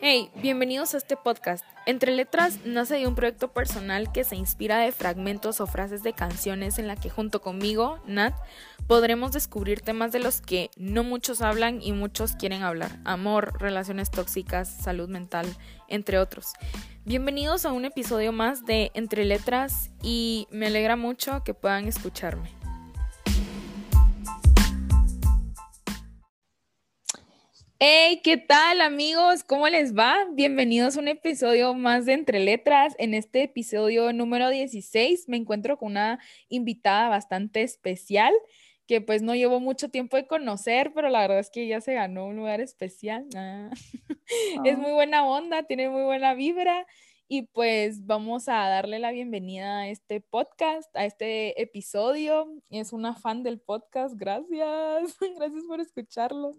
Hey, 0.00 0.30
bienvenidos 0.42 0.94
a 0.94 0.98
este 0.98 1.16
podcast. 1.16 1.64
Entre 1.86 2.12
Letras 2.12 2.58
nace 2.64 2.96
de 2.96 3.06
un 3.06 3.14
proyecto 3.14 3.52
personal 3.52 4.12
que 4.12 4.24
se 4.24 4.36
inspira 4.36 4.78
de 4.78 4.92
fragmentos 4.92 5.60
o 5.60 5.66
frases 5.66 6.02
de 6.02 6.12
canciones 6.12 6.78
en 6.78 6.86
la 6.86 6.96
que 6.96 7.10
junto 7.10 7.40
conmigo, 7.40 8.00
Nat, 8.06 8.34
podremos 8.86 9.32
descubrir 9.32 9.80
temas 9.80 10.12
de 10.12 10.18
los 10.18 10.40
que 10.40 10.70
no 10.76 11.04
muchos 11.04 11.42
hablan 11.42 11.80
y 11.82 11.92
muchos 11.92 12.32
quieren 12.32 12.62
hablar. 12.62 12.98
Amor, 13.04 13.60
relaciones 13.60 14.10
tóxicas, 14.10 14.68
salud 14.68 15.08
mental, 15.08 15.46
entre 15.88 16.18
otros. 16.18 16.52
Bienvenidos 17.04 17.64
a 17.64 17.72
un 17.72 17.84
episodio 17.84 18.32
más 18.32 18.64
de 18.66 18.90
Entre 18.94 19.24
Letras 19.24 19.90
y 20.02 20.46
me 20.50 20.66
alegra 20.66 20.96
mucho 20.96 21.42
que 21.44 21.54
puedan 21.54 21.86
escucharme. 21.86 22.57
Hey, 27.80 28.22
¿qué 28.24 28.36
tal 28.36 28.80
amigos? 28.80 29.44
¿Cómo 29.44 29.68
les 29.68 29.96
va? 29.96 30.16
Bienvenidos 30.32 30.96
a 30.96 31.00
un 31.00 31.06
episodio 31.06 31.74
más 31.74 32.06
de 32.06 32.14
Entre 32.14 32.40
Letras. 32.40 32.96
En 32.98 33.14
este 33.14 33.44
episodio 33.44 34.12
número 34.12 34.48
16 34.50 35.28
me 35.28 35.36
encuentro 35.36 35.78
con 35.78 35.92
una 35.92 36.18
invitada 36.48 37.08
bastante 37.08 37.62
especial 37.62 38.34
que 38.88 39.00
pues 39.00 39.22
no 39.22 39.36
llevo 39.36 39.60
mucho 39.60 39.90
tiempo 39.90 40.16
de 40.16 40.26
conocer, 40.26 40.90
pero 40.92 41.08
la 41.08 41.20
verdad 41.20 41.38
es 41.38 41.50
que 41.50 41.68
ya 41.68 41.80
se 41.80 41.94
ganó 41.94 42.26
un 42.26 42.34
lugar 42.34 42.60
especial. 42.60 43.26
Ah. 43.36 43.70
Es 44.64 44.76
muy 44.76 44.90
buena 44.90 45.24
onda, 45.24 45.62
tiene 45.62 45.88
muy 45.88 46.02
buena 46.02 46.34
vibra 46.34 46.84
y 47.28 47.42
pues 47.42 48.06
vamos 48.06 48.48
a 48.48 48.68
darle 48.68 48.98
la 48.98 49.10
bienvenida 49.10 49.80
a 49.80 49.88
este 49.88 50.22
podcast, 50.22 50.94
a 50.96 51.04
este 51.04 51.60
episodio. 51.60 52.46
Es 52.70 52.94
una 52.94 53.14
fan 53.14 53.42
del 53.42 53.60
podcast, 53.60 54.14
gracias, 54.16 55.14
gracias 55.36 55.64
por 55.68 55.80
escucharlo. 55.80 56.54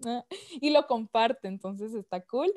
Y 0.62 0.70
lo 0.70 0.86
comparte, 0.86 1.48
entonces 1.48 1.96
está 1.96 2.22
cool. 2.22 2.54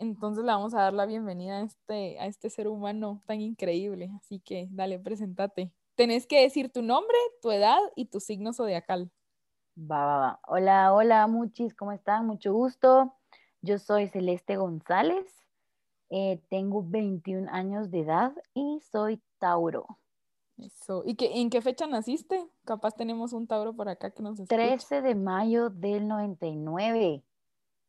Entonces 0.00 0.44
le 0.44 0.50
vamos 0.50 0.74
a 0.74 0.80
dar 0.80 0.92
la 0.92 1.06
bienvenida 1.06 1.58
a 1.58 1.62
este, 1.62 2.18
a 2.18 2.26
este 2.26 2.50
ser 2.50 2.66
humano 2.66 3.22
tan 3.26 3.40
increíble. 3.40 4.10
Así 4.16 4.40
que 4.40 4.66
dale, 4.72 4.98
presentate. 4.98 5.72
Tenés 5.94 6.26
que 6.26 6.42
decir 6.42 6.72
tu 6.72 6.82
nombre, 6.82 7.16
tu 7.40 7.52
edad 7.52 7.78
y 7.94 8.06
tu 8.06 8.18
signo 8.18 8.52
zodiacal. 8.52 9.08
Va, 9.78 10.04
va, 10.04 10.18
va. 10.18 10.40
Hola, 10.48 10.92
hola, 10.92 11.26
muchis, 11.28 11.74
¿cómo 11.74 11.92
están? 11.92 12.26
Mucho 12.26 12.52
gusto. 12.52 13.14
Yo 13.60 13.78
soy 13.78 14.08
Celeste 14.08 14.56
González 14.56 15.41
eh, 16.14 16.42
tengo 16.50 16.84
21 16.86 17.48
años 17.50 17.90
de 17.90 18.00
edad 18.00 18.34
y 18.52 18.80
soy 18.92 19.18
Tauro. 19.38 19.86
Eso. 20.58 21.02
¿Y 21.06 21.14
qué, 21.14 21.40
en 21.40 21.48
qué 21.48 21.62
fecha 21.62 21.86
naciste? 21.86 22.46
Capaz 22.66 22.94
tenemos 22.94 23.32
un 23.32 23.46
Tauro 23.46 23.74
por 23.74 23.88
acá 23.88 24.10
que 24.10 24.22
nos 24.22 24.38
escucha. 24.38 24.54
13 24.54 25.00
de 25.00 25.14
mayo 25.14 25.70
del 25.70 26.06
99. 26.06 27.22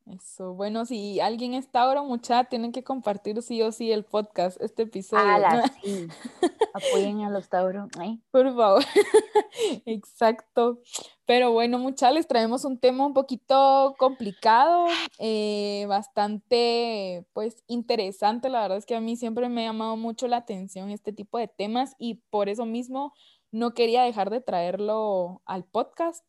Eso, 0.06 0.54
bueno, 0.54 0.86
si 0.86 1.22
alguien 1.22 1.54
es 1.54 1.72
Tauro, 1.72 2.04
mucha, 2.04 2.44
tienen 2.44 2.74
que 2.74 2.84
compartir 2.84 3.42
sí 3.42 3.62
o 3.62 3.72
sí 3.72 3.90
el 3.92 4.04
podcast, 4.04 4.62
este 4.62 4.84
episodio. 4.84 5.24
sí. 5.84 6.08
Apoyen 6.74 7.22
a 7.22 7.30
los 7.30 7.48
Tauro. 7.48 7.88
Por 8.30 8.54
favor. 8.54 8.84
Exacto. 9.86 10.82
Pero 11.26 11.54
bueno, 11.54 11.80
mucha, 11.80 12.12
les 12.12 12.28
traemos 12.28 12.66
un 12.66 12.80
tema 12.80 13.06
un 13.06 13.14
poquito 13.14 13.96
complicado, 13.98 14.88
eh, 15.20 15.86
bastante, 15.88 17.26
pues, 17.32 17.64
interesante. 17.68 18.50
La 18.50 18.62
verdad 18.62 18.80
es 18.80 18.86
que 18.86 18.96
a 18.96 19.02
mí 19.02 19.16
siempre 19.16 19.48
me 19.48 19.62
ha 19.62 19.72
llamado 19.72 19.96
mucho 19.96 20.28
la 20.28 20.38
atención 20.38 20.90
este 20.90 21.14
tipo 21.14 21.38
de 21.38 21.48
temas 21.48 21.96
y 21.98 22.16
por 22.30 22.50
eso 22.50 22.66
mismo 22.66 23.14
no 23.52 23.74
quería 23.74 24.04
dejar 24.04 24.32
de 24.32 24.42
traerlo 24.42 25.42
al 25.46 25.64
podcast 25.64 26.26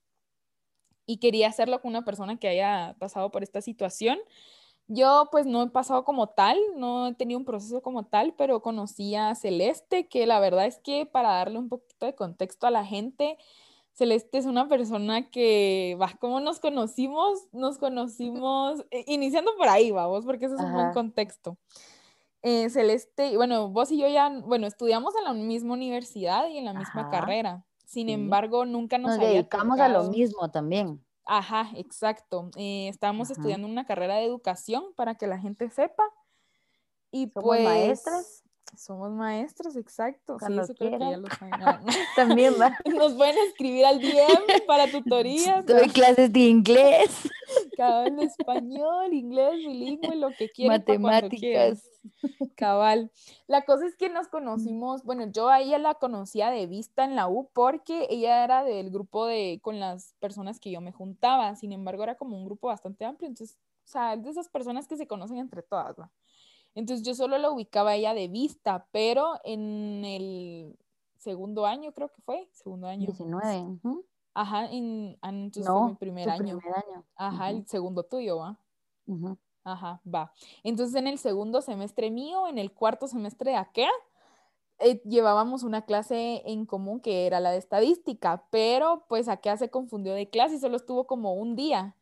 y 1.06 1.18
quería 1.18 1.48
hacerlo 1.48 1.80
con 1.80 1.90
una 1.90 2.04
persona 2.04 2.36
que 2.38 2.48
haya 2.48 2.96
pasado 2.98 3.30
por 3.30 3.42
esta 3.42 3.60
situación. 3.60 4.18
Yo 4.86 5.28
pues 5.30 5.46
no 5.46 5.62
he 5.62 5.70
pasado 5.70 6.04
como 6.04 6.28
tal, 6.28 6.58
no 6.76 7.08
he 7.08 7.14
tenido 7.14 7.38
un 7.38 7.46
proceso 7.46 7.80
como 7.80 8.04
tal, 8.04 8.34
pero 8.36 8.60
conocí 8.60 9.14
a 9.14 9.34
Celeste, 9.34 10.08
que 10.08 10.26
la 10.26 10.40
verdad 10.40 10.66
es 10.66 10.78
que 10.78 11.06
para 11.06 11.30
darle 11.30 11.58
un 11.58 11.68
poquito 11.68 12.04
de 12.06 12.14
contexto 12.14 12.66
a 12.66 12.70
la 12.70 12.84
gente, 12.84 13.38
Celeste 13.94 14.38
es 14.38 14.46
una 14.46 14.68
persona 14.68 15.30
que, 15.30 15.96
va, 16.00 16.12
¿cómo 16.18 16.40
nos 16.40 16.60
conocimos? 16.60 17.46
Nos 17.52 17.78
conocimos, 17.78 18.84
eh, 18.90 19.04
iniciando 19.06 19.52
por 19.56 19.68
ahí, 19.68 19.90
vamos, 19.90 20.26
porque 20.26 20.46
ese 20.46 20.56
es 20.56 20.60
un 20.60 20.72
buen 20.72 20.92
contexto. 20.92 21.56
Eh, 22.42 22.68
Celeste, 22.68 23.36
bueno, 23.36 23.68
vos 23.70 23.90
y 23.90 23.98
yo 23.98 24.06
ya, 24.08 24.28
bueno, 24.28 24.66
estudiamos 24.66 25.14
en 25.16 25.24
la 25.24 25.32
misma 25.32 25.72
universidad 25.74 26.46
y 26.48 26.58
en 26.58 26.66
la 26.66 26.74
misma 26.74 27.08
carrera. 27.08 27.64
Sin 27.94 28.08
embargo, 28.08 28.66
nunca 28.66 28.98
nos, 28.98 29.12
nos 29.12 29.20
dedicamos 29.20 29.78
a 29.78 29.88
lo 29.88 30.10
mismo 30.10 30.50
también. 30.50 31.00
Ajá, 31.24 31.70
exacto. 31.74 32.50
Eh, 32.56 32.88
estábamos 32.88 33.30
estudiando 33.30 33.66
una 33.66 33.86
carrera 33.86 34.16
de 34.16 34.24
educación 34.24 34.84
para 34.96 35.14
que 35.14 35.26
la 35.26 35.38
gente 35.38 35.70
sepa. 35.70 36.02
Y 37.10 37.30
¿Somos 37.30 37.44
pues. 37.44 37.64
maestras? 37.64 38.43
Somos 38.76 39.12
maestras, 39.12 39.76
exacto. 39.76 40.36
Cuando 40.38 40.64
sí, 40.64 40.72
eso 40.72 40.78
creo 40.78 40.98
que 40.98 41.10
ya 41.10 41.16
lo 41.16 41.28
saben. 41.28 41.86
También 42.16 42.54
va. 42.60 42.76
Nos 42.84 43.14
pueden 43.14 43.36
escribir 43.46 43.86
al 43.86 44.00
DM 44.00 44.66
para 44.66 44.90
tutorías. 44.90 45.64
Doy 45.66 45.88
clases 45.88 46.32
de 46.32 46.40
inglés. 46.40 47.28
Cabal, 47.76 48.18
español, 48.20 49.12
inglés, 49.12 49.54
bilingüe, 49.56 50.16
lo 50.16 50.30
que 50.30 50.50
quieran. 50.50 50.78
Matemáticas. 50.78 51.88
Cabal. 52.56 53.10
La 53.46 53.64
cosa 53.64 53.86
es 53.86 53.96
que 53.96 54.08
nos 54.08 54.28
conocimos, 54.28 55.04
bueno, 55.04 55.26
yo 55.30 55.48
a 55.48 55.60
ella 55.60 55.78
la 55.78 55.94
conocía 55.94 56.50
de 56.50 56.66
vista 56.66 57.04
en 57.04 57.16
la 57.16 57.28
U 57.28 57.50
porque 57.52 58.06
ella 58.10 58.44
era 58.44 58.64
del 58.64 58.90
grupo 58.90 59.26
de, 59.26 59.60
con 59.62 59.80
las 59.80 60.14
personas 60.20 60.60
que 60.60 60.70
yo 60.70 60.80
me 60.80 60.92
juntaba. 60.92 61.54
Sin 61.56 61.72
embargo, 61.72 62.02
era 62.02 62.16
como 62.16 62.36
un 62.36 62.44
grupo 62.44 62.68
bastante 62.68 63.04
amplio. 63.04 63.28
Entonces, 63.28 63.56
o 63.84 63.88
sea, 63.88 64.16
de 64.16 64.30
esas 64.30 64.48
personas 64.48 64.86
que 64.88 64.96
se 64.96 65.06
conocen 65.06 65.38
entre 65.38 65.62
todas, 65.62 65.96
¿no? 65.98 66.10
Entonces 66.74 67.06
yo 67.06 67.14
solo 67.14 67.38
la 67.38 67.50
ubicaba 67.50 67.94
ella 67.94 68.14
de 68.14 68.28
vista, 68.28 68.86
pero 68.90 69.40
en 69.44 70.04
el 70.04 70.76
segundo 71.18 71.66
año 71.66 71.92
creo 71.92 72.08
que 72.08 72.20
fue, 72.22 72.48
segundo 72.52 72.86
año. 72.86 73.06
19. 73.06 73.78
Ajá, 74.34 74.66
en, 74.66 75.16
ah, 75.22 75.30
entonces 75.30 75.72
fue 75.72 75.88
mi 75.88 75.94
primer 75.94 76.28
año. 76.28 76.58
primer 76.58 76.76
año. 76.76 77.04
Ajá, 77.14 77.50
el 77.50 77.66
segundo 77.66 78.02
tuyo, 78.02 78.38
¿va? 78.38 78.58
Ajá, 79.62 80.00
va. 80.12 80.32
Entonces 80.62 80.96
en 80.96 81.06
el 81.06 81.18
segundo 81.18 81.62
semestre 81.62 82.10
mío, 82.10 82.48
en 82.48 82.58
el 82.58 82.72
cuarto 82.72 83.06
semestre 83.06 83.52
de 83.52 83.56
aquel, 83.56 83.90
eh, 84.80 85.00
llevábamos 85.04 85.62
una 85.62 85.82
clase 85.82 86.42
en 86.44 86.66
común 86.66 87.00
que 87.00 87.26
era 87.26 87.38
la 87.38 87.52
de 87.52 87.58
estadística, 87.58 88.44
pero 88.50 89.04
pues 89.08 89.28
Akea 89.28 89.56
se 89.56 89.70
confundió 89.70 90.14
de 90.14 90.28
clase 90.28 90.56
y 90.56 90.58
solo 90.58 90.76
estuvo 90.76 91.06
como 91.06 91.34
un 91.34 91.54
día. 91.54 91.94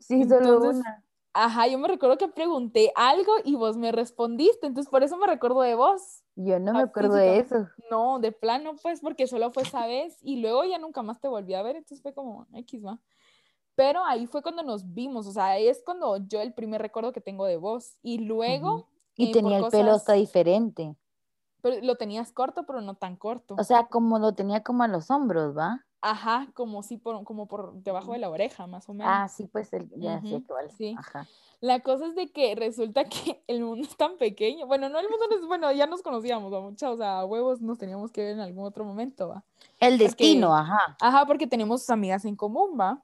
Sí, 0.00 0.24
solo 0.24 0.60
una. 0.60 1.04
Ajá, 1.40 1.68
yo 1.68 1.78
me 1.78 1.86
recuerdo 1.86 2.18
que 2.18 2.26
pregunté 2.26 2.90
algo 2.96 3.32
y 3.44 3.54
vos 3.54 3.76
me 3.76 3.92
respondiste, 3.92 4.66
entonces 4.66 4.90
por 4.90 5.04
eso 5.04 5.16
me 5.16 5.28
recuerdo 5.28 5.60
de 5.60 5.76
vos. 5.76 6.24
Yo 6.34 6.58
no 6.58 6.72
me 6.72 6.82
acuerdo 6.82 7.14
de 7.14 7.38
eso. 7.38 7.68
No, 7.92 8.18
de 8.18 8.32
plano, 8.32 8.74
pues, 8.82 9.00
porque 9.00 9.28
solo 9.28 9.52
fue 9.52 9.62
esa 9.62 9.86
vez 9.86 10.18
y 10.20 10.40
luego 10.40 10.64
ya 10.64 10.78
nunca 10.78 11.02
más 11.02 11.20
te 11.20 11.28
volví 11.28 11.54
a 11.54 11.62
ver, 11.62 11.76
entonces 11.76 12.02
fue 12.02 12.12
como 12.12 12.48
X, 12.54 12.84
va. 12.84 12.98
Pero 13.76 14.04
ahí 14.04 14.26
fue 14.26 14.42
cuando 14.42 14.64
nos 14.64 14.92
vimos, 14.92 15.28
o 15.28 15.32
sea, 15.32 15.56
es 15.58 15.80
cuando 15.84 16.16
yo 16.26 16.40
el 16.40 16.54
primer 16.54 16.82
recuerdo 16.82 17.12
que 17.12 17.20
tengo 17.20 17.46
de 17.46 17.56
vos. 17.56 17.96
Y 18.02 18.18
luego. 18.18 18.88
Y 19.14 19.30
tenía 19.30 19.58
el 19.58 19.66
pelo 19.68 19.92
hasta 19.92 20.14
diferente. 20.14 20.96
Pero 21.62 21.80
lo 21.82 21.94
tenías 21.94 22.32
corto, 22.32 22.66
pero 22.66 22.80
no 22.80 22.96
tan 22.96 23.14
corto. 23.14 23.54
O 23.56 23.62
sea, 23.62 23.86
como 23.86 24.18
lo 24.18 24.34
tenía 24.34 24.64
como 24.64 24.82
a 24.82 24.88
los 24.88 25.08
hombros, 25.12 25.56
¿va? 25.56 25.86
Ajá, 26.00 26.48
como 26.54 26.82
si 26.82 26.96
por, 26.96 27.24
como 27.24 27.46
por 27.46 27.74
debajo 27.82 28.12
de 28.12 28.18
la 28.18 28.30
oreja, 28.30 28.66
más 28.66 28.88
o 28.88 28.94
menos. 28.94 29.12
Ah, 29.12 29.28
sí, 29.28 29.46
pues 29.46 29.72
el, 29.72 29.90
ya 29.96 30.20
sé 30.22 30.42
cuál. 30.46 30.70
Sí. 30.70 30.94
Ajá. 30.96 31.26
La 31.60 31.80
cosa 31.80 32.06
es 32.06 32.14
de 32.14 32.30
que 32.30 32.54
resulta 32.54 33.04
que 33.08 33.42
el 33.46 33.62
mundo 33.62 33.86
es 33.86 33.96
tan 33.96 34.16
pequeño. 34.16 34.66
Bueno, 34.66 34.88
no 34.88 35.00
el 35.00 35.08
mundo 35.08 35.26
es, 35.36 35.46
bueno, 35.46 35.72
ya 35.72 35.86
nos 35.86 36.02
conocíamos, 36.02 36.52
¿va? 36.52 36.60
Mucha, 36.60 36.90
o 36.90 36.96
sea, 36.96 37.24
huevos 37.24 37.60
nos 37.60 37.78
teníamos 37.78 38.12
que 38.12 38.22
ver 38.22 38.32
en 38.32 38.40
algún 38.40 38.64
otro 38.64 38.84
momento, 38.84 39.28
¿va? 39.28 39.44
El 39.80 39.98
destino, 39.98 40.54
ajá. 40.54 40.96
Ajá, 41.00 41.26
porque 41.26 41.46
tenemos 41.46 41.88
amigas 41.90 42.24
en 42.24 42.36
común, 42.36 42.78
¿va? 42.78 43.02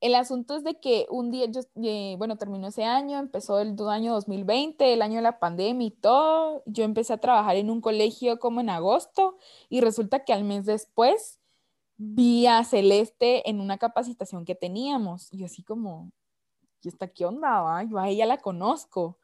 El 0.00 0.14
asunto 0.14 0.54
es 0.56 0.62
de 0.62 0.78
que 0.78 1.06
un 1.10 1.32
día, 1.32 1.46
yo, 1.46 1.62
eh, 1.82 2.14
bueno, 2.18 2.36
terminó 2.36 2.68
ese 2.68 2.84
año, 2.84 3.18
empezó 3.18 3.58
el 3.58 3.74
año 3.88 4.12
2020, 4.12 4.92
el 4.92 5.02
año 5.02 5.16
de 5.16 5.22
la 5.22 5.40
pandemia 5.40 5.88
y 5.88 5.90
todo. 5.90 6.62
Yo 6.66 6.84
empecé 6.84 7.14
a 7.14 7.18
trabajar 7.18 7.56
en 7.56 7.68
un 7.68 7.80
colegio 7.80 8.38
como 8.38 8.60
en 8.60 8.70
agosto 8.70 9.38
y 9.68 9.80
resulta 9.80 10.24
que 10.24 10.32
al 10.32 10.44
mes 10.44 10.66
después 10.66 11.40
vi 11.98 12.46
a 12.46 12.64
Celeste 12.64 13.48
en 13.50 13.60
una 13.60 13.76
capacitación 13.76 14.44
que 14.44 14.54
teníamos. 14.54 15.30
Y 15.32 15.44
así 15.44 15.62
como, 15.62 16.10
¿y 16.82 16.88
esta 16.88 17.08
qué 17.08 17.26
onda? 17.26 17.60
Va? 17.60 17.82
Yo 17.82 17.98
a 17.98 18.08
ella 18.08 18.24
la 18.24 18.38
conozco. 18.38 19.18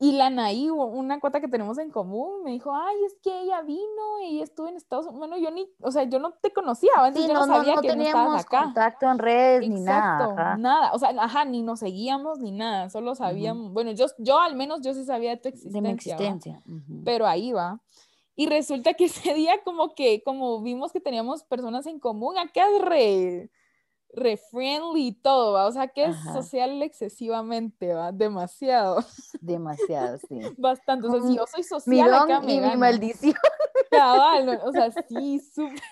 Y 0.00 0.12
la 0.12 0.30
Naí, 0.30 0.70
una 0.70 1.18
cuota 1.18 1.40
que 1.40 1.48
tenemos 1.48 1.76
en 1.78 1.90
común, 1.90 2.44
me 2.44 2.52
dijo, 2.52 2.72
ay, 2.72 2.94
es 3.04 3.16
que 3.20 3.40
ella 3.40 3.62
vino 3.62 4.20
y 4.24 4.40
estuvo 4.40 4.68
en 4.68 4.76
Estados 4.76 5.06
Unidos. 5.06 5.18
Bueno, 5.18 5.38
yo 5.38 5.50
ni, 5.50 5.68
o 5.80 5.90
sea, 5.90 6.04
yo 6.04 6.20
no 6.20 6.34
te 6.34 6.52
conocía, 6.52 6.92
entonces 6.98 7.26
yo 7.26 7.34
no, 7.34 7.46
sabía 7.46 7.74
que 7.80 7.96
no 7.96 8.02
estabas 8.04 8.44
acá. 8.44 8.62
contacto 8.62 9.10
en 9.10 9.18
redes 9.18 9.68
ni 9.68 9.80
nada. 9.80 10.56
nada, 10.56 10.92
o 10.92 11.00
sea, 11.00 11.08
ajá, 11.18 11.44
ni 11.44 11.62
nos 11.62 11.80
seguíamos 11.80 12.38
ni 12.38 12.52
nada, 12.52 12.90
solo 12.90 13.16
sabíamos, 13.16 13.72
bueno, 13.72 13.90
yo, 13.90 14.06
yo 14.18 14.38
al 14.38 14.54
menos 14.54 14.82
yo 14.82 14.94
sí 14.94 15.04
sabía 15.04 15.30
de 15.30 15.38
tu 15.38 15.48
existencia. 15.48 15.80
De 15.82 15.88
mi 15.88 15.94
existencia. 15.94 16.62
Pero 17.04 17.26
ahí 17.26 17.50
va. 17.50 17.80
Y 18.38 18.46
resulta 18.46 18.94
que 18.94 19.04
ese 19.06 19.34
día 19.34 19.60
como 19.64 19.96
que, 19.96 20.22
como 20.22 20.62
vimos 20.62 20.92
que 20.92 21.00
teníamos 21.00 21.42
personas 21.42 21.86
en 21.86 21.98
común, 21.98 22.38
acá 22.38 22.66
es 22.70 22.82
re 22.82 23.50
re 24.10 24.38
friendly 24.38 25.08
y 25.08 25.12
todo, 25.12 25.52
¿va? 25.52 25.66
O 25.66 25.72
sea, 25.72 25.88
que 25.88 26.04
es 26.04 26.16
social 26.32 26.80
excesivamente, 26.82 27.92
¿va? 27.92 28.10
Demasiado. 28.10 29.04
Demasiado, 29.40 30.16
sí. 30.18 30.40
Bastante. 30.56 31.08
O 31.08 31.10
sea, 31.10 31.20
si 31.20 31.36
yo 31.36 31.44
soy 31.46 31.62
social, 31.62 32.14
acá 32.14 32.40
me 32.40 32.54
y 32.54 32.60
mi 32.60 32.76
maldición. 32.76 33.34
Cabal, 33.90 34.60
o 34.64 34.72
sea, 34.72 34.90
sí, 35.08 35.40
súper, 35.40 35.82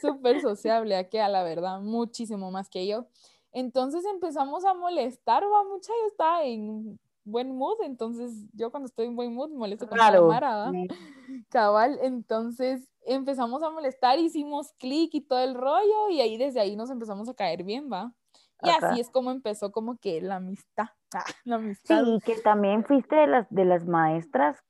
súper 0.00 0.40
sociable, 0.40 0.96
aquí 0.96 1.18
a 1.18 1.28
la 1.28 1.42
verdad, 1.42 1.80
muchísimo 1.80 2.50
más 2.50 2.68
que 2.68 2.86
yo. 2.86 3.06
Entonces 3.52 4.04
empezamos 4.06 4.64
a 4.64 4.74
molestar, 4.74 5.44
va, 5.44 5.64
mucha 5.64 5.92
yo 6.00 6.06
estaba 6.08 6.44
en 6.44 6.98
buen 7.24 7.56
mood, 7.56 7.76
entonces 7.82 8.32
yo 8.52 8.70
cuando 8.70 8.86
estoy 8.86 9.06
en 9.06 9.16
buen 9.16 9.34
mood 9.34 9.50
molesto 9.50 9.88
con 9.88 9.98
la 9.98 10.20
Mara, 10.20 10.70
cabal, 11.50 11.98
entonces 12.02 12.88
empezamos 13.06 13.62
a 13.62 13.70
molestar, 13.70 14.18
hicimos 14.18 14.72
clic 14.78 15.14
y 15.14 15.20
todo 15.20 15.40
el 15.40 15.54
rollo 15.54 16.10
y 16.10 16.20
ahí 16.20 16.36
desde 16.36 16.60
ahí 16.60 16.76
nos 16.76 16.90
empezamos 16.90 17.28
a 17.28 17.34
caer 17.34 17.64
bien, 17.64 17.90
va. 17.92 18.12
Y 18.62 18.70
así 18.70 19.00
es 19.00 19.10
como 19.10 19.30
empezó 19.30 19.72
como 19.72 19.98
que 19.98 20.22
la 20.22 20.36
amistad, 20.36 20.86
ah, 21.14 21.24
la 21.44 21.56
amistad. 21.56 22.02
Sí, 22.04 22.18
que 22.24 22.36
también 22.40 22.84
fuiste 22.84 23.14
de 23.14 23.26
las, 23.26 23.46
de 23.50 23.64
las 23.64 23.86
maestras 23.86 24.62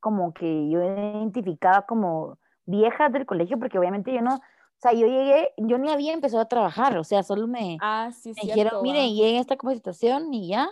como 0.00 0.34
que 0.34 0.68
yo 0.68 0.82
identificaba 0.82 1.86
como 1.86 2.38
viejas 2.66 3.12
del 3.12 3.24
colegio, 3.24 3.58
porque 3.58 3.78
obviamente 3.78 4.12
yo 4.12 4.20
no, 4.20 4.34
o 4.34 4.40
sea, 4.78 4.92
yo 4.92 5.06
llegué, 5.06 5.52
yo 5.58 5.78
ni 5.78 5.90
había 5.90 6.12
empezado 6.12 6.42
a 6.42 6.48
trabajar, 6.48 6.98
o 6.98 7.04
sea, 7.04 7.22
solo 7.22 7.46
me, 7.46 7.78
ah, 7.80 8.10
sí, 8.12 8.32
me 8.36 8.42
dijeron, 8.42 8.82
miren, 8.82 9.14
llegué 9.14 9.38
a 9.38 9.40
esta 9.40 9.56
capacitación 9.56 10.34
y 10.34 10.48
ya. 10.48 10.68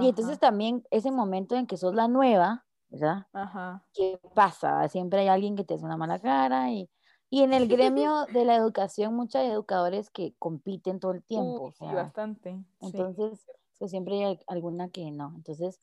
Y 0.00 0.08
entonces 0.08 0.38
también 0.38 0.84
ese 0.90 1.10
momento 1.10 1.54
en 1.56 1.66
que 1.66 1.76
sos 1.76 1.94
la 1.94 2.08
nueva, 2.08 2.64
¿verdad? 2.88 3.26
Ajá. 3.32 3.82
¿Qué 3.94 4.20
pasa? 4.34 4.88
Siempre 4.88 5.20
hay 5.20 5.28
alguien 5.28 5.56
que 5.56 5.64
te 5.64 5.74
hace 5.74 5.84
una 5.84 5.96
mala 5.96 6.18
cara 6.18 6.70
y, 6.70 6.90
y 7.30 7.42
en 7.42 7.52
el 7.52 7.68
gremio 7.68 8.26
de 8.26 8.44
la 8.44 8.56
educación 8.56 9.14
muchos 9.14 9.42
educadores 9.42 10.10
que 10.10 10.34
compiten 10.38 11.00
todo 11.00 11.12
el 11.12 11.22
tiempo. 11.22 11.72
sí, 11.78 11.84
bastante. 11.86 12.56
Entonces, 12.80 13.46
pues 13.78 13.90
siempre 13.90 14.24
hay 14.24 14.40
alguna 14.46 14.88
que 14.88 15.10
no. 15.10 15.32
Entonces, 15.34 15.80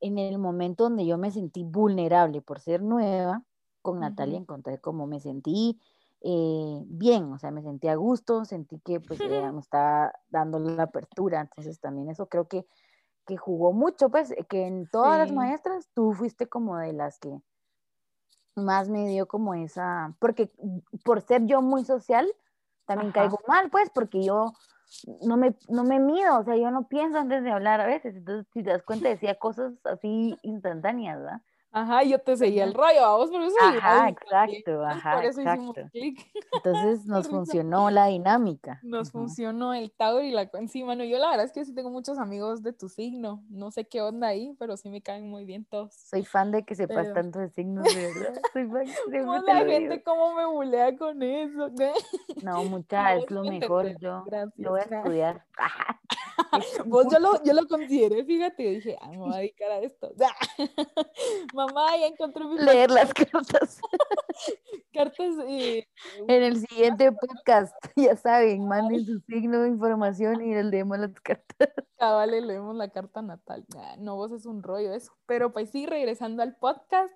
en 0.00 0.18
el 0.18 0.38
momento 0.38 0.84
donde 0.84 1.06
yo 1.06 1.18
me 1.18 1.30
sentí 1.30 1.64
vulnerable 1.64 2.40
por 2.40 2.60
ser 2.60 2.82
nueva, 2.82 3.44
con 3.82 4.00
Natalia 4.00 4.38
encontré 4.38 4.78
como 4.78 5.06
me 5.06 5.20
sentí 5.20 5.80
eh, 6.22 6.82
bien, 6.86 7.32
o 7.32 7.38
sea, 7.38 7.50
me 7.50 7.62
sentí 7.62 7.88
a 7.88 7.94
gusto, 7.94 8.44
sentí 8.44 8.78
que 8.80 9.00
pues 9.00 9.20
ella 9.48 9.52
me 9.52 9.60
estaba 9.60 10.12
dando 10.28 10.58
la 10.58 10.84
apertura, 10.84 11.40
entonces 11.40 11.80
también 11.80 12.10
eso 12.10 12.26
creo 12.28 12.46
que, 12.48 12.66
que 13.26 13.36
jugó 13.36 13.72
mucho, 13.72 14.10
pues 14.10 14.34
que 14.48 14.66
en 14.66 14.88
todas 14.88 15.18
las 15.18 15.32
maestras 15.32 15.88
tú 15.94 16.12
fuiste 16.12 16.48
como 16.48 16.76
de 16.78 16.92
las 16.92 17.18
que 17.18 17.40
más 18.56 18.88
me 18.88 19.06
dio 19.06 19.26
como 19.26 19.54
esa, 19.54 20.14
porque 20.18 20.50
por 21.04 21.20
ser 21.22 21.46
yo 21.46 21.62
muy 21.62 21.84
social, 21.84 22.32
también 22.86 23.12
caigo 23.12 23.38
mal, 23.46 23.70
pues, 23.70 23.90
porque 23.90 24.22
yo 24.24 24.52
no 25.22 25.36
me, 25.36 25.54
no 25.68 25.84
me 25.84 26.00
mido, 26.00 26.38
o 26.38 26.44
sea, 26.44 26.56
yo 26.56 26.70
no 26.70 26.88
pienso 26.88 27.18
antes 27.18 27.44
de 27.44 27.50
hablar 27.50 27.80
a 27.80 27.86
veces, 27.86 28.16
entonces 28.16 28.46
si 28.52 28.62
te 28.62 28.70
das 28.70 28.82
cuenta 28.82 29.08
decía 29.08 29.38
cosas 29.38 29.74
así 29.84 30.36
instantáneas, 30.42 31.18
¿verdad? 31.18 31.42
Ajá, 31.72 32.02
yo 32.02 32.18
te 32.18 32.36
seguía 32.36 32.64
el 32.64 32.74
rollo, 32.74 33.00
vamos 33.00 33.30
por 33.30 33.42
eso. 33.42 33.56
Ajá, 33.62 34.08
exacto, 34.08 34.84
ajá. 34.86 35.14
Por 35.14 35.24
eso 35.24 35.40
exacto. 35.40 35.70
hicimos 35.70 35.90
clic. 35.92 36.30
Entonces 36.52 37.06
nos 37.06 37.28
funcionó 37.28 37.90
la 37.90 38.06
dinámica. 38.06 38.80
Nos 38.82 39.12
funcionó 39.12 39.72
el 39.74 39.92
Tauro 39.92 40.22
y 40.22 40.32
la 40.32 40.50
encima. 40.54 40.96
No, 40.96 41.04
yo 41.04 41.18
la 41.18 41.30
verdad 41.30 41.46
es 41.46 41.52
que 41.52 41.64
sí 41.64 41.72
tengo 41.72 41.90
muchos 41.90 42.18
amigos 42.18 42.62
de 42.62 42.72
tu 42.72 42.88
signo. 42.88 43.44
No 43.48 43.70
sé 43.70 43.86
qué 43.86 44.02
onda 44.02 44.28
ahí, 44.28 44.54
pero 44.58 44.76
sí 44.76 44.90
me 44.90 45.00
caen 45.00 45.30
muy 45.30 45.44
bien 45.44 45.64
todos. 45.64 45.94
Soy 45.94 46.24
fan 46.24 46.50
de 46.50 46.64
que 46.64 46.74
sepas 46.74 47.12
tanto 47.14 47.38
de 47.38 47.48
signos, 47.50 47.84
de 47.84 48.06
verdad. 48.06 48.40
Soy 48.52 48.66
fan, 48.66 48.86
¿Cómo 49.24 49.38
la 49.38 49.64
gente 49.64 50.02
cómo 50.02 50.34
me 50.34 50.46
bulea 50.46 50.96
con 50.96 51.22
eso? 51.22 51.70
No, 52.42 52.64
mucha, 52.64 53.14
es 53.14 53.30
lo 53.30 53.44
mejor. 53.44 53.96
Yo 53.98 54.24
lo 54.56 54.70
voy 54.70 54.80
a 54.80 54.82
estudiar. 54.82 55.44
Vos 56.86 57.06
yo 57.10 57.18
lo, 57.18 57.42
yo 57.44 57.52
lo 57.52 57.66
consideré, 57.68 58.24
fíjate, 58.24 58.62
dije, 58.62 58.96
ah, 59.00 59.08
me 59.08 59.18
voy 59.18 59.34
a 59.34 59.38
dedicar 59.38 59.70
a 59.70 59.80
esto. 59.80 60.12
Mamá, 61.54 61.96
ya 61.96 62.06
encontré 62.06 62.44
mi... 62.44 62.58
Leer 62.58 62.90
las 62.90 63.12
cartas. 63.14 63.80
cartas... 64.92 65.34
Eh, 65.46 65.86
en 66.28 66.42
el 66.42 66.58
siguiente 66.66 67.12
podcast, 67.12 67.74
ya 67.96 68.16
saben, 68.16 68.66
manden 68.66 69.04
su 69.04 69.20
signo 69.20 69.62
de 69.62 69.68
información 69.68 70.42
y 70.42 70.60
leemos 70.62 70.98
las 70.98 71.12
cartas. 71.20 71.68
Ah, 71.98 72.12
vale, 72.12 72.40
leemos 72.40 72.74
la 72.74 72.88
carta 72.88 73.22
natal. 73.22 73.64
no, 73.98 74.16
vos 74.16 74.32
es 74.32 74.46
un 74.46 74.62
rollo 74.62 74.92
eso. 74.94 75.12
Pero 75.26 75.52
pues 75.52 75.70
sí, 75.70 75.86
regresando 75.86 76.42
al 76.42 76.56
podcast, 76.56 77.14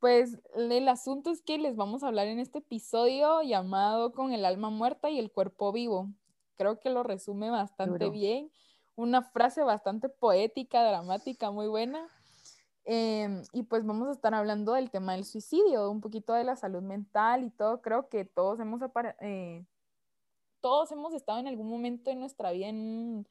pues 0.00 0.38
el 0.56 0.88
asunto 0.88 1.30
es 1.30 1.42
que 1.42 1.58
les 1.58 1.76
vamos 1.76 2.02
a 2.02 2.08
hablar 2.08 2.26
en 2.26 2.40
este 2.40 2.58
episodio 2.58 3.42
llamado 3.42 4.12
Con 4.12 4.32
el 4.32 4.44
alma 4.44 4.70
muerta 4.70 5.10
y 5.10 5.18
el 5.18 5.30
cuerpo 5.30 5.70
vivo. 5.70 6.08
Creo 6.56 6.80
que 6.80 6.90
lo 6.90 7.02
resume 7.02 7.50
bastante 7.50 8.10
bien 8.10 8.50
una 9.02 9.22
frase 9.22 9.62
bastante 9.62 10.08
poética, 10.08 10.84
dramática, 10.84 11.50
muy 11.50 11.66
buena. 11.66 12.08
Em, 12.84 13.42
y 13.52 13.62
pues 13.64 13.84
vamos 13.84 14.08
a 14.08 14.12
estar 14.12 14.34
hablando 14.34 14.72
del 14.72 14.90
tema 14.90 15.12
del 15.12 15.24
suicidio, 15.24 15.90
un 15.90 16.00
poquito 16.00 16.32
de 16.32 16.44
la 16.44 16.56
salud 16.56 16.82
mental 16.82 17.44
y 17.44 17.50
todo. 17.50 17.80
Creo 17.80 18.08
que 18.08 18.24
todos 18.24 18.58
hemos, 18.60 18.80
eh, 19.20 19.64
todos 20.60 20.90
hemos 20.92 21.14
estado 21.14 21.38
en 21.38 21.48
algún 21.48 21.68
momento 21.68 22.10
en 22.10 22.20
nuestra 22.20 22.52
vida 22.52 22.68
en, 22.68 23.26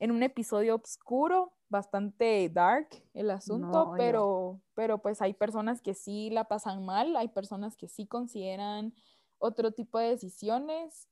un 0.00 0.22
episodio 0.22 0.76
oscuro, 0.76 1.52
bastante 1.68 2.48
dark 2.48 2.88
el 3.14 3.30
asunto, 3.30 3.92
pero, 3.96 4.60
pero 4.74 4.98
pues 4.98 5.20
hay 5.20 5.34
personas 5.34 5.82
que 5.82 5.92
sí 5.92 6.30
la 6.30 6.44
pasan 6.44 6.84
mal, 6.84 7.16
hay 7.16 7.28
personas 7.28 7.76
que 7.76 7.88
sí 7.88 8.06
consideran 8.06 8.94
otro 9.38 9.72
tipo 9.72 9.98
de 9.98 10.10
decisiones 10.10 11.08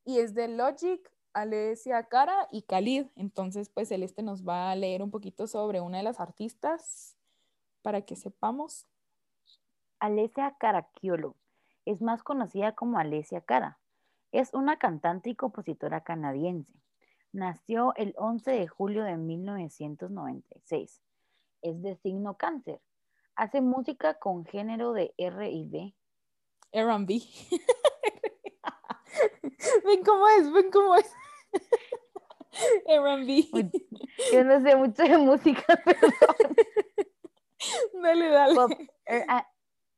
Y 0.04 0.18
es 0.18 0.32
de 0.32 0.46
Logic, 0.48 1.10
Alesia 1.34 2.04
Cara 2.04 2.48
y 2.50 2.62
Khalid. 2.62 3.06
Entonces, 3.16 3.68
pues 3.68 3.88
Celeste 3.88 4.22
nos 4.22 4.48
va 4.48 4.70
a 4.70 4.76
leer 4.76 5.02
un 5.02 5.10
poquito 5.10 5.46
sobre 5.46 5.80
una 5.80 5.98
de 5.98 6.04
las 6.04 6.20
artistas 6.20 7.16
para 7.82 8.02
que 8.02 8.16
sepamos. 8.16 8.86
Alesia 9.98 10.56
Caraquiolo 10.58 11.36
es 11.84 12.00
más 12.00 12.22
conocida 12.22 12.72
como 12.72 12.98
Alesia 12.98 13.40
Cara. 13.40 13.78
Es 14.32 14.54
una 14.54 14.78
cantante 14.78 15.30
y 15.30 15.34
compositora 15.34 16.02
canadiense. 16.02 16.72
Nació 17.32 17.94
el 17.96 18.14
11 18.16 18.50
de 18.52 18.68
julio 18.68 19.04
de 19.04 19.16
1996. 19.16 21.02
Es 21.62 21.82
de 21.82 21.96
signo 21.96 22.36
cáncer. 22.36 22.80
Hace 23.34 23.60
música 23.60 24.14
con 24.14 24.44
género 24.44 24.92
de 24.92 25.12
R 25.18 25.50
y 25.50 25.68
B. 25.68 25.94
R&B. 26.70 27.22
ven 29.84 30.04
cómo 30.04 30.28
es, 30.28 30.52
ven 30.52 30.70
cómo 30.70 30.96
es. 30.96 31.12
R&B. 32.86 33.48
Yo 34.32 34.44
no 34.44 34.60
sé 34.60 34.76
mucho 34.76 35.02
de 35.02 35.18
música, 35.18 35.64
perdón. 35.84 36.56
Dale, 38.02 38.28
dale. 38.28 38.78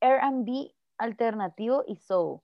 R&B 0.00 0.74
alternativo 0.98 1.84
y 1.86 1.96
soul. 1.96 2.40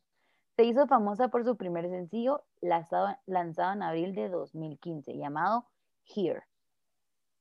Se 0.57 0.65
hizo 0.65 0.87
famosa 0.87 1.29
por 1.29 1.45
su 1.45 1.57
primer 1.57 1.89
sencillo 1.89 2.45
lanzado, 2.61 3.17
lanzado 3.27 3.73
en 3.73 3.83
abril 3.83 4.15
de 4.15 4.29
2015, 4.29 5.17
llamado 5.17 5.67
Here. 6.05 6.43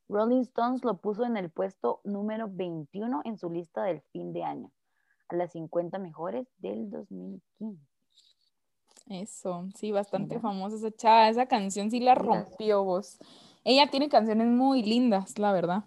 Rolling 0.07 0.41
Stones 0.41 0.83
lo 0.83 0.97
puso 0.97 1.25
en 1.25 1.37
el 1.37 1.49
puesto 1.49 2.01
número 2.03 2.47
21 2.49 3.21
en 3.25 3.37
su 3.37 3.49
lista 3.49 3.83
del 3.83 4.01
fin 4.11 4.33
de 4.33 4.43
año, 4.43 4.71
a 5.29 5.35
las 5.35 5.53
50 5.53 5.99
mejores 5.99 6.47
del 6.57 6.89
2015. 6.89 7.90
Eso, 9.07 9.67
sí, 9.75 9.91
bastante 9.91 10.39
famosa 10.39 10.77
esa 10.77 10.91
chava. 10.91 11.29
Esa 11.29 11.45
canción 11.45 11.91
sí 11.91 11.99
la 11.99 12.15
rompió 12.15 12.83
vos. 12.83 13.17
Ella 13.63 13.87
tiene 13.89 14.09
canciones 14.09 14.47
muy 14.47 14.83
lindas, 14.83 15.37
la 15.37 15.51
verdad. 15.51 15.83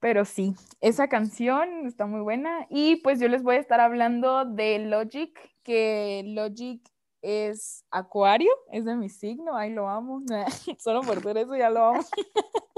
Pero 0.00 0.24
sí, 0.24 0.54
esa 0.80 1.08
canción 1.08 1.86
está 1.86 2.06
muy 2.06 2.20
buena. 2.20 2.66
Y 2.68 2.96
pues 2.96 3.20
yo 3.20 3.28
les 3.28 3.42
voy 3.42 3.56
a 3.56 3.60
estar 3.60 3.80
hablando 3.80 4.44
de 4.44 4.78
Logic, 4.80 5.38
que 5.62 6.22
Logic 6.26 6.82
es 7.24 7.86
Acuario, 7.90 8.52
es 8.70 8.84
de 8.84 8.94
mi 8.96 9.08
signo, 9.08 9.56
ahí 9.56 9.72
lo 9.72 9.88
amo. 9.88 10.22
Solo 10.78 11.00
por 11.00 11.22
ser 11.22 11.38
eso 11.38 11.56
ya 11.56 11.70
lo 11.70 11.86
amo. 11.86 12.00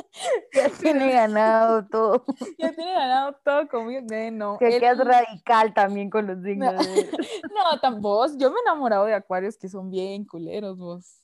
Ya 0.55 0.71
tiene 0.71 1.13
ganado 1.13 1.87
todo. 1.89 2.25
Ya 2.59 2.73
tiene 2.73 2.95
ganado 2.95 3.37
todo 3.45 3.69
conmigo. 3.69 4.01
No, 4.33 4.57
que 4.57 4.79
es 4.79 4.99
radical 4.99 5.75
también 5.75 6.09
con 6.09 6.27
los 6.27 6.43
signos. 6.43 6.75
No, 6.75 7.79
tampoco. 7.83 8.27
Yo 8.39 8.51
me 8.51 8.57
he 8.57 8.61
enamorado 8.63 9.05
de 9.05 9.13
acuarios 9.13 9.59
que 9.59 9.69
son 9.69 9.91
bien 9.91 10.25
culeros, 10.25 10.79
vos. 10.79 11.23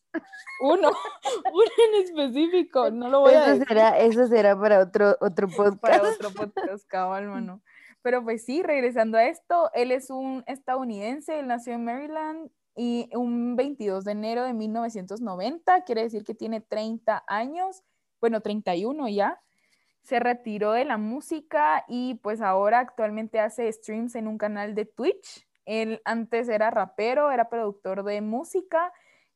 Uno, 0.60 0.90
uno 0.90 1.70
en 1.88 2.02
específico, 2.04 2.90
no 2.90 3.08
lo 3.08 3.20
voy 3.20 3.32
eso 3.32 3.42
a 3.42 3.46
decir. 3.46 3.66
Será, 3.66 3.98
eso 3.98 4.26
será 4.26 4.60
para 4.60 4.80
otro, 4.80 5.16
otro 5.22 5.48
podcast. 5.48 5.80
Para 5.80 6.02
otro 6.10 6.30
podcast, 6.30 6.86
cabal, 6.86 7.28
mano. 7.28 7.62
Pero 8.02 8.22
pues 8.22 8.44
sí, 8.44 8.62
regresando 8.62 9.16
a 9.16 9.24
esto, 9.24 9.70
él 9.72 9.90
es 9.90 10.10
un 10.10 10.44
estadounidense, 10.46 11.38
él 11.38 11.46
nació 11.46 11.72
en 11.72 11.84
Maryland 11.86 12.50
y 12.74 13.10
un 13.14 13.56
22 13.56 14.04
de 14.04 14.12
enero 14.12 14.44
de 14.44 14.54
1990, 14.54 15.84
quiere 15.84 16.02
decir 16.02 16.24
que 16.24 16.34
tiene 16.34 16.60
30 16.60 17.24
años, 17.26 17.82
bueno, 18.20 18.40
31 18.40 19.08
ya. 19.08 19.40
Se 20.02 20.18
retiró 20.18 20.72
de 20.72 20.84
la 20.84 20.96
música 20.96 21.84
y 21.86 22.14
pues 22.22 22.40
ahora 22.40 22.80
actualmente 22.80 23.38
hace 23.38 23.70
streams 23.70 24.16
en 24.16 24.26
un 24.26 24.38
canal 24.38 24.74
de 24.74 24.84
Twitch. 24.84 25.46
Él 25.64 26.00
antes 26.04 26.48
era 26.48 26.70
rapero, 26.70 27.30
era 27.30 27.48
productor 27.48 28.02
de 28.02 28.20
música 28.20 28.92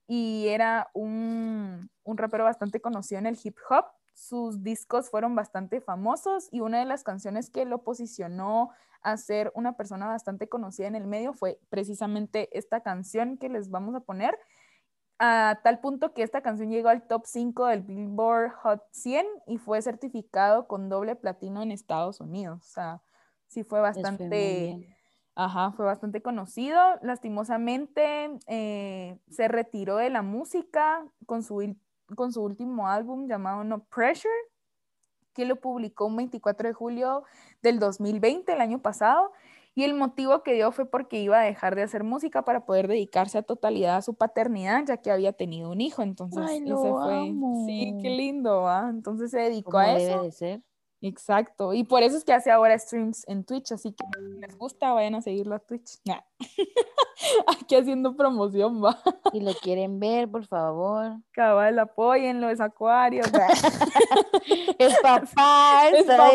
y 0.09 0.49
era 0.49 0.91
un, 0.93 1.91
un 2.03 2.17
rapero 2.17 2.45
bastante 2.45 2.81
conocido 2.81 3.21
en 3.21 3.27
el 3.27 3.39
hip 3.43 3.57
hop. 3.69 3.85
Sus 4.17 4.63
discos 4.63 5.11
fueron 5.11 5.35
bastante 5.35 5.83
famosos 5.83 6.49
y 6.51 6.61
una 6.61 6.79
de 6.79 6.87
las 6.87 7.05
canciones 7.05 7.51
que 7.51 7.67
lo 7.67 7.85
posicionó 7.85 8.71
a 9.03 9.19
ser 9.19 9.53
una 9.55 9.77
persona 9.77 10.07
bastante 10.07 10.49
conocida 10.49 10.87
en 10.87 10.95
el 10.95 11.07
medio 11.07 11.35
fue 11.35 11.61
precisamente 11.69 12.49
esta 12.57 12.81
canción 12.81 13.37
que 13.37 13.51
les 13.51 13.69
vamos 13.69 13.95
a 13.95 14.01
poner, 14.01 14.39
a 15.19 15.61
tal 15.63 15.81
punto 15.81 16.15
que 16.15 16.23
esta 16.23 16.41
canción 16.41 16.71
llegó 16.71 16.89
al 16.89 17.07
top 17.07 17.27
5 17.27 17.67
del 17.67 17.83
Billboard 17.83 18.53
Hot 18.63 18.83
100 18.91 19.27
y 19.47 19.59
fue 19.59 19.83
certificado 19.83 20.67
con 20.67 20.89
doble 20.89 21.15
platino 21.15 21.63
en 21.63 21.71
Estados 21.71 22.19
Unidos. 22.21 22.63
O 22.63 22.73
sea, 22.73 23.03
sí 23.49 23.65
fue 23.65 23.81
bastante 23.81 24.97
Ajá, 25.39 25.73
fue 25.73 25.85
bastante 25.85 26.23
conocido. 26.23 26.81
Lastimosamente 27.03 28.31
eh, 28.47 29.19
se 29.29 29.49
retiró 29.49 29.99
de 29.99 30.09
la 30.09 30.23
música 30.23 31.07
con 31.27 31.43
su, 31.43 31.77
con 32.15 32.33
su 32.33 32.43
último 32.43 32.89
álbum 32.89 33.29
llamado 33.29 33.65
No 33.65 33.85
Pressure, 33.85 34.33
que 35.33 35.45
lo 35.45 35.57
publicó 35.57 36.07
un 36.07 36.17
24 36.17 36.69
de 36.69 36.75
julio 36.75 37.25
del 37.63 37.79
2020, 37.79 38.53
el 38.53 38.61
año 38.61 38.81
pasado. 38.81 39.33
Y 39.75 39.85
el 39.85 39.93
motivo 39.93 40.43
que 40.43 40.55
dio 40.55 40.73
fue 40.73 40.87
porque 40.87 41.21
iba 41.21 41.39
a 41.39 41.45
dejar 41.45 41.75
de 41.75 41.83
hacer 41.83 42.03
música 42.03 42.43
para 42.47 42.65
poder 42.65 42.89
dedicarse 42.89 43.37
a 43.37 43.43
totalidad 43.43 43.97
a 43.97 44.03
su 44.03 44.15
paternidad, 44.15 44.85
ya 44.87 44.97
que 44.97 45.11
había 45.11 45.35
tenido 45.35 45.71
un 45.71 45.83
hijo. 45.83 46.01
Entonces, 46.01 46.43
Ay, 46.49 46.61
lo 46.61 46.79
fue. 46.79 47.35
Sí, 47.67 47.99
qué 48.01 48.09
lindo, 48.09 48.67
¿ah? 48.67 48.87
Entonces 48.89 49.31
se 49.31 49.39
dedicó 49.39 49.77
a 49.77 49.93
eso. 49.93 50.09
Debe 50.09 50.25
de 50.25 50.33
ser. 50.33 50.63
Exacto, 51.03 51.75
y 51.75 51.85
por 51.85 52.03
eso 52.03 52.17
es 52.17 52.25
que 52.25 52.33
hace 52.33 52.51
ahora 52.51 52.79
streams 52.79 53.29
en 53.29 53.45
Twitch, 53.45 53.71
así 53.73 53.93
que 53.93 54.05
si 54.19 54.41
les 54.41 54.57
gusta, 54.57 54.93
vayan 54.93 55.15
a 55.15 55.21
seguirlo 55.21 55.55
a 55.55 55.59
Twitch. 55.59 56.01
Aquí 57.47 57.77
haciendo 57.77 58.17
promoción, 58.17 58.83
va. 58.83 58.99
Si 59.33 59.41
lo 59.41 59.53
quieren 59.55 59.99
ver, 59.99 60.31
por 60.31 60.47
favor. 60.47 61.17
Cabal, 61.33 61.79
apóyenlo, 61.79 62.49
es 62.51 62.61
acuario. 62.61 63.23
es 64.79 64.99
papá, 65.01 65.89
es 65.89 66.09
a 66.09 66.29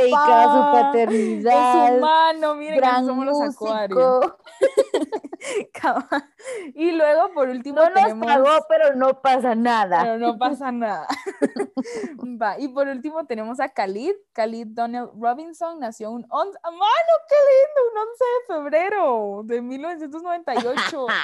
su 0.43 0.71
paternidad. 0.71 1.87
Es 1.89 1.97
humano, 1.97 2.55
miren 2.55 2.77
gran 2.77 3.05
somos 3.05 3.25
los 3.25 3.41
acuarios. 3.41 4.33
Cabal. 5.73 6.29
Y 6.75 6.91
luego, 6.91 7.33
por 7.33 7.49
último, 7.49 7.77
No 7.77 7.89
nos 7.89 8.03
tenemos... 8.03 8.25
pagó, 8.27 8.65
pero 8.69 8.95
no 8.95 9.21
pasa 9.21 9.55
nada. 9.55 10.01
Pero 10.03 10.17
no 10.19 10.37
pasa 10.37 10.71
nada. 10.71 11.07
Va, 12.41 12.59
y 12.59 12.67
por 12.67 12.87
último 12.87 13.25
tenemos 13.25 13.59
a 13.59 13.69
Khalid. 13.69 14.13
Khalid 14.33 14.67
Donald 14.67 15.11
Robinson 15.19 15.79
nació 15.79 16.11
un 16.11 16.25
11, 16.29 16.59
¡Ah, 16.63 16.71
mano, 16.71 17.13
qué 17.27 17.35
lindo! 17.49 17.81
Un 17.91 17.97
11 17.97 18.23
de 18.23 18.53
febrero 18.53 19.41
de 19.45 19.61
1998. 19.61 20.80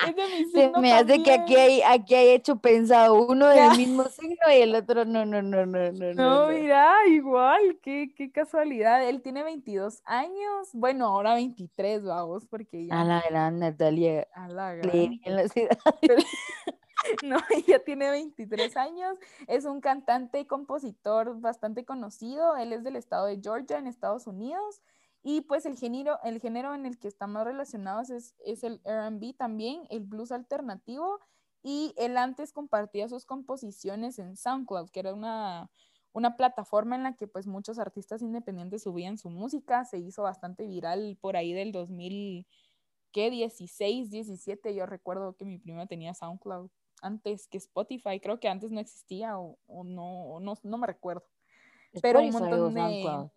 Es 0.08 0.16
de 0.16 0.24
mi 0.28 0.46
Se 0.52 0.62
signo 0.64 0.80
me 0.80 0.94
hace 0.94 1.24
que 1.24 1.32
aquí 1.32 1.56
hay, 1.56 1.82
aquí 1.82 2.16
hay 2.16 2.30
hecho 2.30 2.58
pensado 2.58 3.16
uno 3.28 3.48
del 3.50 3.78
mismo 3.78 4.04
signo 4.06 4.52
y 4.52 4.62
el 4.62 4.76
otro 4.76 5.06
no, 5.06 5.26
no, 5.26 5.42
no, 5.42 5.66
no, 5.66 5.92
no, 5.92 6.14
no. 6.14 6.48
No, 6.48 6.48
mira, 6.50 6.94
igual, 7.08 7.80
qué, 7.82 8.14
qué 8.16 8.32
casualidad. 8.32 9.08
Él 9.08 9.22
tiene 9.22 9.44
22 9.44 10.02
años, 10.06 10.70
bueno, 10.74 11.08
ahora 11.08 11.36
23, 11.36 12.04
vamos, 12.04 12.46
porque 12.46 12.88
ya 12.88 13.02
A 13.02 13.04
la 13.04 13.24
gran 13.30 13.60
Natalia 13.60 14.28
a 14.34 14.48
la 14.48 14.74
gran. 14.74 15.20
En 15.24 15.36
la 15.36 15.48
ciudad. 15.50 15.78
No, 17.24 17.38
ella 17.56 17.84
tiene 17.84 18.10
23 18.10 18.76
años, 18.78 19.18
es 19.48 19.66
un 19.66 19.82
cantante 19.82 20.40
y 20.40 20.46
compositor 20.46 21.40
bastante 21.40 21.86
conocido, 21.86 22.56
él 22.58 22.74
es 22.74 22.84
del 22.84 22.96
estado 22.96 23.28
de 23.28 23.40
Georgia, 23.42 23.78
en 23.78 23.88
Estados 23.88 24.28
Unidos, 24.28 24.82
y 25.24 25.42
pues 25.42 25.66
el 25.66 25.78
género, 25.78 26.20
el 26.24 26.40
género 26.40 26.74
en 26.74 26.86
el 26.86 26.98
que 27.00 27.08
está 27.08 27.28
más 27.28 27.46
relacionados 27.46 28.10
es, 28.10 28.36
es 28.46 28.64
el 28.64 28.82
RB 28.86 29.36
también, 29.36 29.84
el 29.90 30.02
blues 30.02 30.32
alternativo, 30.32 31.20
y 31.64 31.94
él 31.98 32.18
antes 32.18 32.54
compartía 32.54 33.10
sus 33.10 33.26
composiciones 33.26 34.20
en 34.20 34.38
SoundCloud, 34.38 34.90
que 34.90 35.02
era 35.02 35.14
una, 35.14 35.70
una 36.14 36.38
plataforma 36.38 36.96
en 36.96 37.04
la 37.04 37.16
que 37.16 37.28
pues 37.28 37.46
muchos 37.46 37.78
artistas 37.80 38.22
independientes 38.22 38.84
subían 38.84 39.18
su 39.18 39.30
música, 39.30 39.84
se 39.86 39.98
hizo 39.98 40.24
bastante 40.24 40.66
viral 40.66 41.18
por 41.20 41.36
ahí 41.36 41.54
del 41.54 41.72
2000, 41.72 42.48
¿qué? 43.12 43.30
16, 43.30 44.10
17, 44.10 44.76
yo 44.76 44.86
recuerdo 44.86 45.36
que 45.36 45.46
mi 45.46 45.58
prima 45.58 45.88
tenía 45.88 46.14
SoundCloud 46.14 46.70
antes 47.02 47.48
que 47.48 47.58
Spotify, 47.58 48.20
creo 48.20 48.40
que 48.40 48.48
antes 48.48 48.72
no 48.72 48.80
existía 48.80 49.38
o, 49.38 49.58
o 49.68 49.84
no, 49.84 50.40
no, 50.40 50.58
no 50.64 50.78
me 50.78 50.88
recuerdo. 50.88 51.26
Pero 52.02 52.20
un 52.20 52.32
montón 52.32 52.74
de... 52.74 53.30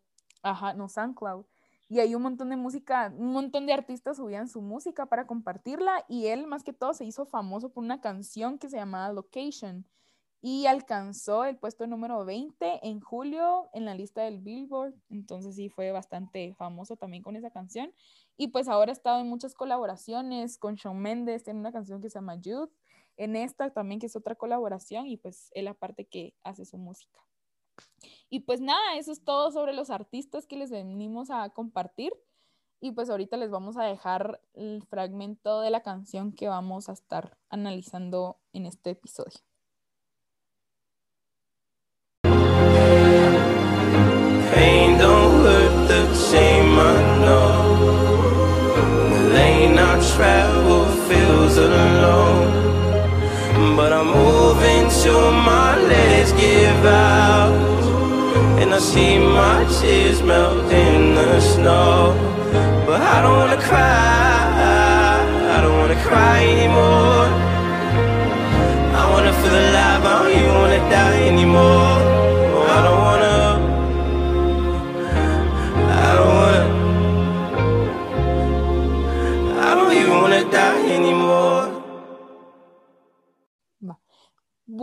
Ajá, 0.43 0.73
no, 0.75 0.89
SoundCloud. 0.89 1.45
Y 1.90 1.99
hay 1.99 2.14
un 2.14 2.23
montón 2.23 2.50
de 2.50 2.56
música, 2.56 3.12
un 3.18 3.32
montón 3.32 3.66
de 3.66 3.73
artistas 3.73 4.18
subían 4.18 4.47
su 4.47 4.62
música 4.62 5.06
para 5.06 5.26
compartirla 5.26 6.04
y 6.09 6.26
él 6.26 6.47
más 6.47 6.62
que 6.62 6.73
todo 6.73 6.94
se 6.94 7.04
hizo 7.04 7.26
famoso 7.26 7.73
por 7.73 7.82
una 7.82 8.00
canción 8.00 8.59
que 8.61 8.68
se 8.68 8.76
llamaba 8.76 9.12
Location 9.12 9.85
y 10.40 10.66
alcanzó 10.66 11.44
el 11.44 11.59
puesto 11.59 11.88
número 11.88 12.25
20 12.25 12.87
en 12.87 13.00
julio 13.00 13.70
en 13.73 13.87
la 13.87 13.97
lista 13.97 14.23
del 14.23 14.38
Billboard. 14.38 14.94
Entonces 15.09 15.56
sí 15.56 15.68
fue 15.68 15.90
bastante 15.90 16.54
famoso 16.54 16.94
también 16.94 17.25
con 17.25 17.35
esa 17.35 17.50
canción. 17.50 17.92
Y 18.37 18.49
pues 18.49 18.68
ahora 18.68 18.92
ha 18.92 18.94
estado 18.94 19.20
en 19.20 19.26
muchas 19.26 19.54
colaboraciones 19.54 20.59
con 20.59 20.76
Shawn 20.76 20.97
Mendes, 20.97 21.42
tiene 21.42 21.59
una 21.59 21.73
canción 21.73 22.00
que 22.00 22.09
se 22.09 22.18
llama 22.18 22.37
Youth, 22.37 22.70
en 23.16 23.35
esta 23.35 23.70
también 23.70 23.99
que 23.99 24.06
es 24.06 24.14
otra 24.14 24.37
colaboración 24.37 25.09
y 25.09 25.16
pues 25.16 25.50
él 25.54 25.66
aparte 25.66 26.06
que 26.06 26.35
hace 26.44 26.64
su 26.64 26.78
música. 26.78 27.20
Y 28.31 28.41
pues 28.41 28.61
nada, 28.61 28.97
eso 28.97 29.11
es 29.11 29.25
todo 29.25 29.51
sobre 29.51 29.73
los 29.73 29.91
artistas 29.91 30.47
que 30.47 30.55
les 30.57 30.71
venimos 30.71 31.31
a 31.31 31.49
compartir. 31.51 32.13
Y 32.81 32.93
pues 32.93 33.11
ahorita 33.11 33.37
les 33.37 33.51
vamos 33.51 33.77
a 33.77 33.83
dejar 33.83 34.41
el 34.55 34.85
fragmento 34.89 35.61
de 35.61 35.71
la 35.71 35.83
canción 35.83 36.33
que 36.33 36.47
vamos 36.49 36.89
a 36.89 36.93
estar 36.93 37.37
analizando 37.51 38.39
en 38.53 38.67
este 38.67 38.91
episodio. 38.91 39.41
Pain 44.55 44.97
don't 44.97 45.45
hurt 45.45 45.89
the 45.89 46.15
same, 46.15 46.79
I 46.79 47.19
know. 47.19 47.91
The 49.11 49.23
lane 49.35 49.75
travel 50.17 50.87
feels 51.09 51.59
alone. 51.59 52.71
But 53.77 53.93
I'm 53.93 54.07
moving 54.07 54.89
till 55.03 55.33
my 55.33 55.77
legs 55.77 56.33
give 56.33 56.87
out. 56.87 57.39
See 58.81 59.19
my 59.19 59.67
tears 59.79 60.23
melt 60.23 60.73
in 60.73 61.15
the 61.15 61.39
snow. 61.41 62.17
But 62.87 63.03
I 63.03 63.21
don't 63.21 63.37
wanna 63.37 63.61
cry, 63.61 64.41
I 65.55 65.61
don't 65.61 65.79
wanna 65.81 66.01
cry 66.03 66.39
anymore. 66.55 67.29
I 69.01 69.03
wanna 69.13 69.35
feel 69.41 69.57
alive, 69.65 70.03
I 70.03 70.23
don't 70.23 70.33
even 70.33 70.55
wanna 70.55 70.81
die 70.91 71.23
anymore. 71.29 72.00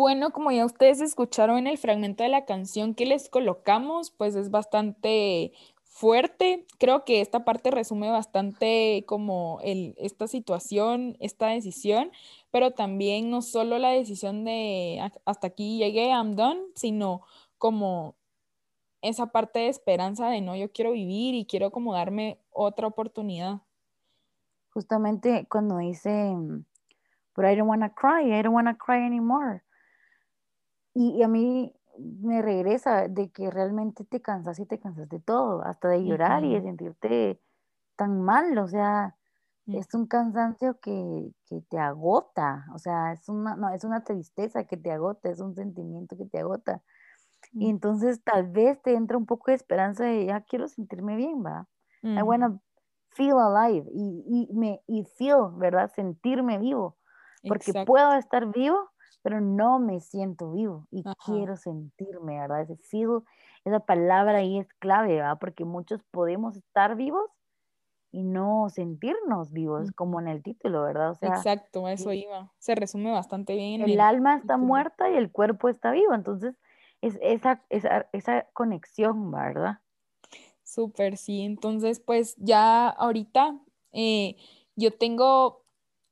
Bueno, 0.08 0.32
como 0.32 0.52
ya 0.54 0.66
ustedes 0.66 1.02
escucharon 1.02 1.58
en 1.58 1.68
el 1.68 1.78
fragmento 1.78 2.24
de 2.24 2.30
la 2.30 2.46
canción 2.46 2.96
que 2.96 3.06
les 3.06 3.28
colocamos, 3.28 4.10
pues 4.10 4.36
es 4.36 4.52
bastante 4.52 5.52
fuerte. 5.84 6.66
Creo 6.80 7.04
que 7.04 7.20
esta 7.20 7.44
parte 7.44 7.72
resume 7.72 8.10
bastante 8.10 9.04
como 9.06 9.60
el, 9.64 9.96
esta 9.98 10.30
situación, 10.30 11.18
esta 11.20 11.48
decisión, 11.48 12.10
pero 12.52 12.72
también 12.72 13.30
no 13.30 13.42
solo 13.42 13.80
la 13.80 13.90
decisión 13.90 14.46
de 14.46 15.00
"Ah, 15.02 15.12
hasta 15.26 15.48
aquí 15.48 15.78
llegué, 15.78 16.08
I'm 16.08 16.38
done, 16.38 16.62
sino 16.76 17.24
como 17.58 18.16
esa 19.02 19.28
parte 19.34 19.60
de 19.60 19.68
esperanza 19.68 20.30
de 20.30 20.40
no, 20.40 20.56
yo 20.56 20.72
quiero 20.72 20.94
vivir 20.94 21.36
y 21.36 21.46
quiero 21.46 21.70
como 21.72 21.94
darme 21.94 22.40
otra 22.52 22.88
oportunidad. 22.88 23.60
Justamente 24.70 25.48
cuando 25.52 25.80
dice, 25.80 26.34
but 27.36 27.44
I 27.46 27.56
don't 27.58 27.68
want 27.68 27.84
to 27.84 27.94
cry, 27.94 28.32
I 28.34 28.42
don't 28.42 28.56
want 28.56 28.70
to 28.70 28.78
cry 28.78 29.06
anymore. 29.06 29.67
Y, 31.00 31.22
a 31.22 31.28
mí 31.28 31.72
me 32.00 32.42
regresa 32.42 33.08
de 33.08 33.30
que 33.30 33.52
realmente 33.52 34.04
te 34.04 34.20
cansas 34.20 34.58
y 34.60 34.66
te 34.66 34.80
cansas 34.80 35.08
de 35.10 35.20
todo, 35.20 35.62
hasta 35.62 35.90
de 35.90 36.04
llorar 36.04 36.44
y 36.44 36.56
de 36.56 36.62
sentirte 36.64 37.40
tan 37.96 38.22
mal, 38.22 38.58
o 38.58 38.68
sea, 38.68 39.16
mm. 39.68 39.76
es 39.76 39.94
un 39.94 40.08
cansancio 40.08 40.80
que, 40.80 41.32
que, 41.46 41.62
te 41.70 41.78
agota, 41.78 42.66
o 42.74 42.80
sea, 42.80 43.14
es 43.14 43.30
una, 43.30 43.56
no, 43.56 43.70
es 43.70 43.84
una 43.84 44.04
tristeza 44.04 44.64
que 44.64 44.76
te 44.76 44.92
agota, 44.92 45.30
es 45.30 45.40
un 45.40 45.54
sentimiento 45.54 46.18
que 46.18 46.26
te 46.26 46.40
agota. 46.40 46.82
Y 47.54 47.70
entonces 47.70 48.24
tal 48.24 48.48
vez 48.48 48.82
te 48.82 48.96
entra 48.96 49.18
un 49.18 49.28
poco 49.28 49.52
de 49.52 49.56
esperanza 49.56 50.04
de, 50.04 50.26
ya 50.26 50.42
quiero 50.42 50.68
sentirme 50.68 51.16
bien, 51.16 51.44
va. 51.46 51.68
I 52.04 52.22
wanna 52.22 52.60
feel 53.12 53.38
alive 53.38 53.88
y, 53.92 54.48
y, 54.50 54.54
me, 54.54 54.82
y 54.88 55.04
feel, 55.18 55.52
¿verdad? 55.58 55.92
Sentirme 55.96 56.58
vivo. 56.58 56.98
Porque 57.48 57.86
puedo 57.86 58.14
estar 58.14 58.48
vivo, 58.48 58.90
pero 59.28 59.42
no 59.42 59.78
me 59.78 60.00
siento 60.00 60.54
vivo 60.54 60.88
y 60.90 61.04
quiero 61.26 61.58
sentirme, 61.58 62.40
¿verdad? 62.40 62.62
Ese 62.62 62.78
feel, 62.78 63.24
esa 63.66 63.82
palabra 63.82 64.38
ahí 64.38 64.58
es 64.58 64.74
clave, 64.80 65.16
¿verdad? 65.16 65.38
Porque 65.38 65.66
muchos 65.66 66.02
podemos 66.12 66.56
estar 66.56 66.96
vivos 66.96 67.30
y 68.10 68.24
no 68.24 68.70
sentirnos 68.70 69.52
vivos, 69.52 69.92
como 69.92 70.22
en 70.22 70.30
el 70.30 70.44
título, 70.44 70.84
¿verdad? 70.84 71.12
O 71.12 71.16
sea, 71.16 71.28
Exacto, 71.28 71.90
eso 71.90 72.14
iba. 72.14 72.54
Se 72.58 72.74
resume 72.74 73.12
bastante 73.12 73.56
bien. 73.56 73.82
El, 73.82 73.92
el 73.92 74.00
alma 74.00 74.38
está 74.38 74.56
muerta 74.56 75.10
y 75.10 75.18
el 75.18 75.30
cuerpo 75.30 75.68
está 75.68 75.92
vivo, 75.92 76.14
entonces 76.14 76.56
es 77.02 77.20
esa, 77.22 77.66
esa, 77.68 78.08
esa 78.14 78.48
conexión, 78.54 79.30
¿verdad? 79.30 79.80
Súper, 80.64 81.18
sí. 81.18 81.42
Entonces, 81.42 82.00
pues 82.00 82.38
ya 82.38 82.88
ahorita 82.88 83.60
eh, 83.92 84.38
yo 84.78 84.94
tengo 84.98 85.66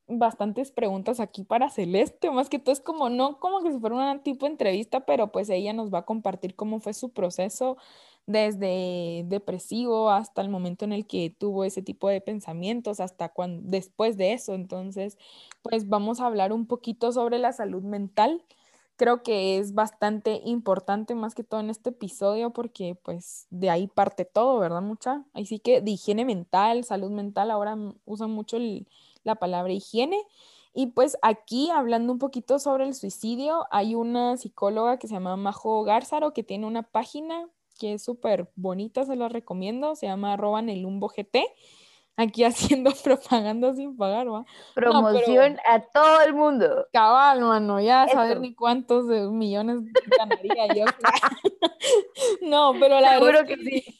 bastantes 0.07 0.71
preguntas 0.71 1.19
aquí 1.19 1.43
para 1.43 1.69
Celeste, 1.69 2.31
más 2.31 2.49
que 2.49 2.59
todo 2.59 2.73
es 2.73 2.81
como, 2.81 3.09
no 3.09 3.39
como 3.39 3.61
que 3.61 3.71
si 3.71 3.79
fuera 3.79 3.95
una 3.95 4.21
tipo 4.23 4.45
de 4.45 4.51
entrevista, 4.51 5.05
pero 5.05 5.31
pues 5.31 5.49
ella 5.49 5.73
nos 5.73 5.93
va 5.93 5.99
a 5.99 6.05
compartir 6.05 6.55
cómo 6.55 6.79
fue 6.79 6.93
su 6.93 7.09
proceso 7.09 7.77
desde 8.27 9.23
depresivo 9.27 10.09
hasta 10.09 10.41
el 10.41 10.49
momento 10.49 10.85
en 10.85 10.93
el 10.93 11.05
que 11.05 11.29
tuvo 11.29 11.63
ese 11.63 11.81
tipo 11.81 12.09
de 12.09 12.21
pensamientos, 12.21 12.99
hasta 12.99 13.29
cuando, 13.29 13.61
después 13.69 14.17
de 14.17 14.33
eso. 14.33 14.53
Entonces, 14.55 15.17
pues 15.61 15.87
vamos 15.89 16.19
a 16.19 16.25
hablar 16.27 16.51
un 16.53 16.65
poquito 16.65 17.11
sobre 17.11 17.37
la 17.39 17.53
salud 17.53 17.83
mental 17.83 18.43
creo 18.95 19.23
que 19.23 19.57
es 19.57 19.73
bastante 19.73 20.41
importante 20.45 21.15
más 21.15 21.35
que 21.35 21.43
todo 21.43 21.59
en 21.59 21.69
este 21.69 21.89
episodio 21.89 22.51
porque 22.51 22.95
pues 23.03 23.47
de 23.49 23.69
ahí 23.69 23.87
parte 23.87 24.25
todo, 24.25 24.59
¿verdad? 24.59 24.81
Mucha. 24.81 25.23
Así 25.33 25.59
que 25.59 25.81
de 25.81 25.91
higiene 25.91 26.25
mental, 26.25 26.83
salud 26.83 27.11
mental, 27.11 27.51
ahora 27.51 27.77
usan 28.05 28.31
mucho 28.31 28.57
la 29.25 29.35
palabra 29.35 29.73
higiene. 29.73 30.21
Y 30.73 30.87
pues 30.87 31.17
aquí 31.21 31.69
hablando 31.71 32.13
un 32.13 32.19
poquito 32.19 32.59
sobre 32.59 32.85
el 32.85 32.95
suicidio, 32.95 33.65
hay 33.71 33.95
una 33.95 34.37
psicóloga 34.37 34.97
que 34.97 35.07
se 35.07 35.13
llama 35.13 35.35
Majo 35.35 35.83
Gárzaro 35.83 36.33
que 36.33 36.43
tiene 36.43 36.67
una 36.67 36.83
página 36.83 37.49
que 37.79 37.93
es 37.93 38.03
súper 38.03 38.49
bonita, 38.55 39.03
se 39.03 39.17
la 39.17 39.27
recomiendo, 39.27 39.95
se 39.95 40.07
llama 40.07 40.33
arroba 40.33 40.61
GT 40.61 41.37
aquí 42.17 42.43
haciendo 42.45 42.91
propaganda 43.03 43.73
sin 43.73 43.95
pagar, 43.97 44.31
¿va? 44.31 44.45
Promoción 44.73 45.57
a 45.65 45.79
todo 45.81 46.21
el 46.21 46.33
mundo. 46.33 46.87
Cabal, 46.91 47.41
mano, 47.41 47.79
ya 47.79 48.07
saber 48.07 48.39
ni 48.39 48.53
cuántos 48.53 49.05
millones 49.05 49.79
ganaría 50.17 50.73
yo. 50.73 50.85
no, 52.41 52.73
pero 52.79 52.99
la 52.99 53.19
verdad 53.19 53.45
que 53.45 53.57
sí. 53.57 53.99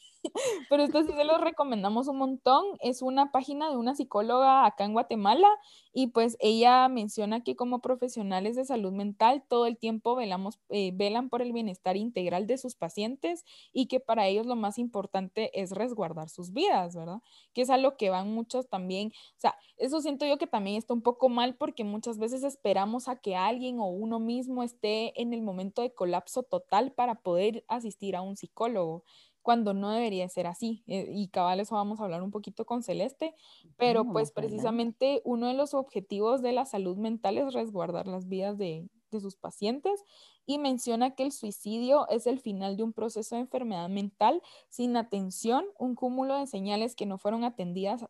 Pero 0.68 0.82
esto 0.82 1.02
sí 1.02 1.12
se 1.12 1.24
lo 1.24 1.38
recomendamos 1.38 2.08
un 2.08 2.18
montón. 2.18 2.64
Es 2.80 3.02
una 3.02 3.32
página 3.32 3.70
de 3.70 3.76
una 3.76 3.94
psicóloga 3.94 4.66
acá 4.66 4.84
en 4.84 4.92
Guatemala 4.92 5.48
y 5.92 6.08
pues 6.08 6.36
ella 6.40 6.88
menciona 6.88 7.42
que 7.42 7.56
como 7.56 7.80
profesionales 7.80 8.56
de 8.56 8.64
salud 8.64 8.92
mental 8.92 9.44
todo 9.48 9.66
el 9.66 9.78
tiempo 9.78 10.14
velamos, 10.14 10.58
eh, 10.68 10.92
velan 10.94 11.28
por 11.28 11.42
el 11.42 11.52
bienestar 11.52 11.96
integral 11.96 12.46
de 12.46 12.58
sus 12.58 12.74
pacientes 12.74 13.44
y 13.72 13.86
que 13.86 14.00
para 14.00 14.26
ellos 14.26 14.46
lo 14.46 14.56
más 14.56 14.78
importante 14.78 15.60
es 15.60 15.70
resguardar 15.70 16.28
sus 16.28 16.52
vidas, 16.52 16.94
¿verdad? 16.94 17.22
Que 17.52 17.62
es 17.62 17.70
a 17.70 17.78
lo 17.78 17.96
que 17.96 18.10
van 18.10 18.32
muchos 18.32 18.68
también. 18.68 19.08
O 19.08 19.40
sea, 19.40 19.56
eso 19.76 20.00
siento 20.00 20.26
yo 20.26 20.38
que 20.38 20.46
también 20.46 20.76
está 20.76 20.94
un 20.94 21.02
poco 21.02 21.28
mal 21.28 21.56
porque 21.56 21.84
muchas 21.84 22.18
veces 22.18 22.42
esperamos 22.42 23.08
a 23.08 23.16
que 23.16 23.36
alguien 23.36 23.80
o 23.80 23.86
uno 23.86 24.20
mismo 24.20 24.62
esté 24.62 25.20
en 25.20 25.32
el 25.32 25.42
momento 25.42 25.82
de 25.82 25.94
colapso 25.94 26.42
total 26.42 26.92
para 26.92 27.16
poder 27.16 27.64
asistir 27.68 28.16
a 28.16 28.22
un 28.22 28.36
psicólogo 28.36 29.04
cuando 29.46 29.74
no 29.74 29.92
debería 29.92 30.28
ser 30.28 30.48
así. 30.48 30.82
Eh, 30.88 31.06
y 31.08 31.28
cabal, 31.28 31.60
eso 31.60 31.76
vamos 31.76 32.00
a 32.00 32.02
hablar 32.02 32.20
un 32.20 32.32
poquito 32.32 32.66
con 32.66 32.82
Celeste, 32.82 33.32
pero 33.76 34.04
pues 34.04 34.32
precisamente 34.32 35.22
uno 35.24 35.46
de 35.46 35.54
los 35.54 35.72
objetivos 35.72 36.42
de 36.42 36.50
la 36.50 36.64
salud 36.64 36.96
mental 36.96 37.38
es 37.38 37.54
resguardar 37.54 38.08
las 38.08 38.26
vidas 38.26 38.58
de, 38.58 38.88
de 39.12 39.20
sus 39.20 39.36
pacientes 39.36 40.02
y 40.46 40.58
menciona 40.58 41.14
que 41.14 41.22
el 41.22 41.30
suicidio 41.30 42.08
es 42.08 42.26
el 42.26 42.40
final 42.40 42.76
de 42.76 42.82
un 42.82 42.92
proceso 42.92 43.36
de 43.36 43.42
enfermedad 43.42 43.88
mental 43.88 44.42
sin 44.68 44.96
atención, 44.96 45.64
un 45.78 45.94
cúmulo 45.94 46.36
de 46.36 46.48
señales 46.48 46.96
que 46.96 47.06
no 47.06 47.16
fueron 47.16 47.44
atendidas 47.44 48.04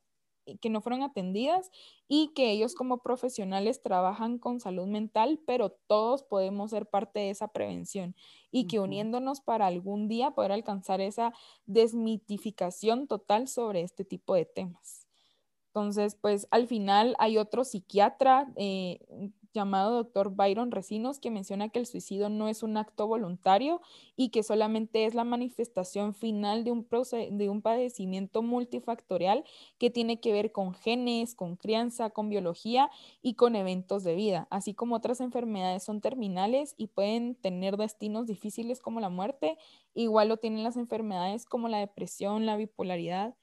que 0.60 0.70
no 0.70 0.80
fueron 0.80 1.02
atendidas 1.02 1.70
y 2.08 2.32
que 2.34 2.50
ellos 2.50 2.74
como 2.74 3.02
profesionales 3.02 3.82
trabajan 3.82 4.38
con 4.38 4.60
salud 4.60 4.86
mental, 4.86 5.40
pero 5.46 5.70
todos 5.70 6.22
podemos 6.22 6.70
ser 6.70 6.86
parte 6.86 7.20
de 7.20 7.30
esa 7.30 7.48
prevención 7.48 8.14
y 8.50 8.66
que 8.66 8.80
uniéndonos 8.80 9.40
para 9.40 9.66
algún 9.66 10.08
día 10.08 10.32
poder 10.32 10.52
alcanzar 10.52 11.00
esa 11.00 11.32
desmitificación 11.66 13.06
total 13.06 13.48
sobre 13.48 13.82
este 13.82 14.04
tipo 14.04 14.34
de 14.34 14.44
temas. 14.46 15.06
Entonces, 15.76 16.14
pues 16.14 16.48
al 16.50 16.66
final 16.66 17.14
hay 17.18 17.36
otro 17.36 17.62
psiquiatra, 17.62 18.50
eh, 18.56 18.98
llamado 19.56 19.96
doctor 19.96 20.30
Byron 20.36 20.70
Recinos, 20.70 21.18
que 21.18 21.32
menciona 21.32 21.68
que 21.70 21.80
el 21.80 21.86
suicidio 21.86 22.28
no 22.28 22.48
es 22.48 22.62
un 22.62 22.76
acto 22.76 23.08
voluntario 23.08 23.80
y 24.14 24.28
que 24.28 24.44
solamente 24.44 25.06
es 25.06 25.14
la 25.14 25.24
manifestación 25.24 26.14
final 26.14 26.62
de 26.62 26.70
un, 26.70 26.86
de 27.32 27.48
un 27.48 27.62
padecimiento 27.62 28.42
multifactorial 28.42 29.44
que 29.78 29.90
tiene 29.90 30.20
que 30.20 30.32
ver 30.32 30.52
con 30.52 30.74
genes, 30.74 31.34
con 31.34 31.56
crianza, 31.56 32.10
con 32.10 32.28
biología 32.28 32.90
y 33.22 33.34
con 33.34 33.56
eventos 33.56 34.04
de 34.04 34.14
vida, 34.14 34.46
así 34.50 34.74
como 34.74 34.94
otras 34.94 35.20
enfermedades 35.20 35.82
son 35.82 36.00
terminales 36.00 36.74
y 36.76 36.88
pueden 36.88 37.34
tener 37.34 37.76
destinos 37.76 38.26
difíciles 38.26 38.80
como 38.80 39.00
la 39.00 39.08
muerte, 39.08 39.58
igual 39.94 40.28
lo 40.28 40.36
tienen 40.36 40.62
las 40.62 40.76
enfermedades 40.76 41.46
como 41.46 41.68
la 41.68 41.78
depresión, 41.78 42.46
la 42.46 42.56
bipolaridad, 42.56 43.34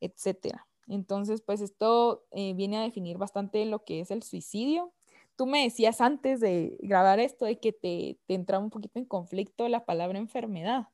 etcétera. 0.00 0.66
Entonces, 0.86 1.40
pues 1.40 1.60
esto 1.60 2.24
eh, 2.32 2.52
viene 2.54 2.76
a 2.76 2.82
definir 2.82 3.16
bastante 3.16 3.64
lo 3.64 3.84
que 3.84 4.00
es 4.00 4.10
el 4.10 4.22
suicidio 4.22 4.92
tú 5.36 5.46
me 5.46 5.62
decías 5.62 6.00
antes 6.00 6.40
de 6.40 6.76
grabar 6.80 7.18
esto 7.18 7.44
de 7.44 7.58
que 7.58 7.72
te, 7.72 8.18
te 8.26 8.34
entraba 8.34 8.62
un 8.62 8.70
poquito 8.70 8.98
en 8.98 9.04
conflicto 9.04 9.68
la 9.68 9.84
palabra 9.84 10.18
enfermedad. 10.18 10.88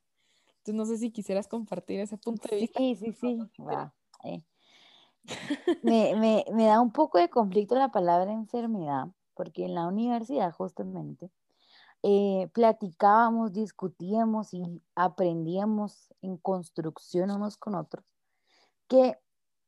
Entonces 0.58 0.74
no 0.74 0.84
sé 0.84 0.98
si 0.98 1.10
quisieras 1.10 1.48
compartir 1.48 2.00
ese 2.00 2.18
punto 2.18 2.48
de 2.48 2.60
vista. 2.60 2.78
Sí, 2.78 2.96
sí, 2.96 3.12
sí. 3.12 3.38
Eh. 4.24 4.42
me, 5.82 6.14
me, 6.16 6.44
me, 6.52 6.66
da 6.66 6.80
un 6.80 6.92
poco 6.92 7.18
de 7.18 7.28
conflicto 7.28 7.74
la 7.74 7.90
palabra 7.90 8.32
enfermedad, 8.32 9.08
porque 9.34 9.64
en 9.64 9.74
la 9.74 9.86
universidad 9.86 10.52
justamente 10.52 11.30
eh, 12.02 12.48
platicábamos, 12.54 13.52
discutíamos 13.52 14.54
y 14.54 14.62
aprendíamos 14.94 16.12
en 16.22 16.36
construcción 16.38 17.30
unos 17.30 17.56
con 17.56 17.74
otros 17.74 18.04
que 18.90 19.16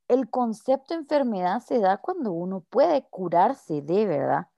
el 0.09 0.29
concepto 0.29 0.95
enfermedad 0.95 1.61
se 1.61 1.79
da 1.79 1.97
cuando 1.99 2.33
uno 2.33 2.61
puede 2.61 3.07
curarse 3.09 3.81
de 3.81 4.05
verdad. 4.05 4.49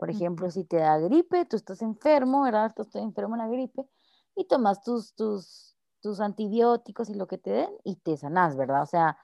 Por 0.00 0.08
ejemplo, 0.08 0.50
si 0.50 0.64
te 0.64 0.78
da 0.78 0.96
gripe, 0.96 1.44
tú 1.44 1.56
estás 1.56 1.82
enfermo, 1.82 2.40
¿verdad? 2.40 2.72
Tú 2.74 2.80
estás 2.80 3.02
enfermo 3.02 3.34
en 3.34 3.42
la 3.42 3.48
gripe 3.48 3.86
y 4.34 4.46
tomas 4.46 4.82
tus, 4.82 5.14
tus, 5.14 5.76
tus 6.00 6.20
antibióticos 6.20 7.10
y 7.10 7.14
lo 7.14 7.26
que 7.26 7.36
te 7.36 7.50
den 7.50 7.70
y 7.84 7.96
te 7.96 8.16
sanás, 8.16 8.56
¿verdad? 8.56 8.82
O 8.82 8.86
sea, 8.86 9.18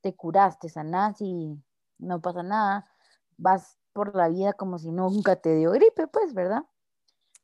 te 0.00 0.16
curas, 0.16 0.58
te 0.58 0.70
sanás 0.70 1.20
y 1.20 1.62
no 1.98 2.22
pasa 2.22 2.42
nada. 2.42 2.90
Vas 3.36 3.76
por 3.92 4.16
la 4.16 4.30
vida 4.30 4.54
como 4.54 4.78
si 4.78 4.90
nunca 4.90 5.36
te 5.36 5.54
dio 5.54 5.70
gripe, 5.72 6.06
pues, 6.06 6.32
¿verdad? 6.32 6.62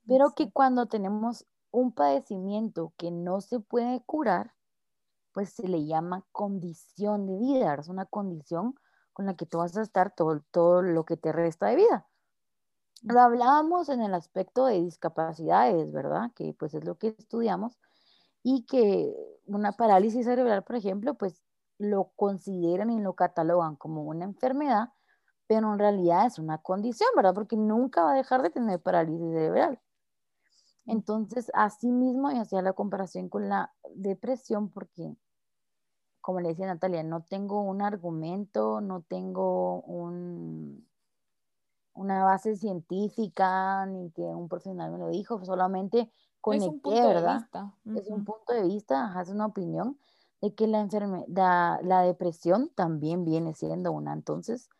Pero 0.07 0.31
que 0.35 0.51
cuando 0.51 0.87
tenemos 0.87 1.47
un 1.71 1.93
padecimiento 1.93 2.95
que 2.97 3.11
no 3.11 3.43
se 3.43 3.61
puede 3.61 4.03
curar, 4.07 4.55
pues 5.33 5.51
se 5.51 5.69
le 5.69 5.85
llama 5.85 6.25
condición 6.33 7.27
de 7.27 7.37
vida, 7.37 7.75
es 7.75 7.89
una 7.89 8.07
condición 8.07 8.77
con 9.13 9.27
la 9.27 9.37
que 9.37 9.45
tú 9.45 9.59
vas 9.59 9.77
a 9.77 9.83
estar 9.83 10.15
todo, 10.15 10.41
todo 10.51 10.81
lo 10.81 11.05
que 11.05 11.19
te 11.19 11.33
resta 11.33 11.67
de 11.67 11.77
vida. 11.77 12.09
Lo 13.03 13.21
hablábamos 13.21 13.89
en 13.89 14.03
el 14.03 14.15
aspecto 14.15 14.67
de 14.67 14.81
discapacidades, 14.81 15.93
¿verdad? 15.93 16.33
Que 16.35 16.55
pues 16.59 16.75
es 16.75 16.85
lo 16.85 16.97
que 16.97 17.09
estudiamos 17.09 17.79
y 18.43 18.65
que 18.67 19.15
una 19.47 19.73
parálisis 19.73 20.25
cerebral, 20.25 20.65
por 20.65 20.77
ejemplo, 20.77 21.15
pues 21.15 21.43
lo 21.79 22.11
consideran 22.17 22.91
y 22.91 23.01
lo 23.01 23.15
catalogan 23.15 23.77
como 23.77 24.03
una 24.03 24.25
enfermedad, 24.25 24.93
pero 25.47 25.73
en 25.73 25.79
realidad 25.79 26.27
es 26.27 26.39
una 26.39 26.59
condición, 26.59 27.09
¿verdad? 27.17 27.35
Porque 27.35 27.57
nunca 27.57 28.03
va 28.03 28.13
a 28.13 28.17
dejar 28.17 28.43
de 28.43 28.51
tener 28.51 28.81
parálisis 28.81 29.31
cerebral. 29.33 29.81
Entonces, 30.87 31.51
así 31.55 31.93
mismo 31.93 32.31
y 32.31 32.39
hacía 32.39 32.63
la 32.63 32.73
comparación 32.73 33.29
con 33.29 33.49
la 33.49 33.73
depresión 33.95 34.71
porque, 34.71 35.15
como 36.21 36.41
le 36.41 36.49
decía 36.49 36.67
Natalia, 36.67 37.03
no 37.03 37.23
tengo 37.23 37.61
un 37.61 37.83
argumento, 37.83 38.81
no 38.81 39.03
tengo 39.03 39.83
un, 39.83 40.89
una 41.99 42.25
base 42.25 42.57
científica, 42.57 43.85
ni 43.87 44.11
que 44.13 44.23
un 44.23 44.49
profesional 44.49 44.93
me 44.93 44.99
lo 44.99 45.09
dijo, 45.09 45.45
solamente 45.45 46.11
conecté, 46.41 46.91
¿verdad? 46.91 47.47
Es 47.95 48.09
un 48.09 48.25
punto 48.25 48.53
de 48.53 48.63
vista, 48.63 49.15
es 49.21 49.29
una 49.29 49.47
opinión 49.47 49.99
de 50.41 50.55
que 50.55 50.69
la 50.69 50.81
enfermedad, 50.81 51.81
la 51.83 52.03
depresión 52.03 52.71
también 52.75 53.25
viene 53.25 53.55
siendo 53.55 53.91
una 53.91 54.13
entonces 54.13 54.71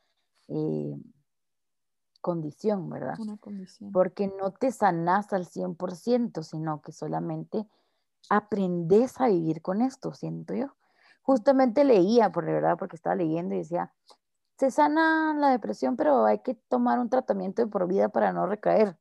eh, 0.47 0.97
condición, 2.21 2.89
¿verdad? 2.89 3.19
Una 3.19 3.37
condición. 3.37 3.91
Porque 3.91 4.29
no 4.29 4.53
te 4.53 4.71
sanas 4.71 5.33
al 5.33 5.47
100%, 5.47 6.43
sino 6.45 6.81
que 6.83 6.93
solamente 6.93 7.69
aprendes 8.31 9.21
a 9.21 9.29
vivir 9.29 9.61
con 9.61 9.83
esto, 9.83 10.13
siento 10.13 10.55
yo. 10.55 10.77
Justamente 11.23 11.85
leía, 11.85 12.31
por 12.31 12.47
verdad, 12.47 12.77
porque 12.79 12.97
estaba 12.97 13.17
leyendo 13.17 13.55
y 13.55 13.59
decía, 13.59 13.93
se 14.59 14.71
sana 14.71 15.35
la 15.35 15.51
depresión, 15.51 15.97
pero 15.97 16.25
hay 16.25 16.41
que 16.41 16.55
tomar 16.55 16.99
un 16.99 17.09
tratamiento 17.09 17.63
de 17.63 17.69
por 17.69 17.87
vida 17.87 18.09
para 18.09 18.33
no 18.33 18.47
recaer. 18.47 18.99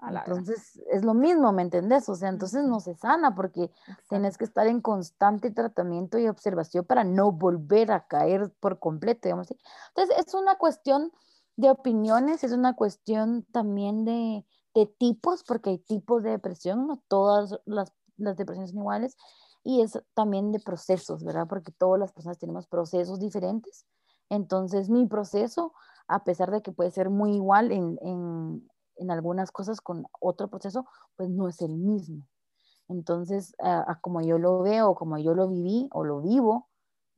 Entonces 0.00 0.80
es 0.90 1.04
lo 1.04 1.14
mismo, 1.14 1.52
¿me 1.52 1.62
entendés? 1.62 2.08
O 2.08 2.16
sea, 2.16 2.28
entonces 2.28 2.64
no 2.64 2.80
se 2.80 2.94
sana 2.94 3.34
porque 3.34 3.70
tienes 4.08 4.36
que 4.36 4.44
estar 4.44 4.66
en 4.66 4.80
constante 4.80 5.52
tratamiento 5.52 6.18
y 6.18 6.26
observación 6.26 6.84
para 6.84 7.04
no 7.04 7.30
volver 7.30 7.92
a 7.92 8.06
caer 8.06 8.50
por 8.58 8.80
completo, 8.80 9.28
digamos 9.28 9.46
así. 9.46 9.58
Entonces 9.88 10.26
es 10.26 10.34
una 10.34 10.56
cuestión 10.56 11.12
de 11.56 11.70
opiniones, 11.70 12.42
es 12.42 12.52
una 12.52 12.74
cuestión 12.74 13.44
también 13.52 14.04
de, 14.04 14.44
de 14.74 14.86
tipos, 14.86 15.44
porque 15.44 15.70
hay 15.70 15.78
tipos 15.78 16.22
de 16.22 16.30
depresión, 16.30 16.86
no 16.86 17.02
todas 17.06 17.60
las, 17.64 17.92
las 18.16 18.36
depresiones 18.36 18.70
son 18.70 18.80
iguales, 18.80 19.16
y 19.62 19.82
es 19.82 20.00
también 20.14 20.50
de 20.50 20.58
procesos, 20.58 21.22
¿verdad? 21.22 21.46
Porque 21.48 21.70
todas 21.70 22.00
las 22.00 22.12
personas 22.12 22.38
tenemos 22.38 22.66
procesos 22.66 23.20
diferentes. 23.20 23.86
Entonces 24.32 24.88
mi 24.88 25.06
proceso, 25.06 25.72
a 26.08 26.24
pesar 26.24 26.50
de 26.50 26.62
que 26.62 26.72
puede 26.72 26.90
ser 26.90 27.10
muy 27.10 27.34
igual 27.34 27.70
en, 27.72 27.98
en 28.02 28.68
en 28.96 29.10
algunas 29.10 29.50
cosas 29.50 29.80
con 29.80 30.06
otro 30.20 30.48
proceso, 30.48 30.86
pues 31.16 31.28
no 31.28 31.48
es 31.48 31.60
el 31.60 31.76
mismo. 31.76 32.26
Entonces, 32.88 33.54
a, 33.60 33.98
como 34.00 34.20
yo 34.20 34.38
lo 34.38 34.60
veo, 34.60 34.94
como 34.94 35.18
yo 35.18 35.34
lo 35.34 35.48
viví 35.48 35.88
o 35.92 36.04
lo 36.04 36.20
vivo, 36.20 36.68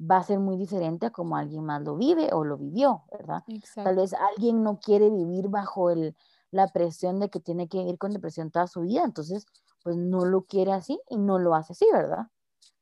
va 0.01 0.19
a 0.19 0.23
ser 0.25 0.39
muy 0.39 0.57
diferente 0.57 1.07
a 1.07 1.11
como 1.11 1.37
alguien 1.37 1.65
más 1.65 1.83
lo 1.83 1.97
vive 1.97 2.33
o 2.33 2.45
lo 2.45 2.59
vivió, 2.59 3.05
¿verdad? 3.11 3.45
Tal 3.75 3.97
vez 3.97 4.15
alguien 4.15 4.63
no 4.63 4.79
quiere 4.79 5.11
vivir 5.11 5.49
bajo 5.49 5.91
el, 5.91 6.17
la 6.51 6.69
presión 6.69 7.21
de 7.21 7.31
que 7.31 7.41
tiene 7.41 7.69
que 7.69 7.79
vivir 7.79 7.99
con 7.99 8.13
depresión 8.13 8.51
toda 8.51 8.67
su 8.67 8.83
vida, 8.83 9.05
entonces, 9.05 9.47
pues 9.83 9.97
no 9.97 10.25
lo 10.25 10.43
quiere 10.45 10.73
así 10.73 11.01
y 11.09 11.17
no 11.17 11.39
lo 11.39 11.55
hace 11.55 11.73
así, 11.73 11.87
¿verdad? 11.93 12.29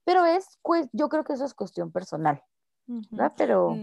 Pero 0.05 0.25
es, 0.25 0.59
pues, 0.63 0.89
yo 0.93 1.09
creo 1.09 1.25
que 1.25 1.35
eso 1.35 1.45
es 1.45 1.55
cuestión 1.55 1.93
personal, 1.93 2.43
¿verdad? 2.87 3.33
Pero... 3.37 3.77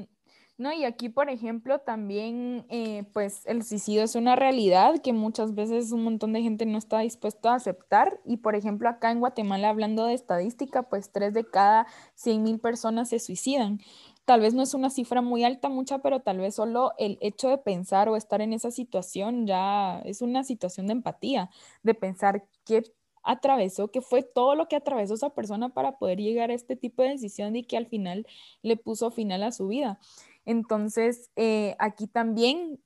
No, 0.59 0.73
y 0.73 0.83
aquí, 0.83 1.07
por 1.07 1.29
ejemplo, 1.29 1.79
también, 1.79 2.65
eh, 2.67 3.05
pues 3.13 3.45
el 3.45 3.63
suicidio 3.63 4.03
es 4.03 4.15
una 4.15 4.35
realidad 4.35 5.01
que 5.01 5.13
muchas 5.13 5.55
veces 5.55 5.93
un 5.93 6.03
montón 6.03 6.33
de 6.33 6.41
gente 6.41 6.65
no 6.65 6.77
está 6.77 6.99
dispuesto 6.99 7.47
a 7.47 7.55
aceptar. 7.55 8.19
Y, 8.25 8.37
por 8.37 8.55
ejemplo, 8.55 8.89
acá 8.89 9.09
en 9.09 9.21
Guatemala, 9.21 9.69
hablando 9.69 10.03
de 10.03 10.15
estadística, 10.15 10.83
pues 10.83 11.13
tres 11.13 11.33
de 11.33 11.49
cada 11.49 11.87
100 12.15 12.43
mil 12.43 12.59
personas 12.59 13.07
se 13.07 13.19
suicidan. 13.19 13.79
Tal 14.25 14.41
vez 14.41 14.53
no 14.53 14.61
es 14.61 14.73
una 14.73 14.89
cifra 14.89 15.21
muy 15.21 15.45
alta, 15.45 15.69
mucha, 15.69 15.99
pero 15.99 16.19
tal 16.19 16.39
vez 16.39 16.55
solo 16.55 16.91
el 16.97 17.17
hecho 17.21 17.47
de 17.47 17.57
pensar 17.57 18.09
o 18.09 18.17
estar 18.17 18.41
en 18.41 18.51
esa 18.51 18.69
situación 18.69 19.47
ya 19.47 20.01
es 20.03 20.21
una 20.21 20.43
situación 20.43 20.87
de 20.87 20.93
empatía, 20.93 21.49
de 21.83 21.93
pensar 21.93 22.45
qué 22.65 22.83
atravesó, 23.23 23.89
qué 23.91 24.01
fue 24.01 24.23
todo 24.23 24.55
lo 24.55 24.67
que 24.67 24.75
atravesó 24.75 25.13
esa 25.13 25.29
persona 25.29 25.69
para 25.69 25.97
poder 25.97 26.19
llegar 26.19 26.51
a 26.51 26.53
este 26.53 26.75
tipo 26.75 27.03
de 27.03 27.09
decisión 27.09 27.55
y 27.55 27.63
que 27.63 27.77
al 27.77 27.87
final 27.87 28.25
le 28.61 28.77
puso 28.77 29.11
final 29.11 29.43
a 29.43 29.51
su 29.51 29.67
vida. 29.67 29.99
Entonces, 30.49 31.29
eh, 31.35 31.75
aquí 31.77 32.07
también, 32.07 32.79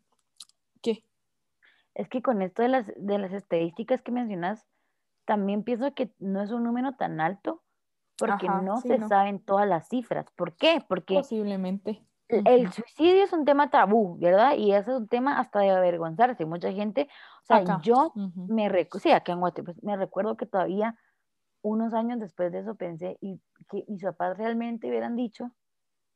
¿qué? 0.82 1.06
Es 1.96 2.10
que 2.10 2.22
con 2.22 2.42
esto 2.42 2.62
de 2.62 2.68
las, 2.68 2.92
de 2.98 3.18
las 3.18 3.32
estadísticas 3.32 4.02
que 4.02 4.12
mencionas, 4.12 4.68
también 5.24 5.64
pienso 5.64 5.94
que 5.94 6.14
no 6.20 6.42
es 6.42 6.52
un 6.52 6.66
número 6.66 6.92
tan 6.98 7.22
alto 7.22 7.64
porque 8.18 8.50
no 8.50 8.82
se 8.82 9.00
saben 9.08 9.40
todas 9.40 9.66
las 9.66 9.88
cifras. 9.88 10.26
¿Por 10.36 10.58
qué? 10.58 10.84
Porque 10.90 11.16
posiblemente 11.16 12.06
el, 12.28 12.70
suicidio 12.74 13.24
es 13.24 13.32
un 13.32 13.46
tema 13.46 13.70
tabú, 13.70 14.18
¿verdad? 14.20 14.58
Y 14.58 14.74
ese 14.74 14.92
es 14.92 14.98
un 14.98 15.08
tema 15.08 15.40
hasta 15.40 15.60
de 15.60 15.70
avergonzarse. 15.70 16.44
Mucha 16.46 16.74
gente, 16.74 17.08
o 17.44 17.46
sea, 17.46 17.80
yo 17.82 18.12
me 18.36 18.68
recuerdo, 18.68 19.04
sí, 19.04 19.12
acá 19.12 19.32
en 19.32 19.40
Guatemala, 19.40 19.74
pues, 19.74 19.84
me 19.86 19.96
recuerdo 19.96 20.36
que 20.36 20.48
todavía 20.48 20.98
unos 21.62 21.94
años 21.94 22.20
después 22.20 22.52
de 22.52 22.60
eso 22.60 22.76
pensé 22.76 23.18
y 23.22 23.40
que 23.70 23.86
mis 23.88 24.04
papás 24.04 24.38
realmente 24.38 24.90
hubieran 24.90 25.16
dicho 25.16 25.50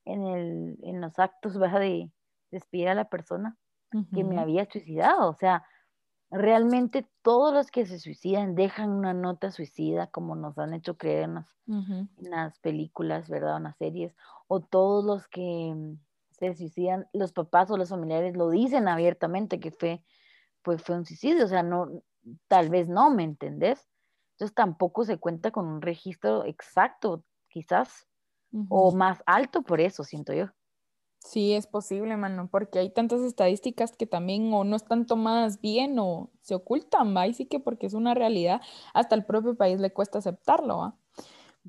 en, 0.07 0.25
el, 0.25 0.77
en 0.83 1.01
los 1.01 1.19
actos 1.19 1.53
de 1.53 2.11
despedir 2.51 2.89
a 2.89 2.95
la 2.95 3.09
persona 3.09 3.57
que 4.13 4.23
me 4.23 4.39
había 4.39 4.69
suicidado. 4.69 5.29
O 5.29 5.33
sea, 5.33 5.63
realmente 6.29 7.07
todos 7.21 7.53
los 7.53 7.71
que 7.71 7.85
se 7.85 7.99
suicidan 7.99 8.55
dejan 8.55 8.91
una 8.91 9.13
nota 9.13 9.51
suicida, 9.51 10.07
como 10.07 10.35
nos 10.35 10.57
han 10.57 10.73
hecho 10.73 10.97
creer 10.97 11.23
en 11.23 12.29
las, 12.29 12.59
películas, 12.59 13.29
¿verdad? 13.29 13.57
En 13.57 13.63
las 13.63 13.77
series, 13.77 14.15
o 14.47 14.61
todos 14.61 15.05
los 15.05 15.27
que 15.27 15.73
mm, 15.75 15.99
se 16.31 16.53
suicidan, 16.55 17.07
los 17.13 17.33
papás 17.33 17.71
o 17.71 17.77
los 17.77 17.89
familiares 17.89 18.35
lo 18.35 18.49
dicen 18.49 18.87
abiertamente 18.87 19.59
que 19.59 19.71
fue, 19.71 20.03
pues 20.61 20.81
fue 20.81 20.95
un 20.95 21.05
suicidio, 21.05 21.45
o 21.45 21.47
sea, 21.47 21.63
no, 21.63 22.03
tal 22.47 22.69
vez 22.69 22.89
no, 22.89 23.09
¿me 23.09 23.23
entendés? 23.23 23.87
Entonces 24.33 24.53
tampoco 24.53 25.03
se 25.03 25.17
cuenta 25.17 25.51
con 25.51 25.65
un 25.65 25.81
registro 25.81 26.45
exacto, 26.45 27.23
quizás 27.49 28.06
o 28.69 28.91
más 28.91 29.21
alto 29.25 29.61
por 29.61 29.81
eso, 29.81 30.03
siento 30.03 30.33
yo. 30.33 30.47
Sí, 31.27 31.53
es 31.53 31.67
posible, 31.67 32.15
mano, 32.15 32.47
porque 32.49 32.79
hay 32.79 32.89
tantas 32.89 33.21
estadísticas 33.21 33.97
que 33.97 34.05
también 34.07 34.53
o 34.53 34.63
no 34.63 34.77
están 34.77 35.05
tomadas 35.05 35.59
bien 35.59 35.99
o 35.99 36.31
se 36.41 36.55
ocultan, 36.55 37.15
¿va? 37.15 37.27
Y 37.27 37.33
sí 37.33 37.47
que 37.47 37.59
porque 37.59 37.85
es 37.87 37.93
una 37.93 38.13
realidad, 38.13 38.61
hasta 38.93 39.15
el 39.15 39.25
propio 39.25 39.55
país 39.57 39.79
le 39.81 39.91
cuesta 39.91 40.19
aceptarlo, 40.19 40.77
¿va? 40.77 40.95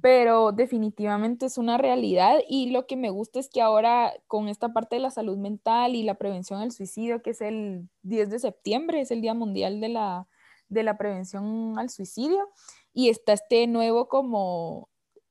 Pero 0.01 0.53
definitivamente 0.53 1.46
es 1.46 1.59
una 1.59 1.77
realidad 1.77 2.38
y 2.48 2.70
lo 2.70 2.87
que 2.87 2.96
me 2.96 3.11
gusta 3.11 3.40
es 3.40 3.48
que 3.48 3.61
ahora 3.61 4.12
con 4.29 4.48
esta 4.48 4.72
parte 4.72 4.96
de 4.96 5.03
la 5.03 5.11
salud 5.11 5.37
mental 5.38 5.96
y 5.96 6.05
la 6.05 6.14
prevención 6.14 6.61
del 6.61 6.70
suicidio, 6.70 7.20
que 7.20 7.31
es 7.31 7.40
el 7.40 7.88
10 8.03 8.31
de 8.31 8.38
septiembre, 8.38 9.01
es 9.01 9.11
el 9.11 9.22
Día 9.22 9.35
Mundial 9.35 9.81
de 9.81 9.88
la, 9.88 10.29
de 10.68 10.85
la 10.85 10.96
Prevención 10.98 11.79
al 11.81 11.90
Suicidio, 11.90 12.48
y 12.92 13.09
está 13.09 13.33
este 13.33 13.66
nuevo 13.66 14.09
como 14.09 14.88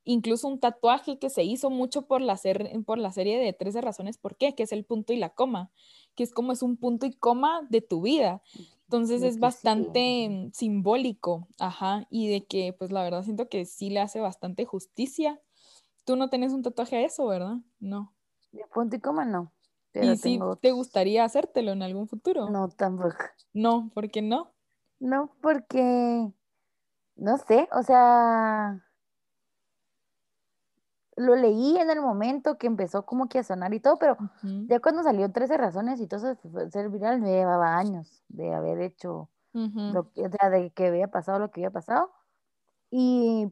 incluso 0.07 0.47
un 0.47 0.59
tatuaje 0.59 1.19
que 1.19 1.29
se 1.29 1.43
hizo 1.43 1.69
mucho 1.69 2.03
por 2.07 2.21
la, 2.21 2.39
por 2.85 2.97
la 2.97 3.11
serie 3.11 3.37
de 3.37 3.51
13 3.51 3.81
razones 3.81 4.17
por 4.17 4.37
qué, 4.37 4.55
que 4.55 4.63
es 4.63 4.71
el 4.71 4.85
punto 4.85 5.11
y 5.11 5.17
la 5.17 5.29
coma, 5.29 5.69
que 6.15 6.23
es 6.23 6.33
como 6.33 6.53
es 6.53 6.63
un 6.63 6.77
punto 6.77 7.05
y 7.05 7.11
coma 7.11 7.67
de 7.69 7.81
tu 7.81 8.01
vida. 8.01 8.41
Entonces 8.83 9.21
es 9.21 9.37
bastante 9.37 10.49
simbólico, 10.53 11.49
ajá, 11.59 12.07
y 12.09 12.29
de 12.29 12.45
que 12.45 12.71
pues 12.71 12.91
la 12.91 13.03
verdad 13.03 13.23
siento 13.23 13.49
que 13.49 13.65
sí 13.65 13.89
le 13.89 13.99
hace 13.99 14.21
bastante 14.21 14.63
justicia. 14.63 15.41
Tú 16.05 16.15
no 16.15 16.29
tenés 16.29 16.53
un 16.53 16.63
tatuaje 16.63 16.95
a 16.95 17.01
eso, 17.01 17.27
¿verdad? 17.27 17.57
No. 17.79 18.13
De 18.53 18.63
punto 18.73 18.95
y 18.95 19.01
coma 19.01 19.25
no. 19.25 19.51
¿Y 19.93 20.15
si 20.15 20.39
te 20.61 20.71
gustaría 20.71 21.25
hacértelo 21.25 21.73
en 21.73 21.81
algún 21.81 22.07
futuro? 22.07 22.49
No, 22.49 22.69
tampoco. 22.69 23.17
No, 23.51 23.91
¿por 23.93 24.09
qué 24.09 24.21
no? 24.21 24.53
No, 24.99 25.35
porque, 25.41 26.31
no 27.15 27.37
sé, 27.39 27.67
o 27.73 27.83
sea, 27.83 28.86
lo 31.17 31.35
leí 31.35 31.77
en 31.77 31.89
el 31.89 32.01
momento 32.01 32.57
que 32.57 32.67
empezó 32.67 33.05
como 33.05 33.27
que 33.29 33.39
a 33.39 33.43
sonar 33.43 33.73
y 33.73 33.79
todo, 33.81 33.99
pero 33.99 34.17
ya 34.67 34.79
cuando 34.79 35.03
salió 35.03 35.31
13 35.31 35.57
razones 35.57 35.99
y 36.01 36.07
todo 36.07 36.31
eso, 36.31 36.69
ser 36.71 36.89
viral 36.89 37.21
me 37.21 37.31
llevaba 37.31 37.77
años 37.77 38.23
de 38.29 38.53
haber 38.53 38.81
hecho, 38.81 39.29
lo 39.87 40.11
que, 40.11 40.25
o 40.27 40.29
sea, 40.31 40.49
de 40.49 40.71
que 40.71 40.87
había 40.87 41.09
pasado 41.09 41.39
lo 41.39 41.51
que 41.51 41.61
había 41.61 41.71
pasado. 41.71 42.11
Y 42.91 43.47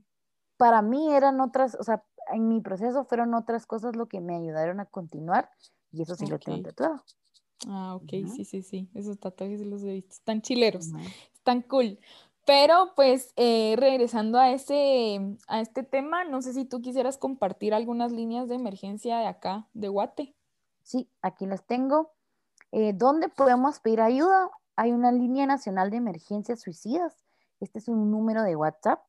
para 0.57 0.81
mí 0.81 1.13
eran 1.13 1.41
otras, 1.41 1.75
o 1.79 1.83
sea, 1.83 2.03
en 2.33 2.47
mi 2.49 2.61
proceso 2.61 3.05
fueron 3.05 3.33
otras 3.33 3.65
cosas 3.65 3.95
lo 3.95 4.07
que 4.07 4.21
me 4.21 4.35
ayudaron 4.35 4.79
a 4.79 4.85
continuar 4.85 5.49
y 5.91 6.01
eso 6.03 6.15
sí 6.15 6.27
lo 6.27 6.39
tengo 6.39 6.59
tatuado. 6.61 7.03
Ah, 7.67 7.95
ok, 7.95 8.27
sí, 8.27 8.45
sí, 8.45 8.61
sí, 8.61 8.89
esos 8.93 9.19
tatuajes 9.19 9.61
los 9.65 9.81
he 9.83 9.93
visto, 9.93 10.11
están 10.13 10.41
chileros, 10.41 10.91
están 11.33 11.61
cool. 11.63 11.99
Pero 12.45 12.93
pues 12.95 13.33
eh, 13.35 13.75
regresando 13.77 14.37
a, 14.37 14.51
ese, 14.51 15.35
a 15.47 15.61
este 15.61 15.81
tema, 15.81 16.25
no 16.25 16.43
sé 16.43 16.53
si 16.53 16.65
tú 16.65 16.81
quisieras 16.81 17.17
compartir 17.17 17.73
algunas 17.73 18.11
líneas 18.11 18.47
de 18.47 18.53
emergencia 18.55 19.17
de 19.17 19.25
acá, 19.25 19.67
de 19.73 19.87
Guate. 19.87 20.35
Sí, 20.83 21.09
aquí 21.23 21.47
las 21.47 21.65
tengo. 21.65 22.11
Eh, 22.71 22.93
¿Dónde 22.93 23.29
podemos 23.29 23.79
pedir 23.79 24.01
ayuda? 24.01 24.51
Hay 24.75 24.91
una 24.91 25.11
línea 25.11 25.47
nacional 25.47 25.89
de 25.89 25.97
emergencias 25.97 26.61
suicidas. 26.61 27.25
Este 27.59 27.79
es 27.79 27.87
un 27.87 28.11
número 28.11 28.43
de 28.43 28.55
WhatsApp. 28.55 29.01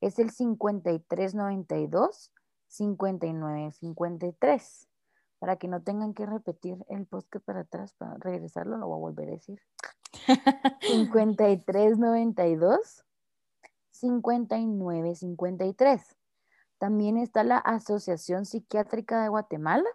Es 0.00 0.20
el 0.20 0.30
5392 0.30 2.30
5953. 2.68 4.88
Para 5.40 5.56
que 5.56 5.66
no 5.66 5.82
tengan 5.82 6.14
que 6.14 6.24
repetir 6.24 6.76
el 6.88 7.06
podcast 7.06 7.44
para 7.44 7.60
atrás, 7.60 7.94
para 7.94 8.16
regresarlo, 8.18 8.76
lo 8.76 8.86
voy 8.86 8.96
a 8.96 9.00
volver 9.00 9.28
a 9.28 9.32
decir. 9.32 9.60
5392 10.80 13.04
5953. 13.90 16.16
También 16.78 17.16
está 17.16 17.44
la 17.44 17.58
Asociación 17.58 18.44
Psiquiátrica 18.44 19.22
de 19.22 19.28
Guatemala. 19.28 19.88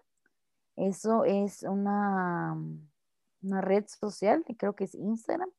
Eso 0.76 1.26
es 1.26 1.64
una, 1.64 2.58
una 3.42 3.62
red 3.62 3.86
social, 3.88 4.44
creo 4.58 4.76
que 4.76 4.86
es 4.86 4.96
Instagram, 4.96 5.52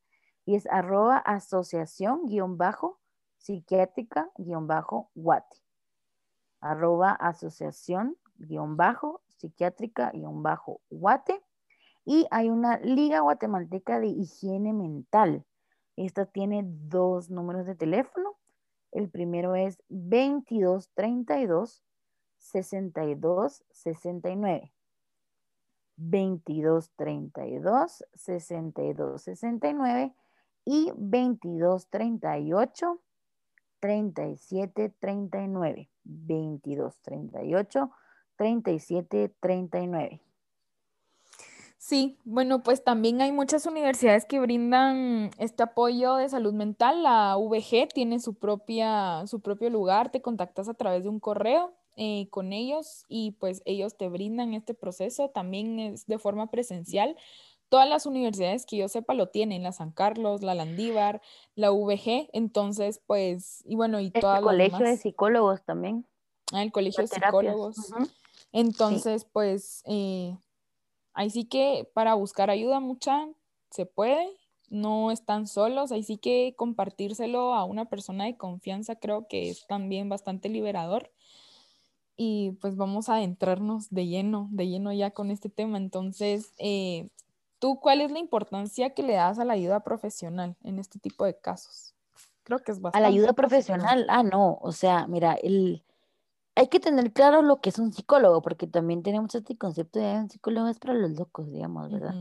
y 0.44 0.56
es 0.56 0.66
arroba 0.66 1.18
asociación 1.18 2.26
guion 2.26 2.58
bajo 2.58 2.98
psiquiátrica 3.38 4.30
guion 4.36 4.66
bajo 4.66 5.10
guate. 5.14 5.56
Arroba 6.60 7.12
asociación 7.12 8.16
guion 8.36 8.76
bajo 8.76 9.22
psiquiátrica 9.36 10.10
guion 10.12 10.42
bajo 10.42 10.80
guate. 10.90 11.40
Y 12.04 12.26
hay 12.30 12.50
una 12.50 12.78
Liga 12.80 13.20
Guatemalteca 13.20 14.00
de 14.00 14.08
Higiene 14.08 14.72
Mental. 14.72 15.44
Esta 15.96 16.26
tiene 16.26 16.64
dos 16.64 17.30
números 17.30 17.64
de 17.66 17.74
teléfono. 17.74 18.36
El 18.90 19.08
primero 19.08 19.54
es 19.54 19.82
2232 19.88 21.82
6269. 22.38 24.72
2232 25.96 28.04
6269 28.14 30.14
y 30.64 30.90
2238 30.96 33.00
3739. 33.80 35.90
2238 36.04 37.90
3739. 38.36 40.20
Sí, 41.82 42.16
bueno, 42.22 42.62
pues 42.62 42.84
también 42.84 43.20
hay 43.22 43.32
muchas 43.32 43.66
universidades 43.66 44.24
que 44.24 44.38
brindan 44.38 45.32
este 45.38 45.64
apoyo 45.64 46.14
de 46.14 46.28
salud 46.28 46.54
mental. 46.54 47.02
La 47.02 47.34
VG 47.36 47.88
tiene 47.92 48.20
su 48.20 48.34
propia, 48.34 49.26
su 49.26 49.40
propio 49.40 49.68
lugar, 49.68 50.12
te 50.12 50.22
contactas 50.22 50.68
a 50.68 50.74
través 50.74 51.02
de 51.02 51.08
un 51.08 51.18
correo 51.18 51.74
eh, 51.96 52.28
con 52.30 52.52
ellos 52.52 53.04
y 53.08 53.32
pues 53.32 53.62
ellos 53.64 53.96
te 53.96 54.08
brindan 54.08 54.54
este 54.54 54.74
proceso. 54.74 55.30
También 55.30 55.80
es 55.80 56.06
de 56.06 56.20
forma 56.20 56.52
presencial. 56.52 57.16
Todas 57.68 57.88
las 57.88 58.06
universidades 58.06 58.64
que 58.64 58.76
yo 58.76 58.86
sepa 58.86 59.12
lo 59.14 59.30
tienen, 59.30 59.64
la 59.64 59.72
San 59.72 59.90
Carlos, 59.90 60.42
la 60.42 60.54
Landívar, 60.54 61.20
la 61.56 61.72
VG, 61.72 62.30
entonces 62.32 63.02
pues, 63.08 63.64
y 63.66 63.74
bueno, 63.74 63.98
y 63.98 64.12
el 64.14 64.20
todas 64.20 64.40
colegio 64.40 64.86
de 64.86 64.96
psicólogos 64.98 65.64
también. 65.64 66.06
Ah, 66.52 66.62
el 66.62 66.70
colegio 66.70 67.02
de 67.02 67.08
psicólogos. 67.08 67.92
Entonces, 68.52 69.24
pues, 69.24 69.82
eh, 69.86 70.36
Ahí 71.14 71.30
sí 71.30 71.44
que 71.44 71.88
para 71.94 72.14
buscar 72.14 72.50
ayuda 72.50 72.80
mucha 72.80 73.28
se 73.70 73.86
puede, 73.86 74.26
no 74.68 75.10
están 75.10 75.46
solos, 75.46 75.92
ahí 75.92 76.02
sí 76.02 76.16
que 76.16 76.54
compartírselo 76.56 77.54
a 77.54 77.64
una 77.64 77.84
persona 77.84 78.24
de 78.24 78.36
confianza 78.36 78.96
creo 78.96 79.26
que 79.28 79.50
es 79.50 79.66
también 79.66 80.08
bastante 80.08 80.48
liberador. 80.48 81.10
Y 82.16 82.52
pues 82.60 82.76
vamos 82.76 83.08
a 83.08 83.16
adentrarnos 83.16 83.90
de 83.90 84.06
lleno, 84.06 84.48
de 84.50 84.68
lleno 84.68 84.92
ya 84.92 85.10
con 85.10 85.30
este 85.30 85.48
tema. 85.48 85.78
Entonces, 85.78 86.52
eh, 86.58 87.08
¿tú 87.58 87.80
cuál 87.80 88.00
es 88.00 88.10
la 88.10 88.18
importancia 88.18 88.90
que 88.90 89.02
le 89.02 89.14
das 89.14 89.38
a 89.38 89.44
la 89.44 89.54
ayuda 89.54 89.80
profesional 89.80 90.56
en 90.62 90.78
este 90.78 90.98
tipo 90.98 91.24
de 91.24 91.36
casos? 91.36 91.94
Creo 92.44 92.58
que 92.60 92.72
es 92.72 92.80
bastante. 92.80 92.98
A 92.98 93.08
la 93.08 93.14
ayuda 93.14 93.32
profesional, 93.32 94.06
ah, 94.08 94.22
no, 94.22 94.58
o 94.60 94.72
sea, 94.72 95.06
mira, 95.06 95.34
el, 95.34 95.82
hay 96.54 96.68
que 96.68 96.80
tener 96.80 97.12
claro 97.12 97.42
lo 97.42 97.60
que 97.60 97.70
es 97.70 97.78
un 97.78 97.92
psicólogo, 97.92 98.42
porque 98.42 98.66
también 98.66 99.02
tenemos 99.02 99.34
este 99.34 99.56
concepto 99.56 99.98
de 99.98 100.18
un 100.18 100.30
psicólogo 100.30 100.68
es 100.68 100.78
para 100.78 100.94
los 100.94 101.12
locos, 101.12 101.50
digamos, 101.50 101.90
¿verdad? 101.90 102.14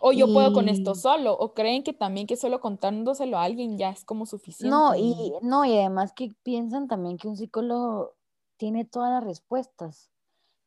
O 0.00 0.12
yo 0.12 0.26
puedo 0.32 0.52
con 0.52 0.68
esto 0.68 0.94
solo, 0.94 1.32
o 1.34 1.54
creen 1.54 1.82
que 1.82 1.92
también 1.92 2.26
que 2.26 2.36
solo 2.36 2.60
contándoselo 2.60 3.38
a 3.38 3.44
alguien 3.44 3.76
ya 3.76 3.90
es 3.90 4.04
como 4.04 4.26
suficiente. 4.26 4.70
No, 4.70 4.94
y 4.94 5.32
no, 5.42 5.64
y 5.64 5.76
además 5.76 6.12
que 6.12 6.32
piensan 6.42 6.88
también 6.88 7.16
que 7.16 7.28
un 7.28 7.36
psicólogo 7.36 8.14
tiene 8.56 8.84
todas 8.84 9.10
las 9.10 9.24
respuestas. 9.24 10.10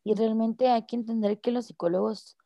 Y 0.04 0.14
realmente 0.14 0.70
hay 0.70 0.86
que 0.86 0.96
entender 0.96 1.42
que 1.42 1.52
los 1.52 1.66
psicólogos 1.66 2.38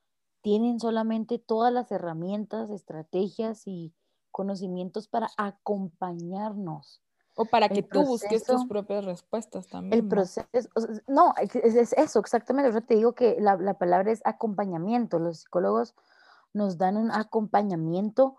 tienen 0.42 0.80
solamente 0.80 1.40
todas 1.40 1.72
las 1.72 1.92
herramientas, 1.92 2.70
estrategias 2.72 3.68
y 3.68 3.94
conocimientos 4.32 5.08
para 5.08 5.30
acompañarnos 5.38 7.02
o 7.42 7.46
para 7.46 7.70
que 7.70 7.84
tú 7.84 8.04
busques 8.04 8.44
tus 8.44 8.66
propias 8.66 9.06
respuestas 9.06 9.68
también. 9.68 9.94
El 9.94 10.08
proceso, 10.08 10.48
no, 11.08 11.34
es, 11.40 11.94
eso, 11.94 12.20
exactamente. 12.20 12.72
Yo 12.72 12.82
te 12.82 12.96
digo 12.96 13.14
que 13.14 13.38
la, 13.40 13.58
la, 13.58 13.74
palabra 13.76 14.12
es 14.12 14.22
acompañamiento. 14.26 15.20
Los 15.20 15.40
psicólogos 15.40 15.96
nos 16.54 16.78
dan 16.78 16.98
un 16.98 17.12
acompañamiento 17.12 18.36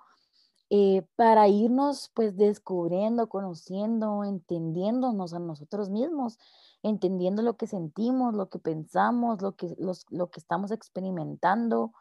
eh, 0.70 1.06
para 1.16 1.48
irnos 1.48 2.10
pues 2.14 2.36
descubriendo, 2.36 3.28
conociendo, 3.28 4.24
entendiéndonos 4.24 5.34
a 5.34 5.38
nosotros 5.38 5.90
mismos, 5.90 6.38
entendiendo 6.82 7.42
lo 7.42 7.58
que 7.58 7.66
sentimos, 7.66 8.34
lo 8.34 8.48
que 8.48 8.58
pensamos, 8.58 9.42
lo 9.42 9.52
que, 9.52 9.74
los, 9.78 10.06
lo 10.08 10.30
que 10.30 10.40
estamos 10.40 10.70
experimentando, 10.70 11.92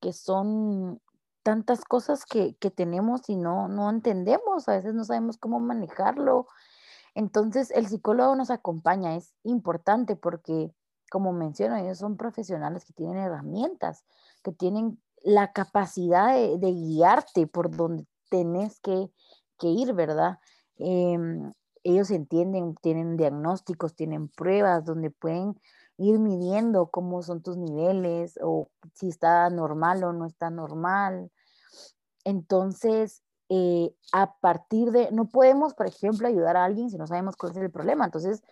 que 0.00 0.14
son 0.14 1.02
tantas 1.48 1.82
cosas 1.82 2.26
que, 2.26 2.52
tenemos 2.76 3.26
y 3.30 3.36
no, 3.36 3.68
no 3.68 3.88
entendemos, 3.88 4.68
a 4.68 4.72
veces 4.72 4.92
no 4.92 5.02
sabemos 5.02 5.38
cómo 5.38 5.58
manejarlo. 5.60 6.46
Entonces, 7.14 7.70
el 7.70 7.86
psicólogo 7.86 8.36
nos 8.36 8.50
acompaña, 8.50 9.16
es 9.16 9.32
importante 9.44 10.14
porque, 10.14 10.74
como 11.10 11.32
menciono, 11.32 11.76
ellos 11.76 11.96
son 11.96 12.18
profesionales 12.18 12.84
que 12.84 12.92
tienen 12.92 13.16
herramientas, 13.16 14.04
que 14.42 14.52
tienen 14.52 15.00
la 15.22 15.54
capacidad 15.54 16.34
de, 16.34 16.70
guiarte 16.70 17.46
por 17.46 17.74
donde 17.74 18.06
tenés 18.28 18.78
que, 18.80 19.08
ir, 19.62 19.94
¿verdad? 19.94 20.40
Em, 20.76 21.54
ellos 21.82 22.10
entienden, 22.10 22.74
tienen 22.82 23.16
diagnósticos, 23.16 23.94
tienen 23.94 24.28
pruebas 24.28 24.84
donde 24.84 25.10
pueden 25.10 25.58
ir 25.96 26.18
midiendo 26.18 26.88
cómo 26.88 27.22
son 27.22 27.42
tus 27.42 27.56
niveles 27.56 28.38
o 28.42 28.68
si 28.92 29.08
está 29.08 29.48
normal 29.48 30.04
o 30.04 30.12
no 30.12 30.26
está 30.26 30.50
normal. 30.50 31.30
Entonces, 32.28 33.22
eh, 33.48 33.94
a 34.12 34.34
partir 34.34 34.90
de, 34.90 35.10
no 35.12 35.30
podemos, 35.30 35.72
por 35.72 35.86
ejemplo, 35.86 36.28
ayudar 36.28 36.58
a 36.58 36.64
alguien 36.66 36.90
si 36.90 36.98
no 36.98 37.06
sabemos 37.06 37.36
cuál 37.36 37.52
es 37.52 37.56
el 37.56 37.70
problema. 37.70 38.04
Entonces, 38.04 38.42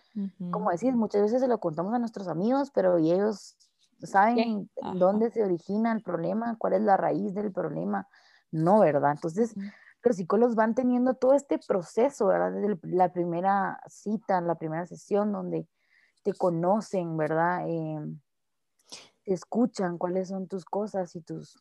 como 0.49 0.71
decís, 0.71 0.95
muchas 0.95 1.21
veces 1.21 1.41
se 1.41 1.47
lo 1.47 1.59
contamos 1.59 1.93
a 1.93 1.99
nuestros 1.99 2.27
amigos, 2.27 2.71
pero 2.73 2.97
ellos 2.97 3.55
saben 4.01 4.67
dónde 4.95 5.29
se 5.29 5.43
origina 5.43 5.91
el 5.91 6.01
problema, 6.01 6.55
cuál 6.57 6.73
es 6.73 6.81
la 6.81 6.97
raíz 6.97 7.35
del 7.35 7.51
problema. 7.51 8.07
No, 8.49 8.79
¿verdad? 8.79 9.11
Entonces, 9.11 9.53
los 10.01 10.15
psicólogos 10.15 10.55
van 10.55 10.73
teniendo 10.73 11.13
todo 11.13 11.33
este 11.33 11.59
proceso, 11.59 12.25
¿verdad? 12.25 12.53
Desde 12.53 12.79
la 12.81 13.13
primera 13.13 13.79
cita, 13.87 14.41
la 14.41 14.55
primera 14.55 14.87
sesión, 14.87 15.31
donde 15.31 15.67
te 16.23 16.33
conocen, 16.33 17.15
¿verdad? 17.15 17.67
Em, 17.67 18.19
te 19.23 19.33
escuchan 19.33 19.99
cuáles 19.99 20.29
son 20.29 20.47
tus 20.47 20.65
cosas 20.65 21.15
y 21.15 21.21
tus... 21.21 21.59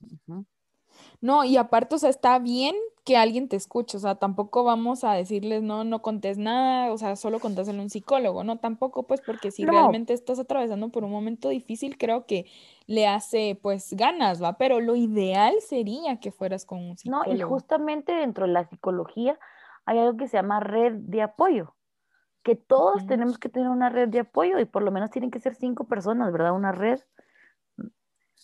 No, 1.20 1.44
y 1.44 1.56
aparte, 1.56 1.94
o 1.94 1.98
sea, 1.98 2.11
está 2.11 2.38
bien 2.38 2.74
que 3.04 3.16
alguien 3.16 3.48
te 3.48 3.54
escuche, 3.54 3.96
o 3.96 4.00
sea, 4.00 4.16
tampoco 4.16 4.64
vamos 4.64 5.04
a 5.04 5.12
decirles, 5.12 5.62
no, 5.62 5.85
no 5.85 6.02
contes 6.02 6.38
nada, 6.38 6.92
o 6.92 6.98
sea, 6.98 7.14
solo 7.14 7.38
contáselo 7.38 7.78
a 7.78 7.82
un 7.82 7.90
psicólogo, 7.90 8.42
no, 8.42 8.59
tampoco, 8.59 9.04
pues, 9.04 9.20
porque 9.20 9.52
si 9.52 9.64
realmente 9.64 10.12
estás 10.12 10.40
atravesando 10.40 10.88
por 10.88 11.04
un 11.04 11.12
momento 11.12 11.48
difícil, 11.48 11.98
creo 11.98 12.26
que 12.26 12.46
le 12.87 13.06
hace, 13.06 13.59
pues, 13.62 13.94
ganas, 13.94 14.42
¿va? 14.42 14.59
Pero 14.59 14.80
lo 14.80 14.96
ideal 14.96 15.54
sería 15.61 16.18
que 16.18 16.32
fueras 16.32 16.64
con 16.64 16.80
un 16.80 16.98
psicólogo. 16.98 17.32
No, 17.32 17.32
y 17.32 17.40
justamente 17.40 18.12
dentro 18.12 18.46
de 18.46 18.52
la 18.52 18.64
psicología 18.64 19.38
hay 19.85 19.98
algo 19.98 20.16
que 20.16 20.26
se 20.26 20.37
llama 20.37 20.59
red 20.59 20.94
de 20.94 21.22
apoyo, 21.22 21.76
que 22.42 22.56
todos 22.56 23.06
tenemos 23.06 23.38
que 23.38 23.48
tener 23.48 23.68
una 23.68 23.88
red 23.88 24.09
de 24.09 24.20
apoyo 24.20 24.59
y 24.59 24.64
por 24.64 24.82
lo 24.82 24.90
menos 24.90 25.11
tienen 25.11 25.30
que 25.30 25.38
ser 25.38 25.54
cinco 25.54 25.85
personas, 25.85 26.32
¿verdad? 26.32 26.52
Una 26.52 26.72
red 26.72 26.98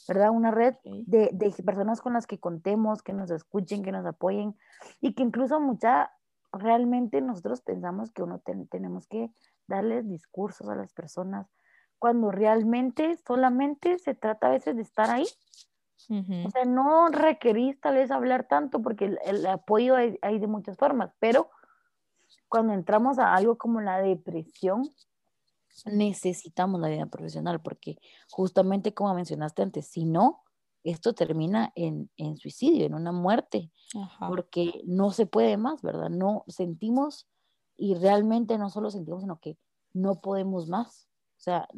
¿verdad? 0.09 0.31
Una 0.31 0.51
red 0.51 0.75
de, 0.85 1.55
personas 1.65 2.01
con 2.01 2.13
las 2.15 2.27
que 2.27 2.39
contemos, 2.39 3.03
que 3.03 3.13
nos 3.13 3.31
escuchen, 3.31 3.83
que 3.83 3.93
nos 3.93 4.07
apoyen 4.07 4.57
y 5.01 5.15
que 5.15 5.23
incluso 5.23 5.61
mucha, 5.61 6.11
realmente 6.53 7.21
nosotros 7.21 7.63
pensamos 7.63 8.11
que 8.11 8.23
uno 8.23 8.43
tenemos 8.71 9.07
que 9.07 9.31
darles 9.67 10.09
discursos 10.09 10.69
a 10.69 10.75
las 10.75 10.93
personas 10.93 11.47
cuando 11.99 12.33
realmente 12.33 13.17
solamente 13.27 13.99
se 13.99 14.15
trata 14.15 14.49
a 14.49 14.51
veces 14.51 14.75
de 14.77 14.83
estar 14.83 15.09
ahí. 15.09 15.27
O 16.11 16.51
sea, 16.51 16.65
no 16.65 17.09
requerís 17.09 17.81
tal 17.81 17.95
vez 17.95 18.11
hablar 18.11 18.49
tanto 18.49 18.83
porque 18.83 19.17
el, 19.25 19.47
apoyo 19.47 19.95
hay, 19.95 20.19
hay 20.21 20.41
de 20.41 20.49
muchas 20.49 20.77
formas, 20.77 21.15
pero 21.21 21.49
cuando 22.49 22.75
entramos 22.75 23.21
a 23.21 23.33
algo 23.35 23.57
como 23.57 23.81
la 23.81 23.99
depresión, 23.99 24.83
necesitamos 25.87 26.81
la 26.81 26.89
vida 26.89 27.07
profesional 27.07 27.61
porque 27.63 27.99
justamente 28.31 28.95
como 28.95 29.15
mencionaste 29.15 29.63
antes, 29.63 29.87
si 29.89 30.05
no, 30.05 30.43
esto 30.85 31.15
termina 31.15 31.73
en, 31.77 32.11
suicidio, 32.37 32.87
en 32.87 32.95
una 32.95 33.13
muerte, 33.13 33.71
porque 34.29 34.83
no 34.85 35.11
se 35.11 35.27
puede 35.27 35.57
más, 35.57 35.83
¿verdad? 35.83 36.11
No 36.11 36.45
sentimos 36.49 37.29
y 37.77 37.95
realmente 37.95 38.59
no 38.59 38.71
solo 38.71 38.91
sentimos, 38.91 39.23
sino 39.23 39.39
que 39.39 39.57
no 39.93 40.21
podemos 40.21 40.69
más. 40.69 41.09
O 41.37 41.43
sea, 41.43 41.69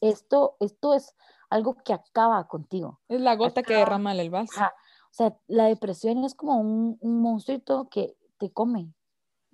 esto, 0.00 0.56
esto 0.60 0.94
es 0.94 1.14
algo 1.50 1.76
que 1.84 1.92
acaba 1.92 2.46
contigo. 2.48 3.00
Es 3.08 3.20
la 3.20 3.34
gota 3.36 3.62
que 3.62 3.74
derrama 3.74 4.12
el 4.12 4.30
vaso. 4.30 4.60
O 4.60 5.14
sea, 5.16 5.36
la 5.46 5.64
depresión 5.64 6.24
es 6.24 6.34
como 6.34 6.58
un, 6.58 6.98
un 7.00 7.20
monstruito 7.22 7.88
que 7.88 8.16
te 8.38 8.50
come, 8.50 8.92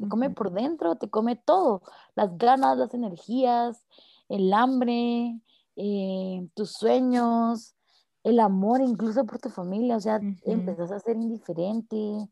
te 0.03 0.09
come 0.09 0.31
por 0.31 0.53
dentro, 0.53 0.97
te 0.97 1.09
come 1.09 1.37
todo, 1.37 1.83
las 2.17 2.37
ganas, 2.37 2.77
las 2.77 2.93
energías, 2.93 3.87
el 4.29 4.53
hambre, 4.53 5.41
eh, 5.77 6.49
tus 6.55 6.73
sueños, 6.73 7.77
el 8.25 8.41
amor 8.41 8.81
incluso 8.81 9.25
por 9.25 9.39
tu 9.39 9.49
familia, 9.49 9.97
o 9.97 10.01
sea, 10.01 10.21
empezás 10.45 10.91
a 10.91 10.99
ser 10.99 11.17
indiferente 11.17 12.29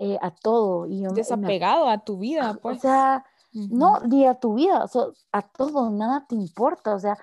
eh, 0.00 0.18
a 0.20 0.34
todo. 0.34 0.86
Y 0.86 1.04
Desapegado 1.14 1.88
a 1.88 1.98
tu 1.98 2.18
vida, 2.18 2.50
O 2.50 2.54
pues. 2.60 2.80
sea, 2.80 3.24
no, 3.52 4.00
ni 4.00 4.26
a 4.26 4.34
tu 4.34 4.54
vida, 4.54 4.84
a 5.32 5.42
todo, 5.42 5.90
nada 5.90 6.26
te 6.28 6.34
importa, 6.34 6.94
o 6.94 6.98
sea, 6.98 7.16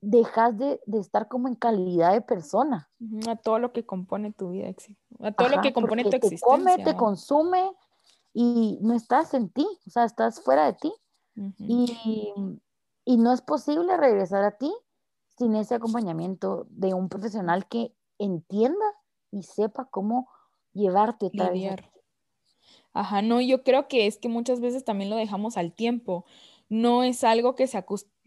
dejas 0.00 0.56
de, 0.56 0.80
estar 0.92 1.28
como 1.28 1.48
en 1.48 1.54
calidad 1.54 2.12
de 2.12 2.20
persona. 2.20 2.90
A 3.28 3.36
todo 3.36 3.58
lo 3.58 3.72
que 3.72 3.84
compone 3.84 4.32
tu 4.32 4.50
vida, 4.50 4.68
a 5.20 5.32
todo 5.32 5.48
lo 5.48 5.60
que 5.62 5.72
compone 5.72 6.04
tu 6.04 6.16
existencia. 6.16 6.46
Te 6.46 6.62
come, 6.62 6.84
te 6.84 6.96
consume 6.96 7.70
y 8.32 8.78
no 8.80 8.94
estás 8.94 9.34
en 9.34 9.50
ti, 9.50 9.66
o 9.86 9.90
sea, 9.90 10.04
estás 10.04 10.42
fuera 10.42 10.66
de 10.66 10.74
ti. 10.74 10.92
y, 11.58 11.92
y 13.04 13.16
no 13.16 13.32
es 13.32 13.42
posible 13.42 13.96
regresar 13.96 14.44
a 14.44 14.56
ti 14.58 14.72
sin 15.38 15.54
ese 15.54 15.74
acompañamiento 15.74 16.66
de 16.70 16.94
un 16.94 17.08
profesional 17.08 17.66
que 17.66 17.94
entienda 18.18 18.84
y 19.30 19.42
sepa 19.42 19.86
cómo 19.90 20.28
llevarte 20.74 21.26
otra 21.26 21.50
vez. 21.50 21.76
Ajá, 22.92 23.22
no, 23.22 23.40
yo 23.40 23.62
creo 23.62 23.88
que 23.88 24.06
es 24.06 24.18
que 24.18 24.28
muchas 24.28 24.60
veces 24.60 24.84
también 24.84 25.10
lo 25.10 25.16
dejamos 25.16 25.56
al 25.56 25.72
tiempo. 25.72 26.24
No 26.68 27.02
es 27.02 27.24
algo 27.24 27.54
que 27.54 27.66
se, 27.66 27.84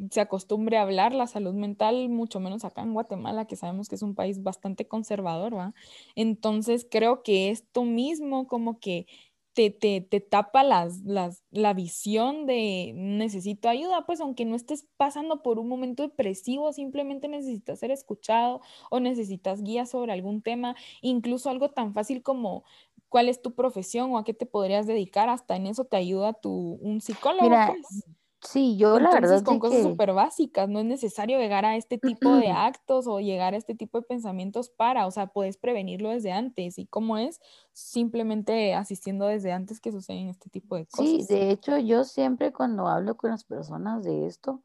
se 0.10 0.22
acostumbre 0.22 0.78
a 0.78 0.82
hablar 0.82 1.14
la 1.14 1.28
salud 1.28 1.54
mental, 1.54 2.10
mucho 2.10 2.40
menos 2.40 2.66
acá 2.66 2.82
en 2.82 2.94
Guatemala, 2.94 3.46
que 3.46 3.56
sabemos 3.56 3.88
que 3.88 3.96
es 3.96 4.02
un 4.02 4.16
país 4.16 4.42
bastante 4.44 4.88
conservador, 4.88 5.56
¿va? 5.56 5.74
Entonces 6.16 6.88
creo 6.90 7.24
que 7.24 7.52
esto 7.52 7.84
mismo 7.84 8.48
como 8.48 8.80
que 8.80 9.08
te, 9.54 9.70
te, 9.70 10.02
te 10.02 10.20
tapa 10.20 10.64
las, 10.64 11.02
las, 11.02 11.44
la 11.52 11.74
visión 11.74 12.46
de 12.48 12.92
necesito 12.96 13.70
ayuda, 13.70 14.06
pues 14.06 14.20
aunque 14.22 14.46
no 14.46 14.56
estés 14.56 14.88
pasando 14.98 15.44
por 15.44 15.60
un 15.60 15.68
momento 15.70 16.04
depresivo, 16.04 16.74
simplemente 16.74 17.28
necesitas 17.28 17.80
ser 17.80 17.92
escuchado 17.92 18.62
o 18.90 19.00
necesitas 19.00 19.62
guía 19.64 19.86
sobre 19.86 20.12
algún 20.14 20.42
tema, 20.42 20.76
incluso 21.02 21.50
algo 21.50 21.70
tan 21.72 21.94
fácil 21.94 22.24
como 22.24 22.64
cuál 23.10 23.30
es 23.30 23.42
tu 23.42 23.54
profesión 23.56 24.12
o 24.12 24.18
a 24.18 24.24
qué 24.24 24.34
te 24.34 24.46
podrías 24.46 24.88
dedicar, 24.88 25.30
hasta 25.30 25.56
en 25.56 25.68
eso 25.68 25.86
te 25.86 25.98
ayuda 25.98 26.34
tu, 26.34 26.80
un 26.82 27.02
psicólogo. 27.02 27.64
pues. 27.64 28.06
Sí, 28.44 28.78
yo 28.78 29.00
la 29.00 29.12
verdad. 29.12 29.44
Con 29.44 29.60
cosas 29.60 29.84
súper 29.84 30.14
básicas, 30.14 30.68
no 30.70 30.80
es 30.80 30.86
necesario 30.86 31.40
llegar 31.40 31.66
a 31.66 31.76
este 31.76 31.98
tipo 31.98 32.36
de 32.36 32.50
actos 32.52 33.08
o 33.08 33.20
llegar 33.20 33.54
a 33.54 33.58
este 33.58 33.76
tipo 33.76 34.00
de 34.00 34.06
pensamientos 34.06 34.70
para, 34.70 35.08
o 35.08 35.12
sea, 35.12 35.28
puedes 35.28 35.58
prevenirlo 35.58 36.10
desde 36.10 36.32
antes. 36.32 36.78
¿Y 36.78 36.86
cómo 36.86 37.18
es? 37.18 37.40
Simplemente 37.72 38.74
asistiendo 38.74 39.26
desde 39.28 39.52
antes 39.52 39.80
que 39.80 39.92
suceden 39.92 40.30
este 40.30 40.50
tipo 40.50 40.76
de 40.76 40.86
cosas. 40.86 41.06
Sí, 41.06 41.26
de 41.28 41.52
hecho, 41.52 41.78
yo 41.78 42.04
siempre 42.04 42.52
cuando 42.52 42.88
hablo 42.88 43.16
con 43.16 43.32
las 43.32 43.44
personas 43.44 44.04
de 44.04 44.28
esto, 44.28 44.62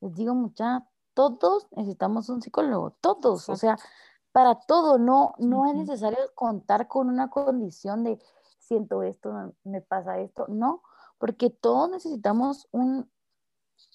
les 0.00 0.14
digo 0.14 0.34
mucha, 0.34 0.86
todos 1.14 1.66
necesitamos 1.72 2.28
un 2.28 2.40
psicólogo, 2.40 2.92
todos, 3.00 3.48
o 3.48 3.56
sea, 3.56 3.76
para 4.32 4.54
todo, 4.54 4.98
no, 4.98 5.34
no 5.38 5.66
es 5.66 5.74
necesario 5.74 6.18
contar 6.34 6.86
con 6.86 7.08
una 7.08 7.28
condición 7.28 8.04
de 8.04 8.18
siento 8.58 9.02
esto, 9.02 9.54
me 9.64 9.80
pasa 9.80 10.20
esto, 10.20 10.46
no, 10.48 10.82
porque 11.18 11.50
todos 11.50 11.90
necesitamos 11.90 12.68
un, 12.70 13.10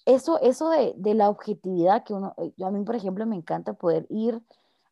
eso, 0.06 0.40
eso 0.42 0.70
de, 0.70 1.14
la 1.14 1.30
objetividad 1.30 2.04
que 2.04 2.14
uno, 2.14 2.34
eh, 2.38 2.54
yo 2.58 2.68
a 2.68 2.72
mí, 2.72 2.84
por 2.84 2.96
ejemplo, 2.96 3.26
me 3.26 3.36
encanta 3.36 3.74
poder 3.74 4.06
ir 4.10 4.42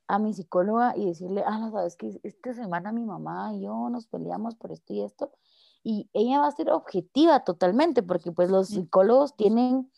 a 0.07 0.19
mi 0.19 0.33
psicóloga 0.33 0.93
y 0.95 1.05
decirle, 1.05 1.43
ah, 1.45 1.57
no, 1.57 1.71
sabes 1.71 1.95
que 1.95 2.19
esta 2.23 2.53
semana 2.53 2.91
mi 2.91 3.05
mamá 3.05 3.53
y 3.53 3.61
yo 3.61 3.89
nos 3.89 4.07
peleamos 4.07 4.55
por 4.55 4.71
esto 4.71 4.93
y 4.93 5.01
esto, 5.01 5.31
y 5.83 6.09
ella 6.13 6.39
va 6.39 6.47
a 6.47 6.51
ser 6.51 6.69
objetiva 6.69 7.43
totalmente, 7.43 8.03
porque 8.03 8.31
pues 8.31 8.49
los 8.49 8.69
psicólogos 8.69 9.35
tienen 9.35 9.89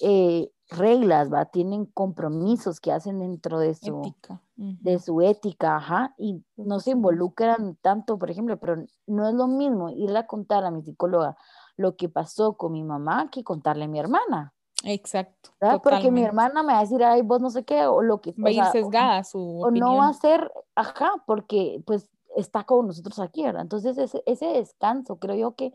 eh, 0.00 0.50
reglas, 0.68 1.32
¿va? 1.32 1.46
Tienen 1.46 1.86
compromisos 1.86 2.80
que 2.80 2.92
hacen 2.92 3.18
dentro 3.18 3.58
de 3.58 3.74
su 3.74 4.00
ética, 4.00 4.42
de 4.56 4.98
su 4.98 5.20
ética 5.20 5.76
ajá, 5.76 6.14
y 6.18 6.44
no 6.56 6.80
se 6.80 6.90
involucran 6.90 7.76
tanto, 7.80 8.18
por 8.18 8.30
ejemplo, 8.30 8.58
pero 8.58 8.84
no 9.06 9.28
es 9.28 9.34
lo 9.34 9.46
mismo 9.46 9.90
ir 9.90 10.14
a 10.16 10.26
contar 10.26 10.64
a 10.64 10.70
mi 10.70 10.82
psicóloga 10.82 11.36
lo 11.80 11.96
que 11.96 12.08
pasó 12.10 12.58
con 12.58 12.72
mi 12.72 12.84
mamá 12.84 13.30
que 13.30 13.42
contarle 13.42 13.84
a 13.84 13.88
mi 13.88 13.98
hermana. 13.98 14.52
Exacto. 14.84 15.50
Porque 15.82 16.10
mi 16.10 16.22
hermana 16.22 16.62
me 16.62 16.74
va 16.74 16.78
a 16.78 16.82
decir, 16.82 17.02
ay, 17.02 17.22
vos 17.22 17.40
no 17.40 17.50
sé 17.50 17.64
qué, 17.64 17.86
o 17.86 18.02
lo 18.02 18.20
que 18.20 18.32
Va 18.32 18.48
a 18.48 18.52
ir 18.52 18.64
sesgada 18.66 19.24
su 19.24 19.62
O 19.62 19.70
no 19.70 19.96
va 19.96 20.08
a 20.08 20.12
ser, 20.12 20.52
ajá, 20.74 21.10
porque 21.26 21.82
pues 21.86 22.10
está 22.36 22.64
con 22.64 22.86
nosotros 22.86 23.18
aquí, 23.18 23.42
¿verdad? 23.44 23.62
Entonces 23.62 23.96
ese, 23.96 24.22
ese 24.26 24.46
descanso, 24.46 25.18
creo 25.18 25.36
yo 25.36 25.54
que 25.54 25.72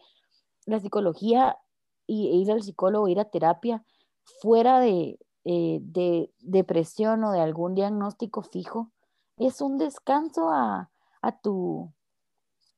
la 0.65 0.79
psicología 0.79 1.57
y 2.07 2.27
e 2.27 2.35
ir 2.35 2.51
al 2.51 2.61
psicólogo, 2.61 3.07
ir 3.07 3.19
a 3.19 3.25
terapia, 3.25 3.83
fuera 4.41 4.79
de, 4.79 5.17
eh, 5.43 5.79
de 5.81 6.31
depresión 6.39 7.23
o 7.23 7.31
de 7.31 7.41
algún 7.41 7.73
diagnóstico 7.73 8.43
fijo, 8.43 8.91
es 9.37 9.59
un 9.59 9.79
descanso 9.79 10.49
a, 10.51 10.91
a 11.21 11.39
tu, 11.39 11.91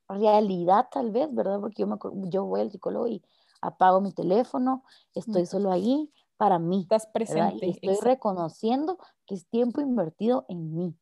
realidad 0.09 0.87
tal 0.91 1.11
vez, 1.11 1.33
¿verdad? 1.33 1.59
Porque 1.59 1.81
yo, 1.81 1.87
me, 1.87 1.97
yo 2.29 2.45
voy 2.45 2.61
al 2.61 2.71
psicólogo 2.71 3.07
y 3.07 3.21
apago 3.61 4.01
mi 4.01 4.11
teléfono, 4.11 4.83
estoy 5.13 5.45
solo 5.45 5.71
ahí 5.71 6.11
para 6.37 6.59
mí. 6.59 6.81
Estás 6.81 7.07
presente. 7.07 7.69
estoy 7.69 7.97
reconociendo 8.01 8.97
que 9.25 9.35
es 9.35 9.47
tiempo 9.47 9.81
invertido 9.81 10.45
en 10.47 10.73
mí. 10.75 10.95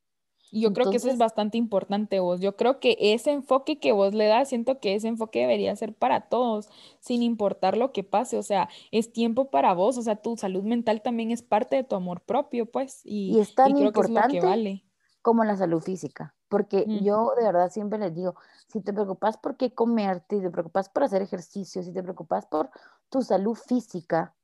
Y 0.51 0.61
yo 0.61 0.71
creo 0.71 0.89
que 0.89 0.97
eso 0.97 1.09
es 1.09 1.17
bastante 1.17 1.57
importante 1.57 2.19
vos. 2.19 2.39
Yo 2.39 2.55
creo 2.55 2.79
que 2.79 2.95
ese 2.99 3.31
enfoque 3.31 3.79
que 3.79 3.91
vos 3.91 4.13
le 4.13 4.27
das, 4.27 4.49
siento 4.49 4.79
que 4.79 4.95
ese 4.95 5.07
enfoque 5.07 5.39
debería 5.41 5.75
ser 5.75 5.93
para 5.93 6.29
todos, 6.29 6.69
sin 6.99 7.23
importar 7.23 7.77
lo 7.77 7.91
que 7.91 8.03
pase. 8.03 8.37
O 8.37 8.43
sea, 8.43 8.69
es 8.91 9.11
tiempo 9.11 9.49
para 9.49 9.73
vos. 9.73 9.97
O 9.97 10.01
sea, 10.01 10.15
tu 10.15 10.37
salud 10.37 10.63
mental 10.63 11.01
también 11.01 11.31
es 11.31 11.41
parte 11.41 11.75
de 11.75 11.83
tu 11.83 11.95
amor 11.95 12.21
propio, 12.21 12.67
pues. 12.67 13.01
Y, 13.03 13.39
es 13.39 13.53
tan 13.53 13.77
importante 13.77 14.39
vale. 14.39 14.85
como 15.21 15.43
la 15.43 15.57
salud 15.57 15.81
física. 15.81 16.34
Porque 16.47 16.89
yo 16.93 17.33
de 17.37 17.43
verdad 17.43 17.71
siempre 17.71 17.99
les 17.99 18.13
digo, 18.13 18.35
si 18.67 18.81
te 18.81 18.93
preocupas 18.93 19.37
por 19.37 19.57
qué 19.57 19.73
comerte, 19.73 20.37
si 20.37 20.43
te 20.43 20.51
preocupas 20.51 20.89
por 20.89 21.03
hacer 21.03 21.21
ejercicio, 21.21 21.83
si 21.83 21.91
te 21.93 22.03
preocupas 22.03 22.45
por 22.45 22.69
tu 23.09 23.21
salud 23.21 23.55
física, 23.55 24.35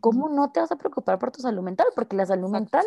¿cómo 0.00 0.28
no 0.28 0.52
te 0.52 0.60
vas 0.60 0.72
a 0.72 0.76
preocupar 0.76 1.18
por 1.18 1.30
tu 1.32 1.40
salud 1.42 1.62
mental? 1.62 1.86
Porque 1.94 2.16
la 2.16 2.26
salud 2.26 2.48
mental 2.50 2.84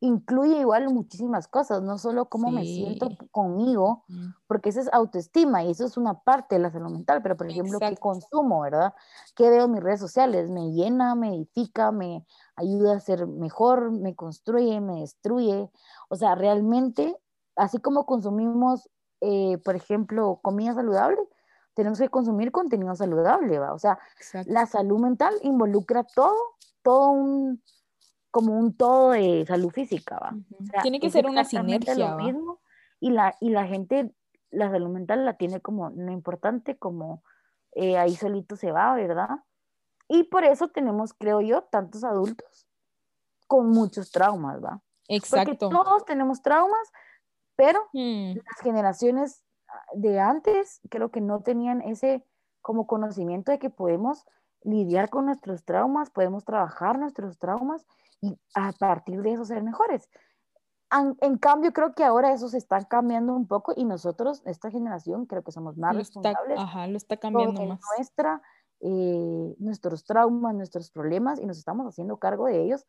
incluye 0.00 0.60
igual 0.60 0.88
muchísimas 0.92 1.48
cosas, 1.48 1.82
no 1.82 1.98
solo 1.98 2.26
cómo 2.28 2.50
me 2.52 2.66
siento 2.66 3.16
conmigo, 3.30 4.04
porque 4.46 4.70
eso 4.70 4.80
es 4.80 4.88
autoestima 4.92 5.62
y 5.64 5.70
eso 5.72 5.84
es 5.84 5.96
una 5.96 6.20
parte 6.20 6.54
de 6.56 6.60
la 6.62 6.70
salud 6.70 6.90
mental, 6.90 7.20
pero 7.22 7.36
por 7.36 7.48
ejemplo, 7.48 7.82
¿qué 7.84 7.96
consumo, 7.98 8.60
verdad? 8.62 8.94
¿Qué 9.34 9.50
veo 9.50 9.64
en 9.66 9.72
mis 9.72 9.82
redes 9.82 10.00
sociales? 10.00 10.48
¿Me 10.50 10.70
llena, 10.72 11.14
me 11.14 11.34
edifica, 11.34 11.92
me 11.92 12.24
ayuda 12.56 12.94
a 12.96 13.00
ser 13.00 13.26
mejor, 13.26 13.90
me 13.90 14.14
construye, 14.14 14.80
me 14.80 15.00
destruye? 15.00 15.70
O 16.08 16.16
sea, 16.16 16.34
realmente, 16.34 17.16
así 17.58 17.78
como 17.78 18.06
consumimos 18.06 18.88
eh, 19.20 19.58
por 19.64 19.74
ejemplo, 19.74 20.38
comida 20.42 20.74
saludable, 20.74 21.18
tenemos 21.74 21.98
que 21.98 22.08
consumir 22.08 22.52
contenido 22.52 22.94
saludable, 22.94 23.58
¿va? 23.58 23.72
O 23.72 23.78
sea, 23.78 23.98
la 24.46 24.66
salud 24.66 25.00
mental 25.00 25.34
involucra 25.42 26.04
todo, 26.04 26.36
todo 26.82 27.10
un, 27.10 27.62
como 28.30 28.56
un 28.56 28.76
todo 28.76 29.10
de 29.10 29.44
salud 29.46 29.70
física, 29.70 30.18
¿va? 30.18 30.36
tiene 30.82 31.00
que 31.00 31.10
ser 31.10 31.26
una 31.26 31.44
sinergia, 31.44 31.94
lo 31.94 32.16
mismo, 32.16 32.60
y 33.00 33.10
la, 33.10 33.36
y 33.40 33.50
la 33.50 33.66
gente, 33.66 34.14
la 34.50 34.70
salud 34.70 34.88
mental 34.88 35.24
la 35.24 35.36
tiene 35.36 35.60
como 35.60 35.90
no 35.90 36.12
importante, 36.12 36.76
como 36.78 37.22
eh, 37.72 37.98
ahí 37.98 38.14
solito 38.14 38.56
se 38.56 38.70
va, 38.70 38.94
¿verdad? 38.94 39.40
Y 40.08 40.24
por 40.24 40.44
eso 40.44 40.68
tenemos, 40.68 41.12
creo 41.12 41.40
yo, 41.40 41.62
tantos 41.62 42.04
adultos 42.04 42.68
con 43.46 43.70
muchos 43.70 44.10
traumas, 44.10 44.62
¿va? 44.62 44.80
Exacto. 45.08 45.56
Porque 45.58 45.84
todos 45.84 46.04
tenemos 46.04 46.42
traumas, 46.42 46.92
pero 47.58 47.80
mm. 47.92 48.34
las 48.36 48.60
generaciones 48.62 49.44
ah, 49.68 49.72
de 49.94 50.20
antes 50.20 50.80
creo 50.88 51.10
que 51.10 51.20
no 51.20 51.42
tenían 51.42 51.82
ese 51.82 52.24
como 52.62 52.86
conocimiento 52.86 53.50
de 53.50 53.58
que 53.58 53.68
podemos 53.68 54.24
lidiar 54.62 55.10
con 55.10 55.26
nuestros 55.26 55.64
traumas, 55.64 56.10
podemos 56.10 56.44
trabajar 56.44 56.98
nuestros 57.00 57.36
traumas 57.38 57.84
y 58.20 58.38
a 58.54 58.72
partir 58.72 59.22
de 59.22 59.32
eso 59.32 59.44
ser 59.44 59.64
mejores. 59.64 60.08
En, 61.20 61.36
cambio, 61.36 61.72
creo 61.72 61.94
que 61.94 62.04
ahora 62.04 62.32
eso 62.32 62.48
se 62.48 62.58
está 62.58 62.82
cambiando 62.84 63.34
un 63.34 63.46
poco 63.46 63.72
y 63.76 63.84
nosotros, 63.84 64.40
esta 64.46 64.70
generación, 64.70 65.26
creo 65.26 65.42
que 65.42 65.52
somos 65.52 65.76
más 65.76 65.94
responsables. 65.94 66.58
ajá, 66.58 66.86
lo 66.86 66.96
está 66.96 67.18
cambiando 67.18 67.62
más. 67.66 67.80
Nuestra, 67.96 68.40
eh, 68.80 69.54
nuestros 69.58 70.04
traumas, 70.04 70.54
nuestros 70.54 70.90
problemas 70.90 71.40
y 71.40 71.46
nos 71.46 71.58
estamos 71.58 71.86
haciendo 71.86 72.16
cargo 72.18 72.46
de 72.46 72.62
ellos 72.62 72.86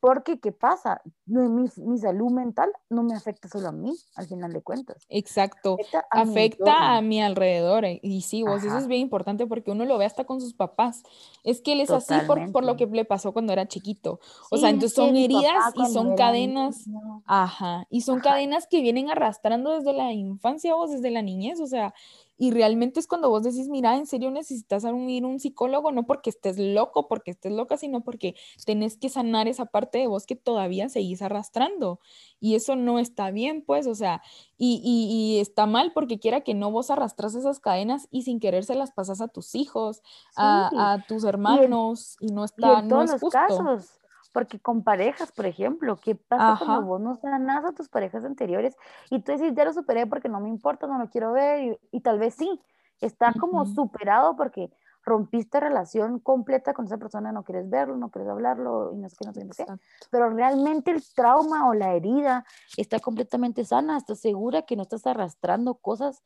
porque, 0.00 0.38
¿qué 0.38 0.52
pasa? 0.52 1.00
Mi, 1.24 1.48
mi, 1.48 1.98
salud 1.98 2.30
mental 2.30 2.70
no 2.90 3.02
me 3.02 3.14
afecta 3.14 3.48
solo 3.48 3.68
a 3.68 3.72
mí, 3.72 3.92
al 4.14 4.26
final 4.26 4.52
de 4.52 4.60
cuentas. 4.60 5.04
Exacto. 5.08 5.78
Afecta, 6.10 6.96
a, 6.96 7.00
mi, 7.00 7.22
alrededor. 7.22 7.84
Eh, 7.84 8.00
y 8.02 8.20
sí, 8.20 8.42
vos, 8.42 8.62
eso 8.62 8.76
es 8.76 8.86
bien 8.86 9.00
importante 9.00 9.46
porque 9.46 9.70
uno 9.70 9.84
lo 9.84 9.98
ve 9.98 10.04
hasta 10.04 10.24
con 10.24 10.40
sus 10.40 10.52
papás. 10.52 11.02
Es 11.44 11.60
que 11.60 11.72
él 11.72 11.80
es 11.80 11.90
así 11.90 12.14
por, 12.26 12.52
por, 12.52 12.64
lo 12.64 12.76
que 12.76 12.86
le 12.86 13.04
pasó 13.04 13.32
cuando 13.32 13.52
era 13.52 13.66
chiquito. 13.66 14.20
O 14.50 14.58
sea, 14.58 14.68
entonces 14.68 14.94
son 14.94 15.16
heridas 15.16 15.72
y 15.74 15.92
son 15.92 16.14
cadenas. 16.14 16.84
Ajá. 17.24 17.86
Y 17.90 18.02
son 18.02 18.20
cadenas 18.20 18.66
que 18.66 18.82
vienen 18.82 19.10
arrastrando 19.10 19.72
desde 19.72 19.92
la 19.92 20.12
infancia 20.12 20.76
o 20.76 20.86
desde 20.86 21.10
la 21.10 21.22
niñez. 21.22 21.58
O 21.60 21.66
sea, 21.66 21.94
Y 22.38 22.50
realmente 22.50 23.00
es 23.00 23.06
cuando 23.06 23.30
vos 23.30 23.42
decís, 23.42 23.68
mira, 23.68 23.96
en 23.96 24.06
serio 24.06 24.30
necesitas 24.30 24.84
ir 24.84 25.24
a 25.24 25.26
un 25.26 25.40
psicólogo, 25.40 25.90
no 25.92 26.06
porque 26.06 26.30
estés 26.30 26.58
loco, 26.58 27.08
porque 27.08 27.30
estés 27.30 27.52
loca, 27.52 27.76
sino 27.76 28.02
porque 28.02 28.34
tenés 28.64 28.96
que 28.98 29.08
sanar 29.08 29.48
esa 29.48 29.66
parte 29.66 29.98
de 29.98 30.06
vos 30.06 30.26
que 30.26 30.36
todavía 30.36 30.88
seguís 30.88 31.22
arrastrando. 31.22 32.00
Y 32.38 32.54
eso 32.54 32.76
no 32.76 32.98
está 32.98 33.30
bien, 33.30 33.64
pues, 33.64 33.86
o 33.86 33.94
sea, 33.94 34.22
y, 34.58 34.80
y, 34.84 35.40
está 35.40 35.66
mal 35.66 35.92
porque 35.94 36.18
quiera 36.18 36.42
que 36.42 36.54
no 36.54 36.70
vos 36.70 36.90
arrastras 36.90 37.34
esas 37.34 37.60
cadenas 37.60 38.08
y 38.10 38.22
sin 38.22 38.40
querer 38.40 38.64
se 38.64 38.74
las 38.74 38.92
pasas 38.92 39.20
a 39.20 39.28
tus 39.28 39.54
hijos, 39.54 40.02
a, 40.36 40.92
a, 40.92 41.06
tus 41.06 41.24
hermanos, 41.24 42.16
y, 42.20 42.26
no 42.26 42.44
está, 42.44 42.80
en 42.80 42.88
no 42.88 42.96
todos 42.96 43.22
los 43.22 43.32
casos 43.32 44.00
porque 44.36 44.60
con 44.60 44.82
parejas, 44.82 45.32
por 45.32 45.46
ejemplo, 45.46 45.96
¿qué 45.96 46.14
pasa 46.14 46.62
cuando 46.62 46.86
vos 46.86 47.00
no 47.00 47.16
sanas 47.16 47.64
a 47.64 47.72
tus 47.72 47.88
parejas 47.88 48.22
anteriores 48.22 48.76
y 49.08 49.22
tú 49.22 49.32
decís, 49.32 49.54
ya 49.56 49.64
lo 49.64 49.72
superé 49.72 50.06
porque 50.06 50.28
no 50.28 50.40
me 50.40 50.50
importa, 50.50 50.86
no 50.86 50.98
lo 50.98 51.08
quiero 51.08 51.32
ver 51.32 51.78
y, 51.90 52.00
tal 52.02 52.18
vez 52.18 52.34
sí, 52.34 52.60
está 53.00 53.32
como 53.32 53.64
superado 53.64 54.36
porque 54.36 54.70
rompiste 55.02 55.58
relación 55.58 56.18
completa 56.18 56.74
con 56.74 56.84
esa 56.84 56.98
persona, 56.98 57.32
no 57.32 57.44
quieres 57.44 57.70
verlo, 57.70 57.96
no 57.96 58.10
quieres 58.10 58.30
hablarlo 58.30 58.92
y 58.92 58.98
no 58.98 59.08
sé 59.08 59.16
qué, 59.18 59.26
no 59.26 59.32
sé 59.32 59.64
qué. 59.64 59.64
Pero 60.10 60.28
realmente 60.28 60.90
el 60.90 61.02
trauma 61.14 61.70
o 61.70 61.72
la 61.72 61.94
herida 61.94 62.44
está 62.76 62.98
completamente 63.00 63.64
sana, 63.64 63.96
estás 63.96 64.20
segura 64.20 64.66
que 64.66 64.76
no 64.76 64.82
estás 64.82 65.06
arrastrando 65.06 65.76
cosas 65.76 66.22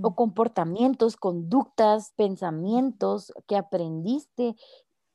o 0.00 0.14
comportamientos, 0.14 1.16
conductas, 1.16 2.12
pensamientos 2.14 3.32
que 3.48 3.56
aprendiste 3.56 4.54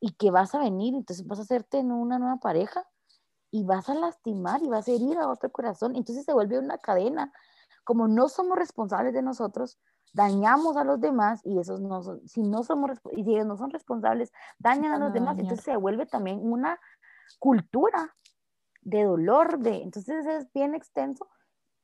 y 0.04 0.12
que 0.16 0.32
vas 0.32 0.54
a 0.54 0.60
venir, 0.60 0.94
entonces 0.96 1.26
vas 1.26 1.40
a 1.40 1.44
hacerte 1.44 1.78
en 1.78 1.90
una 1.90 2.20
nueva 2.20 2.36
pareja 2.36 2.86
y 3.52 3.64
vas 3.64 3.88
a 3.88 3.96
lastimar 3.96 4.62
y 4.62 4.68
vas 4.68 4.86
a 4.90 4.92
herir 4.92 5.18
a 5.18 5.30
otro 5.30 5.50
corazón, 5.50 5.96
entonces 5.96 6.26
se 6.26 6.34
vuelve 6.34 6.60
una 6.60 6.78
cadena. 6.78 7.32
Como 7.86 8.10
no 8.10 8.28
somos 8.28 8.58
responsables 8.58 9.14
de 9.14 9.22
nosotros, 9.22 9.80
dañamos 10.12 10.76
a 10.76 10.84
los 10.84 11.00
demás 11.00 11.40
y 11.46 11.58
esos 11.58 11.80
no 11.80 12.04
son, 12.04 12.28
si 12.28 12.44
no 12.44 12.64
somos 12.64 13.00
y 13.14 13.24
si 13.24 13.34
ellos 13.34 13.46
no 13.46 13.56
son 13.56 13.70
responsables, 13.70 14.34
dañan 14.60 14.92
a 14.92 14.98
los 14.98 15.14
demás, 15.14 15.40
entonces 15.40 15.64
se 15.64 15.78
vuelve 15.78 16.06
también 16.06 16.42
una 16.44 16.82
cultura 17.40 18.14
de 18.82 19.06
dolor, 19.06 19.60
de 19.60 19.84
entonces 19.84 20.26
es 20.26 20.52
bien 20.52 20.76
extenso 20.76 21.30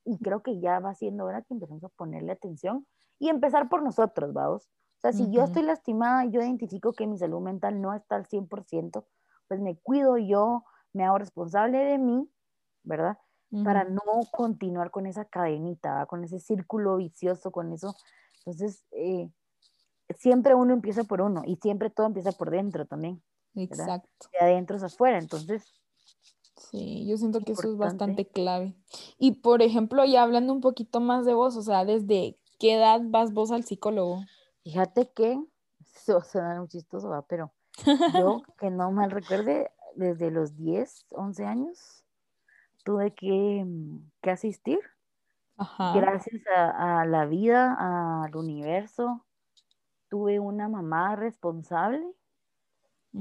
y 0.04 0.18
creo 0.20 0.44
que 0.44 0.60
ya 0.60 0.82
va 0.82 0.94
siendo 0.94 1.24
hora 1.24 1.42
que 1.44 1.54
empecemos 1.54 1.86
a 1.86 1.90
ponerle 1.90 2.34
atención 2.34 2.86
y 3.18 3.30
empezar 3.30 3.70
por 3.70 3.82
nosotros, 3.82 4.34
vamos. 4.34 4.70
O 5.00 5.02
sea, 5.02 5.14
si 5.14 5.32
yo 5.32 5.44
estoy 5.44 5.64
lastimada 5.64 6.26
y 6.26 6.32
yo 6.32 6.42
identifico 6.42 6.92
que 6.92 7.08
mi 7.08 7.18
salud 7.18 7.40
mental 7.40 7.80
no 7.80 7.94
está 7.94 8.18
al 8.18 8.26
100%, 8.26 9.06
pues 9.48 9.62
me 9.62 9.78
cuido 9.78 10.18
yo, 10.18 10.66
me 10.92 11.06
hago 11.06 11.18
responsable 11.18 11.78
de 11.78 11.98
mí, 11.98 12.30
¿verdad? 12.84 13.18
Para 13.64 13.86
no 13.86 14.02
continuar 14.30 14.92
con 14.92 15.06
esa 15.06 15.24
cadenita, 15.24 16.06
con 16.06 16.26
ese 16.26 16.42
círculo 16.42 16.98
vicioso, 16.98 17.50
con 17.50 17.72
eso. 17.72 17.96
Entonces, 18.40 18.84
eh, 18.92 19.32
siempre 20.18 20.54
uno 20.54 20.74
empieza 20.74 21.06
por 21.06 21.22
uno 21.22 21.44
y 21.46 21.56
siempre 21.56 21.90
todo 21.90 22.08
empieza 22.08 22.34
por 22.34 22.52
dentro 22.52 22.86
también. 22.86 23.24
Exacto. 23.56 24.28
De 24.34 24.46
adentro 24.46 24.76
hacia 24.76 24.88
afuera. 24.88 25.18
Entonces, 25.18 25.80
Sí, 26.60 27.06
yo 27.08 27.18
siento 27.18 27.40
que 27.40 27.54
eso 27.54 27.72
es 27.72 27.78
bastante 27.78 28.28
clave. 28.28 28.76
Y 29.18 29.32
por 29.40 29.62
ejemplo, 29.62 30.04
ya 30.04 30.24
hablando 30.24 30.52
un 30.52 30.60
poquito 30.60 31.00
más 31.00 31.26
de 31.26 31.34
vos, 31.34 31.56
o 31.56 31.62
sea, 31.62 31.86
¿desde 31.86 32.38
qué 32.60 32.76
edad 32.76 33.02
vas 33.06 33.34
vos 33.34 33.52
al 33.52 33.64
psicólogo? 33.64 34.26
Fíjate 34.70 35.10
que, 35.16 35.44
eso 35.96 36.22
suena 36.22 36.60
muy 36.60 36.68
chistoso, 36.68 37.10
¿va? 37.10 37.24
pero 37.24 37.52
yo, 38.14 38.44
que 38.60 38.70
no 38.70 38.92
mal 38.92 39.10
recuerde, 39.10 39.72
desde 39.96 40.30
los 40.30 40.56
10, 40.56 41.08
11 41.10 41.46
años, 41.46 42.06
tuve 42.84 43.16
que, 43.16 43.64
mm, 43.66 44.12
que 44.22 44.30
asistir. 44.30 44.80
Gracias 45.94 46.42
a, 46.56 47.04
la 47.06 47.26
vida, 47.26 47.76
al 48.24 48.34
universo, 48.34 49.26
tuve 50.08 50.40
una 50.40 50.70
mamá 50.70 51.18
responsable 51.18 52.02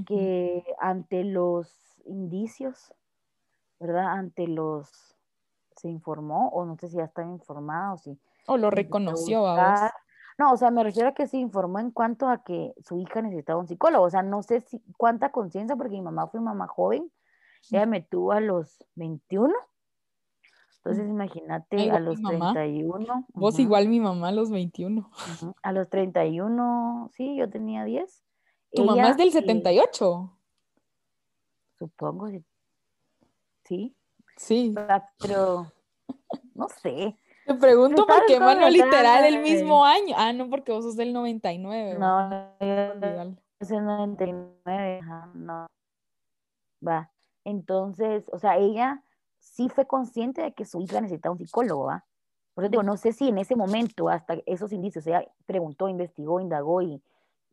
que 0.07 0.63
ante 0.79 1.25
los 1.25 1.99
indicios, 2.05 2.95
¿verdad? 3.81 4.07
Ante 4.13 4.47
los, 4.47 5.17
se 5.75 5.89
informó, 5.89 6.49
o 6.51 6.65
no 6.65 6.77
sé 6.77 6.89
si 6.89 6.99
ya 6.99 7.05
estaba 7.07 7.27
informada 7.27 7.95
o 7.95 7.99
si... 7.99 8.17
O 8.47 8.57
lo 8.57 8.71
reconoció 8.71 9.45
a 9.45 9.73
vos. 9.73 9.91
No, 10.39 10.53
o 10.53 10.57
sea, 10.57 10.71
me 10.71 10.85
refiero 10.85 11.09
a 11.09 11.15
que 11.15 11.27
se 11.27 11.37
informó 11.37 11.81
en 11.81 11.91
cuanto 11.91 12.29
a 12.29 12.45
que 12.45 12.73
su 12.85 12.97
hija 12.99 13.21
necesitaba 13.21 13.59
un 13.59 13.67
psicólogo. 13.67 14.05
O 14.05 14.11
sea, 14.11 14.23
no 14.23 14.43
sé 14.43 14.61
si, 14.61 14.81
cuánta 14.97 15.33
conciencia, 15.33 15.75
porque 15.75 15.95
mi 15.95 16.03
mamá 16.03 16.29
fue 16.29 16.41
mamá 16.41 16.69
joven. 16.69 17.11
Ella 17.71 17.87
me 17.87 18.03
tuvo 18.03 18.33
a 18.33 18.41
los 18.41 18.85
21. 18.95 19.53
Entonces, 20.77 21.09
imagínate, 21.09 21.91
a 21.91 21.99
los 21.99 22.23
31. 22.23 23.27
Vos 23.35 23.59
igual 23.59 23.89
mi 23.89 23.99
mamá 23.99 24.29
a 24.29 24.33
los 24.33 24.51
21. 24.51 25.11
A 25.63 25.73
los 25.73 25.89
31, 25.91 27.11
sí, 27.13 27.37
yo 27.37 27.51
tenía 27.51 27.85
10. 27.85 28.25
¿Tu 28.73 28.85
mamá 28.85 29.11
es 29.11 29.17
del 29.17 29.33
78? 29.33 30.35
supongo, 31.79 32.29
sí. 33.65 33.95
Sí. 34.37 34.75
Pero, 35.21 35.73
no 36.55 36.69
sé. 36.69 37.17
Te 37.49 37.55
pregunto 37.55 38.07
por 38.07 38.27
qué 38.27 38.39
mano 38.39 38.69
literal 38.69 39.25
el 39.25 39.41
mismo 39.41 39.83
año. 39.83 40.15
Ah, 40.19 40.35
no, 40.35 40.51
porque 40.51 40.71
vos 40.71 40.85
sos 40.85 40.97
del 40.97 41.15
99. 41.15 41.99
No, 41.99 42.31
yo 42.61 43.67
soy 43.67 43.77
del 43.79 43.87
99, 43.87 45.01
no. 45.33 45.67
Va. 46.87 47.11
Entonces, 47.45 48.29
o 48.33 48.39
sea, 48.39 48.59
ella 48.59 49.03
sí 49.39 49.71
fue 49.71 49.87
consciente 49.87 50.43
de 50.43 50.53
que 50.53 50.67
su 50.67 50.79
hija 50.83 51.01
necesitaba 51.01 51.33
un 51.33 51.39
psicólogo, 51.39 51.87
¿va? 51.87 52.05
Por 52.53 52.65
eso 52.65 52.71
digo, 52.71 52.83
no 52.83 52.99
sé 52.99 53.13
si 53.13 53.29
en 53.29 53.39
ese 53.39 53.57
momento, 53.57 54.11
hasta 54.11 54.37
esos 54.45 54.71
indicios, 54.73 55.07
ella 55.07 55.25
preguntó, 55.47 55.89
investigó, 55.89 56.41
indagó 56.41 56.83
y, 56.83 57.03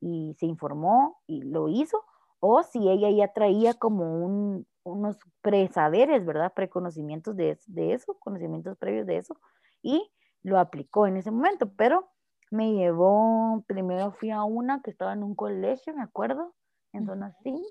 y 0.01 0.35
se 0.37 0.45
informó 0.45 1.21
y 1.25 1.41
lo 1.43 1.69
hizo, 1.69 2.03
o 2.41 2.63
si 2.63 2.89
ella 2.89 3.09
ya 3.11 3.31
traía 3.31 3.75
como 3.75 4.25
un, 4.25 4.67
unos 4.83 5.17
presaberes, 5.41 6.25
¿verdad? 6.25 6.51
Preconocimientos 6.53 7.35
de, 7.37 7.57
de 7.67 7.93
eso, 7.93 8.17
conocimientos 8.19 8.77
previos 8.77 9.05
de 9.05 9.17
eso, 9.17 9.37
y 9.85 10.11
lo 10.41 10.59
aplicó 10.59 11.05
en 11.05 11.15
ese 11.17 11.29
momento, 11.29 11.71
pero 11.77 12.09
me 12.49 12.73
llevó, 12.73 13.63
primero 13.67 14.13
fui 14.13 14.31
a 14.31 14.43
una 14.43 14.81
que 14.81 14.89
estaba 14.89 15.13
en 15.13 15.23
un 15.23 15.35
colegio, 15.35 15.95
me 15.95 16.01
acuerdo, 16.01 16.55
en 16.91 17.05
zona 17.05 17.31
5, 17.43 17.61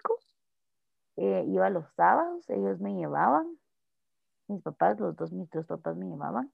eh, 1.17 1.45
iba 1.49 1.69
los 1.71 1.93
sábados, 1.95 2.49
ellos 2.51 2.79
me 2.81 2.95
llevaban, 2.95 3.59
mis 4.47 4.63
papás, 4.63 5.01
los 5.01 5.17
dos, 5.17 5.33
mis 5.33 5.51
dos 5.51 5.67
papás 5.67 5.97
me 5.97 6.07
llevaban 6.07 6.53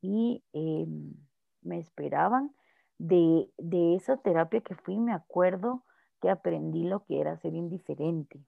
y 0.00 0.42
em, 0.52 1.14
me 1.62 1.78
esperaban. 1.78 2.54
De, 2.98 3.50
de 3.56 3.94
esa 3.94 4.18
terapia 4.18 4.60
que 4.60 4.74
fui, 4.74 4.98
me 4.98 5.14
acuerdo 5.14 5.84
que 6.20 6.28
aprendí 6.28 6.84
lo 6.84 7.06
que 7.06 7.18
era 7.18 7.38
ser 7.38 7.54
indiferente 7.54 8.44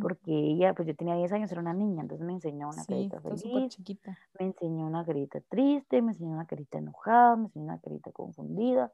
porque 0.00 0.32
ella, 0.32 0.74
pues 0.74 0.88
yo 0.88 0.94
tenía 0.96 1.14
10 1.14 1.32
años, 1.32 1.50
era 1.52 1.60
una 1.60 1.72
niña, 1.74 2.02
entonces 2.02 2.26
me 2.26 2.32
enseñó 2.32 2.68
una 2.68 2.84
carita 2.84 3.20
feliz, 3.20 3.68
chiquita. 3.68 4.18
me 4.38 4.46
enseñó 4.46 4.86
una 4.86 5.04
carita 5.04 5.40
triste, 5.48 6.02
me 6.02 6.12
enseñó 6.12 6.30
una 6.32 6.46
carita 6.46 6.78
enojada, 6.78 7.36
me 7.36 7.44
enseñó 7.44 7.64
una 7.66 7.80
carita 7.80 8.10
confundida 8.12 8.92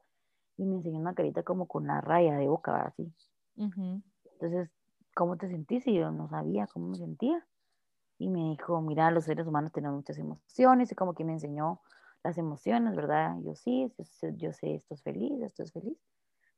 y 0.57 0.65
me 0.65 0.75
enseñó 0.75 0.99
una 0.99 1.13
carita 1.15 1.43
como 1.43 1.67
con 1.67 1.83
una 1.85 2.01
raya 2.01 2.37
de 2.37 2.47
boca, 2.47 2.81
así. 2.83 3.11
Entonces, 4.33 4.69
¿cómo 5.15 5.37
te 5.37 5.47
sentís? 5.49 5.87
Y 5.87 5.95
yo 5.95 6.11
no 6.11 6.27
sabía 6.29 6.67
cómo 6.67 6.87
me 6.89 6.97
sentía. 6.97 7.45
Y 8.17 8.29
me 8.29 8.51
dijo, 8.51 8.79
mira, 8.81 9.09
los 9.09 9.25
seres 9.25 9.47
humanos 9.47 9.71
tenemos 9.71 9.97
muchas 9.97 10.17
emociones 10.19 10.91
y 10.91 10.95
como 10.95 11.13
que 11.15 11.23
me 11.25 11.33
enseñó 11.33 11.81
las 12.23 12.37
emociones, 12.37 12.95
¿verdad? 12.95 13.35
Yo 13.43 13.55
sí, 13.55 13.91
yo 14.35 14.53
sé, 14.53 14.75
esto 14.75 14.93
es 14.93 15.01
feliz, 15.01 15.41
esto 15.41 15.63
es 15.63 15.71
feliz. 15.71 15.97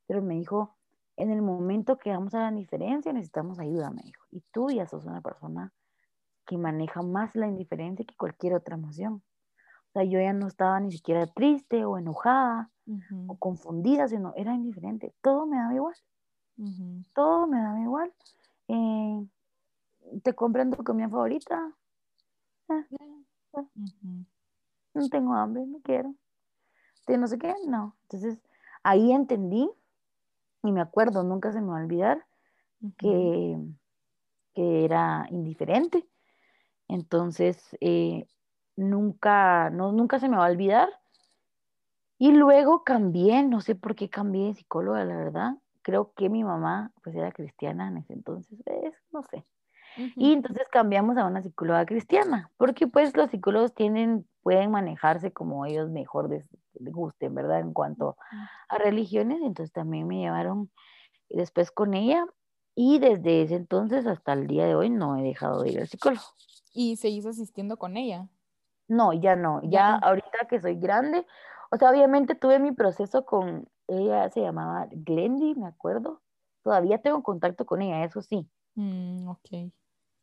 Pero 0.06 0.20
me 0.20 0.34
dijo, 0.34 0.76
en 1.16 1.30
el 1.30 1.42
momento 1.42 1.96
que 1.98 2.10
vamos 2.10 2.34
a 2.34 2.50
la 2.50 2.50
diferencia 2.50 3.12
necesitamos 3.12 3.58
ayuda, 3.58 3.90
me 3.90 4.02
dijo. 4.02 4.24
Y 4.30 4.40
tú 4.52 4.70
ya 4.70 4.86
sos 4.86 5.04
una 5.04 5.20
persona 5.20 5.72
que 6.46 6.58
maneja 6.58 7.02
más 7.02 7.34
la 7.34 7.46
indiferencia 7.46 8.04
que 8.04 8.16
cualquier 8.16 8.54
otra 8.54 8.76
emoción. 8.76 9.22
O 9.88 9.92
sea, 9.92 10.04
yo 10.04 10.18
ya 10.18 10.32
no 10.32 10.48
estaba 10.48 10.80
ni 10.80 10.90
siquiera 10.90 11.26
triste 11.26 11.84
o 11.84 11.98
enojada 11.98 12.70
o 13.28 13.36
confundida, 13.38 14.08
sino 14.08 14.34
era 14.36 14.54
indiferente. 14.54 15.14
Todo 15.22 15.46
me 15.46 15.56
daba 15.56 15.74
igual. 15.74 15.94
Todo 17.14 17.46
me 17.46 17.58
daba 17.60 17.80
igual. 17.80 18.12
Eh, 18.68 19.26
¿Te 20.22 20.34
comprendo 20.34 20.76
tu 20.76 20.84
comida 20.84 21.08
favorita? 21.08 21.72
Eh, 22.68 22.84
eh. 22.90 24.24
No 24.94 25.08
tengo 25.08 25.34
hambre, 25.34 25.64
no 25.66 25.78
quiero. 25.80 26.14
¿De 27.06 27.18
no 27.18 27.26
sé 27.26 27.38
qué? 27.38 27.54
No. 27.66 27.96
Entonces, 28.02 28.40
ahí 28.82 29.12
entendí 29.12 29.70
y 30.64 30.72
me 30.72 30.80
acuerdo, 30.80 31.22
nunca 31.22 31.52
se 31.52 31.60
me 31.60 31.68
va 31.68 31.78
a 31.78 31.82
olvidar 31.82 32.26
que, 32.98 33.58
que, 34.54 34.84
era 34.84 35.26
indiferente. 35.30 36.08
Entonces, 36.88 37.76
eh, 37.80 38.26
nunca, 38.76 39.70
no, 39.70 39.92
nunca 39.92 40.18
se 40.18 40.28
me 40.28 40.36
va 40.36 40.46
a 40.46 40.50
olvidar. 40.50 40.88
Y 42.18 42.32
luego 42.32 42.84
cambié, 42.84 43.42
no 43.42 43.60
sé 43.60 43.74
por 43.74 43.94
qué 43.94 44.08
cambié 44.08 44.46
de 44.46 44.54
psicóloga, 44.54 45.04
la 45.04 45.16
verdad. 45.16 45.56
Creo 45.82 46.12
que 46.14 46.30
mi 46.30 46.44
mamá, 46.44 46.92
pues 47.02 47.14
era 47.14 47.32
cristiana 47.32 47.88
en 47.88 47.98
ese 47.98 48.14
entonces, 48.14 48.58
no 49.12 49.22
sé. 49.24 49.44
Y 50.16 50.32
entonces 50.32 50.66
cambiamos 50.70 51.16
a 51.16 51.26
una 51.26 51.42
psicóloga 51.42 51.86
cristiana, 51.86 52.50
porque 52.56 52.86
pues 52.86 53.16
los 53.16 53.30
psicólogos 53.30 53.74
tienen, 53.74 54.26
pueden 54.42 54.70
manejarse 54.70 55.32
como 55.32 55.66
ellos 55.66 55.90
mejor 55.90 56.28
gusten, 56.74 57.34
¿verdad? 57.34 57.60
En 57.60 57.72
cuanto 57.72 58.16
a 58.68 58.78
religiones, 58.78 59.38
entonces 59.42 59.72
también 59.72 60.06
me 60.06 60.18
llevaron 60.18 60.70
después 61.28 61.70
con 61.70 61.94
ella 61.94 62.26
y 62.74 62.98
desde 62.98 63.42
ese 63.42 63.56
entonces 63.56 64.06
hasta 64.06 64.32
el 64.32 64.46
día 64.46 64.66
de 64.66 64.74
hoy 64.74 64.90
no 64.90 65.16
he 65.16 65.22
dejado 65.22 65.62
de 65.62 65.72
ir 65.72 65.80
al 65.80 65.88
psicólogo. 65.88 66.24
¿Y 66.72 66.96
seguís 66.96 67.26
asistiendo 67.26 67.76
con 67.76 67.96
ella? 67.96 68.28
No, 68.88 69.12
ya 69.12 69.36
no, 69.36 69.60
Ya 69.62 69.94
ahorita 69.94 70.46
que 70.48 70.60
soy 70.60 70.74
grande, 70.74 71.26
o 71.70 71.76
sea, 71.76 71.90
obviamente 71.90 72.34
tuve 72.34 72.58
mi 72.58 72.72
proceso 72.72 73.24
con 73.24 73.68
ella, 73.88 74.28
se 74.30 74.40
llamaba 74.40 74.88
Glendy, 74.90 75.54
me 75.54 75.66
acuerdo. 75.66 76.20
Todavía 76.62 76.98
tengo 76.98 77.22
contacto 77.22 77.64
con 77.64 77.82
ella, 77.82 78.04
eso 78.04 78.22
sí. 78.22 78.48
Mm, 78.74 79.28
ok. 79.28 79.72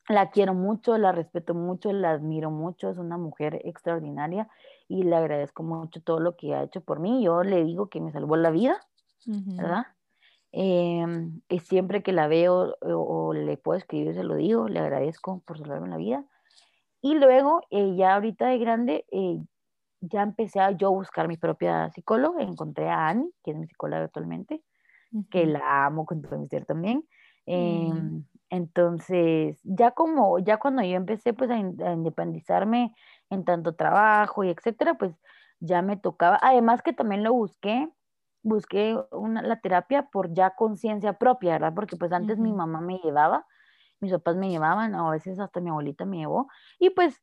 La 0.10 0.32
quiero 0.32 0.54
mucho, 0.54 0.98
la 0.98 1.12
respeto 1.12 1.54
mucho, 1.54 1.94
la 1.94 2.12
admiro 2.12 2.52
mucho, 2.52 2.90
es 2.90 2.98
una 2.98 3.18
mujer 3.18 3.62
extraordinaria 3.66 4.50
y 4.88 5.04
le 5.04 5.16
agradezco 5.16 5.64
mucho 5.64 6.02
todo 6.02 6.20
lo 6.20 6.36
que 6.36 6.54
ha 6.56 6.64
hecho 6.64 6.82
por 6.82 7.00
mí. 7.00 7.24
Yo 7.24 7.44
le 7.44 7.64
digo 7.64 7.90
que 7.90 8.02
me 8.02 8.12
salvó 8.12 8.36
la 8.36 8.52
vida. 8.52 8.80
¿verdad? 9.58 9.86
Em, 10.54 11.42
y 11.50 11.60
siempre 11.60 12.04
que 12.04 12.14
la 12.14 12.28
veo 12.28 12.76
o, 12.82 13.28
o 13.30 13.34
le 13.34 13.58
puedo 13.58 13.78
escribir, 13.78 14.14
se 14.16 14.24
lo 14.24 14.36
digo, 14.36 14.68
le 14.70 14.80
agradezco 14.80 15.42
por 15.46 15.58
salvarme 15.60 15.90
la 15.90 15.98
vida. 15.98 16.26
Y 17.02 17.16
luego, 17.16 17.62
eh, 17.72 17.96
ya 17.96 18.16
ahorita 18.16 18.48
de 18.48 18.58
grande, 18.60 19.06
eh, 19.12 19.40
ya 20.02 20.24
empecé 20.24 20.60
a 20.60 20.72
yo 20.72 20.92
buscar 20.92 21.28
mi 21.28 21.38
propia 21.38 21.90
psicóloga, 21.92 22.44
encontré 22.44 22.90
a 22.90 23.10
Annie, 23.10 23.32
que 23.44 23.52
es 23.52 23.58
mi 23.58 23.68
psicóloga 23.68 24.06
actualmente, 24.06 24.64
que 25.30 25.46
la 25.46 25.86
amo 25.86 26.06
con 26.06 26.22
todo 26.22 26.40
mi 26.40 26.48
ser 26.48 26.66
también. 26.66 27.08
Entonces, 28.52 29.60
ya 29.66 29.92
como, 29.94 30.40
ya 30.40 30.58
cuando 30.60 30.84
yo 30.84 30.96
empecé 30.98 31.34
pues 31.34 31.52
a, 31.52 31.58
in- 31.58 31.82
a 31.84 31.94
independizarme 31.94 32.94
en 33.32 33.46
tanto 33.46 33.76
trabajo 33.76 34.44
y 34.46 34.52
etcétera, 34.52 34.96
pues 34.96 35.16
ya 35.62 35.82
me 35.84 35.98
tocaba, 35.98 36.40
además 36.44 36.84
que 36.84 36.94
también 36.94 37.24
lo 37.24 37.34
busqué, 37.34 37.90
busqué 38.44 38.98
una, 39.12 39.42
la 39.44 39.62
terapia 39.62 40.10
por 40.12 40.34
ya 40.34 40.52
conciencia 40.56 41.14
propia, 41.14 41.54
¿verdad? 41.54 41.74
Porque 41.76 41.98
pues 41.98 42.12
antes 42.14 42.40
mi 42.40 42.54
mamá 42.54 42.82
me 42.82 43.00
llevaba, 43.00 43.48
mis 44.02 44.12
papás 44.14 44.36
me 44.38 44.50
llevaban, 44.50 44.96
o 44.96 45.10
a 45.10 45.12
veces 45.14 45.40
hasta 45.40 45.62
mi 45.62 45.70
abuelita 45.72 46.06
me 46.06 46.20
llevó, 46.20 46.48
y 46.80 46.92
pues 46.92 47.22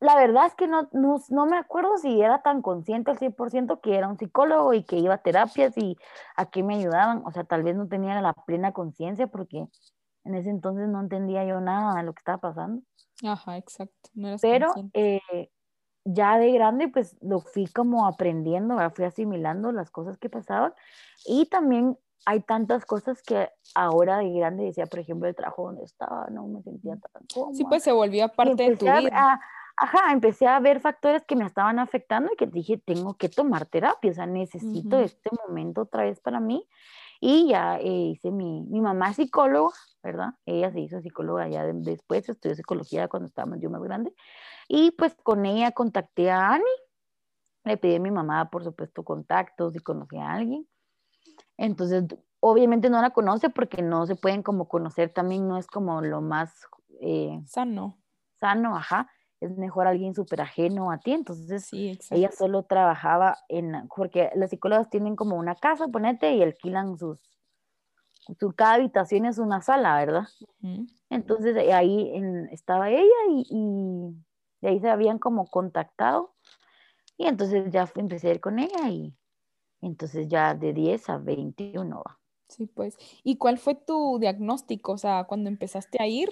la 0.00 0.14
verdad 0.16 0.46
es 0.46 0.54
que 0.54 0.68
no, 0.68 0.88
no, 0.92 1.16
no 1.30 1.46
me 1.46 1.56
acuerdo 1.58 1.96
si 1.98 2.20
era 2.20 2.42
tan 2.42 2.60
consciente 2.62 3.10
al 3.10 3.18
100% 3.18 3.80
que 3.80 3.96
era 3.96 4.08
un 4.08 4.18
psicólogo 4.18 4.74
y 4.74 4.84
que 4.84 4.96
iba 4.98 5.14
a 5.14 5.22
terapias 5.22 5.76
y 5.78 5.96
a 6.36 6.50
qué 6.50 6.62
me 6.62 6.76
ayudaban. 6.76 7.22
O 7.26 7.32
sea, 7.32 7.44
tal 7.44 7.62
vez 7.62 7.76
no 7.76 7.88
tenía 7.88 8.20
la 8.20 8.34
plena 8.34 8.72
conciencia 8.72 9.26
porque 9.28 9.66
en 10.26 10.34
ese 10.34 10.50
entonces 10.50 10.88
no 10.88 11.00
entendía 11.00 11.44
yo 11.44 11.60
nada 11.60 11.96
de 11.96 12.02
lo 12.04 12.12
que 12.14 12.20
estaba 12.20 12.38
pasando. 12.38 12.82
Ajá, 13.24 13.56
exacto. 13.56 14.10
No 14.14 14.28
eras 14.28 14.40
Pero 14.42 14.74
eh, 14.94 15.20
ya 16.04 16.38
de 16.38 16.52
grande, 16.52 16.88
pues 16.88 17.16
lo 17.22 17.40
fui 17.40 17.66
como 17.66 18.06
aprendiendo, 18.06 18.76
¿verdad? 18.76 18.92
fui 18.94 19.04
asimilando 19.04 19.72
las 19.72 19.90
cosas 19.90 20.18
que 20.18 20.28
pasaban. 20.30 20.74
Y 21.26 21.46
también 21.46 21.98
hay 22.26 22.40
tantas 22.40 22.84
cosas 22.86 23.22
que 23.22 23.50
ahora 23.74 24.18
de 24.18 24.30
grande 24.32 24.64
decía, 24.64 24.86
por 24.86 25.00
ejemplo, 25.00 25.28
el 25.28 25.34
trabajo 25.34 25.66
donde 25.66 25.84
estaba, 25.84 26.26
no 26.30 26.46
me 26.46 26.62
sentía 26.62 26.96
tan 26.96 27.26
cómoda. 27.32 27.56
Sí, 27.56 27.64
pues 27.64 27.82
se 27.82 27.92
volvió 27.92 28.26
Y 28.26 28.32
parte 28.36 28.62
de 28.70 28.76
tu 28.76 28.86
a, 28.86 28.98
vida. 28.98 29.10
a- 29.34 29.40
ajá, 29.78 30.12
empecé 30.12 30.46
a 30.46 30.58
ver 30.60 30.80
factores 30.80 31.24
que 31.26 31.36
me 31.36 31.44
estaban 31.46 31.78
afectando 31.78 32.32
y 32.32 32.36
que 32.36 32.46
dije, 32.46 32.78
tengo 32.78 33.14
que 33.14 33.28
tomar 33.28 33.66
terapia, 33.66 34.10
o 34.10 34.14
sea, 34.14 34.26
necesito 34.26 34.96
Ujú. 34.96 35.04
este 35.04 35.30
momento 35.46 35.82
otra 35.82 36.04
vez 36.04 36.20
para 36.20 36.40
mí. 36.40 36.66
Y 37.20 37.48
ya 37.48 37.78
eh, 37.78 37.84
hice 38.12 38.30
mi, 38.30 38.62
mi 38.64 38.80
mamá 38.80 39.10
es 39.10 39.16
psicóloga, 39.16 39.74
¿verdad? 40.02 40.30
Ella 40.44 40.70
se 40.72 40.80
hizo 40.80 41.00
psicóloga 41.00 41.48
ya 41.48 41.64
de- 41.64 41.72
después, 41.74 42.28
estudió 42.28 42.54
psicología 42.54 43.08
cuando 43.08 43.26
estábamos 43.28 43.60
yo 43.60 43.70
más 43.70 43.82
grande. 43.82 44.14
Y 44.68 44.92
pues 44.92 45.14
con 45.22 45.46
ella 45.46 45.72
contacté 45.72 46.30
a 46.30 46.50
Ani, 46.54 46.64
le 47.64 47.76
pedí 47.76 47.96
a 47.96 48.00
mi 48.00 48.10
mamá, 48.10 48.50
por 48.50 48.64
supuesto, 48.64 49.02
contactos 49.04 49.74
y 49.76 49.80
conocí 49.80 50.16
a 50.18 50.32
alguien. 50.32 50.68
Entonces, 51.56 52.04
obviamente 52.40 52.90
no 52.90 53.00
la 53.00 53.10
conoce 53.10 53.50
porque 53.50 53.82
no 53.82 54.06
se 54.06 54.16
pueden 54.16 54.42
como 54.42 54.68
conocer, 54.68 55.12
también 55.12 55.48
no 55.48 55.58
es 55.58 55.66
como 55.66 56.00
lo 56.02 56.20
más 56.20 56.66
eh, 57.00 57.40
Sano. 57.46 57.98
sano, 58.40 58.76
ajá, 58.76 59.10
es 59.40 59.56
mejor 59.56 59.86
alguien 59.86 60.14
súper 60.14 60.40
ajeno 60.42 60.90
a 60.92 60.98
ti, 60.98 61.12
entonces 61.12 61.66
Sí, 61.66 61.98
ella 62.10 62.30
solo 62.32 62.64
trabajaba 62.64 63.38
en, 63.48 63.88
porque 63.94 64.30
las 64.34 64.50
psicólogas 64.50 64.90
tienen 64.90 65.16
como 65.16 65.36
una 65.36 65.56
casa, 65.56 65.88
ponete, 65.88 66.32
y 66.34 66.42
alquilan 66.42 66.98
sus, 66.98 67.20
su, 68.38 68.52
cada 68.54 68.74
habitación 68.74 69.26
es 69.26 69.38
una 69.38 69.60
sala, 69.62 69.96
¿verdad? 69.98 70.24
Entonces 71.10 71.56
ahí 71.72 72.10
en- 72.14 72.48
estaba 72.50 72.90
ella 72.90 73.04
y, 73.30 73.46
y 73.50 74.24
de 74.62 74.68
ahí 74.68 74.80
se 74.80 74.90
habían 74.90 75.18
como 75.18 75.46
contactado 75.46 76.34
y 77.18 77.26
entonces 77.26 77.70
ya 77.72 77.86
fui- 77.86 78.02
empecé 78.02 78.28
a 78.28 78.32
ir 78.32 78.40
con 78.40 78.58
ella 78.60 78.88
y 78.90 79.14
entonces 79.82 80.28
ya 80.28 80.54
de 80.54 80.72
10 80.74 81.08
a 81.10 81.18
21 81.18 82.02
va. 82.06 82.20
Sí, 82.48 82.66
pues. 82.66 82.96
¿Y 83.24 83.38
cuál 83.38 83.58
fue 83.58 83.74
tu 83.74 84.18
diagnóstico? 84.20 84.92
O 84.92 84.98
sea, 84.98 85.24
cuando 85.24 85.48
empezaste 85.48 86.00
a 86.02 86.06
ir, 86.06 86.30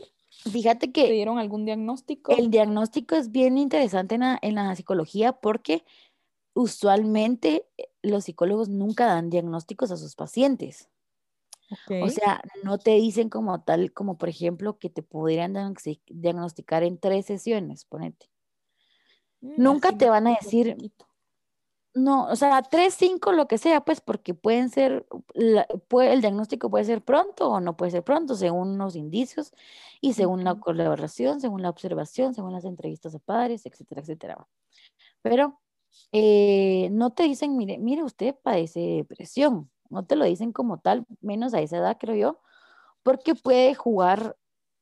Fíjate 0.51 0.87
¿te 0.87 0.93
que 0.93 1.13
dieron 1.13 1.39
algún 1.39 1.65
diagnóstico? 1.65 2.37
el 2.37 2.51
diagnóstico 2.51 3.15
es 3.17 3.31
bien 3.31 3.57
interesante 3.59 4.17
en 4.17 4.23
la, 4.23 4.39
en 4.43 4.55
la 4.57 4.75
psicología 4.77 5.33
porque 5.33 5.85
usualmente 6.55 7.67
eh, 7.77 7.91
los 8.03 8.25
psicólogos 8.25 8.69
nunca 8.69 9.07
dan 9.07 9.31
diagnósticos 9.31 9.91
a 9.91 9.97
sus 9.97 10.15
pacientes. 10.15 10.89
O 12.03 12.09
sea, 12.09 12.43
no 12.63 12.79
te 12.79 12.93
dicen 12.93 13.29
como 13.31 13.63
tal, 13.63 13.93
como 13.93 14.19
por 14.19 14.29
ejemplo, 14.29 14.79
que 14.79 14.91
te 14.91 15.03
pudieran 15.03 15.55
diagnosti- 15.55 16.03
diagnosticar 16.07 16.83
en 16.85 16.99
tres 16.99 17.27
sesiones, 17.27 17.85
ponete. 17.85 18.31
Mm, 19.41 19.63
Nunca 19.63 19.97
te 19.97 20.09
van 20.09 20.27
a 20.27 20.37
decir, 20.41 20.75
poquito. 20.75 21.07
No, 21.95 22.27
o 22.29 22.37
sea, 22.37 22.63
tres, 22.63 22.95
cinco, 22.95 23.33
lo 23.33 23.47
que 23.49 23.59
sea, 23.59 23.81
pues 23.83 24.01
porque 24.01 24.35
pueden 24.35 24.69
ser, 24.71 25.07
la- 25.35 25.67
puede- 25.89 26.13
el 26.13 26.21
diagnóstico 26.21 26.71
puede 26.71 26.85
ser 26.85 27.03
pronto 27.05 27.51
o 27.51 27.61
no 27.61 27.77
puede 27.77 27.93
ser 27.93 28.03
pronto, 28.05 28.35
según 28.35 28.79
los 28.79 28.97
indicios 28.97 29.53
y 30.01 30.15
según 30.15 30.43
la 30.45 30.57
colaboración, 30.57 31.41
según 31.41 31.63
la 31.63 31.71
observación, 31.71 32.35
según 32.35 32.53
las 32.53 32.65
entrevistas 32.65 33.15
a 33.15 33.19
padres, 33.21 33.65
etcétera, 33.67 34.01
etcétera. 34.03 34.49
Pero 35.23 35.61
eh, 36.13 36.89
no 36.93 37.11
te 37.13 37.25
dicen, 37.25 37.57
mire, 37.57 37.79
mire, 37.79 38.03
usted 38.05 38.35
padece 38.43 38.81
depresión, 38.81 39.71
no 39.91 40.05
te 40.07 40.17
lo 40.17 40.25
dicen 40.25 40.53
como 40.53 40.79
tal, 40.81 41.07
menos 41.21 41.55
a 41.55 41.61
esa 41.61 41.79
edad, 41.79 41.97
creo 42.01 42.17
yo, 42.17 42.41
porque 43.03 43.35
puede 43.35 43.75
jugar 43.75 44.37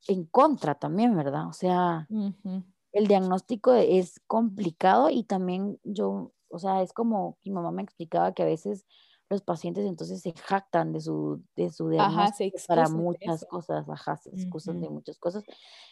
en 0.09 0.25
contra 0.27 0.75
también, 0.77 1.17
¿verdad? 1.17 1.49
O 1.49 1.53
sea, 1.55 2.09
el 2.93 3.07
diagnóstico 3.07 3.73
es 3.75 4.21
complicado 4.27 5.11
y 5.11 5.25
también 5.25 5.79
yo, 5.85 6.33
o 6.53 6.59
sea, 6.59 6.83
es 6.83 6.93
como 6.93 7.39
mi 7.45 7.51
mamá 7.51 7.71
me 7.73 7.83
explicaba 7.83 8.33
que 8.33 8.43
a 8.43 8.47
veces 8.47 8.87
los 9.31 9.43
pacientes 9.43 9.87
entonces 9.87 10.21
se 10.21 10.33
jactan 10.33 10.93
de 10.93 11.01
su, 11.01 11.43
de 11.57 11.71
su 11.71 11.89
diagnóstico 11.89 12.59
para 12.69 12.89
muchas 12.89 13.47
cosas, 13.47 13.89
ajá, 13.89 14.19
se 14.19 14.31
excusan 14.31 14.81
de 14.81 14.91
muchas 14.91 15.19
cosas. 15.19 15.43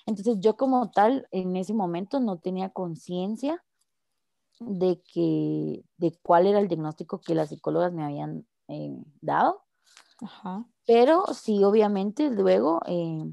Entonces 0.07 0.39
yo 0.41 0.57
como 0.57 0.91
tal, 0.91 1.27
en 1.31 1.57
ese 1.57 1.73
momento 1.73 2.21
no 2.21 2.39
tenía 2.39 2.69
conciencia 2.69 3.65
de 4.61 5.01
que, 5.03 5.83
de 5.97 6.19
cuál 6.23 6.47
era 6.47 6.61
el 6.61 6.69
diagnóstico 6.69 7.21
que 7.21 7.35
las 7.35 7.49
psicólogas 7.49 7.95
me 7.95 8.05
habían 8.05 8.47
eh, 8.69 9.03
dado, 9.23 9.63
Ajá. 10.23 10.67
pero 10.87 11.25
sí, 11.33 11.65
obviamente, 11.65 12.31
luego 12.31 12.81
eh, 12.87 13.25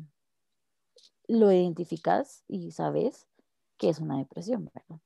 lo 1.28 1.51
identificas 1.51 2.45
y 2.47 2.71
sabes 2.71 3.28
que 3.78 3.89
es 3.89 3.99
una 3.99 4.17
depresión, 4.17 4.69
¿verdad? 4.73 5.01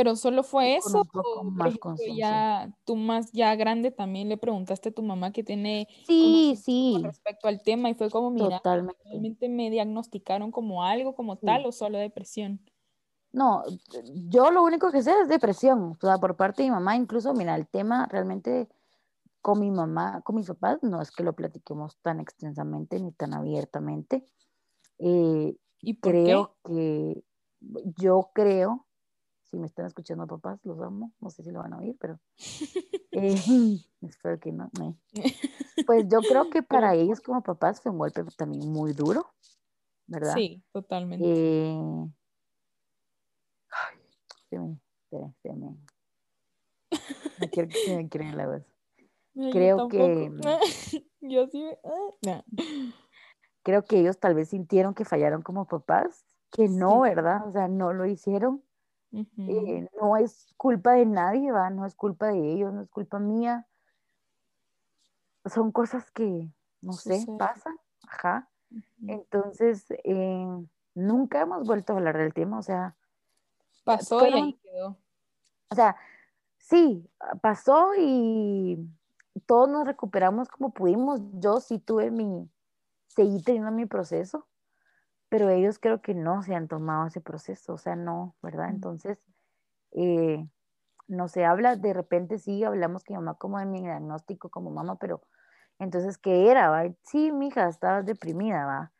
Pero 0.00 0.16
solo 0.16 0.42
fue 0.42 0.76
eso, 0.76 1.02
o 1.12 1.44
más 1.44 1.74
ejemplo, 1.76 2.14
ya 2.16 2.74
tú 2.86 2.96
más 2.96 3.32
ya 3.32 3.54
grande 3.54 3.90
también 3.90 4.30
le 4.30 4.38
preguntaste 4.38 4.88
a 4.88 4.92
tu 4.92 5.02
mamá 5.02 5.30
que 5.30 5.44
tiene 5.44 5.88
Sí, 6.06 6.22
conocimiento 6.22 6.90
con 6.90 7.02
sí, 7.02 7.02
respecto 7.02 7.48
al 7.48 7.62
tema 7.62 7.90
y 7.90 7.94
fue 7.94 8.08
como, 8.08 8.30
mira, 8.30 8.56
totalmente. 8.62 9.02
realmente 9.04 9.48
me 9.50 9.68
diagnosticaron 9.68 10.52
como 10.52 10.84
algo 10.84 11.14
como 11.14 11.36
Sí. 11.36 11.46
tal 11.46 11.66
o 11.66 11.72
solo 11.72 11.98
depresión. 11.98 12.60
No, 13.32 13.62
yo 14.30 14.50
lo 14.50 14.62
único 14.62 14.90
que 14.90 15.02
sé 15.02 15.12
es 15.20 15.28
depresión, 15.28 15.92
o 15.92 15.98
sea, 16.00 16.16
por 16.16 16.34
parte 16.34 16.62
de 16.62 16.70
mi 16.70 16.74
mamá, 16.74 16.96
incluso, 16.96 17.34
mira, 17.34 17.54
el 17.56 17.68
tema 17.68 18.06
realmente 18.10 18.68
con 19.42 19.60
mi 19.60 19.70
mamá, 19.70 20.22
con 20.22 20.36
mis 20.36 20.46
papás, 20.46 20.78
no 20.82 21.02
es 21.02 21.10
que 21.10 21.24
lo 21.24 21.34
platiquemos 21.34 21.98
tan 21.98 22.20
extensamente 22.20 22.98
ni 22.98 23.12
tan 23.12 23.34
abiertamente. 23.34 24.24
Eh, 24.98 25.56
¿Y 25.82 25.94
por 25.94 26.12
qué? 26.12 26.20
creo 26.22 26.56
que, 26.64 27.22
yo 27.98 28.30
creo, 28.34 28.86
si 29.50 29.58
me 29.58 29.66
están 29.66 29.86
escuchando 29.86 30.26
papás, 30.26 30.60
los 30.64 30.80
amo, 30.80 31.12
no 31.20 31.30
sé 31.30 31.42
si 31.42 31.50
lo 31.50 31.60
van 31.60 31.72
a 31.72 31.78
oír, 31.78 31.96
pero 32.00 32.18
eh, 33.12 33.34
espero 34.02 34.38
que 34.38 34.52
no. 34.52 34.70
no. 34.78 34.96
Pues 35.86 36.06
yo 36.08 36.20
creo 36.20 36.50
que 36.50 36.62
para 36.62 36.94
ellos 36.94 37.20
como 37.20 37.42
papás 37.42 37.80
fue 37.80 37.90
un 37.92 37.98
golpe 37.98 38.24
también 38.36 38.70
muy 38.70 38.92
duro, 38.92 39.26
¿verdad? 40.06 40.34
sí, 40.34 40.62
totalmente. 40.72 41.24
Eh, 41.26 42.06
ay, 43.70 43.98
se 44.48 44.58
me, 44.58 44.80
se 45.42 45.52
me, 45.52 45.76
no 47.40 47.48
quiero 47.50 47.68
que 47.68 47.74
se 47.84 47.96
me 47.96 48.32
la 48.32 48.46
voz. 48.46 48.62
No, 49.32 49.48
Creo 49.52 49.86
que, 49.86 50.28
Yo 51.20 51.46
sí 51.46 51.62
me... 51.62 51.78
ah, 51.84 52.10
no. 52.22 52.44
creo 53.62 53.84
que 53.84 54.00
ellos 54.00 54.18
tal 54.18 54.34
vez 54.34 54.48
sintieron 54.48 54.92
que 54.92 55.04
fallaron 55.04 55.40
como 55.42 55.68
papás, 55.68 56.24
que 56.50 56.68
no, 56.68 57.04
Sí. 57.04 57.10
¿verdad? 57.10 57.46
O 57.46 57.52
sea, 57.52 57.68
no 57.68 57.92
lo 57.92 58.06
hicieron 58.06 58.64
Eh, 59.12 59.88
no 60.00 60.16
es 60.16 60.52
culpa 60.56 60.92
de 60.92 61.06
nadie, 61.06 61.50
¿va? 61.50 61.70
No 61.70 61.84
es 61.84 61.94
culpa 61.94 62.28
de 62.28 62.52
ellos, 62.52 62.72
no 62.72 62.82
es 62.82 62.88
culpa 62.88 63.18
mía. 63.18 63.66
Son 65.46 65.72
cosas 65.72 66.10
que, 66.10 66.48
no 66.80 66.92
sé, 66.92 67.26
pasan, 67.38 67.76
ajá. 68.06 68.48
Entonces, 69.06 69.86
eh, 70.04 70.46
nunca 70.94 71.40
hemos 71.40 71.66
vuelto 71.66 71.92
a 71.92 71.96
hablar 71.96 72.18
del 72.18 72.34
tema, 72.34 72.58
o 72.58 72.62
sea. 72.62 72.94
Pasó 73.84 74.24
y 74.26 74.32
ahí 74.32 74.52
quedó. 74.62 74.96
O 75.70 75.74
sea, 75.74 75.96
sí, 76.58 77.08
pasó 77.40 77.92
y 77.98 78.78
todos 79.46 79.68
nos 79.68 79.86
recuperamos 79.86 80.48
como 80.48 80.72
pudimos. 80.72 81.20
Yo 81.34 81.60
sí 81.60 81.78
tuve 81.78 82.10
mi, 82.10 82.48
seguí 83.08 83.42
teniendo 83.42 83.70
mi 83.72 83.86
proceso, 83.86 84.46
pero 85.30 85.48
ellos 85.48 85.78
creo 85.78 86.02
que 86.02 86.12
no 86.12 86.42
se 86.42 86.54
han 86.54 86.68
tomado 86.68 87.06
ese 87.06 87.20
proceso, 87.20 87.74
o 87.74 87.78
sea, 87.78 87.96
no, 87.96 88.34
¿verdad? 88.42 88.68
Entonces, 88.68 89.18
eh, 89.92 90.44
no 91.08 91.28
se 91.28 91.44
habla, 91.44 91.76
de 91.76 91.94
repente 91.94 92.38
sí 92.38 92.62
hablamos 92.64 93.04
que 93.04 93.14
mamá 93.14 93.34
como 93.34 93.58
de 93.58 93.64
mi 93.64 93.80
diagnóstico 93.80 94.50
como 94.50 94.70
mamá, 94.70 94.96
pero 94.96 95.22
entonces, 95.78 96.18
¿qué 96.18 96.50
era? 96.50 96.68
Va? 96.68 96.82
Sí, 97.04 97.32
mija, 97.32 97.68
estabas 97.68 98.04
deprimida, 98.04 98.66
va, 98.66 98.92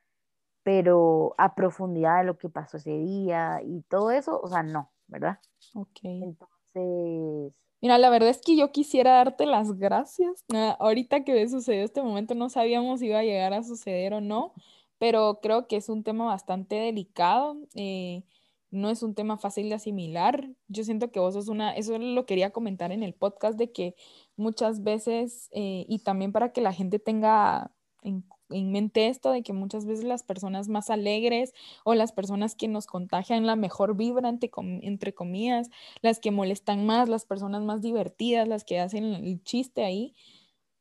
pero 0.63 1.35
a 1.37 1.57
profundidad 1.57 2.19
de 2.19 2.25
lo 2.25 2.39
que 2.39 2.49
pasó 2.49 2.77
ese 2.77 2.97
día 2.97 3.61
y 3.65 3.83
todo 3.83 4.13
eso, 4.13 4.41
o 4.41 4.49
sea, 4.49 4.63
no, 4.63 4.93
¿verdad? 5.09 5.41
Ok. 5.75 5.99
Entonces... 6.05 7.55
Mira, 7.83 7.97
la 7.99 8.11
verdad 8.11 8.29
es 8.29 8.43
que 8.45 8.57
yo 8.57 8.71
quisiera 8.73 9.13
darte 9.13 9.47
las 9.47 9.79
gracias. 9.79 10.45
ahorita 10.79 11.25
que 11.25 11.49
sucedió 11.49 11.83
este 11.83 12.03
momento, 12.03 12.35
no 12.35 12.51
sabíamos 12.51 13.01
si 13.01 13.07
iba 13.07 13.19
a 13.19 13.25
llegar 13.25 13.55
a 13.55 13.63
suceder 13.63 14.13
o 14.15 14.21
no, 14.21 14.53
pero 15.01 15.41
creo 15.41 15.67
que 15.67 15.77
es 15.77 15.89
un 15.89 16.05
tema 16.05 16.27
bastante 16.27 16.77
delicado. 16.77 17.57
Eh, 17.75 18.23
no 18.71 18.91
es 18.91 19.03
un 19.03 19.15
tema 19.15 19.39
fácil 19.39 19.71
de 19.71 19.77
asimilar. 19.77 20.51
Yo 20.69 20.85
siento 20.85 21.11
que 21.11 21.19
vos 21.19 21.33
sos 21.33 21.49
una, 21.49 21.75
eso 21.75 21.99
lo 21.99 22.27
quería 22.27 22.51
comentar 22.51 22.93
en 22.93 23.03
el 23.03 23.15
podcast, 23.15 23.59
de 23.59 23.73
que 23.73 23.95
muchas 24.37 24.83
veces, 24.83 25.49
eh, 25.53 25.87
y 25.89 26.01
también 26.01 26.33
para 26.33 26.53
que 26.53 26.61
la 26.61 26.75
gente 26.75 26.99
tenga 26.99 27.73
en, 28.03 28.25
mente 28.51 29.09
esto, 29.09 29.31
de 29.31 29.43
que 29.43 29.55
muchas 29.55 29.87
veces 29.87 30.05
las 30.05 30.23
personas 30.23 30.69
más 30.69 30.91
alegres 30.91 31.55
o 31.83 31.95
las 31.95 32.13
personas 32.13 32.55
que 32.55 32.69
nos 32.69 32.87
contagian 32.87 33.47
la 33.47 33.57
mejor 33.57 33.97
vibra, 33.97 34.29
entre, 34.29 34.51
entre 34.83 35.15
comillas, 35.15 35.71
las 36.03 36.21
que 36.21 36.31
molestan 36.31 36.85
más, 36.85 37.09
las 37.09 37.25
personas 37.25 37.63
más 37.63 37.81
divertidas, 37.81 38.47
las 38.47 38.65
que 38.65 38.81
hacen 38.81 39.05
el 39.15 39.43
chiste 39.45 39.83
ahí, 39.83 40.15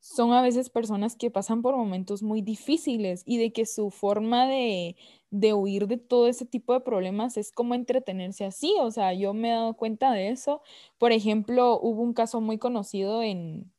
son 0.00 0.32
a 0.32 0.40
veces 0.40 0.70
personas 0.70 1.14
que 1.14 1.30
pasan 1.30 1.60
por 1.60 1.76
momentos 1.76 2.22
muy 2.22 2.40
difíciles 2.40 3.22
y 3.26 3.36
de 3.36 3.52
que 3.52 3.66
su 3.66 3.90
forma 3.90 4.46
de, 4.46 4.96
huir 5.30 5.86
de 5.86 5.98
todo 5.98 6.26
ese 6.26 6.46
tipo 6.46 6.72
de 6.72 6.80
problemas 6.80 7.36
es 7.36 7.52
como 7.52 7.74
entretenerse 7.74 8.46
así. 8.46 8.74
O 8.80 8.90
sea, 8.90 9.12
yo 9.12 9.34
me 9.34 9.50
he 9.50 9.52
dado 9.52 9.74
cuenta 9.74 10.10
de 10.12 10.30
eso. 10.30 10.62
Por 10.98 11.12
ejemplo, 11.12 11.78
hubo 11.80 12.02
un 12.02 12.14
caso 12.14 12.40
muy 12.40 12.58
conocido 12.58 13.22
en, 13.22 13.70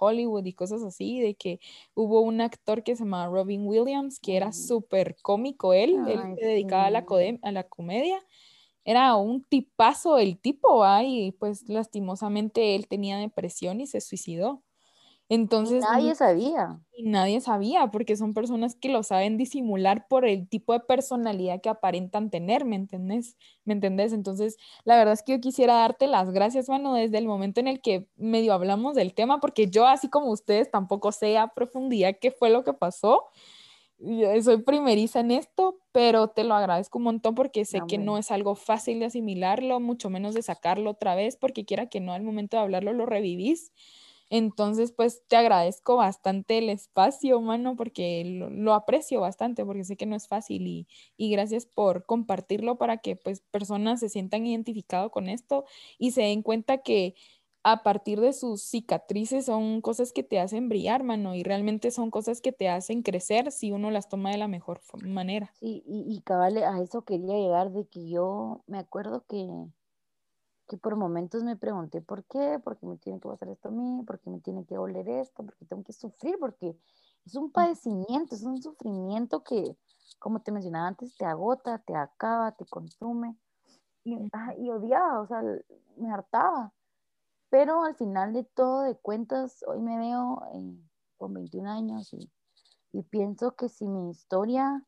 Hollywood 0.00 0.44
y 0.44 0.52
cosas 0.52 0.84
así, 0.84 1.20
de 1.20 1.34
que 1.34 1.58
hubo 1.94 2.20
un 2.20 2.40
actor 2.40 2.84
que 2.84 2.94
se 2.94 3.02
llamaba 3.02 3.32
Robin 3.32 3.66
Williams, 3.66 4.20
que 4.20 4.36
era 4.36 4.52
súper 4.52 5.16
cómico 5.22 5.72
él, 5.72 5.96
él 6.06 6.20
se 6.38 6.46
dedicaba 6.46 6.84
a 6.86 6.90
la, 6.90 7.04
a 7.42 7.52
la 7.52 7.64
comedia. 7.64 8.22
Era 8.84 9.16
un 9.16 9.42
tipazo 9.42 10.18
el 10.18 10.38
tipo, 10.38 10.84
y 11.02 11.32
pues 11.32 11.68
lastimosamente 11.68 12.76
él 12.76 12.86
tenía 12.86 13.18
depresión 13.18 13.80
y 13.80 13.88
se 13.88 14.00
suicidó. 14.00 14.62
Entonces... 15.30 15.82
nadie 15.82 16.14
sabía. 16.14 16.80
Y 16.92 17.02
nadie 17.02 17.40
sabía, 17.40 17.90
porque 17.90 18.16
son 18.16 18.34
personas 18.34 18.74
que 18.74 18.88
lo 18.88 19.02
saben 19.02 19.36
disimular 19.36 20.08
por 20.08 20.24
el 20.24 20.48
tipo 20.48 20.72
de 20.72 20.80
personalidad 20.80 21.60
que 21.60 21.68
aparentan 21.68 22.30
tener, 22.30 22.64
¿me 22.64 22.76
entendés? 22.76 23.36
¿Me 23.64 23.74
entendés? 23.74 24.12
Entonces, 24.12 24.56
la 24.84 24.96
verdad 24.96 25.12
es 25.12 25.22
que 25.22 25.32
yo 25.32 25.40
quisiera 25.40 25.74
darte 25.74 26.06
las 26.06 26.30
gracias, 26.30 26.68
mano, 26.68 26.94
desde 26.94 27.18
el 27.18 27.26
momento 27.26 27.60
en 27.60 27.68
el 27.68 27.80
que 27.80 28.08
medio 28.16 28.52
hablamos 28.52 28.94
del 28.94 29.14
tema, 29.14 29.38
porque 29.38 29.68
yo, 29.68 29.86
así 29.86 30.08
como 30.08 30.30
ustedes, 30.30 30.70
tampoco 30.70 31.12
sé 31.12 31.36
a 31.38 31.48
profundidad 31.48 32.16
qué 32.20 32.30
fue 32.30 32.50
lo 32.50 32.64
que 32.64 32.72
pasó. 32.72 33.26
Soy 34.42 34.62
primeriza 34.62 35.20
en 35.20 35.32
esto, 35.32 35.80
pero 35.92 36.28
te 36.28 36.44
lo 36.44 36.54
agradezco 36.54 36.98
un 36.98 37.04
montón 37.04 37.34
porque 37.34 37.64
sé 37.64 37.80
que 37.86 37.98
no 37.98 38.16
es 38.16 38.30
algo 38.30 38.54
fácil 38.54 39.00
de 39.00 39.06
asimilarlo, 39.06 39.80
mucho 39.80 40.08
menos 40.08 40.34
de 40.34 40.42
sacarlo 40.42 40.90
otra 40.90 41.14
vez, 41.16 41.36
porque 41.36 41.64
quiera 41.64 41.88
que 41.88 42.00
no, 42.00 42.12
al 42.12 42.22
momento 42.22 42.56
de 42.56 42.62
hablarlo 42.62 42.92
lo 42.92 43.06
revivís. 43.06 43.72
Entonces, 44.30 44.92
pues 44.92 45.22
te 45.28 45.36
agradezco 45.36 45.96
bastante 45.96 46.58
el 46.58 46.68
espacio, 46.68 47.40
mano, 47.40 47.76
porque 47.76 48.24
lo, 48.24 48.74
aprecio 48.74 49.20
bastante, 49.20 49.64
porque 49.64 49.84
sé 49.84 49.96
que 49.96 50.06
no 50.06 50.16
es 50.16 50.28
fácil 50.28 50.66
y, 50.66 50.86
y, 51.16 51.30
gracias 51.30 51.66
por 51.66 52.04
compartirlo 52.04 52.76
para 52.76 52.98
que 52.98 53.16
pues 53.16 53.40
personas 53.50 54.00
se 54.00 54.08
sientan 54.08 54.46
identificados 54.46 55.10
con 55.10 55.28
esto 55.28 55.64
y 55.98 56.10
se 56.12 56.22
den 56.22 56.42
cuenta 56.42 56.78
que 56.78 57.14
a 57.64 57.82
partir 57.82 58.20
de 58.20 58.32
sus 58.32 58.62
cicatrices 58.62 59.46
son 59.46 59.80
cosas 59.80 60.12
que 60.12 60.22
te 60.22 60.38
hacen 60.40 60.68
brillar, 60.68 61.02
mano, 61.02 61.34
y 61.34 61.42
realmente 61.42 61.90
son 61.90 62.10
cosas 62.10 62.40
que 62.40 62.52
te 62.52 62.68
hacen 62.68 63.02
crecer 63.02 63.52
si 63.52 63.72
uno 63.72 63.90
las 63.90 64.08
toma 64.08 64.30
de 64.30 64.38
la 64.38 64.48
mejor 64.48 64.80
manera. 65.02 65.52
Sí, 65.58 65.82
y, 65.86 66.04
y 66.06 66.20
cabal, 66.22 66.56
a 66.58 66.80
eso 66.80 67.02
quería 67.02 67.34
llegar 67.34 67.72
de 67.72 67.86
que 67.86 68.08
yo 68.08 68.62
me 68.66 68.78
acuerdo 68.78 69.24
que 69.26 69.68
que 70.68 70.76
por 70.76 70.96
momentos 70.96 71.42
me 71.42 71.56
pregunté 71.56 72.00
por 72.00 72.24
qué, 72.24 72.60
por 72.62 72.76
qué 72.76 72.86
me 72.86 72.98
tiene 72.98 73.18
que 73.18 73.28
pasar 73.28 73.48
esto 73.48 73.68
a 73.68 73.72
mí, 73.72 74.04
por 74.06 74.20
qué 74.20 74.30
me 74.30 74.40
tiene 74.40 74.64
que 74.64 74.76
oler 74.76 75.08
esto, 75.08 75.42
por 75.42 75.56
qué 75.56 75.64
tengo 75.64 75.82
que 75.82 75.94
sufrir, 75.94 76.36
porque 76.38 76.76
es 77.24 77.34
un 77.34 77.50
padecimiento, 77.50 78.34
es 78.34 78.42
un 78.42 78.62
sufrimiento 78.62 79.42
que, 79.42 79.76
como 80.18 80.40
te 80.40 80.52
mencionaba 80.52 80.88
antes, 80.88 81.16
te 81.16 81.24
agota, 81.24 81.78
te 81.78 81.96
acaba, 81.96 82.52
te 82.52 82.66
consume. 82.66 83.36
Y, 84.04 84.16
ah, 84.32 84.54
y 84.58 84.70
odiaba, 84.70 85.20
o 85.20 85.26
sea, 85.26 85.42
me 85.96 86.12
hartaba. 86.12 86.72
Pero 87.50 87.82
al 87.82 87.94
final 87.96 88.34
de 88.34 88.44
todo, 88.44 88.82
de 88.82 88.94
cuentas, 88.94 89.64
hoy 89.66 89.80
me 89.80 89.98
veo 89.98 90.42
con 91.16 91.32
21 91.32 91.70
años 91.70 92.12
y, 92.12 92.30
y 92.92 93.02
pienso 93.02 93.56
que 93.56 93.70
si 93.70 93.88
mi 93.88 94.10
historia 94.10 94.84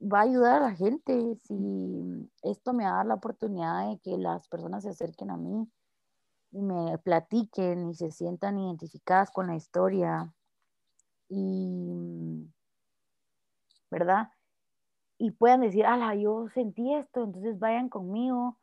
va 0.00 0.20
a 0.20 0.22
ayudar 0.22 0.62
a 0.62 0.70
la 0.70 0.74
gente 0.74 1.36
si 1.36 2.30
esto 2.42 2.72
me 2.72 2.84
da 2.84 3.04
la 3.04 3.14
oportunidad 3.14 3.90
de 3.90 3.98
que 3.98 4.16
las 4.16 4.48
personas 4.48 4.82
se 4.82 4.90
acerquen 4.90 5.30
a 5.30 5.36
mí 5.36 5.68
y 6.52 6.62
me 6.62 6.98
platiquen 6.98 7.90
y 7.90 7.94
se 7.94 8.10
sientan 8.10 8.58
identificadas 8.58 9.30
con 9.30 9.46
la 9.46 9.56
historia 9.56 10.32
y 11.28 12.48
verdad 13.90 14.30
y 15.18 15.32
puedan 15.32 15.60
decir 15.60 15.84
ala 15.84 16.14
yo 16.14 16.48
sentí 16.54 16.94
esto 16.94 17.24
entonces 17.24 17.58
vayan 17.58 17.88
conmigo 17.88 18.58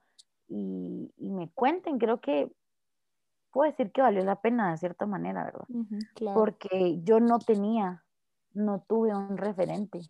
y, 0.49 1.11
me 1.19 1.49
cuenten 1.51 1.99
creo 1.99 2.19
que 2.19 2.51
puedo 3.51 3.69
decir 3.69 3.91
que 3.91 4.01
valió 4.01 4.23
la 4.23 4.41
pena 4.41 4.71
de 4.71 4.77
cierta 4.77 5.05
manera 5.05 5.43
verdad 5.43 6.33
porque 6.33 6.99
yo 7.03 7.19
no 7.19 7.37
tenía 7.37 8.03
no 8.53 8.83
tuve 8.87 9.15
un 9.15 9.37
referente 9.37 10.01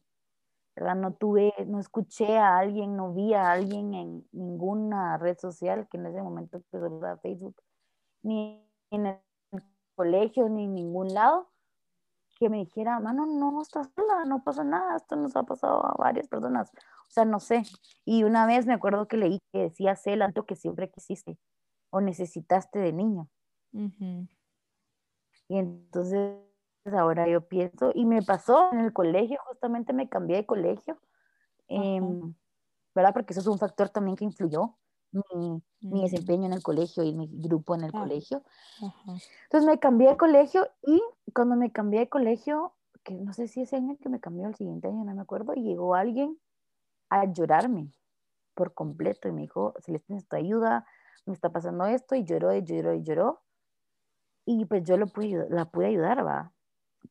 no 0.95 1.13
tuve, 1.13 1.53
no 1.65 1.79
escuché 1.79 2.37
a 2.37 2.57
alguien, 2.57 2.95
no 2.95 3.13
vi 3.13 3.33
a 3.33 3.51
alguien 3.51 3.93
en 3.93 4.27
ninguna 4.31 5.17
red 5.17 5.37
social 5.37 5.87
que 5.89 5.97
en 5.97 6.05
ese 6.07 6.21
momento 6.21 6.57
empezó 6.57 7.05
a 7.05 7.17
Facebook, 7.17 7.55
ni 8.23 8.63
en 8.91 9.05
el 9.07 9.19
colegio, 9.95 10.49
ni 10.49 10.65
en 10.65 10.75
ningún 10.75 11.13
lado, 11.13 11.49
que 12.39 12.49
me 12.49 12.57
dijera, 12.57 12.99
mano, 12.99 13.25
no 13.25 13.61
estás 13.61 13.89
sola, 13.95 14.25
no 14.25 14.43
pasa 14.43 14.63
nada, 14.63 14.95
esto 14.95 15.15
nos 15.15 15.35
ha 15.35 15.43
pasado 15.43 15.83
a 15.85 15.95
varias 15.97 16.27
personas. 16.27 16.71
O 16.71 17.09
sea, 17.09 17.25
no 17.25 17.39
sé. 17.39 17.63
Y 18.05 18.23
una 18.23 18.45
vez 18.45 18.65
me 18.65 18.73
acuerdo 18.73 19.07
que 19.07 19.17
leí 19.17 19.39
que 19.51 19.63
decía, 19.63 19.95
sé 19.95 20.13
el 20.13 20.23
que 20.45 20.55
siempre 20.55 20.91
quisiste 20.91 21.37
o 21.89 22.01
necesitaste 22.01 22.79
de 22.79 22.93
niño. 22.93 23.27
Y 25.47 25.57
entonces 25.57 26.46
ahora 26.93 27.27
yo 27.27 27.41
pienso, 27.47 27.91
y 27.93 28.05
me 28.05 28.21
pasó 28.21 28.71
en 28.71 28.79
el 28.79 28.93
colegio, 28.93 29.39
justamente 29.47 29.93
me 29.93 30.09
cambié 30.09 30.37
de 30.37 30.45
colegio, 30.45 30.97
em, 31.67 32.33
¿verdad? 32.95 33.13
Porque 33.13 33.33
eso 33.33 33.41
es 33.41 33.47
un 33.47 33.59
factor 33.59 33.89
también 33.89 34.15
que 34.15 34.25
influyó 34.25 34.75
mi, 35.11 35.61
mi, 35.81 36.01
desempeño 36.01 36.45
en 36.45 36.53
el 36.53 36.63
colegio 36.63 37.03
y 37.03 37.13
mi 37.13 37.27
grupo 37.31 37.75
en 37.75 37.83
el 37.83 37.91
colegio. 37.91 38.43
Entonces 39.43 39.67
me 39.67 39.79
cambié 39.79 40.09
de 40.09 40.17
colegio 40.17 40.67
y 40.81 41.01
cuando 41.33 41.55
me 41.55 41.71
cambié 41.71 42.01
de 42.01 42.09
colegio, 42.09 42.73
que 43.03 43.13
no 43.15 43.33
sé 43.33 43.47
si 43.47 43.61
ese 43.61 43.77
año 43.77 43.97
que 44.01 44.09
me 44.09 44.19
cambió, 44.19 44.47
el 44.47 44.55
siguiente 44.55 44.87
año, 44.87 45.03
no 45.05 45.15
me 45.15 45.21
acuerdo, 45.21 45.53
llegó 45.53 45.95
alguien 45.95 46.37
a 47.09 47.25
llorarme 47.25 47.91
por 48.53 48.73
completo 48.73 49.27
y 49.27 49.31
me 49.31 49.41
dijo, 49.41 49.73
Celeste, 49.79 50.13
necesito 50.13 50.35
ayuda, 50.35 50.85
me 51.25 51.33
está 51.33 51.49
pasando 51.51 51.85
esto, 51.85 52.15
y 52.15 52.23
lloró, 52.25 52.53
y 52.53 52.63
lloró, 52.63 52.93
y 52.93 53.03
lloró. 53.03 53.41
Y 54.45 54.65
pues 54.65 54.83
yo 54.83 54.97
lo 54.97 55.07
pude, 55.07 55.47
la 55.49 55.65
pude 55.65 55.87
ayudar, 55.87 56.25
va 56.25 56.53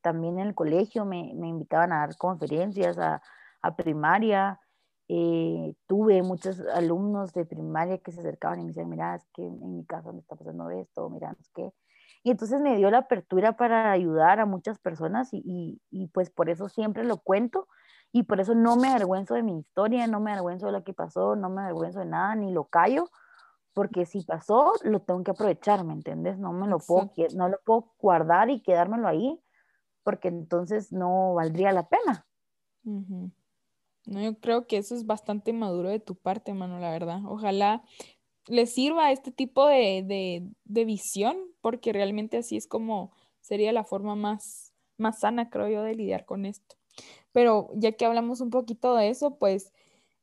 también 0.03 0.39
en 0.39 0.49
el 0.49 0.55
colegio 0.55 1.05
me, 1.05 1.33
me 1.35 1.49
invitaban 1.49 1.93
a 1.93 2.01
dar 2.01 2.17
conferencias 2.17 2.99
a, 2.99 3.23
a 3.63 3.77
primaria. 3.77 4.61
Eh, 5.09 5.75
tuve 5.87 6.23
muchos 6.23 6.61
alumnos 6.75 7.33
de 7.33 7.45
primaria 7.45 7.99
que 7.99 8.11
se 8.13 8.21
acercaban 8.21 8.59
y 8.61 8.63
me 8.63 8.69
decían, 8.69 8.89
mira, 8.89 9.15
es 9.15 9.25
que 9.35 9.47
en 9.47 9.77
mi 9.77 9.85
casa 9.85 10.13
me 10.13 10.21
está 10.21 10.35
pasando 10.37 10.69
esto, 10.71 11.09
mira, 11.11 11.35
sé 11.41 11.51
qué. 11.55 11.73
Y 12.25 12.31
entonces 12.33 12.61
me 12.61 12.77
dio 12.77 12.91
la 12.91 12.99
apertura 12.99 13.57
para 13.57 13.93
ayudar 13.93 14.41
a 14.41 14.47
muchas 14.47 14.79
personas 14.81 15.33
y, 15.33 15.43
y, 15.45 15.81
y, 15.91 16.09
pues 16.09 16.31
por 16.31 16.51
eso 16.51 16.69
siempre 16.69 17.05
lo 17.05 17.19
cuento. 17.19 17.69
y 18.13 18.25
por 18.25 18.41
eso 18.41 18.55
no 18.55 18.77
me 18.77 18.89
avergüenzo 18.89 19.35
de 19.35 19.43
mi 19.43 19.59
historia, 19.59 20.07
no 20.07 20.21
me 20.21 20.33
avergüenzo 20.33 20.67
de 20.67 20.73
lo 20.73 20.85
que 20.85 20.95
pasó, 20.95 21.37
no 21.37 21.51
me 21.51 21.63
avergüenzo 21.63 22.01
de 22.01 22.07
nada, 22.07 22.35
ni 22.35 22.51
lo 22.53 22.65
callo, 22.65 23.11
porque 23.75 24.07
si 24.07 24.23
pasó, 24.25 24.73
lo 24.85 25.01
tengo 25.03 25.23
que 25.23 25.33
aprovechar, 25.33 25.85
¿me 25.85 25.93
entiendes? 25.93 26.39
No 26.39 26.53
me 26.53 26.67
lo 26.67 26.79
puedo, 26.79 27.11
no 27.35 27.49
lo 27.49 27.59
puedo 27.65 27.93
guardar 27.99 28.49
y 28.51 28.63
quedármelo 28.63 29.07
ahí, 29.09 29.41
porque 30.07 30.29
entonces 30.29 30.93
no 30.93 31.35
valdría 31.35 31.73
la 31.73 31.89
pena. 31.89 32.29
No, 32.85 33.33
yo 34.07 34.39
creo 34.39 34.69
que 34.69 34.77
eso 34.77 34.95
es 34.95 35.05
bastante 35.05 35.53
maduro 35.53 35.89
de 35.89 35.99
tu 35.99 36.15
parte, 36.15 36.55
mano, 36.55 36.79
la 36.79 36.93
verdad. 36.93 37.23
Ojalá 37.27 37.83
le 38.47 38.67
sirva 38.67 39.11
este 39.11 39.33
tipo 39.33 39.67
de, 39.67 40.47
visión, 40.65 41.37
porque 41.61 41.93
realmente 41.93 42.37
así 42.37 42.57
es 42.57 42.69
como 42.69 43.11
sería 43.41 43.73
la 43.73 43.83
forma 43.83 44.15
más, 44.15 44.73
más 44.97 45.19
sana, 45.19 45.51
creo 45.51 45.69
yo, 45.69 45.83
de 45.83 45.97
lidiar 45.97 46.25
con 46.25 46.47
esto. 46.47 46.77
Pero 47.33 47.71
ya 47.75 47.91
que 47.91 48.07
hablamos 48.07 48.41
un 48.41 48.51
poquito 48.51 48.95
de 48.95 49.09
eso, 49.09 49.39
pues, 49.39 49.73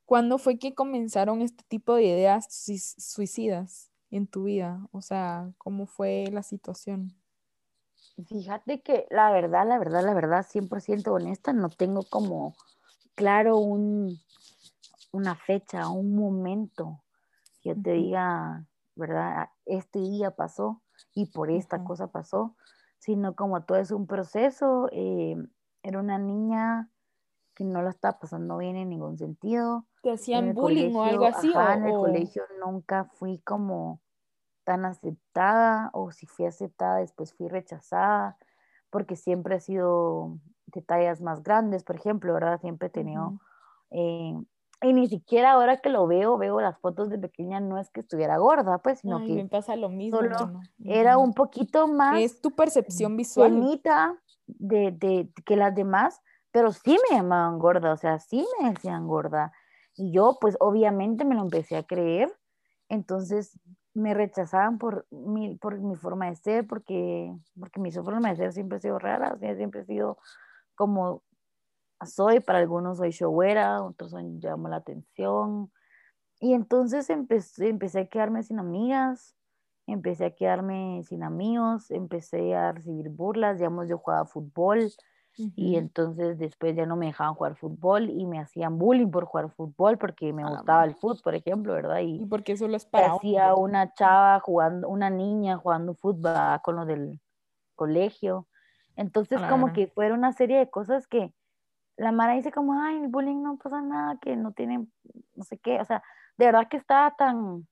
¿cuándo 0.06 0.38
fue 0.38 0.58
que 0.58 0.74
comenzaron 0.74 1.42
este 1.42 1.62
tipo 1.68 1.94
de 1.94 2.04
ideas 2.04 2.46
suicidas 2.96 3.90
en 4.10 4.28
tu 4.28 4.44
vida? 4.44 4.88
O 4.92 5.02
sea, 5.02 5.52
¿cómo 5.58 5.84
fue 5.84 6.24
la 6.32 6.42
situación? 6.42 7.14
Fíjate 8.28 8.80
que 8.80 9.06
la 9.10 9.32
verdad, 9.32 9.66
la 9.66 9.78
verdad, 9.78 10.04
la 10.04 10.14
verdad, 10.14 10.46
100% 10.48 11.12
honesta, 11.12 11.52
no 11.52 11.68
tengo 11.68 12.02
como 12.08 12.54
claro 13.14 13.58
un, 13.58 14.18
una 15.12 15.34
fecha, 15.34 15.88
un 15.88 16.14
momento 16.14 17.02
que 17.60 17.70
yo 17.70 17.82
te 17.82 17.92
diga, 17.92 18.66
¿verdad? 18.94 19.48
Este 19.66 19.98
día 19.98 20.30
pasó 20.30 20.82
y 21.12 21.26
por 21.26 21.50
esta 21.50 21.82
cosa 21.82 22.08
pasó, 22.08 22.56
sino 22.98 23.34
como 23.34 23.64
todo 23.64 23.78
es 23.78 23.90
un 23.90 24.06
proceso. 24.06 24.88
Eh, 24.92 25.36
era 25.82 25.98
una 25.98 26.18
niña 26.18 26.90
que 27.54 27.64
no 27.64 27.82
la 27.82 27.90
estaba 27.90 28.18
pasando 28.18 28.58
bien 28.58 28.76
en 28.76 28.90
ningún 28.90 29.18
sentido. 29.18 29.86
¿Te 30.02 30.12
hacían 30.12 30.54
bullying 30.54 30.94
o 30.94 31.04
algo 31.04 31.26
así? 31.26 31.52
en 31.52 31.84
el 31.84 31.94
colegio 31.94 32.44
nunca 32.64 33.04
fui 33.04 33.38
como 33.38 34.00
tan 34.64 34.84
aceptada 34.84 35.90
o 35.92 36.10
si 36.10 36.26
fui 36.26 36.46
aceptada 36.46 36.98
después 36.98 37.34
fui 37.34 37.48
rechazada 37.48 38.36
porque 38.90 39.16
siempre 39.16 39.56
he 39.56 39.60
sido 39.60 40.38
de 40.66 40.80
tallas 40.80 41.20
más 41.20 41.42
grandes, 41.42 41.82
por 41.82 41.96
ejemplo, 41.96 42.32
¿verdad? 42.32 42.60
Siempre 42.60 42.88
he 42.88 42.90
tenido... 42.90 43.40
Eh, 43.90 44.34
y 44.82 44.92
ni 44.92 45.08
siquiera 45.08 45.52
ahora 45.52 45.78
que 45.78 45.88
lo 45.88 46.06
veo, 46.06 46.36
veo 46.36 46.60
las 46.60 46.78
fotos 46.78 47.08
de 47.10 47.18
pequeña, 47.18 47.58
no 47.58 47.78
es 47.78 47.90
que 47.90 48.00
estuviera 48.00 48.36
gorda, 48.38 48.78
pues, 48.78 49.00
sino 49.00 49.18
que... 49.18 49.34
me 49.34 49.48
pasa 49.48 49.76
lo 49.76 49.88
mismo. 49.88 50.18
Solo 50.18 50.60
era 50.84 51.16
un 51.18 51.32
poquito 51.32 51.88
más... 51.88 52.20
Es 52.20 52.40
tu 52.40 52.50
percepción 52.50 53.16
visual. 53.16 53.52
Bonita 53.52 54.16
de, 54.46 54.92
de, 54.92 55.32
que 55.44 55.56
las 55.56 55.74
demás, 55.74 56.20
pero 56.50 56.70
sí 56.70 56.96
me 57.10 57.16
llamaban 57.16 57.58
gorda, 57.58 57.92
o 57.92 57.96
sea, 57.96 58.18
sí 58.18 58.46
me 58.60 58.70
decían 58.70 59.06
gorda. 59.06 59.52
Y 59.96 60.12
yo, 60.12 60.38
pues, 60.40 60.56
obviamente 60.60 61.24
me 61.24 61.34
lo 61.34 61.42
empecé 61.42 61.76
a 61.76 61.82
creer. 61.82 62.32
Entonces, 62.88 63.58
me 63.94 64.12
rechazaban 64.12 64.78
por 64.78 65.06
mi, 65.10 65.56
por 65.56 65.78
mi 65.78 65.94
forma 65.94 66.28
de 66.28 66.36
ser, 66.36 66.66
porque, 66.66 67.32
porque 67.58 67.80
mi 67.80 67.92
forma 67.92 68.30
de 68.30 68.36
ser 68.36 68.52
siempre 68.52 68.78
ha 68.78 68.80
sido 68.80 68.98
rara, 68.98 69.38
siempre 69.56 69.80
ha 69.80 69.84
sido 69.84 70.18
como 70.74 71.22
soy, 72.04 72.40
para 72.40 72.58
algunos 72.58 72.98
soy 72.98 73.10
showera, 73.10 73.82
otros 73.82 74.10
son, 74.10 74.40
llamo 74.40 74.68
la 74.68 74.76
atención. 74.76 75.70
Y 76.40 76.52
entonces 76.54 77.08
empecé, 77.08 77.68
empecé 77.68 78.00
a 78.00 78.06
quedarme 78.06 78.42
sin 78.42 78.58
amigas, 78.58 79.36
empecé 79.86 80.26
a 80.26 80.34
quedarme 80.34 81.02
sin 81.04 81.22
amigos, 81.22 81.90
empecé 81.90 82.54
a 82.54 82.72
recibir 82.72 83.08
burlas, 83.08 83.58
digamos, 83.58 83.88
yo 83.88 83.98
jugaba 83.98 84.26
fútbol 84.26 84.90
y 85.36 85.76
entonces 85.76 86.38
después 86.38 86.76
ya 86.76 86.86
no 86.86 86.96
me 86.96 87.06
dejaban 87.06 87.34
jugar 87.34 87.56
fútbol 87.56 88.08
y 88.08 88.24
me 88.24 88.38
hacían 88.38 88.78
bullying 88.78 89.10
por 89.10 89.24
jugar 89.24 89.50
fútbol 89.50 89.98
porque 89.98 90.32
me 90.32 90.44
ah, 90.44 90.50
gustaba 90.50 90.84
el 90.84 90.94
fútbol, 90.94 91.20
por 91.24 91.34
ejemplo, 91.34 91.72
¿verdad? 91.74 92.00
Y, 92.00 92.24
porque 92.26 92.52
eso 92.52 92.68
lo 92.68 92.76
es 92.76 92.86
para 92.86 93.14
hacía 93.14 93.54
una 93.54 93.92
chava 93.94 94.38
jugando, 94.40 94.88
una 94.88 95.10
niña 95.10 95.56
jugando 95.56 95.94
fútbol 95.94 96.60
con 96.62 96.76
lo 96.76 96.86
del 96.86 97.20
colegio. 97.74 98.46
Entonces 98.96 99.40
como 99.42 99.72
que 99.72 99.88
fuera 99.88 100.14
una 100.14 100.32
serie 100.32 100.58
de 100.58 100.70
cosas 100.70 101.08
que 101.08 101.34
la 101.96 102.12
Mara 102.12 102.34
dice 102.34 102.52
como, 102.52 102.80
ay, 102.80 102.98
el 102.98 103.08
bullying 103.08 103.42
no 103.42 103.56
pasa 103.56 103.80
nada, 103.80 104.18
que 104.20 104.36
no 104.36 104.52
tienen, 104.52 104.92
no 105.34 105.44
sé 105.44 105.58
qué, 105.58 105.80
o 105.80 105.84
sea, 105.84 106.02
de 106.36 106.46
verdad 106.46 106.68
que 106.68 106.76
está 106.76 107.14
tan, 107.16 107.66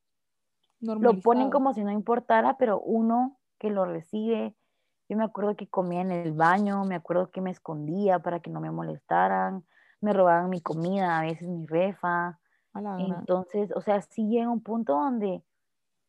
lo 0.80 1.20
ponen 1.20 1.50
como 1.50 1.72
si 1.72 1.84
no 1.84 1.90
importara, 1.90 2.56
pero 2.56 2.80
uno 2.80 3.38
que 3.58 3.70
lo 3.70 3.84
recibe, 3.84 4.56
yo 5.12 5.18
me 5.18 5.24
acuerdo 5.24 5.54
que 5.56 5.68
comía 5.68 6.00
en 6.00 6.10
el 6.10 6.32
baño, 6.32 6.84
me 6.84 6.94
acuerdo 6.94 7.30
que 7.30 7.42
me 7.42 7.50
escondía 7.50 8.20
para 8.20 8.40
que 8.40 8.48
no 8.48 8.62
me 8.62 8.70
molestaran, 8.70 9.62
me 10.00 10.14
robaban 10.14 10.48
mi 10.48 10.62
comida, 10.62 11.18
a 11.18 11.22
veces 11.22 11.48
mi 11.48 11.66
refa, 11.66 12.38
entonces, 12.98 13.70
o 13.76 13.82
sea, 13.82 14.00
sí 14.00 14.26
llega 14.28 14.48
un 14.48 14.62
punto 14.62 14.94
donde 14.94 15.44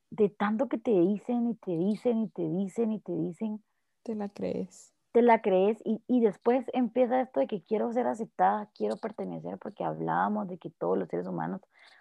de 0.10 0.30
tanto 0.30 0.70
que 0.70 0.78
te 0.78 0.92
dicen 0.92 1.50
y 1.50 1.56
te 1.56 1.72
dicen 1.72 2.20
y 2.20 2.30
te 2.30 2.44
dicen 2.44 2.94
y 2.94 3.00
te 3.02 3.12
dicen, 3.12 3.62
te 4.04 4.16
la 4.16 4.30
crees. 4.30 4.94
te 5.12 5.22
la 5.22 5.42
crees 5.42 5.82
y, 5.84 6.02
y, 6.08 6.22
después 6.22 6.66
empieza 6.72 7.20
esto 7.20 7.42
de 7.42 7.48
que 7.48 7.62
quiero 7.62 7.92
ser 7.92 8.08
aceptada, 8.08 8.70
quiero 8.74 8.96
pertenecer, 8.96 9.58
porque 9.58 9.84
hablábamos 9.84 10.48
de 10.48 10.58
que 10.58 10.70
todos 10.70 10.98
los 10.98 11.10
seres 11.10 11.28
humanos, 11.28 11.60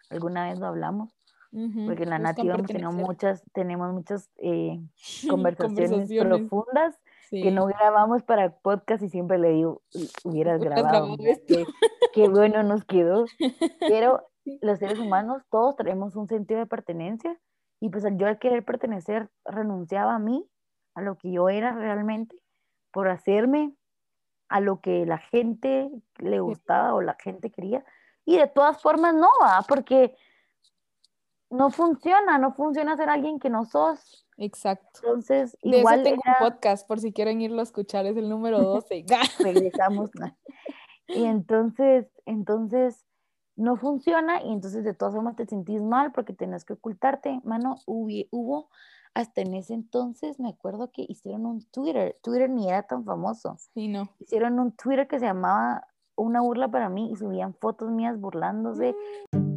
alguna 0.08 0.48
vez 0.48 0.60
lo 0.60 0.66
hablamos, 0.68 1.12
porque 1.52 2.04
en 2.04 2.10
la 2.10 2.18
nativa 2.18 2.54
hemos 2.54 2.66
tenido 2.66 2.92
muchas, 2.92 3.42
tenemos 3.52 3.92
muchas 3.92 4.30
eh, 4.38 4.80
conversaciones, 5.28 6.08
profundas 6.08 6.98
que 7.30 7.50
no 7.50 7.66
grabamos 7.66 8.22
para 8.22 8.54
podcast 8.56 9.02
y 9.02 9.08
siempre 9.08 9.38
le 9.38 9.50
digo, 9.52 9.82
hubieras 10.24 10.60
grabado, 10.60 11.16
qué, 11.46 11.64
qué 12.12 12.28
bueno 12.28 12.62
nos 12.62 12.84
quedó, 12.84 13.24
pero 13.80 14.28
los 14.60 14.78
seres 14.78 14.98
humanos 14.98 15.42
todos 15.50 15.76
tenemos 15.76 16.14
un 16.16 16.28
sentido 16.28 16.60
de 16.60 16.66
pertenencia 16.66 17.38
y 17.80 17.88
pues 17.88 18.04
yo 18.16 18.26
al 18.26 18.38
querer 18.38 18.64
pertenecer 18.64 19.30
renunciaba 19.44 20.14
a 20.14 20.18
mí, 20.18 20.46
a 20.94 21.00
lo 21.00 21.16
que 21.16 21.32
yo 21.32 21.48
era 21.48 21.72
realmente 21.72 22.36
por 22.92 23.08
hacerme 23.08 23.74
a 24.48 24.60
lo 24.60 24.80
que 24.80 25.06
la 25.06 25.18
gente 25.18 25.90
le 26.18 26.40
gustaba 26.40 26.92
o 26.92 27.00
la 27.00 27.16
gente 27.18 27.50
quería. 27.50 27.84
Y 28.26 28.36
de 28.36 28.46
todas 28.46 28.80
formas 28.82 29.14
no 29.14 29.28
va, 29.42 29.64
porque 29.66 30.14
no 31.52 31.70
funciona, 31.70 32.38
no 32.38 32.54
funciona 32.54 32.96
ser 32.96 33.10
alguien 33.10 33.38
que 33.38 33.50
no 33.50 33.64
sos. 33.64 34.26
Exacto. 34.38 35.00
Entonces, 35.04 35.56
igual 35.62 36.02
tengo 36.02 36.22
un 36.26 36.48
podcast 36.48 36.88
por 36.88 36.98
si 36.98 37.12
quieren 37.12 37.42
irlo 37.42 37.60
a 37.60 37.64
escuchar, 37.64 38.06
es 38.06 38.16
el 38.16 38.28
número 38.28 38.58
12. 38.62 39.04
Regresamos. 39.38 40.10
Y 41.08 41.24
entonces, 41.24 42.06
entonces 42.24 43.04
no 43.54 43.76
funciona 43.76 44.42
y 44.42 44.50
entonces 44.50 44.82
de 44.82 44.94
todas 44.94 45.14
formas 45.14 45.36
te 45.36 45.46
sentís 45.46 45.82
mal 45.82 46.10
porque 46.12 46.32
tenés 46.32 46.64
que 46.64 46.72
ocultarte. 46.72 47.40
Mano, 47.44 47.76
hubo 47.86 48.70
hasta 49.14 49.42
en 49.42 49.52
ese 49.52 49.74
entonces 49.74 50.40
me 50.40 50.48
acuerdo 50.48 50.90
que 50.90 51.04
hicieron 51.06 51.44
un 51.44 51.62
Twitter, 51.70 52.18
Twitter 52.22 52.48
ni 52.48 52.68
era 52.68 52.84
tan 52.84 53.04
famoso. 53.04 53.58
Sí, 53.74 53.88
no. 53.88 54.08
Hicieron 54.20 54.58
un 54.58 54.72
Twitter 54.72 55.06
que 55.06 55.18
se 55.18 55.26
llamaba 55.26 55.86
Una 56.16 56.40
burla 56.40 56.68
para 56.68 56.88
mí 56.88 57.12
y 57.12 57.16
subían 57.16 57.54
fotos 57.54 57.90
mías 57.90 58.18
burlándose. 58.18 58.96
Mm. 59.32 59.51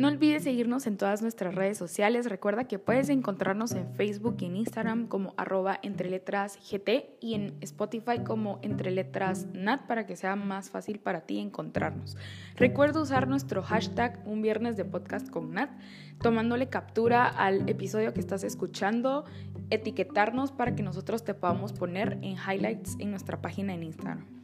No 0.00 0.08
olvides 0.08 0.44
seguirnos 0.44 0.86
en 0.86 0.96
todas 0.96 1.20
nuestras 1.20 1.54
redes 1.54 1.76
sociales. 1.76 2.24
Recuerda 2.24 2.64
que 2.64 2.78
puedes 2.78 3.10
encontrarnos 3.10 3.72
en 3.72 3.92
Facebook 3.92 4.38
y 4.40 4.46
en 4.46 4.56
Instagram 4.56 5.08
como 5.08 5.34
arroba 5.36 5.78
entre 5.82 6.08
letras 6.08 6.56
GT 6.56 7.18
y 7.20 7.34
en 7.34 7.54
Spotify 7.60 8.20
como 8.24 8.60
entre 8.62 8.92
letras 8.92 9.46
NAT 9.52 9.86
para 9.86 10.06
que 10.06 10.16
sea 10.16 10.36
más 10.36 10.70
fácil 10.70 11.00
para 11.00 11.26
ti 11.26 11.38
encontrarnos. 11.38 12.16
Recuerda 12.56 13.02
usar 13.02 13.28
nuestro 13.28 13.62
hashtag 13.62 14.22
un 14.24 14.40
viernes 14.40 14.78
de 14.78 14.86
podcast 14.86 15.28
con 15.28 15.52
Nat, 15.52 15.68
tomándole 16.22 16.70
captura 16.70 17.28
al 17.28 17.68
episodio 17.68 18.14
que 18.14 18.20
estás 18.20 18.42
escuchando, 18.42 19.26
etiquetarnos 19.68 20.50
para 20.50 20.74
que 20.74 20.82
nosotros 20.82 21.24
te 21.24 21.34
podamos 21.34 21.74
poner 21.74 22.16
en 22.22 22.36
highlights 22.38 22.96
en 23.00 23.10
nuestra 23.10 23.42
página 23.42 23.74
en 23.74 23.82
Instagram. 23.82 24.39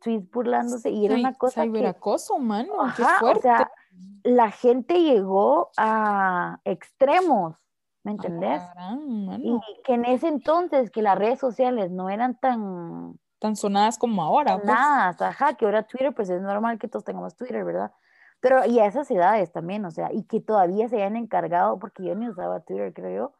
Tweets 0.00 0.30
burlándose 0.30 0.90
y 0.90 1.06
era 1.06 1.14
una 1.14 1.34
cosa 1.34 1.62
ciberacoso, 1.62 2.34
que, 2.34 2.40
mano, 2.40 2.72
qué 2.96 3.04
fuerte. 3.18 3.38
O 3.38 3.42
sea, 3.42 3.70
la 4.22 4.50
gente 4.50 5.02
llegó 5.02 5.70
a 5.76 6.60
extremos, 6.64 7.56
¿me 8.02 8.12
entendés? 8.12 8.62
y 9.38 9.60
que 9.84 9.94
en 9.94 10.04
ese 10.04 10.28
entonces 10.28 10.90
que 10.90 11.02
las 11.02 11.18
redes 11.18 11.38
sociales 11.38 11.90
no 11.90 12.10
eran 12.10 12.38
tan 12.38 13.18
tan 13.40 13.56
sonadas 13.56 13.98
como 13.98 14.22
ahora. 14.22 14.56
Pues. 14.56 14.66
Nada, 14.66 15.16
ajá, 15.18 15.54
que 15.54 15.64
ahora 15.64 15.82
Twitter, 15.82 16.14
pues 16.14 16.30
es 16.30 16.40
normal 16.40 16.78
que 16.78 16.88
todos 16.88 17.04
tengamos 17.04 17.34
Twitter, 17.36 17.64
¿verdad? 17.64 17.90
Pero 18.40 18.64
y 18.66 18.78
a 18.78 18.86
esas 18.86 19.10
edades 19.10 19.50
también, 19.50 19.84
o 19.84 19.90
sea, 19.90 20.12
y 20.12 20.24
que 20.24 20.40
todavía 20.40 20.88
se 20.88 20.96
hayan 20.96 21.16
encargado, 21.16 21.78
porque 21.78 22.04
yo 22.04 22.14
ni 22.14 22.28
usaba 22.28 22.60
Twitter, 22.60 22.92
creo 22.92 23.16
yo, 23.16 23.32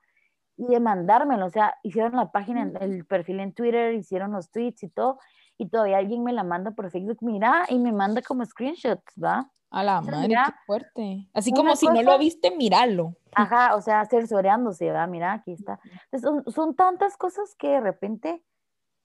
y 0.57 0.67
de 0.67 0.81
mandármelo, 0.81 1.47
o 1.47 1.51
sea, 1.51 1.77
hicieron 1.83 2.17
la 2.17 2.33
página, 2.33 2.71
el 2.81 3.07
perfil 3.07 3.41
en 3.41 3.55
Twitter, 3.55 3.95
hicieron 3.95 4.33
los 4.33 4.51
tweets 4.51 4.83
y 4.83 4.89
todo, 4.89 5.19
y 5.61 5.69
todavía 5.69 5.99
alguien 5.99 6.25
me 6.25 6.33
la 6.33 6.43
manda 6.43 6.71
por 6.71 6.91
Facebook, 6.91 7.19
mira, 7.21 7.67
y 7.69 7.79
me 7.79 7.93
manda 7.93 8.23
como 8.23 8.47
screenshots, 8.47 9.13
¿va? 9.23 9.47
A 9.69 9.83
la 9.83 9.99
O 9.99 10.03
sea, 10.03 10.13
madre, 10.13 10.29
mira, 10.29 10.45
qué 10.47 10.53
fuerte. 10.65 11.29
Así 11.35 11.53
como 11.53 11.77
si 11.77 11.87
no 11.87 12.03
lo 12.03 12.19
viste, 12.19 12.57
míralo. 12.57 13.15
Ajá, 13.35 13.77
o 13.77 13.83
sea, 13.83 14.07
cercioreándose, 14.07 14.87
¿verdad? 14.87 15.07
Mira, 15.07 15.35
aquí 15.35 15.53
está. 15.53 15.79
Entonces, 16.11 16.23
son, 16.23 16.51
son 16.51 16.75
tantas 16.75 17.19
cosas 17.19 17.55
que 17.57 17.69
de 17.69 17.81
repente 17.81 18.43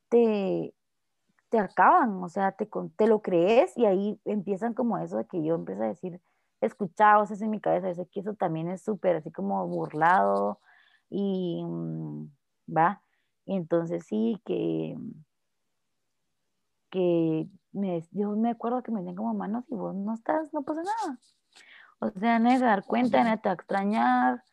te, 0.08 0.74
te 1.50 1.60
acaban, 1.60 2.24
o 2.24 2.30
sea, 2.30 2.54
te, 2.54 2.70
te 2.96 3.08
lo 3.08 3.22
crees 3.22 3.78
y 3.78 3.86
ahí 3.86 4.18
empiezan 4.24 4.74
como 4.74 4.98
eso 4.98 5.18
de 5.18 5.26
que 5.26 5.44
yo 5.44 5.56
empiezo 5.56 5.84
a 5.84 5.88
decir, 5.88 6.22
escuchado, 6.62 7.24
o 7.24 7.26
sea, 7.26 7.36
es 7.36 7.42
en 7.42 7.50
mi 7.50 7.60
cabeza, 7.60 7.90
eso 7.90 8.08
que 8.10 8.22
eso 8.22 8.34
también 8.34 8.70
es 8.70 8.82
súper 8.82 9.18
así 9.18 9.30
como 9.30 9.68
burlado 9.68 10.62
y 11.10 11.62
mm, 11.66 12.30
va, 12.76 13.02
y 13.44 13.58
entonces 13.58 14.06
sí 14.06 14.42
que 14.46 14.96
que 16.96 17.50
me, 17.74 18.08
yo 18.12 18.32
me 18.38 18.52
acuerdo 18.52 18.82
que 18.82 18.90
me 18.90 19.02
decían 19.02 19.18
como 19.18 19.34
manos 19.34 19.66
y 19.70 19.76
vos 19.76 19.94
no 19.94 20.14
estás, 20.14 20.54
no 20.54 20.64
pasa 20.64 20.82
nada. 20.82 21.20
O 22.00 22.10
sea, 22.10 22.40
nadie 22.40 22.60
se 22.60 22.66
dar 22.66 22.86
cuenta, 22.86 23.22
nadie 23.22 23.38
te 23.38 23.50
va 23.50 23.52
a 23.52 23.56
extrañar, 23.56 24.44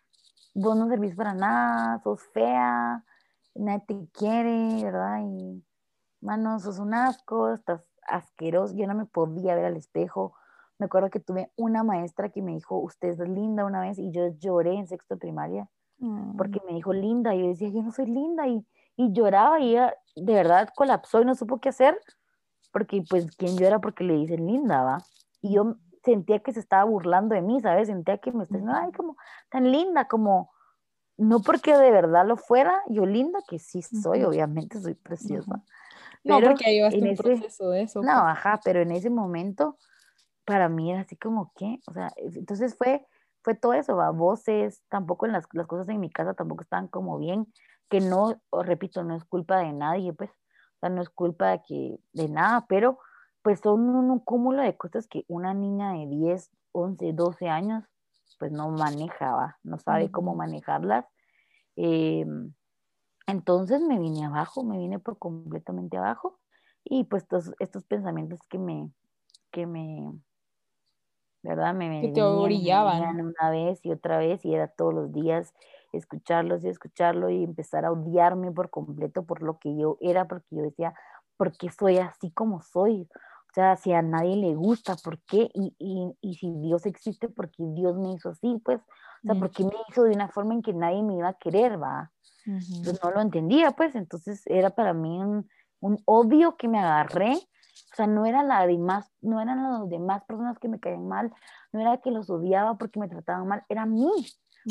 vos 0.52 0.76
no 0.76 0.88
servís 0.88 1.14
para 1.14 1.34
nada, 1.34 2.00
sos 2.00 2.20
fea, 2.32 3.04
nadie 3.54 3.84
te 3.86 4.08
quiere, 4.12 4.82
¿verdad? 4.82 5.20
Y, 5.22 5.64
mano, 6.20 6.58
sos 6.58 6.80
un 6.80 6.94
asco, 6.94 7.52
estás 7.52 7.84
asqueroso, 8.08 8.74
yo 8.74 8.88
no 8.88 8.94
me 8.94 9.06
podía 9.06 9.54
ver 9.54 9.66
al 9.66 9.76
espejo. 9.76 10.34
Me 10.78 10.86
acuerdo 10.86 11.08
que 11.08 11.20
tuve 11.20 11.52
una 11.54 11.84
maestra 11.84 12.30
que 12.30 12.42
me 12.42 12.54
dijo, 12.54 12.76
usted 12.78 13.10
es 13.10 13.18
linda 13.20 13.64
una 13.64 13.80
vez, 13.80 14.00
y 14.00 14.10
yo 14.10 14.28
lloré 14.38 14.74
en 14.74 14.88
sexto 14.88 15.14
de 15.14 15.20
primaria, 15.20 15.68
porque 16.36 16.60
me 16.66 16.74
dijo 16.74 16.92
linda, 16.92 17.36
y 17.36 17.42
yo 17.42 17.46
decía, 17.46 17.68
yo 17.68 17.82
no 17.82 17.92
soy 17.92 18.06
linda, 18.06 18.48
y, 18.48 18.66
y 18.96 19.12
lloraba, 19.12 19.60
y 19.60 19.70
ella 19.70 19.94
de 20.16 20.34
verdad 20.34 20.68
colapsó 20.74 21.22
y 21.22 21.24
no 21.24 21.36
supo 21.36 21.60
qué 21.60 21.68
hacer, 21.68 21.96
porque 22.72 23.02
pues 23.08 23.34
quien 23.36 23.56
llora 23.56 23.78
porque 23.80 24.04
le 24.04 24.14
dicen 24.14 24.46
linda, 24.46 24.82
¿va? 24.82 24.98
Y 25.40 25.54
yo 25.54 25.76
sentía 26.04 26.40
que 26.40 26.52
se 26.52 26.60
estaba 26.60 26.84
burlando 26.84 27.34
de 27.34 27.42
mí, 27.42 27.60
¿sabes? 27.60 27.88
Sentía 27.88 28.18
que 28.18 28.32
me 28.32 28.44
estaba 28.44 28.60
diciendo, 28.60 28.80
ay, 28.86 28.92
como 28.92 29.16
tan 29.50 29.70
linda, 29.70 30.08
como, 30.08 30.50
no 31.16 31.40
porque 31.40 31.76
de 31.76 31.90
verdad 31.90 32.26
lo 32.26 32.36
fuera, 32.36 32.82
yo 32.88 33.06
linda, 33.06 33.38
que 33.48 33.58
sí 33.58 33.82
soy, 33.82 34.24
obviamente 34.24 34.80
soy 34.80 34.94
preciosa. 34.94 35.62
No, 36.24 36.40
porque 36.40 36.72
llevaste 36.72 36.98
en 36.98 37.04
un 37.04 37.10
ese- 37.12 37.22
proceso 37.22 37.70
de 37.70 37.82
eso. 37.82 38.00
No, 38.02 38.06
pues. 38.22 38.32
ajá, 38.32 38.60
pero 38.64 38.80
en 38.80 38.90
ese 38.92 39.10
momento, 39.10 39.78
para 40.44 40.68
mí 40.68 40.90
era 40.90 41.02
así 41.02 41.16
como, 41.16 41.52
¿qué? 41.56 41.78
O 41.86 41.92
sea, 41.92 42.12
es- 42.16 42.36
entonces 42.36 42.76
fue, 42.76 43.06
fue 43.42 43.54
todo 43.54 43.74
eso, 43.74 43.96
¿va? 43.96 44.10
Voces, 44.10 44.82
tampoco 44.88 45.26
en 45.26 45.32
las, 45.32 45.44
las 45.52 45.66
cosas 45.66 45.88
en 45.88 46.00
mi 46.00 46.10
casa 46.10 46.34
tampoco 46.34 46.62
estaban 46.62 46.88
como 46.88 47.18
bien, 47.18 47.52
que 47.88 48.00
no, 48.00 48.40
repito, 48.52 49.04
no 49.04 49.14
es 49.16 49.24
culpa 49.24 49.58
de 49.58 49.72
nadie, 49.72 50.12
pues, 50.12 50.30
sea, 50.82 50.90
no 50.90 51.02
es 51.02 51.08
culpa 51.08 51.50
de 51.50 51.62
que, 51.66 51.98
de 52.12 52.28
nada, 52.28 52.66
pero 52.68 52.98
pues 53.42 53.60
son 53.60 53.88
un, 53.88 54.10
un 54.10 54.18
cúmulo 54.20 54.62
de 54.62 54.76
cosas 54.76 55.06
que 55.06 55.24
una 55.28 55.54
niña 55.54 55.92
de 55.92 56.06
10, 56.06 56.50
11, 56.72 57.12
12 57.12 57.48
años, 57.48 57.84
pues 58.38 58.52
no 58.52 58.68
manejaba, 58.70 59.58
no 59.62 59.78
sabe 59.78 60.10
cómo 60.10 60.34
manejarlas. 60.34 61.06
Eh, 61.76 62.26
entonces 63.26 63.80
me 63.80 63.98
vine 63.98 64.24
abajo, 64.24 64.64
me 64.64 64.78
vine 64.78 64.98
por 64.98 65.18
completamente 65.18 65.96
abajo 65.96 66.38
y 66.84 67.04
pues 67.04 67.22
estos, 67.22 67.52
estos 67.58 67.84
pensamientos 67.84 68.40
que 68.48 68.58
me, 68.58 68.90
que 69.50 69.66
me, 69.66 70.12
¿verdad? 71.42 71.74
Me 71.74 71.88
Que 72.00 72.08
te 72.08 72.20
me 72.22 73.22
una 73.22 73.50
vez 73.50 73.84
y 73.84 73.92
otra 73.92 74.18
vez 74.18 74.44
y 74.44 74.54
era 74.54 74.68
todos 74.68 74.94
los 74.94 75.12
días 75.12 75.54
escucharlos 75.92 76.64
y 76.64 76.68
escucharlo 76.68 77.28
y 77.30 77.44
empezar 77.44 77.84
a 77.84 77.92
odiarme 77.92 78.50
por 78.50 78.70
completo 78.70 79.24
por 79.24 79.42
lo 79.42 79.58
que 79.58 79.76
yo 79.76 79.98
era, 80.00 80.26
porque 80.26 80.46
yo 80.56 80.62
decía, 80.62 80.94
¿por 81.36 81.52
qué 81.56 81.68
soy 81.70 81.98
así 81.98 82.30
como 82.32 82.62
soy? 82.62 83.08
O 83.50 83.54
sea, 83.54 83.76
si 83.76 83.92
a 83.92 84.00
nadie 84.02 84.36
le 84.36 84.54
gusta, 84.54 84.96
¿por 84.96 85.20
qué? 85.24 85.50
Y, 85.54 85.74
y, 85.78 86.16
y 86.22 86.34
si 86.36 86.50
Dios 86.60 86.86
existe, 86.86 87.28
¿por 87.28 87.50
qué 87.50 87.64
Dios 87.74 87.96
me 87.98 88.12
hizo 88.14 88.30
así? 88.30 88.60
Pues, 88.64 88.80
o 88.80 89.24
sea, 89.26 89.34
¿por 89.36 89.52
qué 89.52 89.64
me 89.64 89.74
hizo 89.88 90.04
de 90.04 90.12
una 90.12 90.28
forma 90.28 90.54
en 90.54 90.62
que 90.62 90.72
nadie 90.72 91.02
me 91.02 91.16
iba 91.16 91.28
a 91.28 91.34
querer, 91.34 91.80
va? 91.80 92.10
Pues 92.82 92.98
no 93.02 93.10
lo 93.10 93.20
entendía, 93.20 93.72
pues, 93.72 93.94
entonces 93.94 94.42
era 94.46 94.70
para 94.70 94.94
mí 94.94 95.18
un, 95.18 95.48
un 95.80 96.02
odio 96.06 96.56
que 96.56 96.68
me 96.68 96.78
agarré, 96.80 97.34
o 97.92 97.94
sea, 97.94 98.06
no 98.06 98.24
era 98.24 98.42
la 98.42 98.66
demás, 98.66 99.12
no 99.20 99.40
eran 99.40 99.62
las 99.62 99.88
demás 99.88 100.24
personas 100.24 100.58
que 100.58 100.68
me 100.68 100.80
caían 100.80 101.06
mal, 101.06 101.32
no 101.72 101.80
era 101.80 101.98
que 101.98 102.10
los 102.10 102.30
odiaba 102.30 102.78
porque 102.78 102.98
me 102.98 103.08
trataban 103.08 103.46
mal, 103.46 103.64
era 103.68 103.84
mí, 103.86 104.10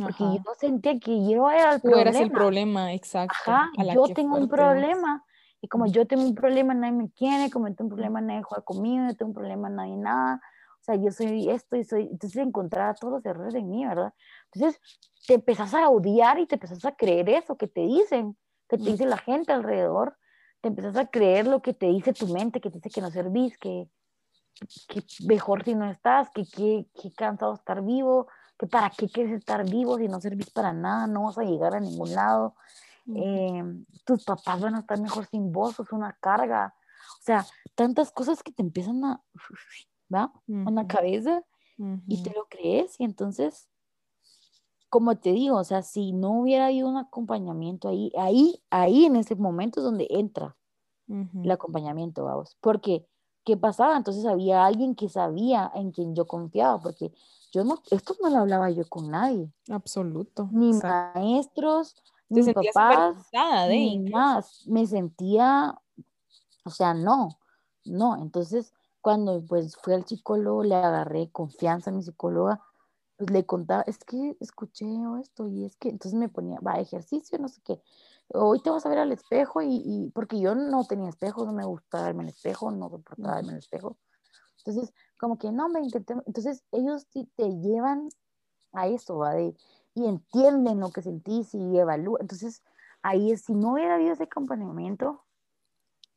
porque 0.03 0.24
Ajá. 0.24 0.43
yo 0.43 0.53
sentía 0.57 0.99
que 0.99 1.30
yo 1.30 1.49
era 1.49 1.74
el 1.74 1.82
Tú 1.82 1.89
problema. 1.89 2.01
eras 2.01 2.22
el 2.22 2.32
problema, 2.32 2.93
exacto. 2.93 3.36
Ajá, 3.38 3.72
yo 3.93 4.07
tengo 4.09 4.38
un 4.38 4.47
problema, 4.47 5.24
y 5.61 5.67
como 5.67 5.86
yo 5.86 6.07
tengo 6.07 6.24
un 6.24 6.34
problema, 6.36 6.74
nadie 6.74 6.93
me 6.93 7.11
quiere, 7.11 7.51
como 7.51 7.67
yo 7.67 7.76
tengo 7.76 7.89
un 7.89 7.95
problema, 7.95 8.22
nadie 8.22 8.41
juega 8.41 8.63
conmigo, 8.63 9.05
yo 9.07 9.15
tengo 9.15 9.30
un 9.30 9.36
problema, 9.36 9.69
nadie 9.69 9.97
nada, 9.97 10.41
o 10.80 10.84
sea, 10.84 10.95
yo 10.95 11.11
soy 11.11 11.47
esto 11.51 11.76
y 11.76 11.84
soy, 11.84 12.07
entonces 12.11 12.41
encontraba 12.41 12.95
todos 12.95 13.13
los 13.13 13.26
errores 13.26 13.53
en 13.53 13.69
mí, 13.69 13.86
¿verdad? 13.86 14.13
Entonces 14.51 14.82
te 15.28 15.36
empezás 15.36 15.76
a 15.76 15.88
odiar 15.89 16.39
y 16.39 16.47
te 16.47 16.55
empezás 16.55 16.84
a 16.86 16.93
creer 16.95 17.30
eso 17.30 17.55
que 17.55 17.67
te 17.67 17.82
dicen, 17.82 18.36
que 18.67 18.78
te 18.78 18.84
Mm. 18.84 18.93
dice 18.93 19.05
la 19.05 19.17
gente 19.17 19.53
alrededor, 19.53 20.17
te 20.62 20.70
empezás 20.70 20.95
a 20.95 21.07
creer 21.07 21.47
lo 21.47 21.62
que 21.62 21.74
te 21.74 21.88
dice 21.88 22.14
tu 22.14 22.28
mente, 22.28 22.62
que 22.62 22.70
te 22.70 22.78
dice 22.78 22.89
que 22.89 23.01
no 23.01 23.12
servís, 23.12 23.57
que, 23.57 23.89
que 24.88 25.03
mejor 25.26 25.64
si 25.64 25.76
no 25.76 25.89
estás, 25.89 26.30
que 26.30 26.45
qué 26.45 27.14
cansado 27.16 27.55
estar 27.55 27.84
vivo, 27.84 28.28
que 28.57 28.68
para 28.68 28.91
qué 28.91 29.09
quieres 29.09 29.34
estar 29.34 29.68
vivo 29.68 29.97
si 29.97 30.07
no 30.07 30.22
servís 30.22 30.51
para 30.51 30.72
nada, 30.72 31.07
no 31.07 31.24
vas 31.24 31.38
a 31.39 31.43
llegar 31.43 31.74
a 31.74 31.80
ningún 31.80 32.14
lado, 32.14 32.55
eh, 33.16 33.64
tus 34.05 34.24
papás 34.24 34.62
van 34.62 34.76
a 34.76 34.80
estar 34.82 35.01
mejor 35.01 35.26
sin 35.26 35.51
vos, 35.51 35.76
sos 35.76 35.91
una 35.91 36.14
carga, 36.22 36.76
o 37.20 37.24
sea, 37.24 37.45
tantas 37.74 38.12
cosas 38.12 38.43
que 38.43 38.51
te 38.51 38.62
empiezan 38.62 39.03
a, 39.03 39.22
¿va? 40.14 40.32
En 40.47 40.76
la 40.76 40.86
cabeza 40.86 41.41
y 42.07 42.22
te 42.22 42.32
lo 42.32 42.45
crees 42.47 42.99
y 42.99 43.05
entonces, 43.05 43.68
como 44.91 45.15
te 45.15 45.31
digo, 45.31 45.55
o 45.55 45.63
sea, 45.63 45.83
si 45.83 46.11
no 46.11 46.41
hubiera 46.41 46.65
habido 46.65 46.89
un 46.89 46.97
acompañamiento 46.97 47.87
ahí, 47.87 48.11
ahí, 48.17 48.61
ahí 48.69 49.05
en 49.05 49.15
ese 49.15 49.35
momento 49.35 49.79
es 49.79 49.85
donde 49.85 50.05
entra 50.09 50.57
el 51.07 51.49
acompañamiento, 51.49 52.25
vamos, 52.25 52.57
porque 52.59 53.07
¿qué 53.45 53.55
pasaba? 53.55 53.95
Entonces 53.95 54.25
había 54.25 54.65
alguien 54.65 54.95
que 54.95 55.07
sabía 55.07 55.71
en 55.75 55.91
quien 55.91 56.13
yo 56.13 56.27
confiaba, 56.27 56.81
porque 56.81 57.13
yo 57.53 57.63
no, 57.63 57.81
esto 57.89 58.15
no 58.21 58.29
lo 58.29 58.39
hablaba 58.39 58.69
yo 58.69 58.83
con 58.89 59.09
nadie, 59.09 59.49
Absoluto. 59.69 60.49
ni 60.51 60.71
exacto. 60.71 61.19
maestros, 61.19 61.95
ni 62.27 62.43
papás, 62.53 63.29
de 63.31 63.69
ni 63.69 63.93
incluso. 63.93 64.17
más, 64.17 64.67
me 64.67 64.85
sentía, 64.85 65.79
o 66.65 66.69
sea, 66.69 66.93
no, 66.93 67.39
no, 67.85 68.17
entonces 68.17 68.73
cuando 68.99 69.41
pues 69.45 69.77
fui 69.77 69.93
al 69.93 70.05
psicólogo, 70.05 70.63
le 70.63 70.75
agarré 70.75 71.29
confianza 71.31 71.91
a 71.91 71.93
mi 71.93 72.03
psicóloga, 72.03 72.61
pues 73.22 73.30
le 73.30 73.45
contaba, 73.45 73.84
es 73.84 73.99
que 73.99 74.36
escuché 74.39 74.88
esto 75.22 75.47
y 75.47 75.65
es 75.65 75.76
que, 75.76 75.89
entonces 75.89 76.19
me 76.19 76.28
ponía, 76.28 76.59
va, 76.59 76.80
ejercicio, 76.80 77.38
no 77.38 77.49
sé 77.49 77.61
qué, 77.63 77.80
hoy 78.34 78.59
te 78.63 78.72
vas 78.72 78.84
a 78.84 78.89
ver 78.89 78.97
al 78.97 79.11
espejo 79.11 79.61
y, 79.61 79.84
y 79.86 80.09
porque 80.09 80.39
yo 80.39 80.55
no 80.55 80.86
tenía 80.86 81.07
espejo, 81.07 81.45
no 81.45 81.53
me 81.53 81.63
gustaba 81.63 82.05
verme 82.05 82.24
el 82.24 82.30
espejo, 82.30 82.72
no 82.72 82.89
soportaba 82.89 83.36
verme 83.36 83.51
el 83.51 83.59
espejo, 83.59 83.95
entonces 84.57 84.91
como 85.19 85.38
que 85.38 85.51
no, 85.51 85.69
me 85.69 85.82
intenté, 85.82 86.15
entonces 86.26 86.63
ellos 86.72 87.05
sí 87.11 87.30
te 87.36 87.47
llevan 87.59 88.09
a 88.74 88.88
eso, 88.88 89.17
¿va? 89.17 89.34
De, 89.34 89.55
y 89.93 90.05
entienden 90.07 90.80
lo 90.80 90.89
que 90.89 91.03
sentís 91.03 91.53
y 91.53 91.78
evalúan, 91.78 92.22
entonces 92.22 92.63
ahí 93.03 93.32
es, 93.32 93.43
si 93.43 93.53
no 93.53 93.74
hubiera 93.74 93.95
habido 93.95 94.13
ese 94.13 94.24
acompañamiento, 94.24 95.26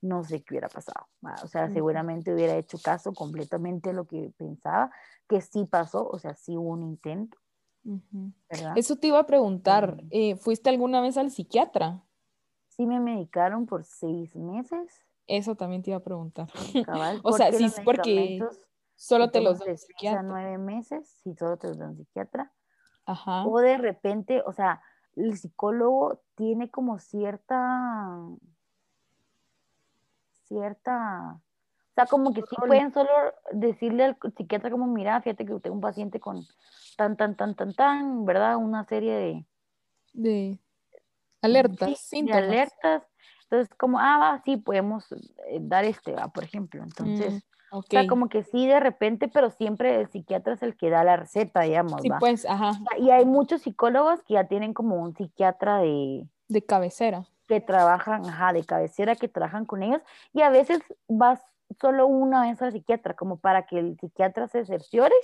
no 0.05 0.23
sé 0.23 0.43
qué 0.43 0.55
hubiera 0.55 0.69
pasado. 0.69 1.07
O 1.43 1.49
sea, 1.49 1.71
seguramente 1.71 2.33
hubiera 2.33 2.55
hecho 2.57 2.79
caso 2.79 3.13
completamente 3.13 3.91
a 3.91 3.93
lo 3.93 4.07
que 4.07 4.33
pensaba, 4.37 4.91
que 5.29 5.41
sí 5.41 5.65
pasó, 5.65 6.07
o 6.09 6.19
sea, 6.19 6.35
sí 6.35 6.57
hubo 6.57 6.71
un 6.71 6.83
intento. 6.83 7.39
Eso 8.77 8.97
te 8.97 9.09
iba 9.09 9.19
a 9.19 9.27
preguntar. 9.27 10.03
Mm. 10.05 10.09
eh, 10.11 10.37
¿fuiste 10.37 10.71
alguna 10.71 11.01
vez 11.01 11.17
al 11.17 11.31
psiquiatra? 11.31 12.03
Sí 12.69 12.87
me 12.87 13.01
medicaron 13.01 13.67
por 13.67 13.85
seis 13.85 14.35
meses, 14.37 15.01
Eso 15.27 15.55
también 15.55 15.83
te 15.83 15.91
iba 15.91 15.99
a 15.99 16.03
preguntar. 16.03 16.49
cabal, 16.85 17.21
O 17.25 17.33
sea, 17.33 17.53
sí, 17.53 17.67
porque 17.85 18.41
solo 18.95 19.31
te 19.31 19.41
los 19.41 19.59
da 19.59 19.67
un 19.71 19.79
psiquiatra. 19.79 20.23
nueve 20.23 20.59
meses, 20.59 21.09
si 21.23 21.35
solo 21.35 21.57
te 21.57 21.69
los 21.69 21.79
da 21.79 21.89
un 21.89 21.97
psiquiatra, 21.97 22.53
Ajá. 23.07 23.47
o 23.47 23.59
de 23.61 23.79
repente, 23.79 24.43
o 24.45 24.53
sea, 24.53 24.83
el 25.17 25.37
psicólogo 25.39 26.23
tiene 26.35 26.71
como 26.71 26.99
cierta, 26.99 28.19
cierta, 30.45 31.35
o 31.37 31.95
sea, 31.95 32.07
como 32.07 32.33
que 32.35 32.43
sí 32.43 32.57
pueden 32.67 32.93
solo 32.93 33.11
decirle 33.53 34.05
al 34.05 34.19
psiquiatra 34.37 34.71
como, 34.71 34.87
mira, 34.87 35.21
fíjate 35.23 35.47
que 35.47 35.55
tengo 35.61 35.77
un 35.77 35.81
paciente 35.81 36.19
con 36.21 36.45
tan, 36.97 37.17
tan, 37.17 37.37
tan, 37.37 37.55
tan, 37.55 37.73
tan, 37.75 38.25
¿verdad? 38.25 38.57
Una 38.57 38.85
serie 38.85 39.15
de, 39.15 39.47
De 40.13 40.59
alertas, 41.43 42.01
sí, 42.01 42.23
de 42.23 42.33
alertas. 42.33 43.03
Entonces, 43.45 43.75
como, 43.77 43.99
ah, 44.01 44.19
va, 44.19 44.43
sí, 44.45 44.57
podemos 44.57 45.13
eh, 45.13 45.59
dar 45.61 45.85
este, 45.85 46.13
va, 46.13 46.29
por 46.29 46.45
ejemplo. 46.45 46.83
Entonces, 46.83 47.35
Mm, 47.35 47.77
o 47.77 47.83
sea, 47.83 48.07
como 48.07 48.29
que 48.29 48.45
sí 48.45 48.67
de 48.67 48.81
repente, 48.81 49.29
pero 49.29 49.51
siempre 49.51 50.01
el 50.01 50.09
psiquiatra 50.09 50.55
es 50.55 50.63
el 50.63 50.77
que 50.77 50.91
da 50.91 51.05
la 51.05 51.17
receta, 51.17 51.63
digamos, 51.63 52.03
Sí, 52.03 52.09
va. 52.09 52.19
pues, 52.19 52.47
ajá, 52.47 52.73
Y 52.99 53.11
hay 53.11 53.25
muchos 53.25 53.63
psicólogos 53.63 54.23
que 54.23 54.35
ya 54.35 54.47
tienen 54.47 54.75
como 54.75 54.97
un 54.97 55.15
psiquiatra 55.15 55.79
de, 55.79 56.27
de 56.49 56.65
cabecera. 56.65 57.27
Que 57.47 57.61
trabajan, 57.61 58.25
ajá, 58.27 58.53
de 58.53 58.65
cabecera, 58.65 59.17
que 59.17 59.29
trabajan 59.29 59.67
con 59.67 59.83
ellos, 59.83 60.03
y 60.33 60.43
a 60.43 60.51
veces 60.51 60.81
vas 61.09 61.41
solo 61.81 62.07
una 62.07 62.43
vez 62.43 62.61
al 62.63 62.73
psiquiatra, 62.73 63.15
como 63.15 63.39
para 63.39 63.67
que 63.67 63.79
el 63.79 63.99
psiquiatra 63.99 64.49
se 64.49 64.65
cerciore, 64.65 65.15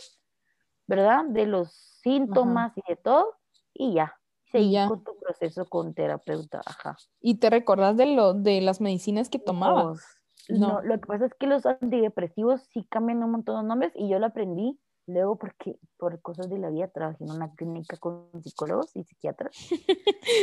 ¿verdad? 0.86 1.24
De 1.26 1.46
los 1.46 1.72
síntomas 2.02 2.72
y 2.76 2.82
de 2.88 2.96
todo, 2.96 3.36
y 3.72 3.94
ya. 3.94 4.16
Seguí 4.50 4.72
ya. 4.72 4.88
con 4.88 5.04
tu 5.04 5.16
proceso 5.18 5.64
con 5.66 5.94
terapeuta, 5.94 6.60
ajá. 6.66 6.96
¿Y 7.20 7.36
te 7.36 7.50
recordás 7.50 7.96
de, 7.96 8.06
lo, 8.06 8.34
de 8.34 8.60
las 8.60 8.80
medicinas 8.80 9.30
que 9.30 9.38
tomabas? 9.38 10.04
No. 10.48 10.58
no, 10.58 10.82
lo 10.82 11.00
que 11.00 11.06
pasa 11.06 11.26
es 11.26 11.34
que 11.34 11.46
los 11.46 11.66
antidepresivos 11.66 12.62
sí 12.62 12.84
cambian 12.90 13.22
un 13.22 13.30
montón 13.30 13.62
de 13.62 13.68
nombres 13.68 13.92
y 13.94 14.08
yo 14.08 14.18
lo 14.18 14.26
aprendí 14.26 14.80
luego 15.10 15.36
porque 15.36 15.78
por 15.98 16.20
cosas 16.22 16.48
de 16.48 16.58
la 16.58 16.70
vida 16.70 16.88
trabajé 16.88 17.24
en 17.24 17.30
una 17.32 17.52
clínica 17.54 17.96
con 17.98 18.28
psicólogos 18.42 18.94
y 18.96 19.04
psiquiatras. 19.04 19.54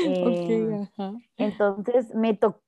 Eh, 0.06 0.22
Ok, 0.88 0.90
ajá. 1.00 1.14
entonces 1.38 2.14
me 2.16 2.34
tocó 2.36 2.62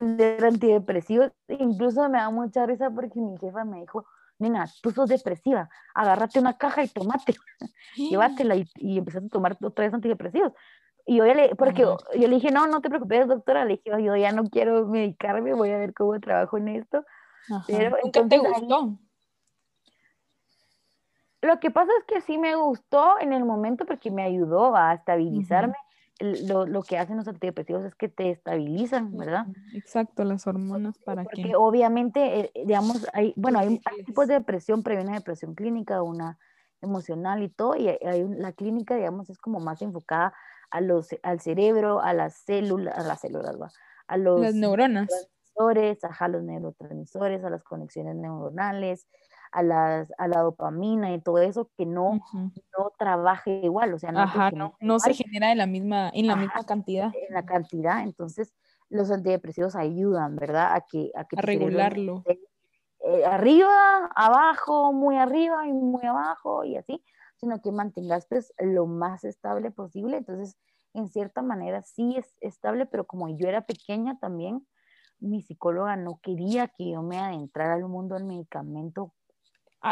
vender 0.00 0.44
antidepresivos. 0.44 1.32
Incluso 1.48 2.08
me 2.08 2.18
da 2.18 2.30
mucha 2.30 2.66
risa 2.66 2.90
porque 2.90 3.20
mi 3.20 3.36
jefa 3.38 3.64
me 3.64 3.80
dijo, 3.80 4.04
nena, 4.38 4.66
tú 4.82 4.90
sos 4.90 5.08
depresiva, 5.08 5.68
agárrate 5.94 6.38
una 6.40 6.56
caja 6.58 6.82
y 6.84 6.88
tomate, 6.88 7.34
llévatela 7.96 8.56
y, 8.56 8.68
y 8.76 8.98
empezaste 8.98 9.26
a 9.26 9.30
tomar 9.30 9.56
otra 9.62 9.84
vez 9.84 9.94
antidepresivos. 9.94 10.52
Y 11.06 11.18
yo 11.18 11.24
le, 11.26 11.54
porque 11.54 11.82
Ajá. 11.82 11.96
yo 12.18 12.28
le 12.28 12.34
dije, 12.36 12.50
no, 12.50 12.66
no 12.66 12.80
te 12.80 12.88
preocupes, 12.88 13.28
doctora, 13.28 13.64
le 13.66 13.76
dije, 13.84 14.02
yo 14.02 14.16
ya 14.16 14.32
no 14.32 14.44
quiero 14.44 14.86
medicarme, 14.86 15.52
voy 15.52 15.70
a 15.70 15.76
ver 15.78 15.92
cómo 15.92 16.18
trabajo 16.18 16.56
en 16.56 16.68
esto. 16.68 17.04
Ajá. 17.50 17.64
pero 17.66 17.90
¿Nunca 18.02 18.26
te 18.26 18.36
entonces 18.36 18.40
ahí- 18.56 18.60
gustó? 18.62 18.98
Lo 21.44 21.60
que 21.60 21.70
pasa 21.70 21.90
es 21.98 22.04
que 22.06 22.20
sí 22.20 22.38
me 22.38 22.54
gustó 22.56 23.18
en 23.20 23.32
el 23.32 23.44
momento 23.44 23.84
porque 23.86 24.10
me 24.10 24.22
ayudó 24.22 24.76
a 24.76 24.94
estabilizarme. 24.94 25.74
El- 26.18 26.46
Lo, 26.48 26.64
lo 26.66 26.82
que 26.82 26.96
hacen 26.98 27.16
los 27.16 27.26
antidepresivos 27.28 27.84
es 27.84 27.94
que 27.94 28.08
te 28.08 28.30
estabilizan, 28.30 29.16
¿verdad? 29.16 29.46
Exacto, 29.74 30.24
las 30.24 30.46
hormonas 30.46 30.98
para 30.98 31.24
Porque 31.24 31.48
que... 31.48 31.56
obviamente, 31.56 32.40
eh, 32.40 32.52
digamos, 32.64 33.06
hay, 33.12 33.34
bueno, 33.36 33.58
hay, 33.58 33.80
hay 33.84 34.04
tipos 34.04 34.28
de 34.28 34.34
depresión, 34.34 34.82
pero 34.82 34.98
hay 34.98 35.04
una 35.04 35.14
depresión 35.14 35.54
clínica, 35.54 36.02
una 36.02 36.38
emocional 36.80 37.42
y 37.42 37.48
todo, 37.48 37.76
y 37.76 37.88
hay- 37.88 38.28
la 38.28 38.52
clínica, 38.52 38.94
digamos, 38.94 39.28
es 39.30 39.38
como 39.38 39.58
más 39.60 39.82
enfocada 39.82 40.34
a 40.70 40.80
los, 40.80 41.08
al 41.22 41.40
cerebro, 41.40 42.00
a 42.00 42.12
las 42.12 42.34
células, 42.36 42.96
a 42.98 43.02
las 43.02 43.20
células, 43.20 43.60
¿va? 43.60 43.70
a 44.06 44.16
los 44.18 44.40
Las 44.40 44.54
neuronas. 44.54 45.08
neurotransmisores, 45.10 46.04
ajá, 46.04 46.28
los 46.28 46.42
neurotransmisores, 46.42 47.42
a 47.44 47.50
las 47.50 47.62
conexiones 47.64 48.16
neuronales, 48.16 49.08
a, 49.54 49.62
las, 49.62 50.12
a 50.18 50.28
la 50.28 50.40
dopamina 50.40 51.12
y 51.14 51.20
todo 51.20 51.38
eso 51.38 51.70
que 51.76 51.86
no, 51.86 52.10
Ujú. 52.12 52.50
no 52.78 52.92
trabaje 52.98 53.60
igual, 53.62 53.94
o 53.94 53.98
sea, 53.98 54.12
no 54.12 54.22
Ajá, 54.22 54.50
no, 54.52 54.76
no 54.80 55.00
se 55.00 55.14
genera 55.14 55.48
de 55.48 55.54
la 55.56 55.66
misma, 55.66 56.10
en 56.14 56.26
la 56.26 56.34
Ajá. 56.34 56.42
misma 56.42 56.64
cantidad. 56.66 57.12
en 57.14 57.34
la 57.34 57.44
cantidad, 57.46 58.02
entonces 58.02 58.54
los 58.90 59.10
antidepresivos 59.10 59.76
ayudan, 59.76 60.36
¿verdad? 60.36 60.74
A 60.74 60.80
que, 60.82 61.10
a 61.16 61.24
que 61.26 61.36
A 61.36 61.42
regularlo. 61.42 62.14
esté, 62.26 62.40
eh, 63.00 63.24
arriba, 63.24 64.06
abajo, 64.16 64.92
muy 64.92 65.16
arriba 65.16 65.66
y 65.68 65.72
muy 65.72 66.04
abajo 66.06 66.64
y 66.64 66.76
así, 66.76 67.04
sino 67.36 67.60
que 67.62 67.72
mantengas 67.72 68.26
pues 68.28 68.52
lo 68.58 68.86
más 68.86 69.24
estable 69.24 69.70
posible. 69.70 70.16
Entonces, 70.18 70.56
en 70.94 71.08
cierta 71.08 71.42
manera 71.42 71.82
sí 71.82 72.16
es 72.16 72.36
estable, 72.40 72.86
pero 72.86 73.06
como 73.06 73.28
yo 73.36 73.48
era 73.48 73.66
pequeña 73.66 74.18
también, 74.20 74.66
mi 75.20 75.42
psicóloga 75.42 75.96
no 75.96 76.20
quería 76.22 76.68
que 76.68 76.90
yo 76.92 77.02
me 77.02 77.18
adentrara 77.18 77.74
al 77.74 77.88
mundo 77.88 78.14
del 78.14 78.24
medicamento 78.24 79.14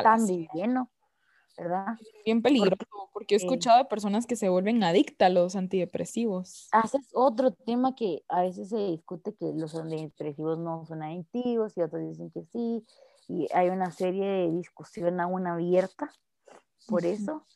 tan 0.02 0.26
lleno, 0.26 0.90
¿verdad? 1.56 1.98
bien 2.24 2.42
peligroso, 2.42 3.10
porque 3.12 3.34
he 3.34 3.38
eh, 3.38 3.40
escuchado 3.42 3.78
de 3.78 3.84
personas 3.84 4.26
que 4.26 4.36
se 4.36 4.48
vuelven 4.48 4.82
adictas 4.82 5.26
a 5.26 5.30
los 5.30 5.56
antidepresivos. 5.56 6.68
Haces 6.72 7.10
otro 7.12 7.52
tema 7.52 7.94
que 7.94 8.24
a 8.28 8.42
veces 8.42 8.70
se 8.70 8.78
discute 8.78 9.34
que 9.34 9.52
los 9.54 9.74
antidepresivos 9.74 10.58
no 10.58 10.84
son 10.86 11.02
adictivos 11.02 11.76
y 11.76 11.82
otros 11.82 12.02
dicen 12.08 12.30
que 12.30 12.44
sí, 12.44 12.84
y 13.28 13.48
hay 13.54 13.68
una 13.68 13.90
serie 13.90 14.26
de 14.26 14.50
discusión 14.50 15.20
aún 15.20 15.46
abierta 15.46 16.10
por 16.88 17.04
eso, 17.04 17.46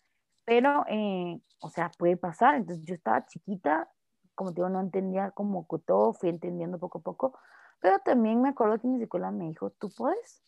pero, 0.45 0.85
eh, 0.89 1.41
o 1.61 1.69
sea, 1.71 1.91
puede 1.99 2.17
pasar. 2.17 2.55
Entonces 2.55 2.85
yo 2.85 2.95
estaba 2.95 3.27
chiquita, 3.27 3.91
como 4.35 4.51
te 4.51 4.57
digo, 4.57 4.69
no 4.69 4.81
entendía 4.81 5.33
como 5.33 5.67
todo, 5.85 6.13
fui 6.13 6.31
entendiendo 6.31 6.79
poco 6.79 6.99
a 6.99 7.03
poco, 7.03 7.39
pero 7.81 7.99
también 8.01 8.41
me 8.41 8.51
acuerdo 8.51 8.81
que 8.81 8.89
mi 8.89 8.99
psicóloga 8.99 9.33
me 9.33 9.49
dijo, 9.49 9.71
tú 9.71 9.91
puedes, 9.97 10.43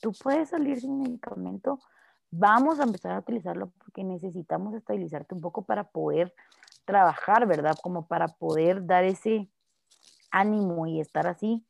tú 0.00 0.12
puedes 0.12 0.50
salir 0.50 0.80
sin 0.80 0.98
medicamento, 0.98 1.78
vamos 2.30 2.80
a 2.80 2.84
empezar 2.84 3.12
a 3.12 3.18
utilizarlo 3.20 3.72
porque 3.78 4.04
necesitamos 4.04 4.74
estabilizarte 4.74 5.34
un 5.34 5.40
poco 5.40 5.62
para 5.62 5.84
poder 5.84 6.34
trabajar, 6.84 7.46
¿verdad? 7.46 7.76
Como 7.82 8.06
para 8.06 8.28
poder 8.28 8.86
dar 8.86 9.04
ese 9.04 9.50
ánimo 10.30 10.86
y 10.86 11.00
estar 11.00 11.26
así, 11.26 11.64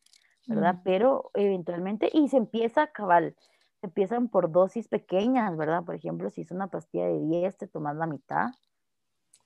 ¿verdad? 0.46 0.80
Pero 0.84 1.30
eventualmente, 1.34 2.10
y 2.12 2.28
se 2.28 2.36
empieza 2.36 2.88
cabal, 2.88 3.36
se 3.80 3.86
empiezan 3.86 4.28
por 4.28 4.50
dosis 4.50 4.88
pequeñas, 4.88 5.56
¿verdad? 5.56 5.84
Por 5.84 5.94
ejemplo, 5.94 6.30
si 6.30 6.42
es 6.42 6.50
una 6.50 6.68
pastilla 6.68 7.06
de 7.06 7.20
10, 7.20 7.56
te 7.56 7.66
tomas 7.66 7.96
la 7.96 8.06
mitad, 8.06 8.48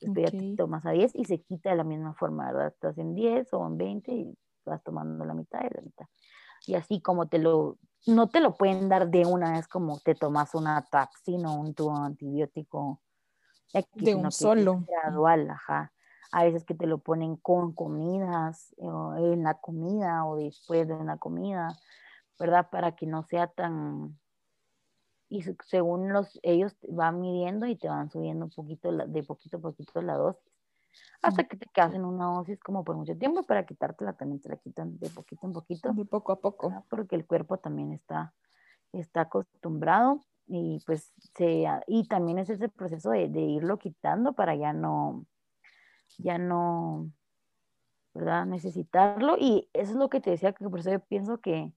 después 0.00 0.32
ya 0.32 0.38
te 0.38 0.56
tomas 0.56 0.84
a 0.86 0.90
10 0.90 1.14
y 1.14 1.24
se 1.24 1.40
quita 1.40 1.70
de 1.70 1.76
la 1.76 1.84
misma 1.84 2.14
forma, 2.14 2.46
¿verdad? 2.46 2.68
Estás 2.68 2.98
en 2.98 3.14
10 3.14 3.52
o 3.54 3.66
en 3.66 3.76
20 3.78 4.12
y 4.12 4.38
vas 4.64 4.82
tomando 4.82 5.24
la 5.24 5.34
mitad 5.34 5.60
y 5.60 5.74
la 5.74 5.82
mitad. 5.82 6.06
Y 6.66 6.74
así 6.76 7.00
como 7.00 7.26
te 7.28 7.38
lo, 7.38 7.78
no 8.06 8.28
te 8.28 8.40
lo 8.40 8.54
pueden 8.56 8.88
dar 8.88 9.10
de 9.10 9.26
una 9.26 9.52
vez 9.52 9.68
como 9.68 9.98
te 10.00 10.14
tomas 10.14 10.54
una 10.54 10.82
taxina 10.90 11.52
o 11.52 11.60
un 11.60 11.74
tubo 11.74 11.96
antibiótico 11.96 13.02
X, 13.72 13.90
De 13.94 14.14
un 14.14 14.30
solo. 14.32 14.84
gradual, 14.86 15.50
ajá. 15.50 15.92
A 16.32 16.44
veces 16.44 16.64
que 16.64 16.74
te 16.74 16.86
lo 16.86 16.98
ponen 16.98 17.36
con 17.36 17.72
comidas, 17.74 18.74
en 18.78 19.42
la 19.42 19.54
comida 19.54 20.24
o 20.26 20.36
después 20.36 20.88
de 20.88 20.94
una 20.94 21.18
comida, 21.18 21.68
¿verdad? 22.38 22.68
Para 22.70 22.96
que 22.96 23.06
no 23.06 23.22
sea 23.24 23.46
tan... 23.48 24.18
Y 25.28 25.42
se- 25.42 25.56
según 25.64 26.12
los, 26.12 26.38
ellos 26.42 26.76
van 26.88 27.20
midiendo 27.20 27.66
y 27.66 27.76
te 27.76 27.88
van 27.88 28.10
subiendo 28.10 28.44
un 28.46 28.50
poquito, 28.50 28.90
de 28.92 29.22
poquito 29.22 29.56
a 29.58 29.60
poquito 29.60 30.02
la 30.02 30.14
dosis. 30.14 30.53
Hasta 31.22 31.44
que 31.44 31.56
te 31.56 31.66
quedas 31.66 31.94
en 31.94 32.04
una 32.04 32.26
dosis 32.26 32.60
como 32.60 32.84
por 32.84 32.96
mucho 32.96 33.16
tiempo 33.16 33.42
para 33.42 33.64
quitártela 33.64 34.12
también 34.12 34.40
te 34.40 34.48
la 34.48 34.56
quitan 34.56 34.98
de 34.98 35.08
poquito 35.10 35.46
en 35.46 35.52
poquito. 35.52 35.92
De 35.92 36.04
poco 36.04 36.32
a 36.32 36.40
poco. 36.40 36.68
¿verdad? 36.68 36.84
porque 36.88 37.16
el 37.16 37.26
cuerpo 37.26 37.58
también 37.58 37.92
está, 37.92 38.34
está 38.92 39.22
acostumbrado 39.22 40.20
y 40.46 40.82
pues 40.86 41.12
se, 41.36 41.64
y 41.86 42.06
también 42.06 42.38
es 42.38 42.50
ese 42.50 42.68
proceso 42.68 43.10
de, 43.10 43.28
de 43.28 43.40
irlo 43.40 43.78
quitando 43.78 44.34
para 44.34 44.54
ya 44.54 44.72
no, 44.72 45.24
ya 46.18 46.38
no, 46.38 47.10
¿verdad? 48.12 48.46
Necesitarlo 48.46 49.36
y 49.38 49.68
eso 49.72 49.92
es 49.92 49.96
lo 49.96 50.10
que 50.10 50.20
te 50.20 50.30
decía, 50.30 50.52
que 50.52 50.68
por 50.68 50.80
eso 50.80 50.90
yo 50.90 51.00
pienso 51.00 51.38
que, 51.40 51.72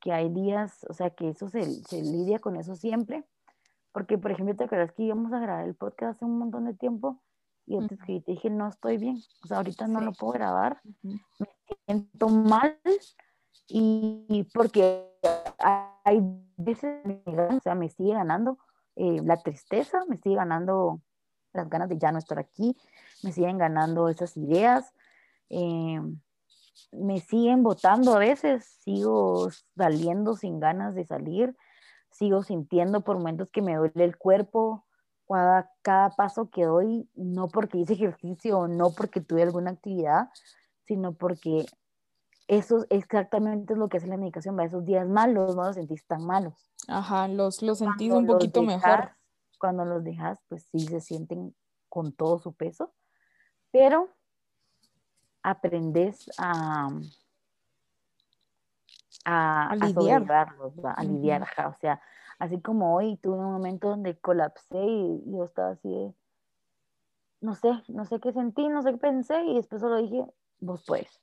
que 0.00 0.12
hay 0.12 0.28
días, 0.28 0.84
o 0.88 0.92
sea, 0.92 1.10
que 1.10 1.30
eso 1.30 1.48
se, 1.48 1.62
se 1.62 2.02
lidia 2.02 2.38
con 2.38 2.56
eso 2.56 2.74
siempre, 2.76 3.24
porque 3.92 4.18
por 4.18 4.30
ejemplo, 4.30 4.54
¿te 4.54 4.64
acuerdas 4.64 4.92
que 4.92 5.04
íbamos 5.04 5.32
a 5.32 5.40
grabar 5.40 5.64
el 5.64 5.74
podcast 5.74 6.16
hace 6.16 6.24
un 6.24 6.38
montón 6.38 6.66
de 6.66 6.74
tiempo? 6.74 7.22
Y 7.66 7.74
yo 7.78 7.86
te 7.86 7.94
escribí, 7.94 8.20
te 8.20 8.32
dije, 8.32 8.50
no 8.50 8.68
estoy 8.68 8.98
bien, 8.98 9.18
o 9.44 9.46
sea, 9.46 9.58
ahorita 9.58 9.86
no 9.86 10.00
Sí. 10.00 10.04
lo 10.06 10.12
puedo 10.12 10.32
grabar, 10.32 10.80
me 11.02 11.48
siento 11.86 12.28
mal 12.28 12.78
y 13.68 14.48
porque 14.52 15.08
hay 16.04 16.20
veces, 16.56 17.00
o 17.26 17.60
sea, 17.60 17.74
me 17.74 17.88
sigue 17.88 18.14
ganando 18.14 18.58
eh, 18.96 19.20
la 19.24 19.36
tristeza, 19.36 20.04
me 20.08 20.16
sigue 20.18 20.36
ganando 20.36 21.00
las 21.52 21.68
ganas 21.70 21.88
de 21.88 21.98
ya 21.98 22.10
no 22.12 22.18
estar 22.18 22.38
aquí, 22.38 22.76
me 23.22 23.32
siguen 23.32 23.58
ganando 23.58 24.08
esas 24.08 24.36
ideas, 24.36 24.92
eh, 25.50 26.00
me 26.90 27.20
siguen 27.20 27.62
votando 27.62 28.14
a 28.14 28.18
veces, 28.18 28.64
sigo 28.64 29.48
saliendo 29.76 30.34
sin 30.34 30.58
ganas 30.60 30.94
de 30.94 31.04
salir, 31.04 31.56
sigo 32.10 32.42
sintiendo 32.42 33.02
por 33.02 33.16
momentos 33.16 33.48
que 33.50 33.62
me 33.62 33.76
duele 33.76 34.04
el 34.04 34.16
cuerpo, 34.18 34.84
cada, 35.28 35.70
cada 35.82 36.10
paso 36.10 36.50
que 36.50 36.64
doy, 36.64 37.08
no 37.14 37.48
porque 37.48 37.78
hice 37.78 37.94
ejercicio 37.94 38.58
o 38.58 38.68
no 38.68 38.90
porque 38.90 39.20
tuve 39.20 39.42
alguna 39.42 39.70
actividad, 39.70 40.28
sino 40.86 41.12
porque 41.12 41.66
eso 42.48 42.84
exactamente 42.90 43.72
es 43.72 43.78
lo 43.78 43.88
que 43.88 43.98
hace 43.98 44.06
la 44.06 44.16
medicación, 44.16 44.58
va 44.58 44.64
esos 44.64 44.84
días 44.84 45.08
malos, 45.08 45.56
no 45.56 45.64
los 45.64 45.76
sentís 45.76 46.04
tan 46.06 46.24
malos. 46.26 46.54
Ajá, 46.88 47.28
los, 47.28 47.62
los 47.62 47.78
sentís 47.78 48.10
Cuando 48.10 48.32
un 48.32 48.38
poquito 48.38 48.62
mejor. 48.62 49.12
Cuando 49.58 49.84
los 49.84 50.02
dejas, 50.02 50.38
pues 50.48 50.66
sí 50.72 50.80
se 50.80 51.00
sienten 51.00 51.54
con 51.88 52.12
todo 52.12 52.38
su 52.38 52.52
peso, 52.52 52.92
pero 53.70 54.08
aprendes 55.42 56.30
a, 56.38 56.88
a, 59.24 59.68
A 59.68 59.72
a 59.72 59.76
lidiar. 61.04 61.46
a 61.56 61.68
o 61.68 61.74
sea, 61.80 62.02
así 62.42 62.60
como 62.60 62.96
hoy 62.96 63.16
tuve 63.18 63.36
un 63.38 63.52
momento 63.52 63.88
donde 63.88 64.18
colapsé 64.18 64.84
y 64.84 65.22
yo 65.26 65.44
estaba 65.44 65.70
así 65.70 65.88
de, 65.88 66.12
no 67.40 67.54
sé, 67.54 67.68
no 67.86 68.04
sé 68.04 68.18
qué 68.18 68.32
sentí, 68.32 68.68
no 68.68 68.82
sé 68.82 68.90
qué 68.90 68.98
pensé 68.98 69.44
y 69.44 69.54
después 69.54 69.80
solo 69.80 69.98
dije, 69.98 70.26
vos 70.58 70.82
puedes, 70.84 71.22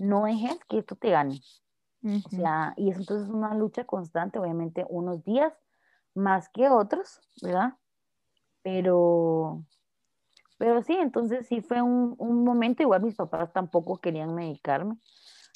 no 0.00 0.24
dejes 0.24 0.58
que 0.64 0.78
esto 0.78 0.96
te 0.96 1.10
gane. 1.10 1.40
O 2.24 2.30
Ujú. 2.30 2.36
sea, 2.36 2.74
y 2.76 2.90
es 2.90 2.96
entonces 2.96 3.28
una 3.28 3.54
lucha 3.54 3.84
constante, 3.84 4.40
obviamente 4.40 4.84
unos 4.88 5.22
días 5.22 5.52
más 6.16 6.48
que 6.48 6.68
otros, 6.68 7.20
¿verdad? 7.40 7.74
Pero, 8.64 9.62
pero 10.58 10.82
sí, 10.82 10.94
entonces 10.94 11.46
sí 11.46 11.60
fue 11.60 11.80
un, 11.80 12.16
un 12.18 12.42
momento, 12.42 12.82
igual 12.82 13.02
mis 13.04 13.14
papás 13.14 13.52
tampoco 13.52 13.98
querían 13.98 14.34
medicarme, 14.34 14.96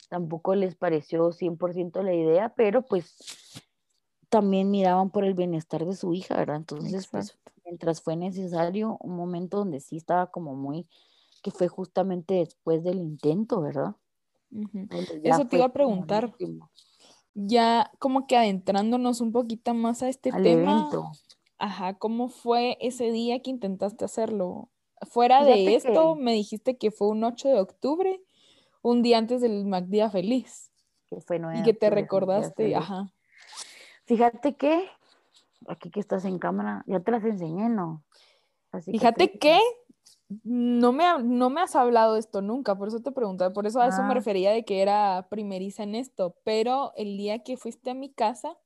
tampoco 0.09 0.55
les 0.55 0.77
pareció 0.77 1.33
100% 1.33 2.01
la 2.05 2.15
idea, 2.15 2.55
pero 2.55 2.83
pues 2.83 3.17
también 4.31 4.71
miraban 4.71 5.11
por 5.11 5.25
el 5.25 5.35
bienestar 5.35 5.85
de 5.85 5.95
su 5.95 6.15
hija, 6.15 6.37
¿verdad? 6.37 6.57
Entonces, 6.57 7.09
pues, 7.09 7.37
mientras 7.65 8.01
fue 8.01 8.17
necesario, 8.17 8.97
un 9.01 9.17
momento 9.17 9.59
donde 9.59 9.81
sí 9.81 9.97
estaba 9.97 10.31
como 10.31 10.55
muy, 10.55 10.89
que 11.43 11.51
fue 11.51 11.69
justamente 11.69 12.35
después 12.35 12.83
del 12.83 12.99
intento, 12.99 13.61
¿verdad? 13.61 13.97
Eso 15.23 15.47
te 15.47 15.57
iba 15.57 15.67
a 15.67 15.73
preguntar. 15.73 16.35
Ya 17.35 17.91
como 17.99 18.27
que 18.27 18.37
adentrándonos 18.37 19.21
un 19.21 19.33
poquito 19.33 19.75
más 19.75 20.03
a 20.03 20.09
este 20.09 20.33
tema. 20.33 20.91
Ajá, 21.59 21.99
¿cómo 21.99 22.29
fue 22.29 22.79
ese 22.81 23.13
día 23.13 23.41
que 23.43 23.51
intentaste 23.51 24.05
hacerlo? 24.05 24.71
Fuera 25.03 25.45
de 25.45 25.75
esto, 25.75 26.15
me 26.15 26.33
dijiste 26.33 26.77
que 26.77 26.91
fue 26.91 27.09
un 27.09 27.25
8 27.25 27.49
de 27.49 27.61
octubre, 27.61 28.21
un 28.83 29.03
día 29.03 29.19
antes 29.19 29.41
del 29.41 29.71
Día 29.89 30.11
Feliz. 30.11 30.71
Que 31.09 31.21
fue 31.21 31.41
Y 31.55 31.63
que 31.63 31.75
te 31.75 31.91
recordaste, 31.91 32.75
ajá. 32.75 33.13
Fíjate 34.11 34.57
que, 34.57 34.89
aquí 35.69 35.89
que 35.89 36.01
estás 36.01 36.25
en 36.25 36.41
cámara, 36.41 36.83
ya 36.89 36.99
te 36.99 37.13
las 37.13 37.25
enseñé, 37.25 37.69
¿no? 37.69 38.03
Fíjate 38.85 39.39
que, 39.39 39.57
no 40.43 40.91
me, 40.91 41.05
no 41.23 41.49
me 41.49 41.61
has 41.61 41.77
hablado 41.77 42.15
de 42.15 42.19
esto 42.19 42.43
nunca, 42.43 42.75
por 42.75 42.89
eso 42.89 42.99
te 42.99 43.13
preguntaba, 43.13 43.53
por 43.53 43.69
eso 43.69 43.81
a 43.81 43.87
eso 43.87 44.03
me 44.03 44.11
ah. 44.11 44.15
refería 44.15 44.51
de 44.51 44.65
que 44.65 44.83
era 44.83 45.29
primeriza 45.31 45.85
en 45.85 45.95
esto, 45.95 46.35
pero 46.43 46.93
el 46.97 47.17
día 47.17 47.45
que 47.45 47.57
fuiste 47.57 47.93
a 47.93 47.95
mi 47.95 48.11
casa, 48.13 48.57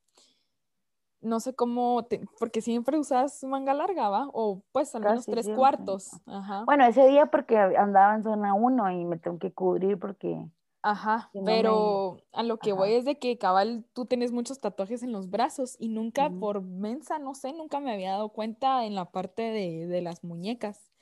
no 1.20 1.40
sé 1.40 1.54
cómo, 1.54 2.08
porque 2.38 2.62
siempre 2.62 2.98
usas 2.98 3.44
manga 3.44 3.74
larga, 3.74 4.08
¿va? 4.08 4.30
O 4.32 4.62
pues 4.72 4.94
al 4.94 5.02
menos 5.02 5.26
tres 5.26 5.50
cuartos. 5.50 6.10
Ajá. 6.24 6.64
Bueno, 6.64 6.86
ese 6.86 7.06
día 7.06 7.26
porque 7.26 7.58
andaba 7.58 8.14
en 8.14 8.22
zona 8.22 8.54
uno 8.54 8.90
y 8.90 9.04
me 9.04 9.18
tengo 9.18 9.38
que 9.38 9.52
cubrir 9.52 9.98
porque... 9.98 10.48
Ajá, 10.86 11.30
pero 11.46 12.18
a 12.32 12.42
lo 12.42 12.58
que 12.58 12.74
voy 12.74 12.92
es 12.92 13.06
de 13.06 13.18
que 13.18 13.38
cabal, 13.38 13.86
tú 13.94 14.04
tienes 14.04 14.32
muchos 14.32 14.60
tatuajes 14.60 15.02
en 15.02 15.12
los 15.12 15.30
brazos 15.30 15.76
y 15.78 15.88
nunca 15.88 16.28
por 16.28 16.60
mensa, 16.60 17.18
no 17.18 17.34
sé, 17.34 17.54
nunca 17.54 17.80
me 17.80 17.90
había 17.90 18.10
dado 18.10 18.28
cuenta 18.28 18.84
en 18.84 18.94
la 18.94 19.10
parte 19.10 19.40
de, 19.44 19.86
de 19.86 20.02
las 20.02 20.24
muñecas. 20.24 20.92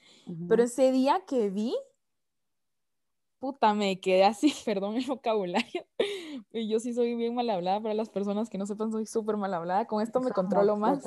Pero 0.49 0.62
ese 0.62 0.93
día 0.93 1.24
que 1.26 1.51
vi, 1.51 1.74
puta, 3.41 3.74
me 3.74 3.99
quedé 3.99 4.22
así, 4.22 4.55
perdón 4.64 4.95
el 4.95 5.05
vocabulario. 5.05 5.85
Yo 6.53 6.78
sí 6.78 6.95
soy 6.95 7.16
bien 7.16 7.35
mal 7.35 7.51
hablada, 7.51 7.80
para 7.80 7.95
las 7.95 8.09
personas 8.09 8.49
que 8.49 8.59
no 8.59 8.66
sepan, 8.66 8.93
soy 8.93 9.07
súper 9.07 9.37
mal 9.37 9.53
hablada. 9.53 9.89
Con 9.89 10.01
esto 10.01 10.20
me 10.20 10.30
controlo 10.30 10.76
más. 10.76 11.03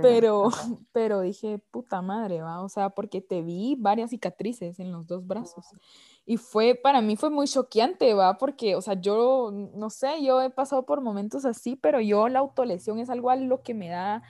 pero, 0.00 0.48
pero 0.92 1.20
dije, 1.20 1.58
puta 1.70 2.00
madre, 2.00 2.40
va, 2.40 2.62
o 2.62 2.70
sea, 2.70 2.88
porque 2.88 3.20
te 3.20 3.42
vi 3.42 3.76
varias 3.78 4.08
cicatrices 4.08 4.80
en 4.80 4.90
los 4.90 5.06
dos 5.06 5.26
brazos. 5.26 5.66
Y 6.26 6.38
fue, 6.38 6.74
para 6.74 7.00
mí 7.02 7.16
fue 7.16 7.30
muy 7.30 7.46
choqueante, 7.46 8.12
va, 8.14 8.36
porque, 8.38 8.74
o 8.74 8.82
sea, 8.82 8.94
yo, 9.00 9.52
no 9.52 9.90
sé, 9.90 10.24
yo 10.24 10.42
he 10.42 10.50
pasado 10.50 10.84
por 10.84 11.00
momentos 11.00 11.44
así, 11.44 11.76
pero 11.76 12.00
yo 12.00 12.28
la 12.28 12.40
autolesión 12.40 12.98
es 12.98 13.10
algo 13.10 13.30
a 13.30 13.36
lo 13.36 13.62
que 13.62 13.74
me 13.74 13.88
da, 13.88 14.22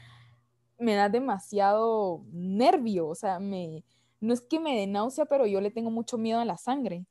me 0.79 0.95
da 0.95 1.09
demasiado 1.09 2.25
nervio, 2.33 3.09
o 3.09 3.15
sea, 3.15 3.41
me, 3.41 3.85
no 4.21 4.35
es 4.35 4.43
que 4.43 4.61
me 4.61 4.77
dé 4.77 4.87
náusea, 4.87 5.27
pero 5.27 5.47
yo 5.47 5.61
le 5.63 5.71
tengo 5.71 5.91
mucho 5.91 6.19
miedo 6.19 6.41
a 6.41 6.45
la 6.45 6.59
sangre. 6.59 7.07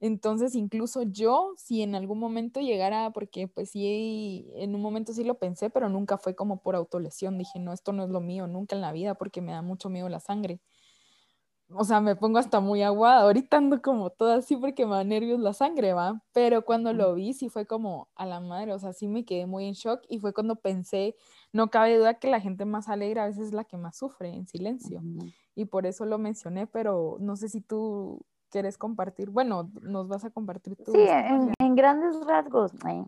Entonces, 0.00 0.54
incluso 0.54 1.02
yo, 1.04 1.52
si 1.58 1.82
en 1.82 1.94
algún 1.94 2.18
momento 2.18 2.60
llegara, 2.60 3.10
porque 3.12 3.48
pues 3.48 3.70
sí, 3.70 4.50
en 4.56 4.74
un 4.74 4.82
momento 4.82 5.12
sí 5.12 5.24
lo 5.24 5.38
pensé, 5.38 5.70
pero 5.70 5.88
nunca 5.90 6.18
fue 6.18 6.34
como 6.34 6.62
por 6.62 6.76
autolesión. 6.76 7.38
Dije, 7.38 7.58
no, 7.60 7.72
esto 7.74 7.92
no 7.92 8.04
es 8.04 8.10
lo 8.10 8.20
mío, 8.20 8.46
nunca 8.46 8.76
en 8.76 8.82
la 8.82 8.92
vida, 8.92 9.14
porque 9.16 9.42
me 9.42 9.52
da 9.52 9.62
mucho 9.62 9.90
miedo 9.90 10.08
la 10.08 10.20
sangre. 10.20 10.60
O 11.74 11.84
sea, 11.84 12.00
me 12.00 12.16
pongo 12.16 12.38
hasta 12.38 12.60
muy 12.60 12.82
aguada. 12.82 13.22
Ahorita 13.22 13.56
ando 13.56 13.80
como 13.80 14.10
toda 14.10 14.36
así 14.36 14.56
porque 14.56 14.86
me 14.86 14.96
da 14.96 15.04
nervios 15.04 15.40
la 15.40 15.52
sangre, 15.52 15.92
¿va? 15.92 16.22
Pero 16.32 16.64
cuando 16.64 16.92
lo 16.92 17.14
vi, 17.14 17.32
sí 17.32 17.48
fue 17.48 17.66
como 17.66 18.08
a 18.16 18.26
la 18.26 18.40
madre. 18.40 18.72
O 18.72 18.78
sea, 18.78 18.92
sí 18.92 19.08
me 19.08 19.24
quedé 19.24 19.46
muy 19.46 19.66
en 19.66 19.74
shock 19.74 20.02
y 20.08 20.18
fue 20.18 20.32
cuando 20.32 20.56
pensé, 20.56 21.14
no 21.52 21.70
cabe 21.70 21.96
duda 21.96 22.14
que 22.14 22.28
la 22.28 22.40
gente 22.40 22.64
más 22.64 22.88
alegre 22.88 23.20
a 23.20 23.26
veces 23.26 23.48
es 23.48 23.52
la 23.52 23.64
que 23.64 23.76
más 23.76 23.96
sufre 23.96 24.34
en 24.34 24.46
silencio 24.46 25.02
y 25.54 25.66
por 25.66 25.86
eso 25.86 26.06
lo 26.06 26.18
mencioné, 26.18 26.66
pero 26.66 27.16
no 27.20 27.36
sé 27.36 27.48
si 27.48 27.60
tú 27.60 28.24
quieres 28.50 28.78
compartir, 28.78 29.30
bueno, 29.30 29.70
nos 29.82 30.08
vas 30.08 30.24
a 30.24 30.30
compartir 30.30 30.76
tú. 30.76 30.92
Sí, 30.92 31.06
en, 31.06 31.74
grandes 31.76 32.16
rasgos, 32.26 32.72
eh, 32.88 33.04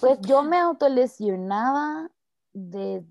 pues 0.00 0.20
yo 0.22 0.42
me 0.42 0.58
autolesionaba 0.58 2.10
desde, 2.52 3.04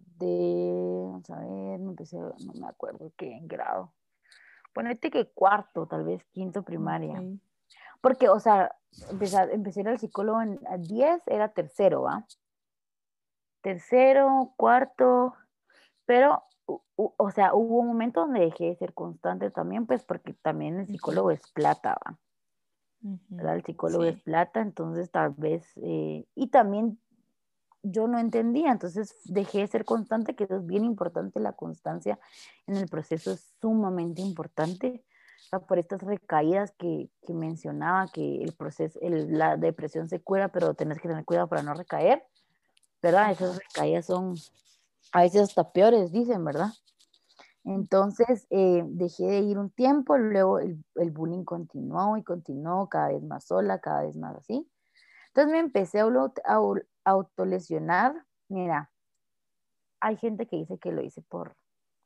vamos 1.12 1.30
a 1.30 1.40
ver, 1.40 1.80
no, 1.80 1.92
empecé, 1.92 2.18
no 2.18 2.54
me 2.56 2.68
acuerdo 2.68 3.12
qué 3.16 3.36
en 3.36 3.48
grado. 3.48 3.94
Ponete 4.76 5.10
que 5.10 5.30
cuarto, 5.30 5.88
tal 5.88 6.04
vez 6.04 6.22
quinto 6.34 6.64
primaria. 6.64 7.24
Porque, 8.02 8.28
o 8.28 8.42
sea, 8.42 8.76
empecé, 9.10 9.42
empecé 9.54 9.82
el 9.82 9.98
psicólogo 9.98 10.42
en, 10.42 10.60
a 10.70 10.78
10, 10.78 11.24
era 11.28 11.48
tercero, 11.54 12.02
¿va? 12.02 12.28
Tercero, 13.62 14.54
cuarto, 14.58 15.34
pero 16.06 16.44
o 16.68 17.32
sea, 17.32 17.54
hubo 17.54 17.80
un 17.80 17.88
momento 17.88 18.22
donde 18.22 18.42
dejé 18.42 18.66
de 18.66 18.76
ser 18.76 18.94
constante 18.94 19.50
también, 19.50 19.86
pues 19.86 20.04
porque 20.04 20.34
también 20.34 20.80
el 20.80 20.88
psicólogo 20.88 21.32
es 21.32 21.48
plata, 21.52 21.98
¿va? 22.06 22.18
El 23.54 23.64
psicólogo 23.64 24.04
es 24.04 24.20
plata, 24.22 24.62
entonces 24.62 25.10
tal 25.10 25.34
vez, 25.38 25.64
eh, 25.78 26.26
y 26.36 26.48
también 26.48 27.00
yo 27.92 28.08
no 28.08 28.20
entendía, 28.20 28.72
entonces 28.72 29.16
dejé 29.26 29.60
de 29.60 29.68
ser 29.68 29.86
constante, 29.86 30.36
que 30.36 30.46
es 30.46 30.66
bien 30.66 30.84
importante, 30.84 31.40
la 31.40 31.54
constancia 31.54 32.20
en 32.68 32.76
el 32.76 32.88
proceso 32.88 33.32
es 33.32 33.54
sumamente 33.62 34.22
importante, 34.22 35.04
por 35.68 35.78
estas 35.78 36.02
recaídas 36.02 36.72
que, 36.78 37.10
que, 37.26 37.34
mencionaba, 37.34 38.08
que 38.08 38.42
el 38.44 38.54
proceso, 38.54 39.00
la 39.02 39.58
depresión 39.58 40.10
se 40.10 40.20
cura, 40.20 40.50
pero 40.50 40.74
tenés 40.74 41.00
que 41.00 41.08
tener 41.08 41.24
cuidado 41.24 41.48
para 41.48 41.64
no 41.64 41.74
recaer, 41.74 42.24
¿verdad? 43.02 43.32
Esas 43.32 43.58
recaídas 43.58 44.06
son 44.06 44.36
a 45.12 45.22
veces 45.22 45.44
hasta 45.44 45.72
peores, 45.72 46.12
dicen, 46.12 46.44
¿verdad? 46.44 46.72
Entonces 47.64 48.46
eh, 48.52 48.84
dejé 48.86 49.26
de 49.26 49.40
ir 49.40 49.58
un 49.58 49.72
tiempo, 49.72 50.18
luego 50.18 50.60
el, 50.60 50.84
bullying 51.12 51.44
continuó 51.44 52.16
y 52.16 52.24
continuó 52.24 52.88
cada 52.90 53.10
vez 53.10 53.24
más 53.24 53.46
sola, 53.46 53.80
cada 53.80 54.04
vez 54.04 54.16
más 54.16 54.36
así. 54.36 54.68
Entonces 55.28 55.52
me 55.52 55.60
empecé 55.60 56.00
a, 56.00 56.06
a, 56.06 56.60
autolesionar. 57.06 58.26
Mira, 58.50 58.92
hay 60.00 60.18
gente 60.18 60.48
que 60.48 60.58
dice 60.58 60.78
que 60.78 60.92
lo 60.92 61.02
hice 61.02 61.22
por, 61.22 61.56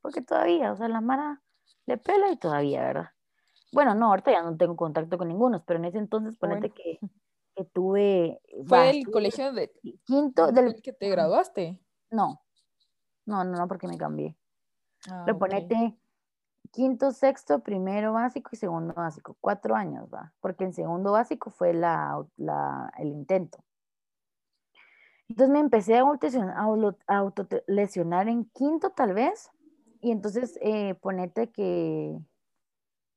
porque 0.01 0.21
todavía, 0.21 0.71
o 0.71 0.75
sea, 0.75 0.87
la 0.87 1.01
Mara 1.01 1.41
le 1.85 1.97
pela 1.97 2.31
y 2.31 2.37
todavía, 2.37 2.81
¿verdad? 2.81 3.09
Bueno, 3.71 3.95
no, 3.95 4.07
ahorita 4.07 4.31
ya 4.31 4.41
no 4.41 4.57
tengo 4.57 4.75
contacto 4.75 5.17
con 5.17 5.27
ninguno, 5.27 5.63
pero 5.65 5.79
en 5.79 5.85
ese 5.85 5.97
entonces 5.97 6.35
ponete 6.37 6.71
que, 6.71 6.99
que, 7.55 7.65
tuve... 7.65 8.41
¿Fue 8.65 8.89
el 8.89 9.09
colegio 9.09 9.51
de 9.53 9.71
quinto 10.05 10.51
del 10.51 10.81
que 10.81 10.93
te 10.93 11.09
graduaste? 11.09 11.79
No, 12.09 12.41
no, 13.25 13.43
no, 13.43 13.57
no, 13.57 13.67
porque 13.67 13.87
me 13.87 13.97
cambié. 13.97 14.35
Ah, 15.09 15.25
ponete 15.37 15.97
quinto, 16.71 17.11
sexto, 17.11 17.59
primero 17.59 18.13
básico 18.13 18.49
y 18.53 18.57
segundo 18.57 18.93
básico. 18.93 19.37
Cuatro 19.39 19.75
años, 19.75 20.07
va. 20.13 20.33
Porque 20.39 20.63
en 20.63 20.73
segundo 20.73 21.11
básico 21.11 21.49
fue 21.49 21.73
la, 21.73 22.25
el 22.97 23.07
intento. 23.07 23.63
Entonces 25.29 25.53
me 25.53 25.59
empecé 25.59 25.95
a 25.97 26.03
autolesionar 27.07 28.27
en 28.27 28.45
quinto 28.45 28.89
tal 28.89 29.13
vez. 29.13 29.51
Y 30.01 30.11
entonces 30.11 30.57
eh, 30.61 30.95
ponete 30.95 31.51
que, 31.51 32.17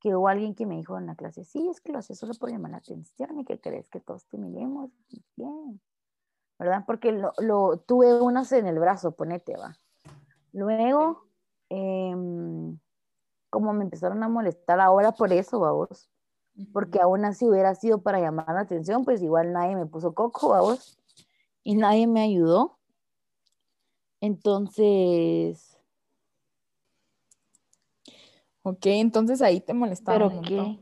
que 0.01 0.15
hubo 0.15 0.29
alguien 0.29 0.55
que 0.55 0.67
me 0.67 0.77
dijo 0.77 0.99
en 0.99 1.07
la 1.07 1.15
clase, 1.15 1.45
sí, 1.45 1.69
es 1.69 1.81
que 1.81 1.93
lo 1.93 1.99
haces 1.99 2.19
solo 2.19 2.35
por 2.35 2.51
llamar 2.51 2.73
la 2.73 2.79
atención 2.79 3.39
y 3.39 3.45
que 3.45 3.61
crees 3.61 3.89
que 3.89 4.01
todos 4.01 4.27
te 4.27 4.37
miremos. 4.37 4.91
Bien. 5.37 5.81
¿Verdad? 6.59 6.85
Porque 6.87 7.13
lo, 7.13 7.33
lo 7.39 7.79
tuve 7.79 8.21
unas 8.21 8.53
en 8.53 8.67
el 8.67 8.79
brazo, 8.79 9.13
ponete, 9.13 9.57
va. 9.57 9.77
Luego, 10.53 11.29
em, 11.71 12.79
como 13.49 13.73
me 13.73 13.85
empezaron 13.85 14.23
a 14.23 14.29
molestar 14.29 14.81
ahora 14.81 15.13
por 15.13 15.33
eso, 15.33 15.59
vos, 15.59 16.11
porque 16.73 17.01
aún 17.01 17.25
así 17.25 17.49
hubiera 17.49 17.75
sido 17.75 18.03
para 18.03 18.21
llamar 18.21 18.49
la 18.49 18.61
atención, 18.61 19.05
pues 19.05 19.23
igual 19.23 19.53
nadie 19.53 19.77
me 19.77 19.87
puso 19.87 20.15
coco, 20.15 20.49
vos, 20.49 20.99
y 21.63 21.75
nadie 21.75 22.07
me 22.07 22.23
ayudó. 22.23 22.79
Entonces... 24.21 25.79
Ok, 28.65 28.87
entonces 28.87 29.43
ahí 29.43 29.61
te 29.61 29.75
molestaba. 29.75 30.29
¿Pero 30.29 30.41
qué? 30.43 30.79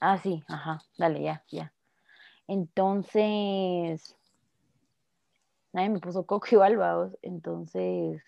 Ah, 0.00 0.18
sí, 0.18 0.42
ajá, 0.46 0.80
dale, 0.98 1.22
ya, 1.22 1.42
ya. 1.50 1.72
Entonces, 2.46 4.14
nadie 5.72 5.88
me 5.88 6.00
puso 6.00 6.26
coco 6.26 6.46
igual, 6.50 6.76
vamos. 6.76 7.16
Entonces 7.22 8.22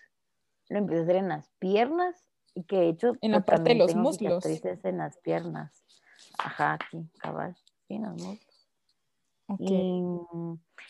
lo 0.69 0.77
empecé 0.77 0.99
a 0.99 1.03
hacer 1.03 1.15
en 1.17 1.29
las 1.29 1.49
piernas 1.59 2.29
y 2.53 2.63
que 2.63 2.77
de 2.77 2.89
hecho. 2.89 3.13
En 3.21 3.31
la 3.31 3.41
parte 3.41 3.69
de 3.69 3.75
los 3.75 3.95
muslos. 3.95 4.45
en 4.45 4.97
las 4.97 5.17
piernas. 5.17 5.83
Ajá, 6.37 6.73
aquí, 6.73 7.09
cabal. 7.19 7.55
Sí, 7.87 7.95
en 7.95 8.03
los 8.03 8.13
muslos. 8.21 8.50
Y, 9.59 10.03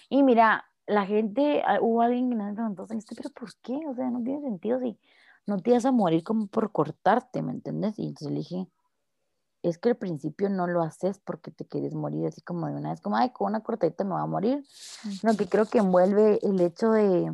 y, 0.10 0.24
mira, 0.24 0.66
la 0.88 1.06
gente, 1.06 1.62
ah, 1.66 1.80
hubo 1.82 2.02
alguien 2.02 2.30
que 2.30 2.36
me 2.36 2.54
preguntó, 2.54 2.86
pero 3.16 3.30
¿por 3.32 3.56
qué? 3.62 3.80
O 3.88 3.96
sea, 3.96 4.10
no 4.10 4.22
tiene 4.24 4.42
sentido 4.42 4.80
si 4.80 4.98
no 5.48 5.58
te 5.60 5.72
vas 5.72 5.86
a 5.86 5.92
morir 5.92 6.24
como 6.24 6.48
por 6.48 6.72
cortarte, 6.72 7.42
¿me 7.42 7.52
entiendes? 7.52 7.98
Y 8.00 8.08
entonces 8.08 8.30
le 8.32 8.38
dije, 8.40 8.68
es 9.64 9.78
que 9.78 9.90
al 9.90 9.98
principio 9.98 10.50
no 10.50 10.68
lo 10.68 10.82
haces 10.82 11.20
porque 11.20 11.52
te 11.52 11.66
quieres 11.66 11.94
morir 11.94 12.28
así 12.28 12.42
como 12.42 12.68
de 12.68 12.74
una 12.76 12.92
vez, 12.92 13.02
como, 13.02 13.18
ay, 13.18 13.30
con 13.32 13.48
una 13.48 13.62
cortadita 13.62 14.04
me 14.04 14.12
va 14.16 14.22
a 14.22 14.26
morir, 14.28 14.64
sino 14.68 15.36
que 15.38 15.48
creo 15.48 15.66
que 15.68 15.80
envuelve 15.80 16.40
el 16.42 16.60
hecho 16.62 16.92
de 16.92 17.32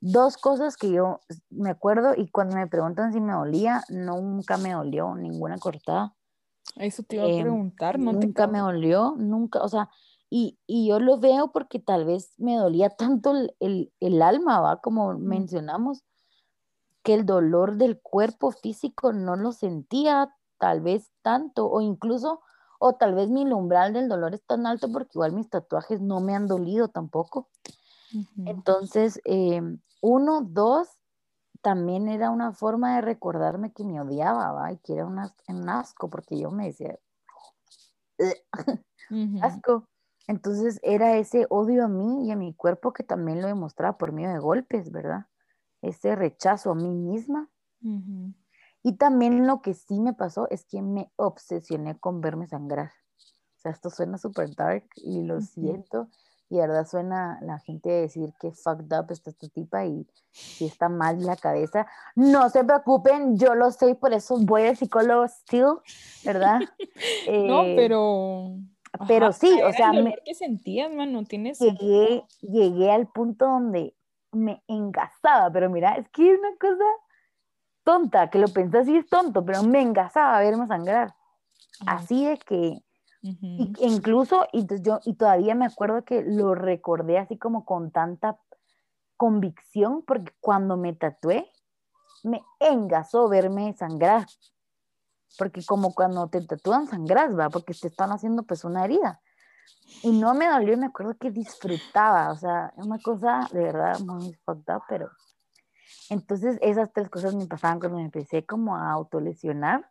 dos 0.00 0.36
cosas 0.36 0.76
que 0.76 0.90
yo 0.92 1.20
me 1.50 1.70
acuerdo 1.70 2.14
y 2.16 2.28
cuando 2.30 2.56
me 2.56 2.66
preguntan 2.66 3.12
si 3.12 3.20
me 3.20 3.32
dolía, 3.32 3.82
nunca 3.88 4.58
me 4.58 4.72
dolió 4.72 5.14
ninguna 5.14 5.58
cortada. 5.58 6.14
Eso 6.76 7.02
te 7.02 7.16
iba 7.16 7.24
a 7.26 7.28
Em, 7.28 7.44
preguntar, 7.44 7.98
¿no? 7.98 8.10
te 8.18 8.26
nunca 8.26 8.46
me 8.46 8.58
causó? 8.58 8.64
dolió, 8.72 9.14
nunca, 9.16 9.62
o 9.62 9.68
sea, 9.68 9.90
y, 10.36 10.58
y 10.66 10.88
yo 10.88 10.98
lo 10.98 11.18
veo 11.20 11.52
porque 11.52 11.78
tal 11.78 12.04
vez 12.04 12.34
me 12.38 12.56
dolía 12.56 12.90
tanto 12.90 13.30
el, 13.30 13.54
el, 13.60 13.92
el 14.00 14.20
alma, 14.20 14.60
¿va? 14.60 14.80
Como 14.80 15.16
mencionamos, 15.16 16.02
que 17.04 17.14
el 17.14 17.24
dolor 17.24 17.76
del 17.76 18.00
cuerpo 18.00 18.50
físico 18.50 19.12
no 19.12 19.36
lo 19.36 19.52
sentía 19.52 20.34
tal 20.58 20.80
vez 20.80 21.12
tanto, 21.22 21.70
o 21.70 21.80
incluso, 21.80 22.40
o 22.80 22.94
tal 22.94 23.14
vez 23.14 23.28
mi 23.30 23.44
umbral 23.44 23.92
del 23.92 24.08
dolor 24.08 24.34
es 24.34 24.44
tan 24.44 24.66
alto 24.66 24.90
porque 24.90 25.12
igual 25.14 25.32
mis 25.34 25.48
tatuajes 25.50 26.00
no 26.00 26.18
me 26.20 26.34
han 26.34 26.48
dolido 26.48 26.88
tampoco. 26.88 27.48
Entonces, 28.44 29.20
eh, 29.24 29.62
uno, 30.02 30.40
dos, 30.42 30.88
también 31.62 32.08
era 32.08 32.30
una 32.30 32.52
forma 32.52 32.96
de 32.96 33.02
recordarme 33.02 33.72
que 33.72 33.84
me 33.84 34.00
odiaba, 34.00 34.52
¿va? 34.52 34.72
Y 34.72 34.78
que 34.78 34.94
era 34.94 35.06
un, 35.06 35.18
as- 35.20 35.36
un 35.48 35.68
asco, 35.68 36.10
porque 36.10 36.38
yo 36.38 36.50
me 36.50 36.66
decía, 36.66 36.98
asco. 39.40 39.88
Entonces 40.26 40.80
era 40.82 41.16
ese 41.16 41.46
odio 41.50 41.84
a 41.84 41.88
mí 41.88 42.26
y 42.26 42.30
a 42.32 42.36
mi 42.36 42.54
cuerpo 42.54 42.92
que 42.92 43.02
también 43.02 43.42
lo 43.42 43.48
demostraba 43.48 43.98
por 43.98 44.12
medio 44.12 44.30
de 44.30 44.38
golpes, 44.38 44.90
¿verdad? 44.90 45.26
Ese 45.82 46.16
rechazo 46.16 46.70
a 46.70 46.74
mí 46.74 46.88
misma. 46.94 47.50
Y 48.82 48.96
también 48.96 49.46
lo 49.46 49.60
que 49.60 49.74
sí 49.74 50.00
me 50.00 50.14
pasó 50.14 50.48
es 50.50 50.64
que 50.64 50.82
me 50.82 51.10
obsesioné 51.16 51.98
con 51.98 52.20
verme 52.20 52.46
sangrar. 52.46 52.90
O 53.56 53.60
sea, 53.60 53.72
esto 53.72 53.90
suena 53.90 54.18
súper 54.18 54.54
dark 54.54 54.84
y 54.96 55.22
lo 55.22 55.36
Ujú. 55.36 55.44
siento. 55.44 56.08
Y 56.50 56.56
de 56.56 56.62
verdad 56.62 56.86
suena 56.86 57.38
la 57.42 57.58
gente 57.58 57.90
decir 57.90 58.32
que 58.40 58.52
fucked 58.52 58.92
up 58.98 59.10
está 59.10 59.30
esta 59.30 59.48
tipa 59.48 59.84
y 59.86 60.06
si 60.52 60.66
está 60.66 60.88
mal 60.88 61.22
la 61.22 61.36
cabeza. 61.36 61.86
No 62.14 62.48
se 62.50 62.62
preocupen, 62.64 63.38
yo 63.38 63.54
lo 63.54 63.70
sé 63.70 63.90
y 63.90 63.94
por 63.94 64.12
eso 64.12 64.38
voy 64.38 64.62
al 64.66 64.76
psicólogo 64.76 65.26
still, 65.28 65.78
¿verdad? 66.22 66.60
No, 67.46 67.62
Eh, 67.66 67.74
pero 67.76 68.58
ajá, 68.98 69.32
sí, 69.32 69.60
o 69.62 69.72
sea, 69.72 69.90
el 69.90 70.04
me- 70.04 70.18
que 70.24 70.34
sentías, 70.34 70.92
mano, 70.92 71.24
tienes. 71.24 71.58
llegué, 71.58 72.24
llegué 72.40 72.90
al 72.90 73.08
punto 73.08 73.46
donde 73.46 73.94
me 74.32 74.62
engasaba, 74.66 75.50
pero 75.52 75.70
mira, 75.70 75.96
es 75.96 76.08
que 76.10 76.32
es 76.32 76.38
una 76.38 76.56
cosa 76.58 76.84
tonta, 77.84 78.30
que 78.30 78.38
lo 78.38 78.48
pensás 78.48 78.88
y 78.88 78.96
es 78.96 79.08
tonto, 79.08 79.44
pero 79.44 79.62
me 79.62 79.80
engasaba 79.80 80.38
verme 80.40 80.66
sangrar. 80.66 81.14
Así 81.86 82.24
de 82.24 82.38
que, 82.38 82.82
Ujú. 83.22 83.36
y, 83.42 83.72
incluso, 83.80 84.46
y, 84.52 84.66
yo, 84.82 85.00
y 85.04 85.14
todavía 85.14 85.54
me 85.54 85.66
acuerdo 85.66 86.04
que 86.04 86.22
lo 86.22 86.54
recordé 86.54 87.18
así 87.18 87.36
como 87.38 87.64
con 87.64 87.90
tanta 87.90 88.38
convicción, 89.16 90.02
porque 90.02 90.32
cuando 90.40 90.76
me 90.76 90.92
tatué, 90.94 91.50
me 92.22 92.42
engasó 92.58 93.28
verme 93.28 93.74
sangrar. 93.74 94.26
Porque 95.38 95.64
como 95.64 95.94
cuando 95.94 96.28
te 96.28 96.40
tatúan 96.40 96.86
sangras, 96.86 97.36
va, 97.38 97.50
porque 97.50 97.74
te 97.74 97.88
están 97.88 98.10
haciendo 98.12 98.44
pues 98.44 98.64
una 98.64 98.84
herida. 98.84 99.20
Y 100.02 100.12
no 100.12 100.34
me 100.34 100.48
dolió, 100.48 100.76
me 100.76 100.86
acuerdo 100.86 101.16
que 101.16 101.30
disfrutaba, 101.30 102.30
o 102.32 102.36
sea, 102.36 102.72
es 102.76 102.84
una 102.84 102.98
cosa 102.98 103.48
de 103.52 103.60
verdad 103.60 103.98
muy 104.00 104.34
fucked 104.44 104.74
up, 104.74 104.82
pero... 104.88 105.10
Entonces 106.10 106.58
esas 106.60 106.92
tres 106.92 107.08
cosas 107.08 107.34
me 107.34 107.46
pasaban 107.46 107.78
cuando 107.78 107.98
me 107.98 108.04
empecé 108.04 108.44
como 108.44 108.76
a 108.76 108.90
autolesionar, 108.90 109.90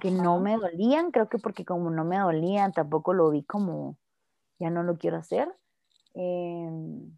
que 0.00 0.10
no 0.10 0.38
me 0.40 0.56
dolían, 0.56 1.10
creo 1.10 1.28
que 1.28 1.38
porque 1.38 1.64
como 1.64 1.90
no 1.90 2.04
me 2.04 2.18
dolían, 2.18 2.72
tampoco 2.72 3.12
lo 3.12 3.30
vi 3.30 3.42
como, 3.42 3.98
ya 4.58 4.70
no 4.70 4.82
lo 4.82 4.96
quiero 4.96 5.16
hacer. 5.16 5.52
Em, 6.14 7.16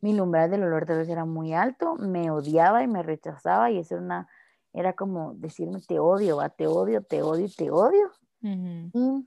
mi 0.00 0.18
umbral 0.18 0.50
del 0.50 0.62
olor 0.62 0.86
tal 0.86 0.98
vez 0.98 1.08
era 1.08 1.24
muy 1.24 1.52
alto, 1.54 1.96
me 1.96 2.30
odiaba 2.30 2.82
y 2.82 2.86
me 2.86 3.02
rechazaba 3.02 3.70
y 3.70 3.78
eso 3.78 3.96
era 3.96 4.04
una, 4.04 4.28
era 4.72 4.94
como 4.94 5.34
decirme 5.34 5.80
te 5.82 5.98
odio, 6.00 6.36
va, 6.38 6.50
te 6.50 6.66
odio, 6.66 7.02
te 7.02 7.22
odio, 7.22 7.46
y 7.46 7.52
te 7.54 7.70
odio 7.70 8.12
Ujú. 8.42 8.92
y 8.94 9.26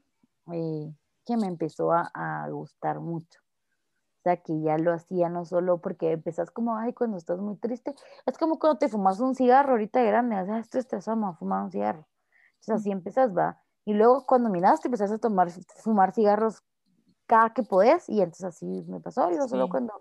eh, 0.54 0.96
que 1.26 1.38
me 1.38 1.48
empezó 1.48 1.92
a, 1.94 2.12
a 2.14 2.50
gustar 2.50 3.00
mucho. 3.00 3.40
O 4.20 4.24
sea, 4.24 4.38
que 4.38 4.62
ya 4.62 4.78
lo 4.78 4.94
hacía 4.94 5.30
no 5.30 5.46
solo 5.46 5.82
porque 5.82 6.12
empezás 6.12 6.52
como, 6.52 6.78
ay, 6.78 6.94
cuando 6.94 7.18
estás 7.18 7.40
muy 7.40 7.58
triste, 7.58 7.96
es 8.26 8.38
como 8.38 8.60
cuando 8.60 8.78
te 8.80 8.90
fumas 8.90 9.20
un 9.20 9.36
cigarro 9.36 9.72
ahorita 9.74 10.00
de 10.02 10.08
grande, 10.08 10.40
o 10.42 10.46
sea, 10.46 10.60
estoy 10.60 10.80
estresado, 10.82 11.18
me 11.18 11.24
voy 11.26 11.34
a 11.34 11.38
fumar 11.38 11.64
un 11.64 11.72
cigarro. 11.72 12.08
Entonces 12.62 12.82
así 12.82 12.92
empezás, 12.92 13.36
va. 13.36 13.64
Y 13.86 13.94
luego 13.96 14.26
cuando 14.28 14.50
miraste, 14.50 14.88
empezás 14.90 15.12
a 15.12 15.20
tomar, 15.20 15.50
fumar 15.84 16.14
cigarros 16.14 16.64
cada 17.28 17.54
que 17.54 17.64
podés 17.64 18.10
y 18.10 18.22
entonces 18.22 18.46
así 18.46 18.84
me 18.88 19.00
pasó. 19.02 19.30
Yo 19.32 19.48
solo 19.48 19.68
Sí. 19.68 19.70
cuando 19.70 19.94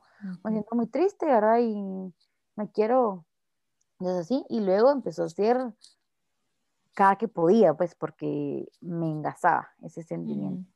me 0.44 0.52
siento 0.52 0.76
muy 0.76 0.88
triste, 0.88 1.26
¿verdad? 1.26 1.58
Y 1.60 2.14
me 2.56 2.70
quiero, 2.72 3.26
entonces 4.00 4.26
así. 4.26 4.44
Y 4.48 4.60
luego 4.60 4.90
empezó 4.90 5.24
a 5.24 5.28
ser 5.28 5.58
cada 6.94 7.16
que 7.16 7.28
podía, 7.28 7.74
pues 7.74 7.94
porque 7.94 8.68
me 8.80 9.10
engasaba 9.10 9.68
ese 9.82 10.02
sentimiento. 10.02 10.70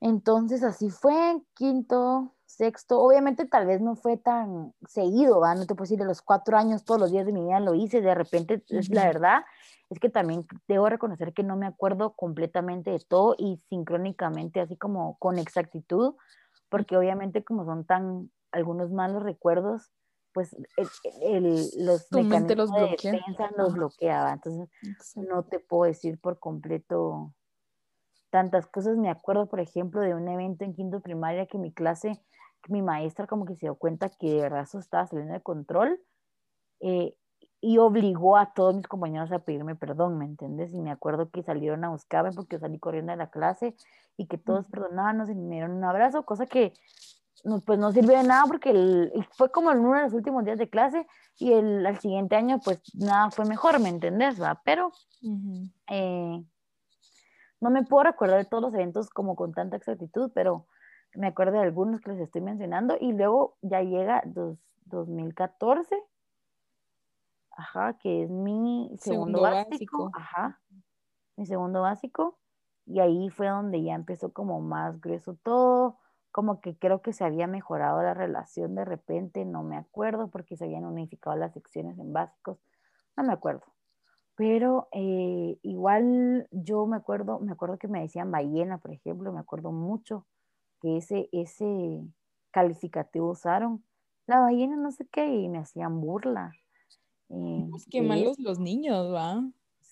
Entonces 0.00 0.62
así 0.62 0.90
fue, 0.90 1.40
quinto, 1.54 2.34
sexto, 2.44 3.00
obviamente 3.00 3.46
tal 3.46 3.66
vez 3.66 3.80
no 3.80 3.96
fue 3.96 4.16
tan 4.16 4.72
seguido, 4.86 5.40
¿va? 5.40 5.54
No 5.54 5.66
te 5.66 5.74
puedo 5.74 5.84
decir 5.84 5.98
de 5.98 6.04
los 6.04 6.22
cuatro 6.22 6.56
años, 6.56 6.84
todos 6.84 7.00
los 7.00 7.10
días 7.10 7.26
de 7.26 7.32
mi 7.32 7.42
vida 7.42 7.60
lo 7.60 7.74
hice, 7.74 8.00
de 8.00 8.14
repente, 8.14 8.62
es 8.68 8.88
la 8.90 9.04
verdad, 9.06 9.44
es 9.90 9.98
que 9.98 10.08
también 10.08 10.46
debo 10.68 10.88
reconocer 10.88 11.32
que 11.32 11.42
no 11.42 11.56
me 11.56 11.66
acuerdo 11.66 12.12
completamente 12.14 12.90
de 12.90 13.00
todo 13.00 13.34
y 13.38 13.56
sincrónicamente, 13.68 14.60
así 14.60 14.76
como 14.76 15.18
con 15.18 15.38
exactitud, 15.38 16.14
porque 16.68 16.96
obviamente 16.96 17.42
como 17.42 17.64
son 17.64 17.84
tan 17.84 18.30
algunos 18.52 18.92
malos 18.92 19.22
recuerdos, 19.22 19.90
pues 20.36 20.54
el- 20.76 20.88
el- 21.22 21.70
los 21.86 22.10
Tu 22.10 22.18
los 22.18 22.26
mecanismos 22.26 22.70
de 22.72 22.86
bloquea. 22.88 23.12
defensa 23.12 23.50
los 23.56 23.72
bloqueaba, 23.72 24.32
entonces 24.34 24.68
Exacto. 24.82 25.30
no 25.34 25.42
te 25.44 25.60
puedo 25.60 25.84
decir 25.84 26.20
por 26.20 26.38
completo 26.38 27.32
tantas 28.28 28.66
cosas. 28.66 28.98
Me 28.98 29.08
acuerdo, 29.08 29.46
por 29.46 29.60
ejemplo, 29.60 30.02
de 30.02 30.14
un 30.14 30.28
evento 30.28 30.66
en 30.66 30.74
quinto 30.74 31.00
primaria 31.00 31.46
que 31.46 31.56
mi 31.56 31.72
clase, 31.72 32.20
que 32.62 32.70
mi 32.70 32.82
maestra 32.82 33.26
como 33.26 33.46
que 33.46 33.54
se 33.54 33.64
dio 33.64 33.76
cuenta 33.76 34.10
que 34.10 34.28
de 34.34 34.42
verdad 34.42 34.64
eso 34.64 34.78
estaba 34.78 35.06
saliendo 35.06 35.32
de 35.32 35.40
control 35.40 35.98
eh, 36.80 37.16
y 37.62 37.78
obligó 37.78 38.36
a 38.36 38.52
todos 38.52 38.74
mis 38.76 38.86
compañeros 38.86 39.32
a 39.32 39.38
pedirme 39.38 39.74
perdón, 39.74 40.18
¿me 40.18 40.26
entiendes? 40.26 40.70
Y 40.74 40.82
me 40.82 40.90
acuerdo 40.90 41.30
que 41.30 41.44
salieron 41.44 41.82
a 41.84 41.88
buscarme 41.88 42.32
porque 42.32 42.56
yo 42.56 42.60
salí 42.60 42.78
corriendo 42.78 43.12
de 43.12 43.16
la 43.16 43.30
clase 43.30 43.74
y 44.18 44.26
que 44.26 44.36
todos 44.36 44.66
perdonaban 44.66 45.30
y 45.30 45.34
me 45.34 45.54
dieron 45.54 45.70
un 45.70 45.84
abrazo, 45.84 46.26
cosa 46.26 46.44
que 46.44 46.74
no, 47.44 47.60
pues 47.60 47.78
no 47.78 47.92
sirvió 47.92 48.16
de 48.16 48.24
nada 48.24 48.44
porque 48.46 48.70
el- 48.70 49.12
fue 49.32 49.50
como 49.50 49.70
en 49.70 49.78
uno 49.78 49.96
de 49.96 50.02
los 50.04 50.14
últimos 50.14 50.44
días 50.44 50.58
de 50.58 50.68
clase 50.70 51.06
y 51.38 51.52
el, 51.52 51.86
al 51.86 51.98
siguiente 51.98 52.36
año 52.36 52.60
pues 52.64 52.80
nada 52.94 53.30
fue 53.30 53.44
mejor, 53.44 53.78
¿me 53.80 53.88
entendés? 53.88 54.40
Va? 54.40 54.60
Pero 54.64 54.92
Ujú. 55.22 55.68
eh, 55.88 56.44
no 57.60 57.70
me 57.70 57.84
puedo 57.84 58.04
recordar 58.04 58.38
de 58.38 58.44
todos 58.48 58.62
los 58.62 58.74
eventos 58.74 59.10
como 59.10 59.36
con 59.36 59.52
tanta 59.52 59.76
exactitud, 59.76 60.30
pero 60.34 60.66
me 61.14 61.28
acuerdo 61.28 61.54
de 61.54 61.60
algunos 61.60 62.00
que 62.00 62.10
les 62.12 62.20
estoy 62.20 62.42
mencionando 62.42 62.96
y 63.00 63.12
luego 63.12 63.56
ya 63.62 63.80
llega 63.82 64.22
dos, 64.26 64.58
2014, 64.86 65.96
ajá, 67.50 67.96
que 67.98 68.22
es 68.24 68.30
mi 68.30 68.90
segundo, 68.98 69.40
Segundo 69.40 69.42
básico, 69.42 69.70
básico. 69.70 70.10
ajá, 70.14 70.60
mi 71.36 71.46
segundo 71.46 71.82
básico 71.82 72.38
y 72.84 73.00
ahí 73.00 73.30
fue 73.30 73.48
donde 73.48 73.82
ya 73.82 73.94
empezó 73.94 74.32
como 74.32 74.60
más 74.60 75.00
grueso 75.00 75.36
todo, 75.42 75.98
como 76.36 76.60
que 76.60 76.76
creo 76.76 77.00
que 77.00 77.14
se 77.14 77.24
había 77.24 77.46
mejorado 77.46 78.02
la 78.02 78.12
relación 78.12 78.74
de 78.74 78.84
repente, 78.84 79.46
no 79.46 79.62
me 79.62 79.78
acuerdo 79.78 80.28
porque 80.28 80.54
se 80.58 80.66
habían 80.66 80.84
unificado 80.84 81.34
las 81.34 81.54
secciones 81.54 81.98
en 81.98 82.12
básicos, 82.12 82.58
no 83.16 83.24
me 83.24 83.32
acuerdo. 83.32 83.62
Pero 84.36 84.88
eh, 84.92 85.58
igual 85.62 86.48
yo 86.52 86.86
me 86.86 86.96
acuerdo, 86.98 87.40
me 87.40 87.52
acuerdo 87.52 87.78
que 87.78 87.88
me 87.88 88.02
decían 88.02 88.30
ballena, 88.30 88.78
por 88.78 88.92
ejemplo, 88.92 89.32
me 89.32 89.40
acuerdo 89.40 89.72
mucho 89.72 90.26
que 90.82 90.98
ese, 90.98 91.30
ese 91.32 92.02
calificativo 92.50 93.30
usaron. 93.30 93.82
La 94.26 94.40
ballena 94.40 94.76
no 94.76 94.92
sé 94.92 95.06
qué, 95.08 95.26
y 95.26 95.48
me 95.48 95.58
hacían 95.58 96.02
burla. 96.02 96.52
eh, 97.30 97.66
Pues 97.72 97.86
malos 97.98 98.38
los 98.38 98.58
niños, 98.58 99.12
¿va? 99.14 99.42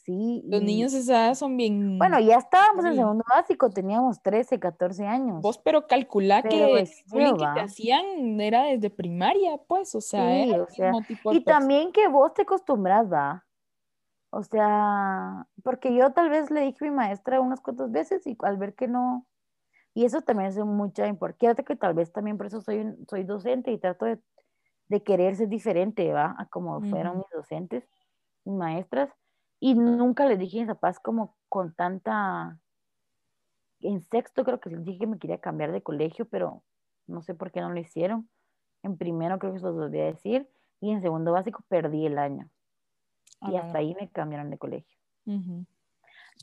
Sí. 0.05 0.43
Los 0.47 0.62
y- 0.62 0.64
niños 0.64 0.93
esa 0.94 1.26
edad 1.26 1.35
son 1.35 1.56
bien. 1.56 1.98
Bueno, 1.98 2.18
ya 2.20 2.36
estábamos 2.36 2.85
en 2.85 2.94
segundo 2.97 3.24
básico, 3.28 3.70
teníamos 3.70 4.22
13, 4.22 4.59
14 4.60 5.06
años. 5.06 5.40
Vos, 5.40 5.59
pero 5.59 5.86
calculá 5.86 6.43
Pero 6.43 6.51
que 6.74 6.81
el 6.81 6.89
bullying 7.09 7.32
que 7.36 7.47
te 7.55 7.60
hacían 7.60 8.40
era 8.40 8.64
desde 8.64 8.90
primaria, 8.90 9.56
pues, 9.66 9.94
o 9.94 10.01
sea, 10.01 10.20
Sí, 10.44 10.51
era 10.52 10.62
o 10.62 10.68
sea, 10.68 10.93
tipo 11.06 11.32
y 11.32 11.43
también 11.43 11.93
que 11.93 12.09
vos 12.09 12.32
te 12.35 12.43
acostumbras, 12.43 13.12
va. 13.12 13.44
O 14.31 14.43
sea, 14.43 15.47
porque 15.62 15.94
yo 15.94 16.12
tal 16.12 16.28
vez 16.28 16.51
le 16.51 16.62
dije 16.62 16.86
a 16.86 16.90
mi 16.90 16.97
maestra 16.97 17.40
unas 17.40 17.60
cuantas 17.60 17.90
veces 17.93 18.26
y 18.26 18.36
al 18.43 18.56
ver 18.56 18.74
que 18.74 18.89
no, 18.89 19.26
y 19.94 20.05
eso 20.05 20.22
también 20.22 20.48
es 20.51 20.59
mucha 20.59 21.06
importancia, 21.06 21.64
que 21.64 21.76
tal 21.76 21.94
vez 21.94 22.12
también 22.12 22.36
por 22.36 22.47
eso 22.47 22.60
soy, 22.60 22.78
un- 22.81 23.06
soy 23.09 23.22
docente 23.22 23.70
y 23.70 23.78
trato 23.78 24.06
de, 24.06 24.18
de 24.89 25.02
querer 25.05 25.36
ser 25.36 25.48
diferente, 25.48 26.12
¿va? 26.12 26.35
A 26.36 26.47
como 26.47 26.81
fueron 26.81 27.18
mis 27.18 27.31
docentes, 27.32 27.89
mis 28.44 28.56
maestras, 28.56 29.09
Y 29.64 29.74
nunca 29.74 30.26
les 30.26 30.38
dije 30.38 30.58
a 30.58 30.60
mis 30.60 30.68
papás 30.74 31.00
como 31.00 31.38
con 31.48 31.72
tanta... 31.72 32.58
En 33.80 34.02
sexto 34.02 34.44
creo 34.44 34.60
que 34.60 34.68
les 34.68 34.84
dije 34.84 34.98
que 34.98 35.06
me 35.06 35.18
quería 35.18 35.38
cambiar 35.38 35.72
de 35.72 35.82
colegio, 35.82 36.26
pero 36.28 36.62
no 37.06 37.22
sé 37.22 37.34
por 37.34 37.50
qué 37.50 37.62
no 37.62 37.70
lo 37.70 37.80
hicieron. 37.80 38.28
En 38.82 38.98
primero 38.98 39.38
creo 39.38 39.54
que 39.54 39.60
se 39.60 39.64
los 39.64 39.74
volví 39.74 39.98
a 40.00 40.04
decir. 40.04 40.46
Y 40.80 40.90
en 40.90 41.00
segundo 41.00 41.32
básico 41.32 41.64
perdí 41.68 42.04
el 42.04 42.18
año. 42.18 42.50
A 43.40 43.52
Y 43.52 43.56
hasta 43.56 43.78
ahí 43.78 43.94
me 43.98 44.10
cambiaron 44.10 44.50
de 44.50 44.58
colegio. 44.58 44.98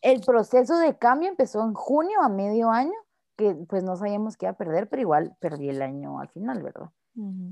El 0.02 0.22
proceso 0.22 0.80
de 0.80 0.98
cambio 0.98 1.30
empezó 1.30 1.64
en 1.64 1.76
junio 1.76 2.23
a 2.23 2.30
medio 2.30 2.72
año, 2.72 2.98
que 3.38 3.53
pues 3.69 3.84
no 3.84 3.98
sabíamos 3.98 4.35
que 4.35 4.48
iba 4.48 4.53
a 4.53 4.57
perder, 4.57 4.89
pero 4.89 5.03
igual 5.03 5.38
perdí 5.39 5.69
el 5.69 5.84
año 5.84 6.19
al 6.19 6.30
final, 6.30 6.64
¿verdad? 6.64 6.89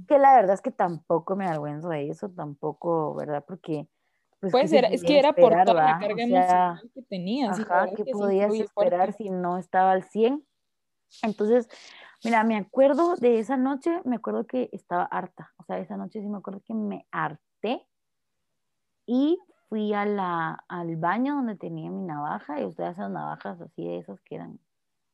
Que 0.08 0.18
la 0.18 0.34
verdad 0.34 0.56
es 0.56 0.62
que 0.62 0.72
tampoco 0.72 1.36
me 1.36 1.46
avergüenzo 1.46 1.90
de 1.90 2.10
eso, 2.10 2.28
tampoco, 2.30 3.14
¿verdad? 3.14 3.46
Porque... 3.48 3.88
Pues, 4.40 4.52
Puede 4.52 4.64
¿qué 4.66 4.68
se 4.70 4.80
ser, 4.80 4.94
es 4.94 5.04
que 5.04 5.20
era 5.20 5.34
por 5.34 5.52
toda 5.52 5.74
la 5.74 6.00
carga 6.00 6.14
O 6.14 6.18
sea, 6.18 6.24
emocional 6.24 6.92
que 6.94 7.02
tenías. 7.02 7.60
Ajá, 7.60 7.88
¿qué 7.96 8.06
que 8.06 8.12
podías 8.12 8.54
esperar 8.54 9.00
fuerte. 9.00 9.24
si 9.24 9.30
no 9.30 9.58
estaba 9.58 9.92
al 9.92 10.04
100? 10.04 10.46
Entonces, 11.24 11.68
mira, 12.24 12.44
me 12.44 12.56
acuerdo 12.56 13.16
de 13.16 13.40
esa 13.40 13.58
noche, 13.58 14.02
me 14.06 14.16
acuerdo 14.16 14.46
que 14.46 14.70
estaba 14.72 15.04
harta. 15.04 15.52
O 15.58 15.64
sea, 15.64 15.80
esa 15.80 15.98
noche 15.98 16.22
sí 16.22 16.30
me 16.30 16.38
acuerdo 16.38 16.62
que 16.66 16.74
me 16.74 17.06
harté 17.12 17.86
y 19.06 19.40
fui 19.68 19.94
a 19.94 20.06
la, 20.06 20.64
al 20.68 20.96
baño 20.96 21.36
donde 21.36 21.56
tenía 21.56 21.90
mi 21.90 22.02
navaja 22.04 22.62
y 22.62 22.66
ustedes 22.66 22.92
esas 22.94 23.12
navajas 23.12 23.60
así 23.60 23.86
de 23.86 23.98
esas 23.98 24.22
que 24.22 24.36
eran, 24.36 24.60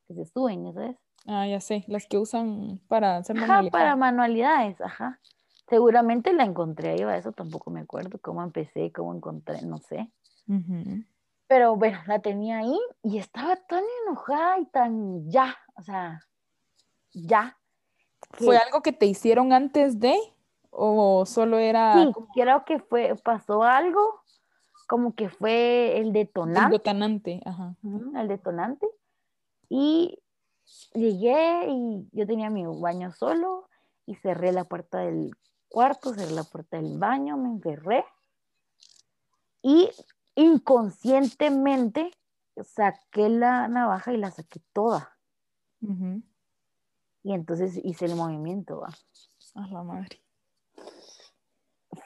que 0.08 0.14
se 0.14 0.26
suben, 0.26 0.66
¿ya 0.66 0.74
sabes? 0.74 0.98
Ah, 1.28 1.48
ya 1.48 1.60
sé, 1.60 1.84
las 1.88 2.06
que 2.06 2.18
usan 2.18 2.80
para 2.88 3.18
hacer 3.18 3.36
Ajá, 3.38 3.48
manualidades. 3.48 3.72
para 3.72 3.96
manualidades, 3.96 4.80
ajá. 4.82 5.20
Seguramente 5.68 6.32
la 6.34 6.44
encontré 6.44 6.90
ahí, 6.90 7.18
eso 7.18 7.32
tampoco 7.32 7.72
me 7.72 7.82
acuerdo 7.82 8.20
cómo 8.22 8.44
empecé, 8.44 8.92
cómo 8.92 9.16
encontré, 9.16 9.62
no 9.64 9.80
sé. 9.80 10.12
Pero 11.48 11.76
bueno, 11.76 12.00
la 12.08 12.20
tenía 12.20 12.60
ahí 12.60 12.80
y 13.02 13.18
estaba 13.18 13.56
tan 13.56 13.84
enojada 14.04 14.60
y 14.60 14.66
tan 14.68 15.30
ya, 15.30 15.58
o 15.76 15.82
sea, 15.82 16.22
ya. 17.14 17.58
¿Fue 18.32 18.58
algo 18.58 18.82
que 18.82 18.92
te 18.92 19.06
hicieron 19.06 19.54
antes 19.54 20.00
de? 20.00 20.16
¿O 20.70 21.26
solo 21.26 21.58
era 21.58 21.94
sí, 21.94 22.12
como 22.12 22.28
creo 22.34 22.66
que 22.66 22.80
fue, 22.80 23.16
pasó 23.24 23.64
algo, 23.64 24.22
como 24.88 25.16
que 25.16 25.30
fue 25.30 25.98
el 25.98 26.08
el 26.08 26.14
detonante, 26.14 26.74
detonante? 26.74 27.42
Ajá. 27.46 27.76
el 28.16 28.28
detonante. 28.28 28.88
Y 29.70 30.20
llegué 30.94 31.68
y 31.70 32.08
yo 32.12 32.28
tenía 32.28 32.50
mi 32.50 32.66
baño 32.66 33.12
solo 33.14 33.68
y 34.06 34.16
cerré 34.16 34.52
la 34.52 34.66
puerta 34.66 35.00
del 35.00 35.32
cuarto, 35.76 36.14
cerré 36.14 36.32
la 36.32 36.46
puerta 36.46 36.78
del 36.78 36.98
baño, 36.98 37.36
me 37.36 37.50
encerré 37.50 38.06
y 39.62 39.90
inconscientemente 40.36 42.12
saqué 42.64 43.28
la 43.28 43.68
navaja 43.68 44.14
y 44.14 44.18
la 44.18 44.32
saqué 44.32 44.62
toda. 44.72 45.18
Y 47.24 47.34
entonces 47.34 47.78
hice 47.84 48.06
el 48.06 48.16
movimiento. 48.16 48.80
¿va? 48.80 48.94
A 49.56 49.68
la 49.68 49.84
madre. 49.84 50.22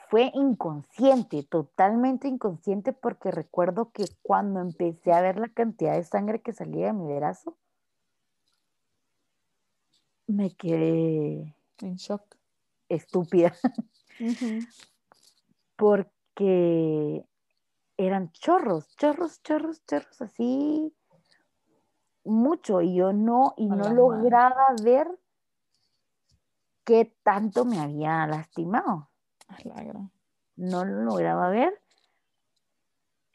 Fue 0.08 0.32
inconsciente, 0.34 1.44
totalmente 1.44 2.26
inconsciente, 2.26 2.92
porque 2.92 3.30
recuerdo 3.30 3.92
que 3.92 4.06
cuando 4.22 4.58
empecé 4.58 5.12
a 5.12 5.22
ver 5.22 5.38
la 5.38 5.48
cantidad 5.48 5.94
de 5.94 6.02
sangre 6.02 6.42
que 6.42 6.52
salía 6.52 6.86
de 6.86 6.92
mi 6.94 7.14
brazo, 7.14 7.56
me 10.26 10.50
quedé 10.56 11.54
En 11.78 11.94
shock. 11.94 12.39
Estúpida, 12.90 13.54
porque 15.76 17.24
eran 17.96 18.32
chorros, 18.32 18.94
chorros, 18.96 19.42
chorros, 19.42 19.84
chorros, 19.86 20.20
así 20.20 20.94
mucho, 22.24 22.82
y 22.82 22.94
yo 22.94 23.12
no, 23.12 23.54
y 23.56 23.66
no 23.68 23.76
madre. 23.76 23.94
lograba 23.94 24.66
ver 24.82 25.08
qué 26.84 27.16
tanto 27.22 27.64
me 27.64 27.80
había 27.80 28.26
lastimado. 28.26 29.10
No 30.56 30.84
lo 30.84 31.02
lograba 31.02 31.48
ver 31.48 31.80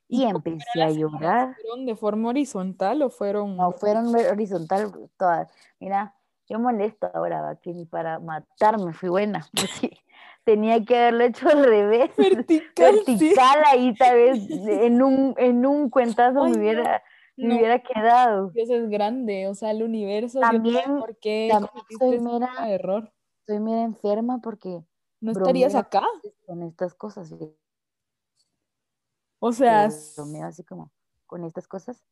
¿Y 0.08 0.24
y 0.24 0.26
empecé 0.26 0.84
a 0.84 0.92
llorar. 0.92 1.56
¿Fueron 1.56 1.86
de 1.86 1.96
forma 1.96 2.30
horizontal 2.30 3.02
o 3.02 3.10
fueron 3.10 3.58
No, 3.58 3.72
fueron 3.72 4.16
horizontal 4.16 4.92
todas. 5.18 5.52
Mira, 5.80 6.16
yo 6.48 6.60
molesto 6.60 7.10
ahora, 7.14 7.58
que 7.62 7.74
ni 7.74 7.86
para 7.86 8.20
matarme 8.20 8.94
fui 8.94 9.10
buena. 9.10 9.46
porque 9.54 9.98
tenía 10.44 10.84
que 10.86 10.96
haberlo 10.98 11.24
hecho 11.26 11.50
al 11.50 11.64
revés. 11.64 12.12
vertical? 12.18 12.96
sí. 13.06 13.12
Vertical 13.18 13.64
ahí 13.68 13.94
tal 13.96 14.16
vez 14.16 14.40
en 14.50 15.02
un, 15.02 15.34
en 15.38 15.66
un 15.66 15.90
cuentazo 15.90 16.44
Ay, 16.44 16.52
me 16.52 16.58
no, 16.58 16.62
hubiera, 16.62 17.04
me 17.38 17.48
no. 17.48 17.56
hubiera 17.56 17.80
quedado. 17.80 18.50
Dios 18.52 18.70
es 18.70 18.90
grande, 18.90 19.48
o 19.48 19.56
sea, 19.56 19.72
el 19.72 19.82
universo 19.84 20.40
También- 20.40 21.00
por 21.00 21.18
qué 21.18 21.48
también 21.52 21.70
cometiste 21.72 22.06
soy 22.06 22.16
ese 22.16 22.24
mera- 22.24 22.70
error. 22.70 23.12
Soy 23.48 23.60
mera 23.60 23.82
enferma 23.84 24.40
porque 24.42 24.84
No 25.22 25.32
estarías 25.32 25.76
acá. 25.76 26.02
con 26.46 26.64
estas 26.64 26.94
cosas. 26.96 27.34
O 29.40 29.52
sea, 29.52 29.90
bromeo 30.16 30.48
así 30.48 30.64
como 30.64 30.92
con 31.28 31.44
estas 31.44 31.68
cosas 31.68 32.04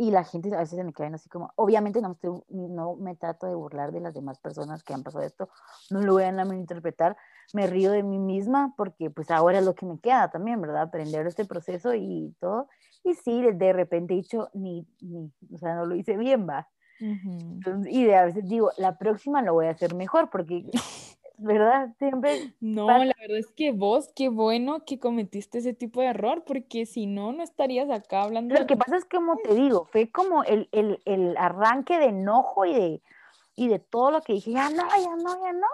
y 0.00 0.10
la 0.10 0.24
gente 0.24 0.48
a 0.54 0.60
veces 0.60 0.78
se 0.78 0.82
me 0.82 0.94
queda 0.94 1.08
así 1.08 1.28
como, 1.28 1.52
obviamente 1.56 2.00
no, 2.00 2.08
me 2.08 2.14
estoy- 2.14 2.42
no 2.48 2.96
me 2.96 3.16
trato 3.16 3.46
de 3.46 3.54
burlar 3.54 3.92
de 3.92 4.00
las 4.00 4.14
demás 4.14 4.38
personas 4.38 4.82
que 4.82 4.94
han 4.94 5.02
pasado 5.02 5.26
esto, 5.26 5.50
no 5.90 6.00
lo 6.00 6.14
vayan 6.14 6.40
a 6.40 6.46
malinterpretar, 6.46 7.18
me 7.52 7.66
río 7.66 7.90
de 7.90 8.02
mí 8.02 8.18
misma 8.18 8.72
porque 8.78 9.10
pues 9.10 9.30
ahora 9.30 9.58
es 9.58 9.64
lo 9.66 9.74
que 9.74 9.84
me 9.84 10.00
queda 10.00 10.30
también, 10.30 10.58
¿verdad? 10.58 10.84
Aprender 10.84 11.26
este 11.26 11.44
proceso 11.44 11.92
y 11.94 12.34
todo. 12.40 12.68
Y 13.04 13.12
sí, 13.12 13.42
de, 13.42 13.72
repente 13.74 14.14
he 14.14 14.16
dicho, 14.16 14.48
ni, 14.54 14.86
ni, 15.02 15.30
o 15.52 15.58
sea, 15.58 15.74
no 15.74 15.84
lo 15.84 15.94
hice 15.94 16.16
bien, 16.16 16.48
va. 16.48 16.66
Entonces, 16.98 17.92
y 17.92 18.04
de 18.04 18.16
a 18.16 18.24
veces 18.24 18.48
digo, 18.48 18.70
la 18.78 18.96
próxima 18.96 19.42
lo 19.42 19.52
voy 19.52 19.66
a 19.66 19.72
hacer 19.72 19.94
mejor 19.94 20.30
porque, 20.30 20.64
¿verdad? 21.40 21.94
Siempre 21.98 22.54
No, 22.60 22.86
pasa- 22.86 23.04
la 23.06 23.14
verdad 23.20 23.38
es 23.38 23.50
que 23.56 23.72
vos, 23.72 24.10
qué 24.14 24.28
bueno 24.28 24.84
que 24.84 24.98
cometiste 24.98 25.58
ese 25.58 25.74
tipo 25.74 26.00
de 26.00 26.08
error, 26.08 26.44
porque 26.46 26.86
si 26.86 27.06
no, 27.06 27.32
no 27.32 27.42
estarías 27.42 27.90
acá 27.90 28.22
hablando 28.22 28.54
Lo 28.54 28.66
que 28.66 28.76
pasa 28.76 28.96
es 28.96 29.04
que, 29.04 29.16
como 29.16 29.36
te 29.36 29.54
digo, 29.54 29.86
fue 29.90 30.10
como 30.10 30.44
el, 30.44 30.68
el, 30.72 31.00
el 31.04 31.36
arranque 31.36 31.98
de 31.98 32.06
enojo 32.06 32.64
y 32.64 32.74
de, 32.74 33.02
y 33.56 33.68
de 33.68 33.78
todo 33.78 34.10
lo 34.10 34.20
que 34.22 34.34
dije, 34.34 34.52
ya 34.52 34.70
no, 34.70 34.82
ya 34.88 35.16
no, 35.16 35.42
ya 35.44 35.52
no. 35.52 35.66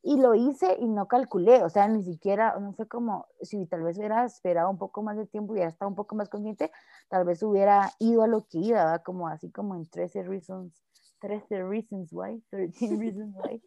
Y 0.00 0.16
lo 0.20 0.34
hice 0.34 0.76
y 0.78 0.86
no 0.86 1.08
calculé, 1.08 1.62
o 1.64 1.68
sea, 1.68 1.88
ni 1.88 2.02
siquiera, 2.04 2.56
no 2.60 2.72
fue 2.72 2.86
como, 2.86 3.26
si 3.42 3.66
tal 3.66 3.82
vez 3.82 3.98
hubiera 3.98 4.24
esperado 4.24 4.70
un 4.70 4.78
poco 4.78 5.02
más 5.02 5.16
de 5.16 5.26
tiempo 5.26 5.52
y 5.52 5.56
hubiera 5.56 5.68
estado 5.70 5.88
un 5.88 5.96
poco 5.96 6.14
más 6.14 6.28
consciente, 6.28 6.70
tal 7.08 7.24
vez 7.24 7.42
hubiera 7.42 7.90
ido 7.98 8.22
a 8.22 8.28
lo 8.28 8.46
que 8.46 8.58
iba, 8.58 8.78
¿verdad? 8.84 9.02
como 9.04 9.26
así 9.28 9.50
como 9.50 9.74
en 9.74 9.86
13 9.86 10.22
reasons, 10.22 10.72
13 11.20 11.62
reasons 11.64 12.12
why, 12.12 12.40
13 12.50 12.96
reasons 13.00 13.34
why, 13.36 13.62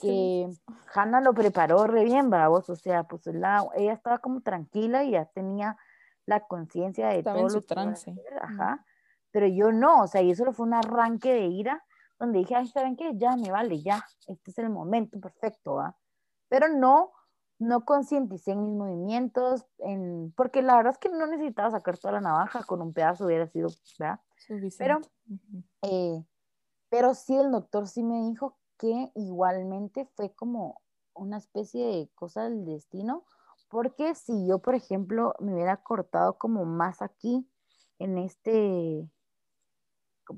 que 0.00 0.50
Hannah 0.94 1.20
lo 1.20 1.34
preparó 1.34 1.86
re 1.86 2.04
bien, 2.04 2.30
vamos, 2.30 2.68
o 2.70 2.76
sea, 2.76 3.04
pues 3.04 3.26
la, 3.26 3.66
ella 3.76 3.92
estaba 3.92 4.18
como 4.18 4.40
tranquila 4.40 5.04
y 5.04 5.12
ya 5.12 5.26
tenía 5.26 5.76
la 6.26 6.40
conciencia 6.40 7.08
de 7.08 7.18
Estaba 7.18 7.36
todo 7.36 7.46
en 7.46 7.50
su 7.50 7.56
lo 7.56 7.60
que 7.62 7.66
trance. 7.74 8.10
hacer, 8.10 8.38
ajá, 8.42 8.84
pero 9.30 9.46
yo 9.46 9.72
no, 9.72 10.02
o 10.02 10.06
sea, 10.06 10.22
y 10.22 10.30
eso 10.30 10.50
fue 10.52 10.66
un 10.66 10.74
arranque 10.74 11.32
de 11.32 11.46
ira 11.46 11.84
donde 12.18 12.38
dije, 12.38 12.54
ay, 12.54 12.68
¿saben 12.68 12.96
qué? 12.96 13.12
Ya 13.16 13.36
me 13.36 13.50
vale, 13.50 13.82
ya, 13.82 14.04
este 14.26 14.50
es 14.50 14.58
el 14.58 14.70
momento 14.70 15.18
perfecto, 15.20 15.74
¿va? 15.74 15.96
Pero 16.48 16.68
no, 16.68 17.12
no 17.58 17.84
concienticé 17.84 18.52
en 18.52 18.62
mis 18.62 18.74
movimientos, 18.74 19.66
en, 19.78 20.32
porque 20.36 20.62
la 20.62 20.76
verdad 20.76 20.92
es 20.92 20.98
que 20.98 21.08
no 21.08 21.26
necesitaba 21.26 21.70
sacar 21.70 21.98
toda 21.98 22.12
la 22.12 22.20
navaja, 22.20 22.64
con 22.64 22.80
un 22.80 22.92
pedazo 22.92 23.26
hubiera 23.26 23.46
sido, 23.48 23.68
¿verdad? 23.98 24.20
suficiente. 24.36 25.08
Ujú. 25.28 25.64
Eh, 25.82 26.24
pero 26.94 27.12
sí, 27.14 27.36
el 27.36 27.50
doctor 27.50 27.88
sí 27.88 28.04
me 28.04 28.22
dijo 28.28 28.56
que 28.78 29.10
igualmente 29.16 30.08
fue 30.14 30.32
como 30.32 30.80
una 31.12 31.38
especie 31.38 31.84
de 31.84 32.08
cosa 32.14 32.44
del 32.44 32.64
destino, 32.64 33.24
porque 33.68 34.14
si 34.14 34.46
yo, 34.46 34.60
por 34.60 34.76
ejemplo, 34.76 35.34
me 35.40 35.54
hubiera 35.54 35.78
cortado 35.78 36.38
como 36.38 36.64
más 36.64 37.02
aquí, 37.02 37.50
en 37.98 38.16
este, 38.16 39.10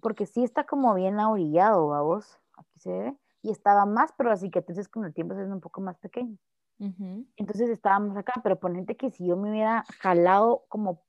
porque 0.01 0.25
sí 0.25 0.45
está 0.45 0.65
como 0.65 0.95
bien 0.95 1.21
ahorillado, 1.21 1.89
vamos, 1.89 2.39
aquí 2.57 2.79
se 2.79 2.91
ve, 2.91 3.19
y 3.43 3.51
estaba 3.51 3.85
más, 3.85 4.15
pero 4.17 4.31
las 4.31 4.41
cicatrices 4.41 4.89
con 4.89 5.05
el 5.05 5.13
tiempo 5.13 5.35
se 5.35 5.43
ven 5.43 5.53
un 5.53 5.61
poco 5.61 5.83
más 5.83 5.99
pequeñas. 5.99 6.41
Ujú. 6.79 7.27
Entonces 7.37 7.69
estábamos 7.69 8.17
acá, 8.17 8.33
pero 8.43 8.59
ponente 8.59 8.97
que 8.97 9.11
si 9.11 9.27
yo 9.27 9.37
me 9.37 9.51
hubiera 9.51 9.85
jalado 10.01 10.65
como 10.71 11.05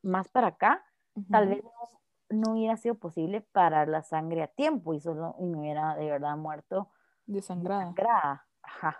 más 0.00 0.28
para 0.28 0.46
acá, 0.46 0.84
tal 1.28 1.48
vez 1.48 1.64
no, 1.64 2.01
no 2.32 2.52
hubiera 2.52 2.76
sido 2.76 2.94
posible 2.96 3.40
parar 3.40 3.88
la 3.88 4.02
sangre 4.02 4.42
a 4.42 4.48
tiempo 4.48 4.94
y 4.94 5.00
solo 5.00 5.34
y 5.38 5.46
me 5.46 5.58
hubiera 5.58 5.94
de 5.96 6.10
verdad 6.10 6.36
muerto 6.36 6.90
Desangrada. 7.26 7.80
desangrada, 7.82 8.46
ajá. 8.62 8.98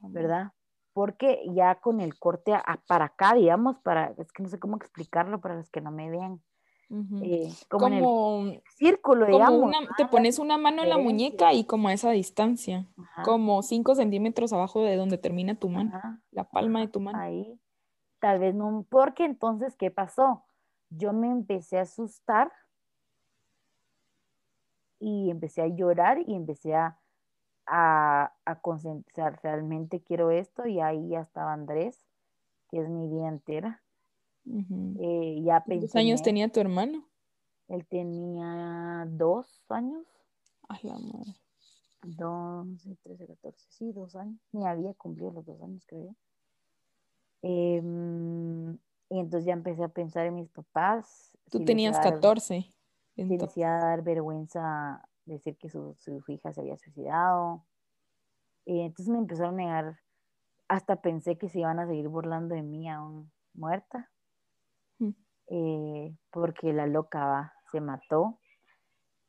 ¿verdad? 0.00 0.52
Porque 0.92 1.42
ya 1.54 1.76
con 1.76 2.00
el 2.00 2.18
corte 2.18 2.52
a- 2.54 2.58
a- 2.64 2.80
para 2.86 3.06
acá, 3.06 3.34
digamos, 3.34 3.78
para, 3.78 4.14
es 4.18 4.32
que 4.32 4.42
no 4.42 4.48
sé 4.48 4.58
cómo 4.58 4.76
explicarlo 4.76 5.40
para 5.40 5.54
los 5.56 5.70
que 5.70 5.80
no 5.80 5.90
me 5.90 6.10
vean, 6.10 6.42
Ujú. 6.90 7.20
eh, 7.24 7.48
como, 7.68 7.86
en 7.88 7.92
el 7.94 8.02
Como, 8.04 8.62
círculo, 8.76 9.26
como 9.26 9.32
digamos, 9.32 9.62
una, 9.64 9.78
te 9.96 10.06
pones 10.06 10.38
una 10.38 10.58
mano 10.58 10.82
en 10.82 10.88
la 10.90 10.98
muñeca 10.98 11.52
y 11.52 11.64
como 11.64 11.88
a 11.88 11.92
esa 11.92 12.10
distancia, 12.10 12.86
ajá, 12.98 13.22
como 13.22 13.62
5 13.62 13.94
centímetros 13.94 14.52
abajo 14.52 14.82
de 14.82 14.96
donde 14.96 15.18
termina 15.18 15.54
tu 15.54 15.68
mano, 15.68 15.90
ajá, 15.94 16.20
la 16.32 16.44
palma 16.44 16.80
de 16.80 16.88
tu 16.88 17.00
mano. 17.00 17.18
ahí. 17.18 17.60
tal 18.20 18.40
vez 18.40 18.54
no, 18.54 18.84
porque 18.88 19.24
entonces, 19.24 19.76
¿qué 19.76 19.90
pasó? 19.90 20.44
Yo 20.90 21.12
me 21.12 21.30
empecé 21.30 21.78
a 21.78 21.82
asustar 21.82 22.52
y 25.00 25.30
empecé 25.30 25.62
a 25.62 25.68
llorar 25.68 26.18
y 26.26 26.34
empecé 26.34 26.74
a, 26.74 26.98
a, 27.66 28.32
a 28.44 28.60
concentrar, 28.60 29.38
realmente 29.42 30.00
quiero 30.02 30.30
esto 30.30 30.66
y 30.66 30.80
ahí 30.80 31.10
ya 31.10 31.20
estaba 31.20 31.52
Andrés, 31.52 32.06
que 32.70 32.80
es 32.80 32.88
mi 32.88 33.08
vida 33.08 33.28
entera. 33.28 33.82
Eh, 34.46 35.42
ya 35.44 35.62
¿Cuántos 35.62 35.94
años 35.94 36.22
tenía 36.22 36.48
tu 36.50 36.60
hermano? 36.60 37.04
Él 37.68 37.86
tenía 37.86 39.06
dos 39.08 39.62
años. 39.68 40.06
Ay, 40.68 40.80
la 40.84 40.98
madre. 40.98 41.34
Dos, 42.02 42.88
trece, 43.02 43.26
catorce, 43.26 43.66
sí, 43.70 43.92
dos 43.92 44.16
años. 44.16 44.40
Ni 44.52 44.66
había 44.66 44.94
cumplido 44.94 45.32
los 45.32 45.44
dos 45.44 45.60
años, 45.60 45.84
creo. 45.86 46.14
Em, 47.42 48.78
y 49.10 49.20
entonces 49.20 49.46
ya 49.46 49.52
empecé 49.52 49.84
a 49.84 49.88
pensar 49.88 50.26
en 50.26 50.34
mis 50.34 50.50
papás. 50.50 51.36
Tú 51.50 51.64
tenías 51.64 51.98
catorce. 51.98 52.72
Si 53.16 53.36
decía 53.36 53.70
dar 53.78 54.02
vergüenza 54.02 55.02
decir 55.24 55.56
que 55.56 55.68
su, 55.68 55.94
su, 55.98 56.22
hija 56.28 56.52
se 56.52 56.60
había 56.60 56.76
suicidado. 56.76 57.64
Y 58.64 58.80
entonces 58.80 59.12
me 59.12 59.18
empezaron 59.18 59.54
a 59.54 59.56
negar, 59.56 60.00
hasta 60.68 61.00
pensé 61.00 61.38
que 61.38 61.48
se 61.48 61.60
iban 61.60 61.78
a 61.78 61.86
seguir 61.86 62.08
burlando 62.08 62.54
de 62.54 62.62
mí 62.62 62.88
aún 62.88 63.32
muerta, 63.54 64.10
mm. 64.98 65.10
eh, 65.48 66.16
porque 66.30 66.72
la 66.72 66.86
loca 66.86 67.54
se 67.70 67.80
mató. 67.80 68.38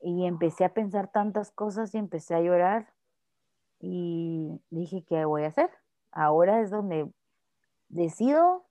Y 0.02 0.26
empecé 0.26 0.66
a 0.66 0.74
pensar 0.74 1.12
tantas 1.12 1.52
cosas 1.52 1.94
y 1.94 1.98
empecé 1.98 2.36
a 2.36 2.42
llorar 2.42 2.94
y 3.80 4.62
dije, 4.70 5.04
¿qué 5.08 5.26
voy 5.26 5.44
a 5.44 5.48
hacer? 5.48 5.70
Ahora 6.12 6.62
es 6.62 6.70
donde 6.70 7.12
decido 7.90 8.69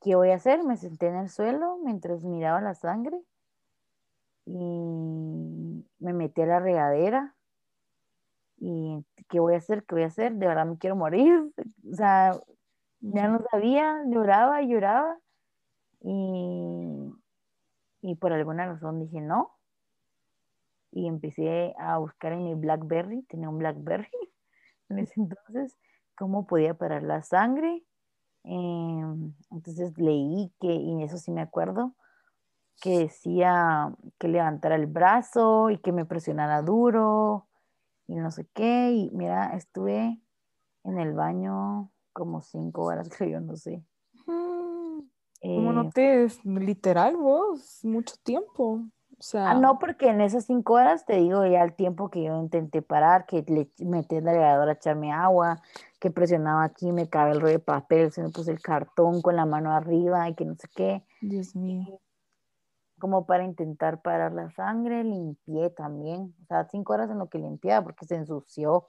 qué 0.00 0.14
voy 0.14 0.30
a 0.30 0.36
hacer. 0.36 0.62
Me 0.64 0.76
senté 0.76 1.08
en 1.08 1.16
el 1.16 1.28
suelo 1.28 1.78
mientras 1.84 2.22
miraba 2.24 2.60
la 2.60 2.74
sangre 2.74 3.20
y 4.44 5.84
me 5.98 6.12
metí 6.12 6.42
a 6.42 6.46
la 6.46 6.60
regadera 6.60 7.34
y 8.58 9.04
qué 9.28 9.40
voy 9.40 9.54
a 9.54 9.58
hacer, 9.58 9.84
qué 9.84 9.96
voy 9.96 10.04
a 10.04 10.06
hacer, 10.06 10.34
de 10.34 10.46
verdad 10.46 10.66
me 10.66 10.78
quiero 10.78 10.96
morir, 10.96 11.52
o 11.90 11.94
sea, 11.94 12.32
ya 13.00 13.28
no 13.28 13.40
sabía, 13.50 14.02
lloraba 14.06 14.62
lloraba 14.62 15.18
y, 16.00 17.12
y 18.02 18.14
por 18.14 18.32
alguna 18.32 18.66
razón 18.66 19.00
dije 19.00 19.20
no 19.20 19.56
y 20.96 21.08
empecé 21.08 21.74
a 21.78 21.98
buscar 21.98 22.32
en 22.32 22.44
mi 22.44 22.54
Blackberry, 22.54 23.22
tenía 23.24 23.50
un 23.50 23.58
Blackberry 23.58 24.08
en 24.88 24.98
ese 24.98 25.20
entonces, 25.20 25.76
cómo 26.16 26.46
podía 26.46 26.72
parar 26.72 27.02
la 27.02 27.22
sangre. 27.22 27.84
Em, 28.48 29.34
entonces 29.50 29.98
leí 29.98 30.52
que, 30.60 30.72
y 30.72 31.02
eso 31.02 31.18
sí 31.18 31.32
me 31.32 31.40
acuerdo, 31.40 31.96
que 32.80 32.98
decía 32.98 33.92
que 34.18 34.28
levantara 34.28 34.76
el 34.76 34.86
brazo 34.86 35.70
y 35.70 35.78
que 35.78 35.90
me 35.90 36.04
presionara 36.04 36.62
duro 36.62 37.48
y 38.06 38.14
no 38.14 38.30
sé 38.30 38.46
qué. 38.54 38.92
Y 38.92 39.10
mira, 39.10 39.56
estuve 39.56 40.20
en 40.84 40.98
el 40.98 41.12
baño 41.12 41.90
como 42.12 42.40
cinco 42.40 42.84
horas, 42.84 43.08
creo 43.16 43.30
yo, 43.30 43.40
no 43.40 43.56
sé. 43.56 43.84
¿Cómo 44.26 45.72
no 45.72 45.88
eh, 45.88 45.90
te, 45.92 46.28
literal 46.44 47.16
vos, 47.16 47.80
mucho 47.82 48.14
tiempo? 48.22 48.84
O 49.18 49.22
sea... 49.22 49.50
Ah, 49.50 49.54
no, 49.54 49.78
porque 49.78 50.08
en 50.08 50.20
esas 50.20 50.44
cinco 50.44 50.74
horas 50.74 51.06
te 51.06 51.16
digo 51.16 51.44
ya 51.46 51.62
el 51.62 51.74
tiempo 51.74 52.10
que 52.10 52.24
yo 52.24 52.38
intenté 52.38 52.82
parar, 52.82 53.26
que 53.26 53.44
le 53.48 53.70
metí 53.84 54.16
en 54.16 54.24
la 54.24 54.62
a 54.62 54.72
echarme 54.72 55.12
agua, 55.12 55.62
que 55.98 56.10
presionaba 56.10 56.64
aquí, 56.64 56.92
me 56.92 57.08
cabe 57.08 57.32
el 57.32 57.40
rollo 57.40 57.54
de 57.54 57.58
papel, 57.60 58.12
se 58.12 58.22
me 58.22 58.30
puse 58.30 58.50
el 58.50 58.60
cartón 58.60 59.22
con 59.22 59.36
la 59.36 59.46
mano 59.46 59.72
arriba 59.72 60.28
y 60.28 60.34
que 60.34 60.44
no 60.44 60.54
sé 60.54 60.68
qué. 60.74 61.02
Dios 61.20 61.56
mío 61.56 62.00
como 62.98 63.26
para 63.26 63.44
intentar 63.44 64.02
parar 64.02 64.32
la 64.32 64.50
sangre, 64.50 65.04
limpié 65.04 65.70
también, 65.70 66.34
o 66.42 66.46
sea, 66.46 66.66
cinco 66.70 66.94
horas 66.94 67.10
en 67.10 67.18
lo 67.18 67.28
que 67.28 67.38
limpiaba 67.38 67.84
porque 67.84 68.06
se 68.06 68.16
ensució 68.16 68.88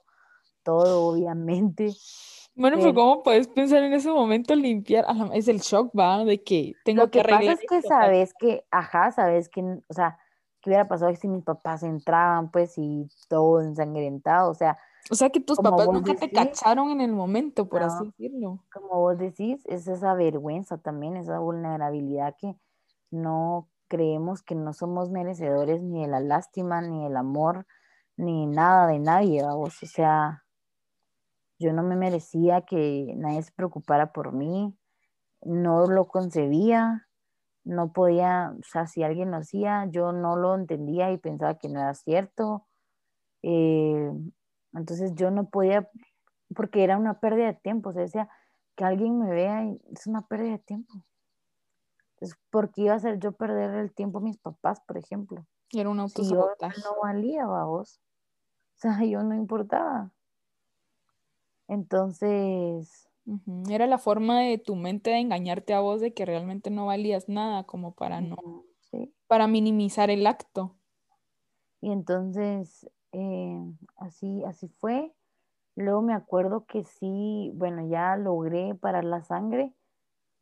todo, 0.62 1.06
obviamente. 1.06 1.92
Bueno, 2.58 2.76
pero, 2.78 2.92
¿cómo 2.92 3.22
puedes 3.22 3.46
pensar 3.46 3.82
en 3.84 3.92
ese 3.92 4.10
momento 4.10 4.54
limpiar? 4.54 5.06
Es 5.32 5.46
el 5.46 5.60
shock, 5.60 5.96
¿va? 5.96 6.24
De 6.24 6.42
que 6.42 6.74
tengo 6.84 7.02
lo 7.02 7.10
que, 7.10 7.22
que 7.22 7.28
pasa 7.28 7.52
es 7.52 7.60
que 7.68 7.82
sabes 7.82 8.34
que, 8.38 8.64
ajá, 8.70 9.12
sabes 9.12 9.48
que, 9.48 9.62
o 9.62 9.94
sea, 9.94 10.18
¿qué 10.60 10.70
hubiera 10.70 10.88
pasado 10.88 11.14
si 11.14 11.28
mis 11.28 11.44
papás 11.44 11.84
entraban, 11.84 12.50
pues, 12.50 12.76
y 12.76 13.08
todo 13.28 13.60
ensangrentado? 13.60 14.50
O 14.50 14.54
sea, 14.54 14.76
o 15.10 15.14
sea, 15.14 15.30
que 15.30 15.40
tus 15.40 15.58
papás 15.58 15.88
nunca 15.88 16.14
te 16.14 16.30
cacharon 16.30 16.90
en 16.90 17.00
el 17.00 17.12
momento, 17.12 17.68
por 17.68 17.82
así 17.82 18.06
decirlo. 18.06 18.64
Como 18.72 19.00
vos 19.00 19.16
decís, 19.16 19.62
es 19.66 19.86
esa 19.86 20.14
vergüenza 20.14 20.78
también, 20.78 21.16
esa 21.16 21.38
vulnerabilidad 21.38 22.34
que 22.36 22.56
no 23.10 23.68
creemos 23.86 24.42
que 24.42 24.54
no 24.54 24.72
somos 24.72 25.10
merecedores 25.10 25.80
ni 25.80 26.02
de 26.02 26.08
la 26.08 26.20
lástima, 26.20 26.82
ni 26.82 27.04
del 27.04 27.16
amor, 27.16 27.66
ni 28.16 28.46
nada 28.46 28.88
de 28.88 28.98
nadie, 28.98 29.42
vamos. 29.42 29.82
O 29.82 29.86
sea, 29.86 30.44
yo 31.58 31.72
no 31.72 31.82
me 31.82 31.96
merecía 31.96 32.62
que 32.62 33.14
nadie 33.16 33.42
se 33.42 33.52
preocupara 33.52 34.12
por 34.12 34.32
mí, 34.32 34.76
no 35.42 35.86
lo 35.86 36.08
concebía, 36.08 37.08
no 37.64 37.92
podía, 37.92 38.54
o 38.58 38.62
sea, 38.62 38.86
si 38.86 39.02
alguien 39.02 39.30
lo 39.30 39.38
hacía, 39.38 39.86
yo 39.90 40.12
no 40.12 40.36
lo 40.36 40.54
entendía 40.54 41.12
y 41.12 41.18
pensaba 41.18 41.58
que 41.58 41.68
no 41.68 41.80
era 41.80 41.94
cierto. 41.94 42.66
Eh, 43.42 44.10
entonces 44.72 45.14
yo 45.14 45.30
no 45.30 45.48
podía, 45.48 45.90
porque 46.54 46.84
era 46.84 46.96
una 46.96 47.20
pérdida 47.20 47.46
de 47.46 47.54
tiempo, 47.54 47.90
o 47.90 47.92
sea, 47.92 48.02
decía 48.02 48.28
que 48.76 48.84
alguien 48.84 49.18
me 49.18 49.30
vea 49.30 49.64
y 49.64 49.80
es 49.92 50.06
una 50.06 50.22
pérdida 50.26 50.52
de 50.52 50.58
tiempo. 50.58 51.04
Entonces, 52.14 52.38
¿por 52.50 52.70
qué 52.72 52.82
iba 52.82 52.94
a 52.94 52.98
ser 52.98 53.18
yo 53.18 53.32
perder 53.32 53.74
el 53.74 53.92
tiempo 53.92 54.18
a 54.18 54.22
mis 54.22 54.38
papás, 54.38 54.80
por 54.80 54.98
ejemplo? 54.98 55.46
Era 55.72 55.90
un 55.90 56.08
Si 56.08 56.28
yo 56.28 56.50
no 56.60 57.00
valía, 57.02 57.46
vos. 57.46 58.00
O 58.76 58.80
sea, 58.80 58.98
yo 59.04 59.22
no 59.22 59.34
importaba. 59.34 60.12
Entonces... 61.68 63.04
Era 63.68 63.86
la 63.86 63.98
forma 63.98 64.40
de 64.40 64.56
tu 64.56 64.74
mente 64.74 65.10
de 65.10 65.18
engañarte 65.18 65.74
a 65.74 65.80
vos 65.80 66.00
de 66.00 66.14
que 66.14 66.24
realmente 66.24 66.70
no 66.70 66.86
valías 66.86 67.28
nada, 67.28 67.64
como 67.64 67.92
para 67.92 68.22
no... 68.22 68.64
Para 69.26 69.46
minimizar 69.46 70.08
el 70.08 70.26
acto. 70.26 70.74
Y 71.82 71.92
entonces, 71.92 72.88
eh, 73.12 73.60
así, 73.96 74.42
así 74.44 74.68
fue. 74.68 75.12
Luego 75.76 76.00
me 76.00 76.14
acuerdo 76.14 76.64
que 76.64 76.84
sí, 76.84 77.52
bueno, 77.54 77.86
ya 77.86 78.16
logré 78.16 78.74
parar 78.74 79.04
la 79.04 79.22
sangre 79.22 79.74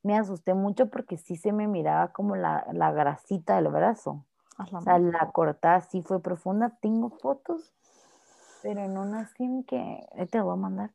me 0.07 0.17
asusté 0.17 0.55
mucho 0.55 0.89
porque 0.89 1.17
sí 1.17 1.37
se 1.37 1.53
me 1.53 1.67
miraba 1.67 2.13
como 2.13 2.37
la, 2.37 2.65
la 2.73 2.93
grasita 2.93 3.57
del 3.57 3.69
brazo. 3.69 4.25
o 4.57 4.81
sea, 4.81 5.01
la 5.01 5.33
cortada 5.33 5.81
sí 5.81 6.01
fue 6.01 6.23
profunda. 6.23 6.79
Tengo 6.81 7.11
fotos, 7.11 7.75
pero 8.67 8.89
no 8.89 9.19
así 9.19 9.65
que... 9.67 10.05
Te 10.31 10.41
voy 10.41 10.55
a 10.55 10.57
mandar. 10.57 10.91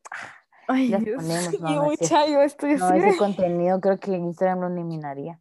Ay, 0.67 0.89
Las 0.89 1.03
ponemos, 1.03 1.59
no, 1.61 2.27
yo 2.27 2.41
estoy 2.41 2.75
no, 2.75 2.89
ese 2.91 3.17
contenido 3.17 3.79
creo 3.79 3.97
que 3.97 4.11
Instagram 4.11 4.59
lo 4.59 4.67
eliminaría. 4.67 5.39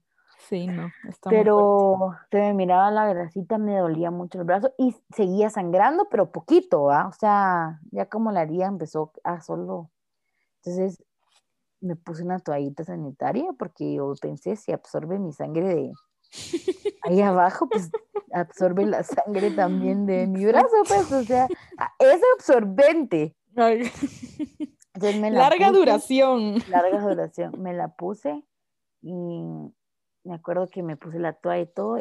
Sí, 0.49 0.67
no. 0.67 0.91
pero 1.29 2.17
se 2.31 2.39
me 2.39 2.55
miraba 2.55 2.91
la 2.91 3.07
grasita, 3.07 3.59
me 3.59 3.79
dolía 3.79 4.11
mucho 4.11 4.39
el 4.39 4.45
brazo 4.45 4.73
y 4.79 4.97
seguía 5.15 5.49
sangrando, 5.51 6.09
pero 6.11 6.33
poquito, 6.33 6.85
¿va? 6.85 7.07
O 7.07 7.13
sea, 7.13 7.81
ya 7.93 8.07
como 8.07 8.33
la 8.33 8.41
haría 8.41 8.67
empezó 8.67 9.13
a 9.23 9.41
solo. 9.41 9.91
Entonces, 10.57 11.05
me 11.81 11.95
puse 11.95 12.25
una 12.25 12.39
toallita 12.39 12.85
sanitaria 12.85 13.53
porque 13.59 13.95
yo 13.95 14.13
pensé, 14.21 14.57
si 14.57 14.73
absorbe 14.73 15.19
mi 15.19 15.33
sangre 15.33 15.69
de 15.69 15.93
ahí 17.03 17.21
abajo, 17.21 17.69
pues 17.69 17.91
absorbe 18.33 18.87
la 18.87 19.03
sangre 19.03 19.51
también 19.51 20.07
de 20.07 20.27
mi 20.29 20.45
brazo, 20.47 20.77
pues, 20.87 21.11
o 21.13 21.23
sea, 21.25 21.47
es 21.99 22.21
absorbente. 22.37 23.37
larga 25.31 25.73
duración. 25.73 26.63
Larga 26.69 27.01
duración. 27.01 27.61
Me 27.61 27.73
la 27.73 27.89
puse 27.89 28.45
y 29.03 29.43
me 30.25 30.35
acuerdo 30.35 30.69
que 30.69 30.83
me 30.83 30.97
puse 30.97 31.19
la 31.19 31.33
toalla 31.33 31.63
y 31.63 31.67
todo 31.67 31.99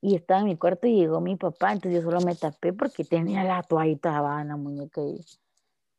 y 0.00 0.16
estaba 0.16 0.40
en 0.40 0.46
mi 0.46 0.58
cuarto 0.58 0.86
y 0.86 0.96
llegó 0.96 1.22
mi 1.22 1.36
papá, 1.36 1.72
entonces 1.72 2.02
yo 2.02 2.10
solo 2.10 2.20
me 2.20 2.34
tapé 2.34 2.74
porque 2.74 3.04
tenía 3.04 3.42
la 3.42 3.62
toallita 3.62 4.14
abajo 4.14 4.40
en 4.40 4.48
la 4.48 4.56
muñeca 4.56 5.00
y 5.00 5.18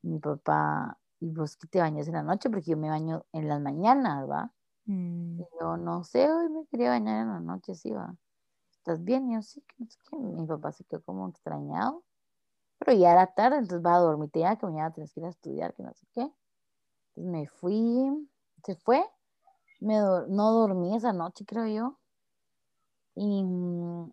mi 0.03 0.19
papá 0.19 0.99
¿y 1.19 1.31
vos 1.31 1.57
que 1.57 1.67
te 1.67 1.79
bañas 1.79 2.07
en 2.07 2.13
la 2.13 2.23
noche? 2.23 2.49
Porque 2.49 2.71
yo 2.71 2.77
me 2.77 2.89
baño 2.89 3.25
en 3.33 3.47
las 3.47 3.59
mañanas, 3.61 4.29
¿va? 4.29 4.51
Mm. 4.85 5.41
Y 5.41 5.45
yo, 5.59 5.77
no 5.77 6.03
sé, 6.03 6.31
hoy 6.31 6.49
me 6.49 6.65
quería 6.67 6.89
bañar 6.89 7.21
en 7.23 7.29
la 7.29 7.39
noche, 7.39 7.75
sí, 7.75 7.91
¿va? 7.91 8.15
¿Estás 8.71 9.03
bien? 9.03 9.31
Y 9.31 9.35
yo, 9.35 9.41
sí, 9.41 9.61
que 9.61 9.75
no 9.79 9.89
sé 9.89 9.97
qué. 10.09 10.17
Mi 10.17 10.45
papá 10.45 10.71
se 10.71 10.83
quedó 10.83 11.01
como 11.03 11.27
extrañado. 11.29 12.03
Pero 12.79 12.97
ya 12.97 13.13
era 13.13 13.27
tarde, 13.33 13.57
entonces 13.57 13.85
va 13.85 13.95
a 13.95 13.99
dormir, 13.99 14.29
ya 14.33 14.57
que 14.57 14.65
mañana 14.65 14.91
tienes 14.91 15.13
que 15.13 15.21
ir 15.21 15.25
a 15.25 15.29
estudiar, 15.29 15.73
que 15.73 15.83
no 15.83 15.93
sé 15.93 16.05
qué. 16.13 16.21
Entonces 16.21 17.31
me 17.31 17.47
fui, 17.47 18.29
se 18.63 18.75
fue, 18.75 19.03
me 19.79 19.95
no 19.95 20.51
dormí 20.51 20.95
esa 20.95 21.13
noche, 21.13 21.45
creo 21.45 21.67
yo. 21.67 21.97
Y 23.15 23.43
mm, 23.43 24.11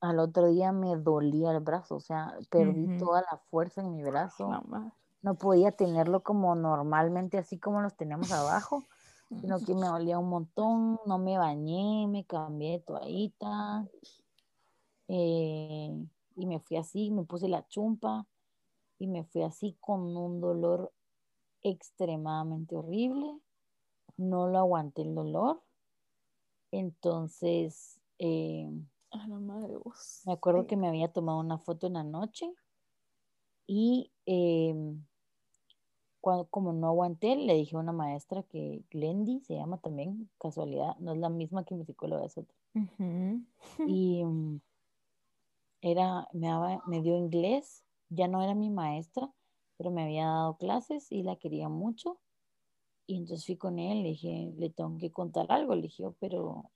al 0.00 0.18
otro 0.20 0.46
día 0.46 0.70
me 0.70 0.96
dolía 0.96 1.50
el 1.50 1.60
brazo, 1.60 1.96
o 1.96 2.00
sea, 2.00 2.38
perdí 2.48 2.88
toda 2.98 3.22
la 3.22 3.38
fuerza 3.50 3.80
en 3.80 3.92
mi 3.92 4.04
brazo 4.04 4.50
no 5.26 5.34
podía 5.34 5.72
tenerlo 5.72 6.22
como 6.22 6.54
normalmente, 6.54 7.36
así 7.36 7.58
como 7.58 7.82
los 7.82 7.96
tenemos 7.96 8.30
abajo. 8.30 8.84
Sino 9.28 9.58
que 9.60 9.74
me 9.74 9.86
dolía 9.86 10.18
un 10.18 10.28
montón, 10.28 11.00
no 11.06 11.18
me 11.18 11.38
bañé, 11.38 12.06
me 12.08 12.24
cambié 12.24 12.72
de 12.72 12.78
toallita, 12.80 13.86
eh, 15.08 16.06
y 16.36 16.46
me 16.46 16.60
fui 16.60 16.76
así, 16.76 17.10
me 17.10 17.24
puse 17.24 17.48
la 17.48 17.66
chumpa, 17.68 18.26
y 18.98 19.06
me 19.06 19.24
fui 19.24 19.42
así 19.42 19.76
con 19.80 20.16
un 20.16 20.40
dolor 20.40 20.92
extremadamente 21.62 22.76
horrible, 22.76 23.40
no 24.16 24.48
lo 24.48 24.58
aguanté 24.58 25.02
el 25.02 25.14
dolor, 25.14 25.62
entonces... 26.70 28.00
Eh, 28.18 28.70
a 29.10 29.28
la 29.28 29.38
madre 29.38 29.76
vos. 29.76 30.22
Me 30.26 30.32
acuerdo 30.32 30.66
que 30.66 30.76
me 30.76 30.88
había 30.88 31.08
tomado 31.08 31.38
una 31.40 31.58
foto 31.58 31.86
en 31.86 31.94
la 31.94 32.04
noche 32.04 32.52
y 33.66 34.12
em, 34.26 35.05
cuando, 36.26 36.48
como 36.48 36.72
no 36.72 36.88
aguanté, 36.88 37.36
le 37.36 37.54
dije 37.54 37.76
a 37.76 37.78
una 37.78 37.92
maestra 37.92 38.42
que 38.42 38.82
Glendy 38.90 39.38
se 39.42 39.54
llama 39.54 39.78
también, 39.78 40.28
casualidad, 40.40 40.96
no 40.98 41.12
es 41.12 41.18
la 41.18 41.28
misma 41.28 41.64
que 41.64 41.76
mi 41.76 41.84
psicóloga, 41.84 42.26
es 42.26 42.36
otra. 42.36 42.56
Y 43.86 44.24
mm, 44.24 44.60
era, 45.82 46.26
me, 46.32 46.48
daba, 46.48 46.82
me 46.88 47.00
dio 47.00 47.16
inglés, 47.16 47.84
ya 48.08 48.26
no 48.26 48.42
era 48.42 48.56
mi 48.56 48.70
maestra, 48.70 49.32
pero 49.76 49.92
me 49.92 50.02
había 50.02 50.26
dado 50.26 50.56
clases 50.56 51.12
y 51.12 51.22
la 51.22 51.36
quería 51.36 51.68
mucho. 51.68 52.18
Y 53.06 53.18
entonces 53.18 53.46
fui 53.46 53.56
con 53.56 53.78
él, 53.78 54.02
le 54.02 54.08
dije, 54.08 54.52
le 54.56 54.70
tengo 54.70 54.98
que 54.98 55.12
contar 55.12 55.46
algo, 55.52 55.76
le 55.76 55.82
dije, 55.82 56.02
pero 56.18 56.72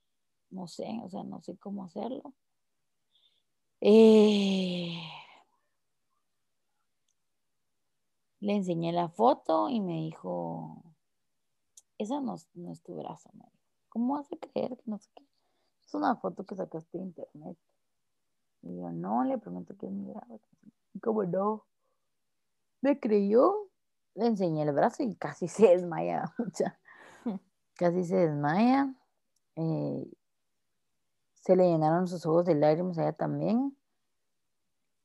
no 0.50 0.68
sé, 0.68 1.00
o 1.02 1.10
sea, 1.10 1.24
no 1.24 1.42
sé 1.42 1.56
cómo 1.56 1.82
hacerlo. 1.82 2.34
Eh, 3.80 4.96
le 8.40 8.54
enseñé 8.56 8.92
la 8.92 9.08
foto 9.08 9.68
y 9.68 9.80
me 9.80 9.94
dijo, 9.94 10.82
esa 11.98 12.20
no, 12.20 12.34
es 12.34 12.82
tu 12.82 12.96
brazo, 12.96 13.30
me 13.34 13.44
¿Cómo 13.90 14.14
vas 14.14 14.32
a 14.32 14.36
creer 14.36 14.76
que 14.76 14.82
no 14.86 14.98
sé 14.98 15.10
qué? 15.14 15.26
Es 15.84 15.94
una 15.94 16.16
foto 16.16 16.44
que 16.44 16.54
sacaste 16.54 16.96
de 16.96 17.04
internet. 17.04 17.58
Y 18.62 18.76
yo, 18.76 18.90
no, 18.92 19.24
le 19.24 19.36
prometo 19.36 19.76
que 19.76 19.86
es 19.86 19.92
mi 19.92 20.12
brazo. 20.12 20.40
¿Cómo 21.02 21.24
no? 21.24 21.66
Me 22.80 23.00
creyó. 23.00 23.68
Le 24.14 24.26
enseñé 24.26 24.62
el 24.62 24.72
brazo 24.72 25.02
y 25.02 25.14
casi 25.16 25.48
se 25.48 25.68
desmaya, 25.68 26.32
casi 27.74 28.04
se 28.04 28.16
desmaya. 28.16 28.94
Eh, 29.56 30.08
se 31.34 31.56
le 31.56 31.64
llenaron 31.64 32.06
sus 32.06 32.24
ojos 32.26 32.44
de 32.44 32.54
lágrimas 32.54 32.98
a 32.98 33.02
ella 33.02 33.12
también. 33.12 33.76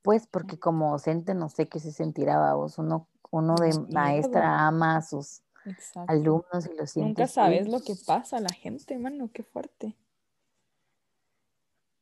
Pues 0.03 0.27
porque 0.27 0.59
como 0.59 0.91
docente 0.91 1.33
no 1.33 1.49
sé 1.49 1.67
qué 1.67 1.79
se 1.79 1.91
sentirá 1.91 2.53
vos, 2.53 2.77
uno, 2.77 3.07
uno 3.37 3.55
de 3.55 3.77
maestra 3.91 4.67
ama 4.67 4.97
a 4.97 5.01
sus 5.01 5.41
alumnos 6.07 6.67
y 6.71 6.75
lo 6.75 6.87
siente. 6.87 7.21
Nunca 7.21 7.27
sabes 7.27 7.67
lo 7.67 7.81
que 7.81 7.95
pasa 8.05 8.37
a 8.37 8.41
la 8.41 8.49
gente, 8.49 8.97
mano, 8.97 9.29
qué 9.33 9.43
fuerte. 9.43 9.95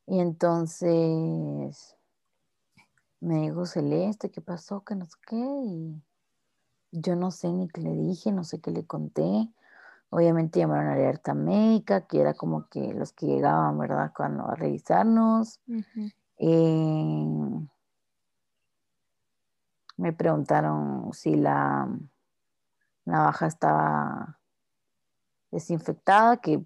Y 0.06 0.20
entonces 0.20 1.96
me 3.20 3.42
dijo 3.42 3.66
Celeste, 3.66 4.30
¿qué 4.30 4.42
pasó? 4.42 4.84
Que 4.84 4.96
no 4.96 5.06
sé 5.06 5.18
qué. 5.26 5.38
Y 5.38 6.02
yo 6.92 7.16
no 7.16 7.32
sé 7.32 7.50
ni 7.50 7.68
qué 7.70 7.82
le 7.82 7.94
dije, 7.96 8.32
no 8.32 8.44
sé 8.44 8.60
qué 8.60 8.72
le 8.72 8.86
conté. 8.86 9.50
Obviamente 10.10 10.60
llamaron 10.60 10.90
a 10.90 10.94
alerta 10.94 11.34
médica, 11.34 12.06
que 12.06 12.20
era 12.20 12.34
como 12.34 12.68
que 12.68 12.94
los 12.94 13.14
que 13.14 13.26
llegaban, 13.26 13.80
¿verdad? 13.80 14.12
Cuando 14.16 14.48
a 14.48 14.56
revisarnos. 14.56 15.60
Eh, 16.38 17.26
me 19.98 20.14
preguntaron 20.14 21.12
si 21.14 21.36
la 21.36 21.88
navaja 23.06 23.48
estaba 23.48 24.40
desinfectada, 25.52 26.38
que 26.38 26.64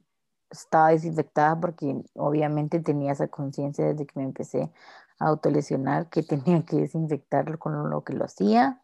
estaba 0.49 0.89
desinfectada 0.89 1.59
porque 1.59 2.01
obviamente 2.13 2.79
tenía 2.79 3.11
esa 3.11 3.27
conciencia 3.27 3.85
desde 3.85 4.05
que 4.05 4.19
me 4.19 4.23
empecé 4.23 4.71
a 5.19 5.27
autolesionar 5.27 6.09
que 6.09 6.23
tenía 6.23 6.63
que 6.65 6.77
desinfectarlo 6.77 7.59
con 7.59 7.89
lo 7.89 8.03
que 8.03 8.13
lo 8.13 8.25
hacía. 8.25 8.81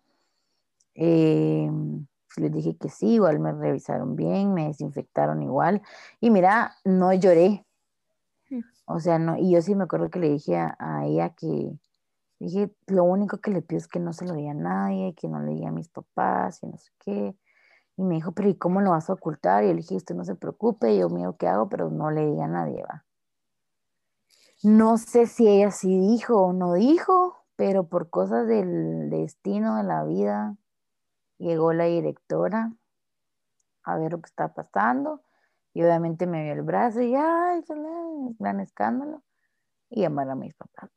Eh, 0.95 1.69
les 2.37 2.51
dije 2.51 2.75
que 2.77 2.89
sí, 2.89 3.15
igual 3.15 3.39
me 3.39 3.51
revisaron 3.51 4.15
bien, 4.15 4.53
me 4.53 4.67
desinfectaron 4.67 5.41
igual. 5.43 5.81
Y 6.19 6.29
mira, 6.29 6.75
no 6.83 7.13
lloré. 7.13 7.65
Mm. 8.49 8.61
O 8.85 8.99
sea, 8.99 9.19
no, 9.19 9.37
y 9.37 9.51
yo 9.51 9.61
sí 9.61 9.75
me 9.75 9.83
acuerdo 9.83 10.09
que 10.09 10.19
le 10.19 10.29
dije 10.29 10.57
a, 10.57 11.05
ella 11.05 11.29
que, 11.29 11.71
dije, 12.45 12.75
lo 12.87 13.03
único 13.03 13.39
que 13.39 13.51
le 13.51 13.61
pido 13.61 13.77
es 13.77 13.87
que 13.87 13.99
no 13.99 14.13
se 14.13 14.25
lo 14.25 14.33
diga 14.33 14.51
a 14.51 14.55
nadie, 14.55 15.15
que 15.15 15.27
no 15.27 15.39
le 15.39 15.53
diga 15.53 15.69
a 15.69 15.71
mis 15.71 15.89
papás 15.89 16.61
y 16.63 16.67
no 16.67 16.77
sé 16.77 16.91
qué. 16.99 17.35
Y 17.97 18.03
me 18.03 18.15
dijo, 18.15 18.31
pero 18.33 18.49
¿y 18.49 18.55
cómo 18.55 18.81
lo 18.81 18.91
vas 18.91 19.09
a 19.09 19.13
ocultar? 19.13 19.63
Y 19.63 19.67
yo 19.67 19.73
le 19.73 19.81
dije, 19.81 19.95
usted 19.95 20.15
no 20.15 20.25
se 20.25 20.35
preocupe, 20.35 20.97
yo 20.97 21.09
mío 21.09 21.35
qué 21.37 21.47
hago, 21.47 21.69
pero 21.69 21.89
no 21.89 22.11
le 22.11 22.25
diga 22.25 22.45
a 22.45 22.47
nadie, 22.47 22.83
va. 22.83 23.05
No 24.63 24.97
sé 24.97 25.27
si 25.27 25.47
ella 25.47 25.71
sí 25.71 25.99
dijo 25.99 26.37
o 26.41 26.53
no 26.53 26.73
dijo, 26.73 27.45
pero 27.55 27.87
por 27.87 28.09
cosas 28.09 28.47
del 28.47 29.09
destino 29.09 29.77
de 29.77 29.83
la 29.83 30.03
vida, 30.05 30.57
Llegó 31.43 31.73
la 31.73 31.85
directora 31.85 32.71
a 33.83 33.97
ver 33.97 34.13
lo 34.13 34.21
que 34.21 34.27
está 34.27 34.53
pasando 34.53 35.21
y 35.73 35.83
obviamente 35.83 36.25
me 36.25 36.43
vio 36.43 36.53
el 36.53 36.61
brazo 36.61 37.01
y 37.01 37.15
¡ay! 37.15 37.61
Gran 38.39 38.61
escándalo 38.61 39.23
y 39.89 40.01
llamaron 40.01 40.31
a 40.31 40.35
mis 40.35 40.53
papás. 40.53 40.89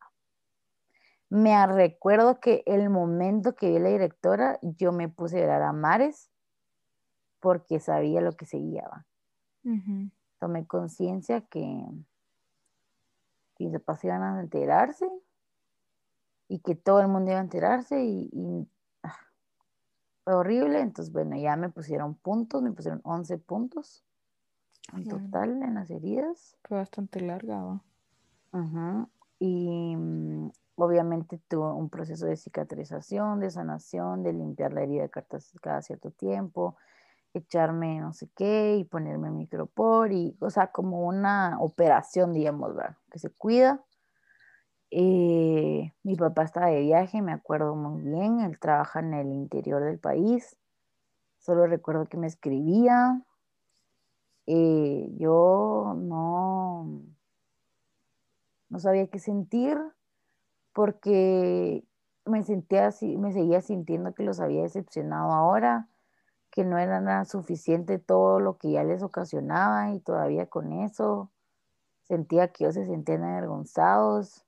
Me 1.28 1.66
recuerdo 1.66 2.38
que 2.40 2.62
el 2.66 2.88
momento 2.88 3.54
que 3.54 3.70
vi 3.70 3.76
a 3.76 3.80
la 3.80 3.88
directora, 3.88 4.58
yo 4.62 4.92
me 4.92 5.08
puse 5.08 5.38
a 5.38 5.40
llorar 5.40 5.62
a 5.62 5.72
mares 5.72 6.30
porque 7.40 7.80
sabía 7.80 8.20
lo 8.20 8.36
que 8.36 8.46
seguía. 8.46 9.06
Tomé 10.38 10.66
conciencia 10.66 11.40
que, 11.40 11.84
mis 13.58 13.72
papás 13.72 14.04
iban 14.04 14.22
a 14.22 14.40
enterarse 14.40 15.10
y 16.48 16.60
que 16.60 16.76
todo 16.76 17.00
el 17.00 17.08
mundo 17.08 17.30
iba 17.30 17.40
a 17.40 17.42
enterarse 17.42 18.04
y 18.04 18.68
fue 20.26 20.34
horrible, 20.34 20.80
entonces 20.80 21.12
bueno, 21.12 21.36
ya 21.36 21.54
me 21.54 21.68
pusieron 21.68 22.16
puntos, 22.16 22.60
me 22.60 22.72
pusieron 22.72 23.00
11 23.04 23.38
puntos 23.38 24.04
en 24.92 25.06
total 25.06 25.62
en 25.62 25.74
las 25.74 25.88
heridas. 25.88 26.56
Fue 26.64 26.78
bastante 26.78 27.20
larga. 27.20 27.80
Y 29.38 29.96
mm, 29.96 30.50
obviamente 30.76 31.40
tuve 31.48 31.72
un 31.72 31.90
proceso 31.90 32.26
de 32.26 32.36
cicatrización, 32.36 33.40
de 33.40 33.50
sanación, 33.50 34.22
de 34.22 34.32
limpiar 34.32 34.72
la 34.72 34.82
herida 34.82 35.08
cada 35.08 35.82
cierto 35.82 36.10
tiempo, 36.10 36.76
echarme 37.34 38.00
no 38.00 38.12
sé 38.12 38.30
qué 38.34 38.76
y 38.76 38.84
ponerme 38.84 39.30
micropor 39.30 40.12
y, 40.12 40.36
o 40.40 40.50
sea, 40.50 40.68
como 40.68 41.06
una 41.06 41.58
operación, 41.60 42.32
digamos, 42.32 42.74
¿verdad? 42.74 42.96
Que 43.10 43.18
se 43.18 43.30
cuida 43.30 43.84
eh, 44.90 45.92
mi 46.04 46.16
papá 46.16 46.44
estaba 46.44 46.66
de 46.68 46.80
viaje, 46.80 47.20
me 47.22 47.32
acuerdo 47.32 47.74
muy 47.74 48.02
bien, 48.02 48.40
él 48.40 48.58
trabaja 48.58 49.00
en 49.00 49.14
el 49.14 49.28
interior 49.28 49.82
del 49.82 49.98
país. 49.98 50.56
Solo 51.38 51.66
recuerdo 51.66 52.06
que 52.06 52.16
me 52.16 52.26
escribía. 52.26 53.22
Eh, 54.46 55.08
yo 55.18 55.94
no, 55.96 57.02
no 58.68 58.78
sabía 58.78 59.06
qué 59.08 59.18
sentir 59.18 59.78
porque 60.72 61.84
me 62.24 62.42
sentía 62.42 62.88
así, 62.88 63.16
me 63.16 63.32
seguía 63.32 63.60
sintiendo 63.60 64.14
que 64.14 64.24
los 64.24 64.40
había 64.40 64.62
decepcionado 64.62 65.32
ahora, 65.32 65.88
que 66.50 66.64
no 66.64 66.78
era 66.78 67.00
nada 67.00 67.24
suficiente 67.24 67.98
todo 67.98 68.40
lo 68.40 68.58
que 68.58 68.72
ya 68.72 68.84
les 68.84 69.02
ocasionaba 69.02 69.92
y 69.92 70.00
todavía 70.00 70.46
con 70.46 70.72
eso 70.72 71.30
sentía 72.02 72.48
que 72.48 72.64
ellos 72.64 72.74
se 72.74 72.86
sentían 72.86 73.24
avergonzados. 73.24 74.44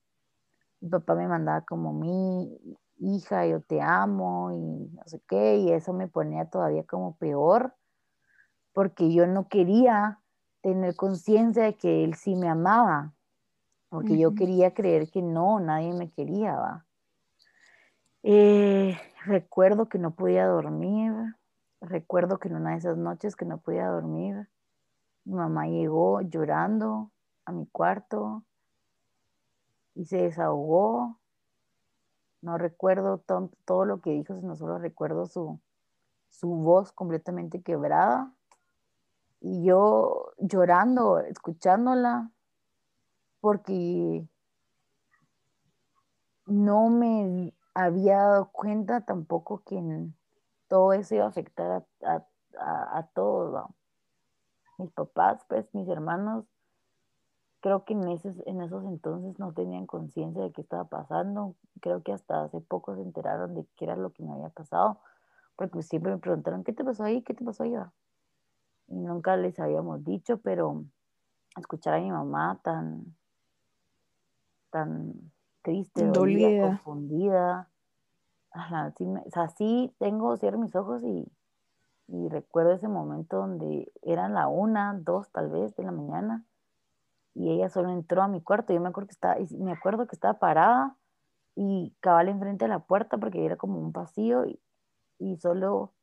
Mi 0.81 0.89
papá 0.91 1.15
me 1.15 1.29
mandaba 1.29 1.63
como 1.63 1.93
mi 1.93 2.59
hija, 2.99 3.47
yo 3.47 3.61
te 3.61 3.81
amo 3.81 4.53
y 4.53 4.91
no 4.95 5.03
sé 5.07 5.21
qué, 5.29 5.57
y 5.57 5.73
eso 5.73 5.93
me 5.93 6.09
ponía 6.09 6.51
todavía 6.51 6.85
como 6.85 7.17
peor, 7.17 7.75
porque 8.73 9.13
yo 9.13 9.27
no 9.27 9.49
quería 9.49 10.21
tener 10.63 10.95
conciencia 10.97 11.65
de 11.65 11.77
que 11.77 12.05
él 12.05 12.15
sí 12.15 12.35
me 12.37 12.49
amaba, 12.49 13.15
porque 13.89 14.19
yo 14.19 14.35
quería 14.35 14.75
creer 14.75 15.11
que 15.11 15.23
no, 15.23 15.61
nadie 15.61 15.93
me 15.93 16.11
quería, 16.11 16.57
¿va? 16.57 16.87
Eh, 18.23 18.99
recuerdo 19.25 19.89
que 19.89 19.99
no 19.99 20.15
podía 20.15 20.47
dormir, 20.47 21.13
recuerdo 21.81 22.39
que 22.39 22.49
en 22.49 22.57
una 22.57 22.73
de 22.73 22.79
esas 22.79 22.99
noches 22.99 23.37
que 23.37 23.45
no 23.45 23.59
podía 23.59 23.87
dormir, 23.89 24.49
mi 25.25 25.35
mamá 25.35 25.67
llegó 25.67 26.21
llorando 26.21 27.11
a 27.45 27.53
mi 27.53 27.67
cuarto 27.67 28.45
y 29.95 30.05
se 30.05 30.19
desahogó. 30.19 31.19
No 32.41 32.57
recuerdo 32.57 33.23
todo 33.65 33.85
lo 33.85 34.01
que 34.01 34.11
dijo, 34.11 34.35
sino 34.39 34.55
solo 34.55 34.79
recuerdo 34.79 35.27
su, 35.27 35.61
su 36.29 36.49
voz 36.49 36.93
completamente 36.93 37.63
quebrada. 37.63 38.33
Y 39.41 39.65
yo 39.65 40.33
llorando, 40.39 41.19
escuchándola, 41.19 42.31
porque 43.41 44.27
no 46.47 46.89
me 46.89 47.55
había 47.75 48.17
dado 48.19 48.51
cuenta 48.51 49.03
tampoco 49.03 49.63
que 49.65 49.81
todo 50.67 50.93
eso 50.93 51.15
iba 51.15 51.25
a 51.25 51.29
afectar 51.29 51.85
a, 52.03 52.27
a, 52.59 53.07
todos. 53.15 53.67
mis 54.79 54.91
papás, 54.93 55.45
pues 55.49 55.73
mis 55.75 55.89
hermanos, 55.89 56.45
creo 57.61 57.85
que 57.85 57.95
en 57.95 58.09
esos, 58.09 58.37
en 58.47 58.63
esos 58.63 58.85
entonces 58.85 59.39
no 59.39 59.53
tenían 59.53 59.87
conciencia 59.87 60.43
de 60.43 60.53
qué 60.53 60.63
estaba 60.63 60.85
pasando. 60.85 61.55
Creo 61.81 62.03
que 62.03 62.13
hasta 62.13 62.45
hace 62.45 62.61
poco 62.61 62.95
se 62.95 63.03
enteraron 63.03 63.55
de 63.55 63.67
qué 63.77 63.85
era 63.85 63.97
lo 63.97 64.13
que 64.13 64.23
me 64.23 64.33
había 64.33 64.51
pasado, 64.51 65.01
porque 65.57 65.83
siempre 65.83 66.13
me 66.13 66.19
preguntaron, 66.19 66.65
¿qué 66.65 66.73
te 66.73 66.85
pasó 66.85 67.05
ahí? 67.05 67.23
¿Qué 67.23 67.35
te 67.35 67.45
pasó 67.45 67.65
ahí? 67.65 67.75
Y 68.89 68.97
nunca 68.97 69.37
les 69.37 69.59
habíamos 69.59 70.05
dicho, 70.05 70.39
pero 70.39 70.85
escuchar 71.57 71.95
a 71.95 72.01
mi 72.01 72.11
mamá 72.11 72.61
tan, 72.63 73.18
tan 74.71 75.15
triste, 75.63 76.07
dolida, 76.07 76.61
confundida. 76.61 77.71
o 78.55 79.31
sea, 79.31 79.49
sí 79.57 79.95
tengo, 79.99 80.37
cierro 80.37 80.59
mis 80.59 80.75
ojos 80.75 81.03
y, 81.05 81.31
y 82.09 82.29
recuerdo 82.29 82.73
ese 82.73 82.89
momento 82.89 83.39
donde 83.39 83.93
eran 84.03 84.35
la 84.35 84.49
una, 84.49 84.95
dos 84.95 85.31
tal 85.31 85.51
vez 85.51 85.75
de 85.77 85.85
la 85.85 85.93
mañana 85.93 86.45
y 87.35 87.51
ella 87.51 87.69
solo 87.69 87.91
entró 87.91 88.23
a 88.23 88.29
mi 88.29 88.43
cuarto. 88.43 88.73
Yo 88.73 88.81
me 88.81 88.89
acuerdo 88.89 89.09
que 89.09 89.13
estaba, 89.13 89.37
me 89.59 89.73
acuerdo 89.73 90.07
que 90.07 90.17
estaba 90.17 90.39
parada 90.39 90.97
y 91.55 91.95
cabal 92.01 92.29
enfrente 92.29 92.65
de 92.65 92.69
la 92.69 92.81
puerta 92.81 93.17
porque 93.19 93.45
era 93.45 93.57
como 93.57 93.79
un 93.79 93.93
pasillo 93.93 94.45
y, 94.45 94.61
y 95.19 95.37
solo 95.37 95.95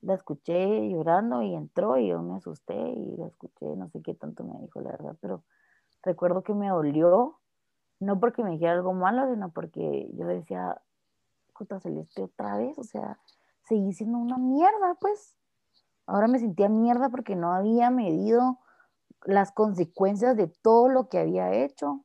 la 0.00 0.14
escuché 0.14 0.88
llorando 0.88 1.42
y 1.42 1.54
entró 1.54 1.98
y 1.98 2.08
yo 2.08 2.22
me 2.22 2.36
asusté 2.36 2.74
y 2.74 3.16
la 3.16 3.26
escuché, 3.26 3.66
no 3.76 3.88
sé 3.88 4.00
qué 4.02 4.14
tanto 4.14 4.44
me 4.44 4.60
dijo 4.60 4.80
la 4.80 4.92
verdad, 4.92 5.16
pero 5.20 5.42
recuerdo 6.02 6.42
que 6.42 6.54
me 6.54 6.68
dolió, 6.68 7.40
no 8.00 8.20
porque 8.20 8.44
me 8.44 8.50
dijera 8.50 8.72
algo 8.72 8.92
malo, 8.92 9.28
sino 9.30 9.50
porque 9.50 10.10
yo 10.14 10.26
decía, 10.26 10.80
puta 11.56 11.80
celeste 11.80 12.22
otra 12.22 12.56
vez, 12.56 12.78
o 12.78 12.84
sea, 12.84 13.18
seguí 13.64 13.92
siendo 13.92 14.18
una 14.18 14.38
mierda, 14.38 14.96
pues. 15.00 15.34
Ahora 16.06 16.26
me 16.26 16.38
sentía 16.38 16.68
mierda 16.68 17.10
porque 17.10 17.36
no 17.36 17.52
había 17.52 17.90
medido 17.90 18.58
las 19.24 19.52
consecuencias 19.52 20.36
de 20.36 20.46
todo 20.46 20.88
lo 20.88 21.08
que 21.08 21.18
había 21.18 21.52
hecho. 21.52 22.04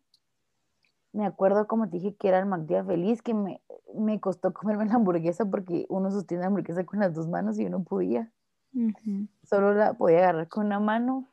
Me 1.14 1.26
acuerdo, 1.26 1.68
como 1.68 1.90
te 1.90 1.98
dije, 1.98 2.15
que 2.15 2.28
era 2.28 2.40
el 2.40 2.48
McDía 2.48 2.84
feliz, 2.84 3.22
que 3.22 3.34
me, 3.34 3.61
me 3.95 4.20
costó 4.20 4.52
comerme 4.52 4.86
la 4.86 4.95
hamburguesa 4.95 5.45
porque 5.45 5.86
uno 5.90 6.11
sostiene 6.11 6.41
la 6.41 6.48
hamburguesa 6.48 6.86
con 6.86 6.99
las 6.99 7.14
dos 7.14 7.30
manos 7.30 7.57
y 7.60 7.64
yo 7.64 7.70
no 7.70 7.84
podía. 7.84 8.32
Solo 9.44 9.74
la 9.76 9.94
podía 9.94 10.18
agarrar 10.20 10.48
con 10.48 10.65
una 10.65 10.80
mano. 10.80 11.28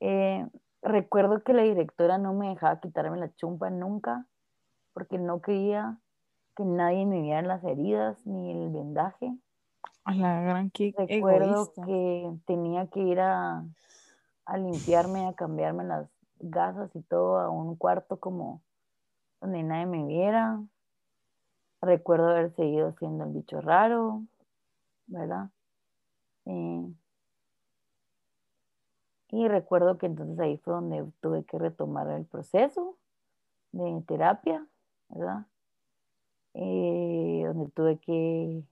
Eh, 0.00 0.48
recuerdo 0.82 1.42
que 1.42 1.52
la 1.52 1.62
directora 1.62 2.18
no 2.18 2.34
me 2.34 2.50
dejaba 2.50 2.80
quitarme 2.80 3.18
la 3.18 3.34
chumpa 3.34 3.70
nunca 3.70 4.26
porque 4.92 5.18
no 5.18 5.40
quería 5.40 5.98
que 6.56 6.64
nadie 6.64 7.06
me 7.06 7.22
viera 7.22 7.42
las 7.42 7.62
heridas 7.64 8.26
ni 8.26 8.50
el 8.50 8.70
vendaje. 8.70 9.32
A 10.04 10.14
la 10.14 10.40
gran 10.40 10.70
que 10.70 10.92
Recuerdo 10.96 11.72
que 11.86 12.32
tenía 12.46 12.88
que 12.88 13.00
ir 13.00 13.20
a, 13.20 13.64
a 14.44 14.56
limpiarme, 14.56 15.28
a 15.28 15.34
cambiarme 15.34 15.84
las 15.84 16.08
gasas 16.40 16.94
y 16.96 17.02
todo 17.02 17.38
a 17.38 17.50
un 17.50 17.76
cuarto 17.76 18.18
como 18.18 18.62
donde 19.40 19.62
nadie 19.62 19.86
me 19.86 20.04
viera. 20.04 20.60
Recuerdo 21.80 22.28
haber 22.28 22.50
seguido 22.56 22.92
siendo 22.98 23.24
el 23.24 23.30
bicho 23.30 23.60
raro, 23.60 24.24
¿verdad? 25.06 25.50
Eh, 26.46 26.92
y 29.30 29.48
recuerdo 29.48 29.98
que 29.98 30.06
entonces 30.06 30.38
ahí 30.40 30.56
fue 30.58 30.74
donde 30.74 31.04
tuve 31.20 31.44
que 31.44 31.58
retomar 31.58 32.08
el 32.08 32.24
proceso 32.24 32.96
de 33.72 34.02
terapia, 34.06 34.66
¿verdad? 35.08 35.46
Eh, 36.54 37.42
donde 37.46 37.70
tuve 37.70 37.98
que, 37.98 38.62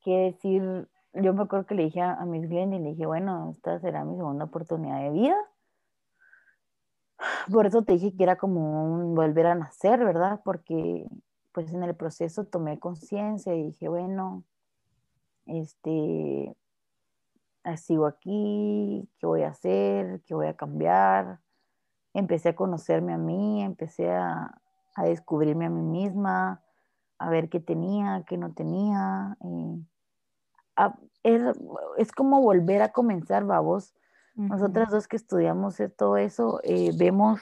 que 0.00 0.10
decir 0.10 0.88
yo 1.14 1.34
me 1.34 1.42
acuerdo 1.42 1.66
que 1.66 1.74
le 1.74 1.84
dije 1.84 2.00
a, 2.00 2.24
Miss 2.24 2.48
Glenn 2.48 2.72
y 2.72 2.78
le 2.78 2.90
dije, 2.90 3.06
bueno, 3.06 3.50
esta 3.50 3.78
será 3.80 4.04
mi 4.04 4.16
segunda 4.16 4.46
oportunidad 4.46 5.00
de 5.02 5.10
vida. 5.10 5.36
Por 7.52 7.66
eso 7.66 7.82
te 7.82 7.92
dije 7.92 8.16
que 8.16 8.22
era 8.22 8.36
como 8.36 8.94
un 8.94 9.14
volver 9.14 9.46
a 9.46 9.54
nacer, 9.54 10.04
¿verdad? 10.04 10.40
Porque 10.44 11.06
pues 11.52 11.72
en 11.72 11.82
el 11.82 11.94
proceso 11.94 12.44
tomé 12.44 12.78
conciencia 12.78 13.54
y 13.54 13.64
dije, 13.64 13.88
bueno, 13.88 14.42
este, 15.44 16.56
sigo 17.76 18.06
aquí, 18.06 19.08
¿qué 19.18 19.26
voy 19.26 19.42
a 19.42 19.48
hacer? 19.48 20.22
¿Qué 20.26 20.34
voy 20.34 20.46
a 20.46 20.56
cambiar? 20.56 21.40
Empecé 22.14 22.50
a 22.50 22.56
conocerme 22.56 23.12
a 23.14 23.18
mí, 23.18 23.62
empecé 23.62 24.10
a, 24.10 24.60
a 24.94 25.04
descubrirme 25.04 25.66
a 25.66 25.70
mí 25.70 25.82
misma, 25.82 26.62
a 27.18 27.30
ver 27.30 27.48
qué 27.48 27.60
tenía, 27.60 28.24
qué 28.26 28.36
no 28.36 28.52
tenía. 28.52 29.36
Eh, 29.40 29.82
es, 31.98 32.12
como 32.12 32.40
volver 32.40 32.82
a 32.82 32.92
comenzar, 32.92 33.44
vamos. 33.44 33.94
Nosotras 34.34 34.90
dos 34.90 35.08
que 35.08 35.16
estudiamos 35.16 35.76
todo 35.96 36.16
eso, 36.16 36.60
eh, 36.64 36.90
vemos 36.96 37.40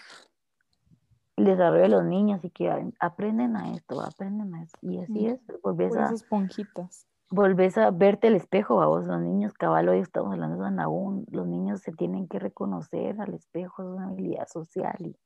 el 1.36 1.44
desarrollo 1.44 1.82
de 1.82 1.88
los 1.88 2.04
niños 2.04 2.44
y 2.44 2.50
que 2.50 2.92
aprenden 2.98 3.56
a 3.56 3.72
esto, 3.72 4.00
aprenden 4.00 4.54
a 4.54 4.62
esto. 4.64 4.78
Y 4.82 4.98
así 4.98 5.26
es, 5.28 5.40
volvés 5.62 5.96
a... 5.96 6.12
esponjitas. 6.12 7.06
Volvés 7.30 7.78
a 7.78 7.90
verte 7.90 8.28
el 8.28 8.34
espejo, 8.34 8.76
vamos. 8.76 9.06
Los 9.06 9.20
niños, 9.20 9.54
cabal, 9.54 9.88
hoy 9.88 10.00
estamos 10.00 10.32
hablando 10.32 10.62
de 10.62 10.82
aún, 10.82 11.24
los 11.30 11.46
niños 11.46 11.80
se 11.80 11.92
tienen 11.92 12.28
que 12.28 12.38
reconocer 12.38 13.20
al 13.20 13.34
espejo, 13.34 13.82
es 13.82 13.88
una 13.88 14.08
habilidad 14.08 14.48
social. 14.48 14.96
Y, 14.98 15.16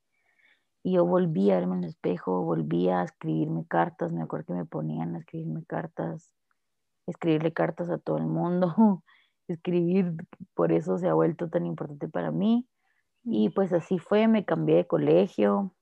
y 0.83 0.93
yo 0.95 1.07
volví 1.07 1.51
a 1.51 1.57
verme 1.57 1.77
en 1.77 1.85
el 1.85 1.91
espejo, 1.91 2.43
volví 2.43 2.89
a 2.91 3.03
escribirme 3.03 3.67
cartas, 3.67 4.13
me 4.13 4.23
acuerdo 4.23 4.47
que 4.47 4.53
me 4.53 4.67
ponían 4.67 5.15
a 5.17 5.19
escribirme 5.19 5.65
cartas 5.65 6.35
escribirle 7.07 7.53
cartas 7.53 7.91
a 7.91 7.99
todo 7.99 8.19
el 8.19 8.27
mundo, 8.27 9.03
escribir, 9.49 10.15
por 10.55 10.73
eso 10.73 10.99
se 10.99 11.09
ha 11.09 11.15
vuelto 11.15 11.49
tan 11.49 11.67
importante 11.67 12.09
para 12.09 12.31
mí. 12.31 12.67
Y 13.25 13.51
pues 13.51 13.73
así 13.73 13.99
fue, 13.99 14.29
me 14.29 14.45
cambié 14.45 14.77
de 14.77 14.87
colegio. 14.87 15.75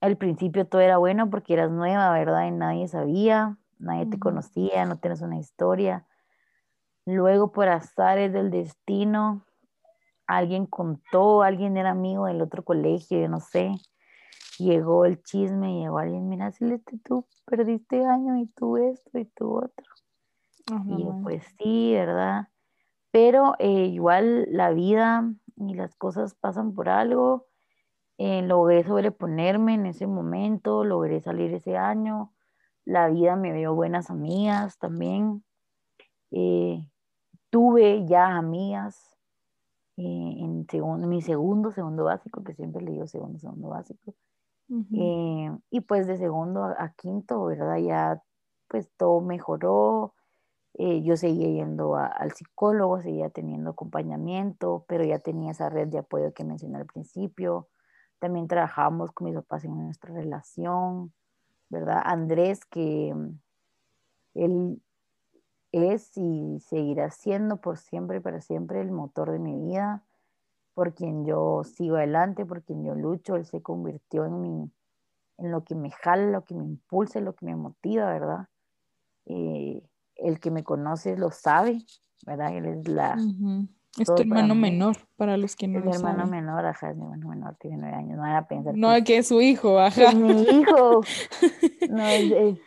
Al 0.00 0.16
principio 0.16 0.66
todo 0.66 0.80
era 0.80 0.98
bueno 0.98 1.30
porque 1.30 1.54
eras 1.54 1.70
nueva, 1.70 2.10
¿verdad? 2.12 2.46
Y 2.46 2.50
nadie 2.50 2.88
sabía, 2.88 3.56
nadie 3.84 4.06
te 4.06 4.18
conocía, 4.18 4.84
no 4.86 4.98
tienes 4.98 5.20
una 5.22 5.38
historia. 5.38 6.06
Luego 7.06 7.52
por 7.52 7.68
azares 7.68 8.32
del 8.32 8.50
destino, 8.50 9.44
alguien 10.26 10.66
contó, 10.66 11.42
alguien 11.42 11.76
era 11.76 11.90
amigo 11.90 12.26
del 12.26 12.42
otro 12.42 12.64
colegio, 12.64 13.20
yo 13.20 13.28
no 13.28 13.40
sé. 13.40 13.74
Llegó 14.58 15.04
el 15.04 15.22
chisme, 15.22 15.80
llegó 15.80 15.98
alguien, 15.98 16.28
mira, 16.28 16.50
Celeste, 16.52 16.98
tú 17.04 17.26
perdiste 17.44 18.04
año 18.04 18.38
y 18.38 18.46
tú 18.46 18.76
esto 18.76 19.18
y 19.18 19.24
tú 19.26 19.56
otro 19.56 19.86
y 20.86 21.06
pues 21.22 21.44
sí, 21.58 21.92
¿verdad? 21.92 22.48
Pero 23.10 23.54
eh, 23.58 23.86
igual 23.86 24.46
la 24.50 24.70
vida 24.70 25.30
y 25.56 25.74
las 25.74 25.94
cosas 25.94 26.34
pasan 26.34 26.74
por 26.74 26.88
algo. 26.88 27.46
Eh, 28.18 28.42
logré 28.42 28.84
sobreponerme 28.84 29.74
en 29.74 29.86
ese 29.86 30.06
momento, 30.06 30.84
logré 30.84 31.20
salir 31.20 31.52
ese 31.52 31.76
año. 31.76 32.32
La 32.84 33.08
vida 33.08 33.36
me 33.36 33.52
dio 33.52 33.74
buenas 33.74 34.10
amigas 34.10 34.78
también. 34.78 35.44
Eh, 36.30 36.86
tuve 37.50 38.06
ya 38.06 38.36
amigas 38.36 39.14
en 39.96 40.66
segundo, 40.68 41.06
mi 41.06 41.22
segundo, 41.22 41.70
segundo 41.70 42.04
básico, 42.04 42.42
que 42.42 42.54
siempre 42.54 42.82
le 42.82 42.92
digo 42.92 43.06
segundo, 43.06 43.38
segundo 43.38 43.68
básico. 43.68 44.14
y 44.68 45.80
pues 45.82 46.06
de 46.06 46.16
segundo 46.16 46.64
a, 46.64 46.92
quinto, 46.96 47.44
¿verdad? 47.44 47.76
Ya 47.78 48.22
pues 48.66 48.90
todo 48.96 49.20
mejoró, 49.20 50.14
eh, 50.74 51.02
yo 51.02 51.16
seguía 51.16 51.48
yendo 51.48 51.96
al 51.96 52.32
psicólogo, 52.32 53.00
seguía 53.00 53.30
teniendo 53.30 53.70
acompañamiento, 53.70 54.84
pero 54.88 55.04
ya 55.04 55.20
tenía 55.20 55.52
esa 55.52 55.68
red 55.68 55.88
de 55.88 55.98
apoyo 55.98 56.32
que 56.34 56.44
mencioné 56.44 56.78
al 56.78 56.86
principio. 56.86 57.68
También 58.18 58.48
trabajamos 58.48 59.12
con 59.12 59.26
mis 59.26 59.36
papás 59.36 59.64
en 59.64 59.76
nuestra 59.76 60.12
relación, 60.12 61.12
¿verdad? 61.68 62.02
Andrés, 62.04 62.64
que 62.64 63.12
mm, 63.14 63.38
él 64.34 64.82
es 65.72 66.16
y 66.16 66.60
seguirá 66.60 67.10
siendo 67.10 67.56
por 67.56 67.78
siempre 67.78 68.18
y 68.18 68.20
para 68.20 68.40
siempre 68.40 68.80
el 68.80 68.92
motor 68.92 69.32
de 69.32 69.38
mi 69.38 69.58
vida, 69.58 70.04
por 70.74 70.94
quien 70.94 71.24
yo 71.24 71.62
sigo 71.64 71.96
adelante, 71.96 72.44
por 72.46 72.62
quien 72.62 72.84
yo 72.84 72.94
lucho, 72.94 73.36
él 73.36 73.46
se 73.46 73.62
convirtió 73.62 74.24
en, 74.24 74.40
mi, 74.40 74.70
en 75.38 75.50
lo 75.50 75.64
que 75.64 75.74
me 75.74 75.90
jala, 75.90 76.30
lo 76.30 76.44
que 76.44 76.54
me 76.54 76.64
impulsa, 76.64 77.20
lo 77.20 77.34
que 77.34 77.46
me 77.46 77.56
motiva, 77.56 78.12
¿verdad? 78.12 78.48
Eh, 79.26 79.82
el 80.16 80.40
que 80.40 80.50
me 80.50 80.64
conoce 80.64 81.16
lo 81.16 81.30
sabe, 81.30 81.84
¿verdad? 82.26 82.56
Él 82.56 82.66
es 82.66 82.88
la... 82.88 83.16
Es 83.98 84.06
tu 84.06 84.22
hermano 84.22 84.54
menor, 84.54 84.96
para 85.16 85.36
los 85.36 85.54
que 85.54 85.68
no 85.68 85.78
es 85.78 85.84
lo 85.84 85.90
mi 85.90 85.96
hermano 85.96 86.26
menor, 86.26 86.66
ajá, 86.66 86.90
es 86.90 86.96
mi 86.96 87.04
hermano 87.04 87.28
menor, 87.28 87.56
tiene 87.60 87.76
nueve 87.76 87.96
años, 87.96 88.16
no 88.16 88.22
van 88.22 88.36
a 88.36 88.48
pensar. 88.48 88.76
No, 88.76 89.04
que, 89.04 89.18
es 89.18 89.28
su 89.28 89.40
hijo, 89.40 89.78
ajá. 89.78 90.10
Es 90.10 90.14
mi 90.14 90.42
hijo. 90.42 91.02
No, 91.90 92.02
es, 92.06 92.58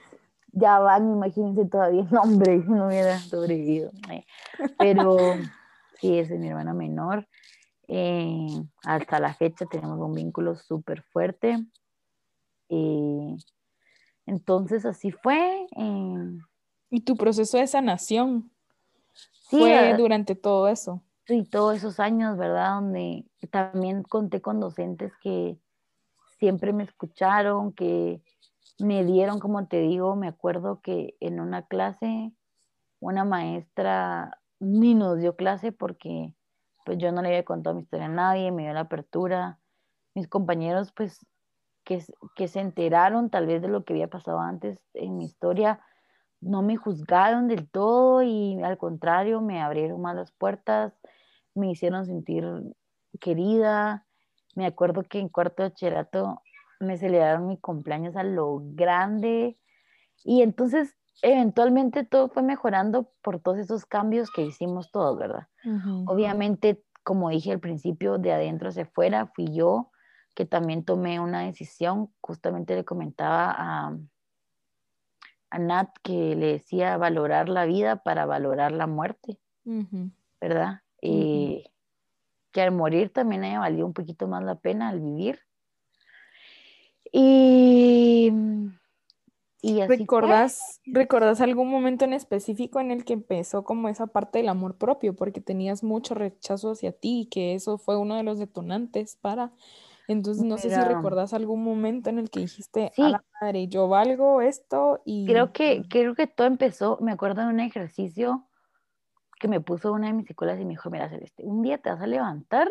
ya 0.54 0.80
van, 0.80 1.12
imagínense 1.12 1.66
todavía 1.66 2.02
el 2.02 2.12
nombre, 2.12 2.58
no 2.66 2.88
hubiera 2.88 3.20
sobrevivido. 3.20 3.92
Eh. 4.10 4.26
Pero 4.78 5.18
sí, 6.00 6.18
ese 6.18 6.36
es 6.36 6.40
mi 6.40 6.48
hermano 6.48 6.74
menor. 6.74 7.28
Eh, 7.88 8.48
hasta 8.84 9.20
la 9.20 9.34
fecha 9.34 9.66
tenemos 9.66 10.00
un 10.00 10.14
vínculo 10.14 10.56
súper 10.56 11.04
fuerte. 11.04 11.64
Eh, 12.70 13.38
entonces 14.26 14.86
así 14.86 15.12
fue. 15.12 15.68
¿Y 16.90 17.02
tu 17.02 17.18
proceso 17.18 17.58
de 17.58 17.68
sanación? 17.68 18.50
fue 19.50 19.96
durante 19.98 20.36
todo 20.36 20.68
eso. 20.68 21.02
Sí, 21.28 21.44
todos 21.44 21.76
esos 21.78 22.00
años, 22.00 22.38
¿verdad? 22.38 22.76
Donde 22.76 23.26
también 23.52 24.04
conté 24.04 24.42
con 24.42 24.60
docentes 24.62 25.12
que 25.22 25.58
siempre 26.40 26.74
me 26.74 26.84
escucharon, 26.84 27.74
que 27.74 28.22
me 28.80 29.04
dieron, 29.06 29.40
como 29.40 29.68
te 29.68 29.82
digo, 29.82 30.16
me 30.16 30.28
acuerdo 30.30 30.82
que 30.82 31.16
en 31.20 31.40
una 31.42 31.68
clase 31.68 32.32
una 33.02 33.26
maestra 33.26 34.40
ni 34.60 34.96
nos 34.96 35.20
dio 35.20 35.36
clase 35.36 35.72
porque 35.72 36.34
pues 36.86 36.98
yo 37.00 37.12
no 37.12 37.22
le 37.22 37.30
había 37.30 37.46
contado 37.46 37.76
mi 37.76 37.84
historia 37.84 38.08
a 38.08 38.10
nadie, 38.10 38.52
me 38.52 38.64
dio 38.64 38.74
la 38.74 38.82
apertura. 38.82 39.60
Mis 40.16 40.28
compañeros 40.28 40.92
pues 40.94 41.26
que, 41.86 42.04
que 42.36 42.48
se 42.48 42.60
enteraron 42.62 43.30
tal 43.30 43.48
vez 43.48 43.62
de 43.62 43.70
lo 43.70 43.84
que 43.86 43.94
había 43.94 44.10
pasado 44.10 44.40
antes 44.40 44.80
en 44.94 45.18
mi 45.18 45.26
historia, 45.26 45.82
no 46.42 46.62
me 46.62 46.78
juzgaron 46.78 47.48
del 47.48 47.70
todo 47.70 48.22
y 48.24 48.62
al 48.64 48.78
contrario 48.78 49.42
me 49.42 49.62
abrieron 49.62 50.02
más 50.02 50.16
las 50.16 50.32
puertas, 50.32 50.94
me 51.58 51.72
hicieron 51.72 52.06
sentir 52.06 52.46
querida. 53.20 54.06
Me 54.56 54.66
acuerdo 54.66 55.04
que 55.04 55.20
en 55.20 55.30
cuarto 55.30 55.64
de 55.64 55.70
bachillerato 55.70 56.42
me 56.80 56.98
celebraron 56.98 57.48
mi 57.48 57.58
cumpleaños 57.58 58.16
a 58.16 58.24
lo 58.24 58.62
grande 58.62 59.58
y 60.24 60.42
entonces 60.42 60.96
eventualmente 61.22 62.04
todo 62.04 62.30
fue 62.30 62.44
mejorando 62.44 63.12
por 63.22 63.40
todos 63.40 63.58
esos 63.58 63.86
cambios 63.86 64.30
que 64.32 64.44
hicimos 64.44 64.92
todos, 64.92 65.18
¿verdad? 65.18 65.48
Obviamente, 66.06 66.84
como 67.04 67.30
dije 67.30 67.52
al 67.52 67.60
principio, 67.60 68.18
de 68.18 68.32
adentro 68.32 68.70
hacia 68.70 68.84
afuera, 68.84 69.28
fui 69.28 69.52
yo 69.52 69.92
que 70.36 70.46
también 70.46 70.84
tomé 70.84 71.20
una 71.20 71.42
decisión, 71.42 72.14
justamente 72.22 72.76
le 72.76 72.86
comentaba 72.86 73.52
a, 73.58 73.98
a 75.50 75.60
Nat 75.60 75.90
que 76.04 76.36
le 76.36 76.54
decía 76.54 76.98
valorar 76.98 77.50
la 77.50 77.66
vida 77.66 78.04
para 78.04 78.28
valorar 78.28 78.72
la 78.72 78.86
muerte, 78.86 79.40
¿verdad? 80.40 80.82
Y 81.02 81.66
que 82.52 82.62
al 82.62 82.72
morir 82.72 83.12
también 83.12 83.44
haya 83.44 83.60
valido 83.60 83.86
un 83.86 83.94
poquito 83.94 84.28
más 84.28 84.44
la 84.44 84.56
pena 84.56 84.90
al 84.90 85.00
vivir. 85.00 85.40
Y, 87.12 88.32
y 89.62 89.82
así 89.82 89.98
¿Recordás, 89.98 90.82
¿Recordás 90.86 91.42
algún 91.42 91.70
momento 91.70 92.06
en 92.06 92.14
específico 92.14 92.80
en 92.80 92.92
el 92.92 93.06
que 93.06 93.14
empezó 93.14 93.64
como 93.64 93.90
esa 93.90 94.08
parte 94.08 94.40
del 94.40 94.50
amor 94.50 94.78
propio? 94.78 95.16
Porque 95.16 95.40
tenías 95.40 95.84
mucho 95.84 96.16
rechazo 96.16 96.72
hacia 96.72 96.92
ti 96.92 97.22
y 97.22 97.26
que 97.28 97.54
eso 97.54 97.78
fue 97.78 97.98
uno 97.98 98.16
de 98.16 98.24
los 98.24 98.40
detonantes 98.40 99.16
para 99.16 99.54
entonces, 100.08 100.46
no 100.46 100.58
sé 100.58 100.70
si 100.70 100.80
recordás 100.80 101.34
algún 101.34 101.64
momento 101.64 102.10
en 102.10 102.18
el 102.18 102.30
que 102.30 102.40
dijiste, 102.40 102.94
a 102.98 103.10
la 103.10 103.26
madre, 103.42 103.68
yo 103.68 103.90
valgo 103.90 104.42
esto 104.42 105.02
y... 105.04 105.26
Creo 105.26 105.52
que, 105.52 105.84
creo 105.90 106.16
que 106.16 106.28
todo 106.28 106.48
empezó, 106.48 106.98
me 107.02 107.12
acuerdo 107.12 107.42
de 107.42 107.50
un 107.50 107.60
ejercicio 107.60 108.47
que 109.40 109.48
me 109.48 109.62
puso 109.62 109.92
una 109.92 110.08
de 110.08 110.14
mis 110.14 110.28
psicólogas 110.28 110.60
y 110.60 110.66
me 110.66 110.72
dijo, 110.72 110.90
mira, 110.90 111.10
Celeste, 111.10 111.44
un 111.44 111.62
día 111.62 111.78
te 111.78 111.90
vas 111.90 112.02
a 112.02 112.08
levantar, 112.08 112.68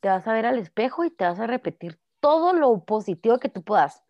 te 0.00 0.08
vas 0.08 0.26
a 0.26 0.32
ver 0.32 0.46
al 0.46 0.58
espejo 0.58 1.04
y 1.04 1.10
te 1.10 1.24
vas 1.24 1.40
a 1.40 1.46
repetir 1.46 1.98
todo 2.20 2.52
lo 2.52 2.84
positivo 2.84 3.38
que 3.38 3.48
tú 3.48 3.62
puedas. 3.62 4.02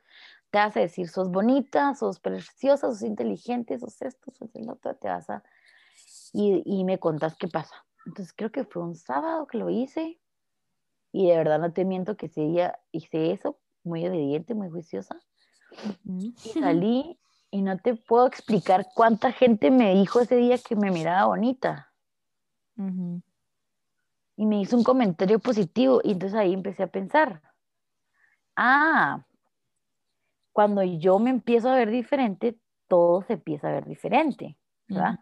Te 0.50 0.58
vas 0.58 0.76
a 0.76 0.80
decir, 0.80 1.08
sos 1.08 1.30
bonita, 1.30 1.94
sos 1.94 2.20
preciosa, 2.20 2.88
sos 2.88 3.02
inteligente, 3.02 3.78
sos 3.78 4.00
esto, 4.02 4.30
sos 4.32 4.54
el 4.54 4.70
otro, 4.70 4.94
te 4.96 5.08
vas 5.08 5.28
a... 5.30 5.42
Y, 6.32 6.62
y 6.64 6.84
me 6.84 6.98
contás 6.98 7.36
qué 7.36 7.48
pasa. 7.48 7.84
Entonces 8.06 8.34
creo 8.36 8.50
que 8.50 8.64
fue 8.64 8.82
un 8.82 8.94
sábado 8.94 9.46
que 9.46 9.58
lo 9.58 9.70
hice 9.70 10.20
y 11.12 11.28
de 11.28 11.36
verdad 11.36 11.60
no 11.60 11.72
te 11.72 11.84
miento 11.84 12.16
que 12.16 12.26
ese 12.26 12.42
día 12.42 12.78
hice 12.90 13.30
eso, 13.30 13.58
muy 13.84 14.06
obediente, 14.06 14.54
muy 14.54 14.68
juiciosa. 14.68 15.16
Y 16.04 16.32
salí 16.60 17.18
y 17.54 17.62
no 17.62 17.78
te 17.78 17.94
puedo 17.94 18.26
explicar 18.26 18.88
cuánta 18.96 19.30
gente 19.30 19.70
me 19.70 19.94
dijo 19.94 20.20
ese 20.20 20.34
día 20.34 20.58
que 20.58 20.74
me 20.74 20.90
miraba 20.90 21.26
bonita. 21.26 21.92
Y 24.34 24.44
me 24.44 24.60
hizo 24.60 24.76
un 24.76 24.82
comentario 24.82 25.38
positivo 25.38 26.00
y 26.02 26.10
entonces 26.10 26.36
ahí 26.36 26.52
empecé 26.52 26.82
a 26.82 26.88
pensar, 26.88 27.42
ah, 28.56 29.24
cuando 30.52 30.82
yo 30.82 31.20
me 31.20 31.30
empiezo 31.30 31.70
a 31.70 31.76
ver 31.76 31.90
diferente, 31.90 32.58
todo 32.88 33.22
se 33.22 33.34
empieza 33.34 33.68
a 33.68 33.72
ver 33.74 33.86
diferente, 33.86 34.58
¿verdad? 34.88 35.20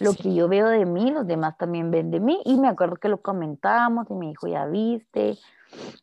Lo 0.00 0.14
que 0.14 0.34
yo 0.34 0.48
veo 0.48 0.66
de 0.66 0.84
mí, 0.84 1.12
los 1.12 1.28
demás 1.28 1.56
también 1.58 1.92
ven 1.92 2.10
de 2.10 2.18
mí. 2.18 2.42
Y 2.44 2.56
me 2.56 2.66
acuerdo 2.66 2.96
que 2.96 3.08
lo 3.08 3.22
comentábamos 3.22 4.10
y 4.10 4.14
me 4.14 4.26
dijo, 4.26 4.48
ya 4.48 4.66
viste, 4.66 5.38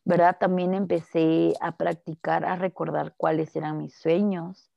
¿verdad? 0.06 0.38
También 0.40 0.72
empecé 0.72 1.52
a 1.60 1.76
practicar, 1.76 2.46
a 2.46 2.56
recordar 2.56 3.12
cuáles 3.18 3.54
eran 3.56 3.76
mis 3.76 3.94
sueños. 3.94 4.70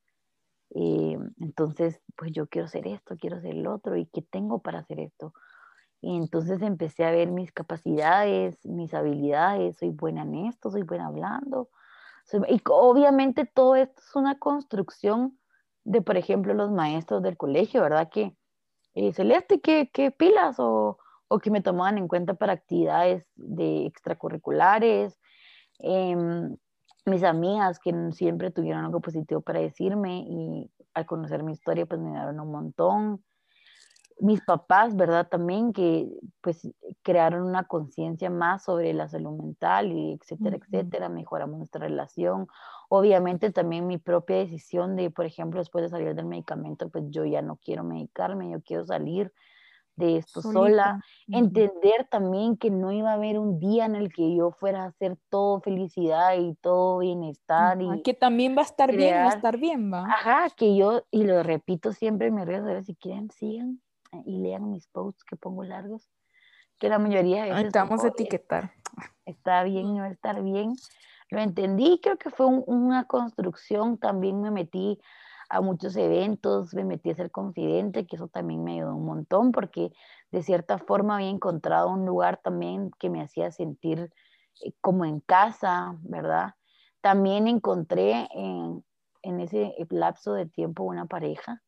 Eh, 0.74 1.18
entonces, 1.40 2.00
pues 2.16 2.32
yo 2.32 2.46
quiero 2.48 2.66
hacer 2.66 2.86
esto, 2.86 3.16
quiero 3.16 3.36
hacer 3.36 3.52
el 3.52 3.66
otro 3.66 3.96
y 3.96 4.06
qué 4.06 4.22
tengo 4.22 4.60
para 4.60 4.80
hacer 4.80 5.00
esto. 5.00 5.32
Y 6.00 6.16
entonces 6.16 6.62
empecé 6.62 7.04
a 7.04 7.10
ver 7.10 7.30
mis 7.30 7.52
capacidades, 7.52 8.64
mis 8.64 8.94
habilidades, 8.94 9.76
soy 9.78 9.90
buena 9.90 10.22
en 10.22 10.46
esto, 10.46 10.70
soy 10.70 10.82
buena 10.82 11.06
hablando. 11.08 11.68
y 12.48 12.62
obviamente 12.68 13.44
todo 13.46 13.74
esto 13.76 14.00
es 14.00 14.16
una 14.16 14.38
construcción 14.38 15.38
de, 15.84 16.02
por 16.02 16.16
ejemplo, 16.16 16.54
los 16.54 16.70
maestros 16.70 17.22
del 17.22 17.36
colegio, 17.36 17.82
¿verdad? 17.82 18.08
Que 18.10 18.36
eh, 18.94 19.12
Celeste, 19.12 19.60
¿qué, 19.60 19.90
¿qué, 19.92 20.10
pilas? 20.10 20.58
O, 20.58 20.98
o, 21.28 21.38
que 21.38 21.50
me 21.50 21.62
tomaban 21.62 21.98
en 21.98 22.08
cuenta 22.08 22.34
para 22.34 22.52
actividades 22.52 23.26
de 23.36 23.86
extracurriculares. 23.86 25.18
Em, 25.78 26.56
mis 27.10 27.24
amigas 27.24 27.78
que 27.78 27.92
siempre 28.12 28.50
tuvieron 28.50 28.84
algo 28.84 29.00
positivo 29.00 29.40
para 29.40 29.60
decirme 29.60 30.24
y 30.26 30.70
al 30.94 31.06
conocer 31.06 31.42
mi 31.42 31.52
historia 31.52 31.86
pues 31.86 32.00
me 32.00 32.10
dieron 32.10 32.40
un 32.40 32.50
montón 32.50 33.24
mis 34.20 34.40
papás, 34.42 34.96
¿verdad? 34.96 35.28
También 35.28 35.72
que 35.72 36.08
pues 36.40 36.68
crearon 37.02 37.42
una 37.42 37.64
conciencia 37.64 38.30
más 38.30 38.64
sobre 38.64 38.92
la 38.92 39.08
salud 39.08 39.32
mental 39.32 39.92
y 39.92 40.12
etcétera, 40.12 40.56
etcétera, 40.56 41.08
mejoramos 41.08 41.58
nuestra 41.58 41.80
relación. 41.80 42.46
Obviamente 42.88 43.50
también 43.50 43.86
mi 43.86 43.98
propia 43.98 44.36
decisión 44.36 44.96
de, 44.96 45.10
por 45.10 45.26
ejemplo, 45.26 45.60
después 45.60 45.82
de 45.82 45.88
salir 45.88 46.14
del 46.14 46.26
medicamento, 46.26 46.88
pues 46.90 47.04
yo 47.08 47.24
ya 47.24 47.42
no 47.42 47.56
quiero 47.56 47.84
medicarme, 47.84 48.50
yo 48.50 48.60
quiero 48.62 48.84
salir 48.84 49.32
de 50.00 50.16
esto 50.16 50.42
sola. 50.42 51.00
Entender 51.28 52.08
también 52.10 52.56
que 52.56 52.70
no 52.70 52.90
iba 52.90 53.10
a 53.10 53.14
haber 53.14 53.38
un 53.38 53.60
día 53.60 53.84
en 53.84 53.94
el 53.94 54.12
que 54.12 54.34
yo 54.34 54.50
fuera 54.50 54.82
a 54.82 54.86
hacer 54.86 55.16
todo 55.28 55.60
felicidad 55.60 56.34
y 56.36 56.54
todo 56.56 56.98
bienestar. 56.98 57.80
y 57.80 58.02
que 58.02 58.14
también 58.14 58.56
va 58.56 58.62
a 58.62 58.64
estar 58.64 58.94
bien, 58.94 59.14
va 59.14 59.30
a 59.30 59.34
estar 59.34 59.58
bien, 59.58 59.92
va. 59.92 60.04
Ajá, 60.06 60.48
que 60.56 60.76
yo, 60.76 61.04
y 61.10 61.24
lo 61.24 61.42
repito 61.42 61.92
siempre 61.92 62.28
en 62.28 62.34
mis 62.34 62.46
redes 62.46 62.62
sociales, 62.62 62.86
si 62.86 62.94
quieren, 62.96 63.30
sigan 63.30 63.80
y 64.24 64.38
lean 64.38 64.70
mis 64.70 64.88
posts 64.88 65.22
que 65.24 65.36
pongo 65.36 65.62
largos, 65.62 66.10
que 66.78 66.88
la 66.88 66.98
mayoría 66.98 67.44
de 67.44 67.52
veces... 67.52 67.72
vamos 67.72 68.02
a 68.04 68.08
etiquetar. 68.08 68.72
Está 69.24 69.62
bien, 69.62 69.94
no 69.94 70.04
estar 70.06 70.42
bien. 70.42 70.74
Lo 71.30 71.40
entendí, 71.40 72.00
creo 72.02 72.16
que 72.16 72.30
fue 72.30 72.46
una 72.46 73.04
construcción, 73.04 73.98
también 73.98 74.40
me 74.42 74.50
metí 74.50 74.98
a 75.50 75.60
muchos 75.60 75.96
eventos, 75.96 76.72
me 76.74 76.84
metí 76.84 77.10
a 77.10 77.16
ser 77.16 77.30
confidente, 77.30 78.06
que 78.06 78.16
eso 78.16 78.28
también 78.28 78.64
me 78.64 78.74
ayudó 78.74 78.94
un 78.94 79.04
montón, 79.04 79.52
porque 79.52 79.92
de 80.30 80.42
cierta 80.42 80.78
forma 80.78 81.16
había 81.16 81.28
encontrado 81.28 81.90
un 81.90 82.06
lugar 82.06 82.40
también 82.42 82.90
que 82.98 83.10
me 83.10 83.20
hacía 83.20 83.50
sentir 83.50 84.12
eh, 84.64 84.72
como 84.80 85.04
en 85.04 85.20
casa, 85.20 85.96
¿verdad? 86.02 86.54
También 87.00 87.48
encontré 87.48 88.28
en, 88.32 88.84
en 89.22 89.40
ese 89.40 89.74
lapso 89.90 90.34
de 90.34 90.46
tiempo 90.46 90.84
una 90.84 91.06
pareja, 91.06 91.62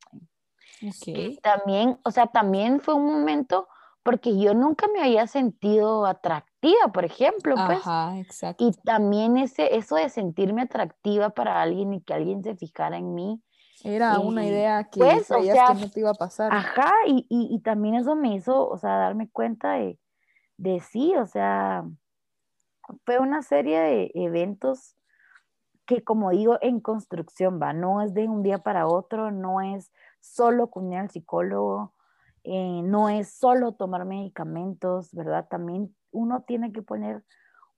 también, 1.43 1.99
o 2.05 2.11
sea, 2.11 2.27
también 2.29 2.81
fue 2.81 2.95
un 2.95 3.07
momento 3.07 3.69
porque 4.03 4.37
yo 4.39 4.55
nunca 4.55 4.89
me 4.89 5.01
había 5.01 5.27
sentido 5.27 6.07
atractiva, 6.07 6.89
por 6.93 7.05
ejemplo, 7.05 7.55
pues. 7.67 7.79
Ajá, 7.79 8.19
exacto. 8.19 8.65
Y 8.65 8.73
también 8.85 9.37
ese, 9.37 9.77
eso 9.77 9.95
de 9.95 10.09
sentirme 10.09 10.63
atractiva 10.63 11.31
para 11.31 11.63
alguien 11.63 11.95
y 11.95 12.03
que 12.03 12.15
alguien 12.15 12.43
se 12.43 12.57
fijara 12.57 12.97
en 12.97 13.15
mí. 13.15 13.41
Era 13.85 14.21
una 14.21 14.47
idea 14.47 14.85
que 14.85 15.01
pues, 15.01 15.27
que 15.27 15.81
no 15.81 15.91
te 15.91 16.01
iba 16.01 16.11
a 16.11 16.15
pasar. 16.15 16.53
Ajá, 16.53 16.93
y, 17.07 17.27
y, 17.29 17.55
y, 17.55 17.59
también 17.61 17.97
eso 17.97 18.15
me 18.15 18.35
hizo, 18.35 18.69
o 18.69 18.79
sea, 18.79 18.97
darme 18.97 19.29
cuenta 19.29 19.73
de, 19.73 19.99
de 20.57 20.81
sí, 20.81 21.15
o 21.17 21.27
sea, 21.27 21.85
fue 23.05 23.19
una 23.19 23.43
serie 23.43 23.81
de 23.81 24.13
eventos 24.15 24.97
que, 25.87 26.05
como 26.05 26.31
digo, 26.31 26.59
en 26.61 26.81
construcción 26.81 27.61
va, 27.61 27.73
no 27.73 28.03
es 28.03 28.15
de 28.15 28.29
un 28.29 28.43
día 28.43 28.59
para 28.59 28.87
otro, 28.87 29.31
no 29.31 29.61
es 29.61 29.93
solo 30.21 30.71
con 30.71 30.93
al 30.95 31.11
psicólogo, 31.11 31.95
eh, 32.45 32.83
no 32.85 33.09
es 33.09 33.33
solo 33.35 33.73
tomar 33.73 34.05
medicamentos, 34.05 35.13
¿verdad? 35.13 35.49
También 35.49 35.95
uno 36.11 36.43
tiene 36.43 36.73
que 36.73 36.83
poner 36.83 37.25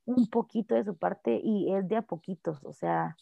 un 0.05 0.29
poquito 0.29 0.75
de 0.75 0.85
su 0.85 0.97
parte 0.97 1.41
y 1.43 1.73
es 1.75 1.89
de 1.89 1.97
a 1.97 2.03
poquitos, 2.03 2.63
o 2.65 2.73
sea, 2.73 3.17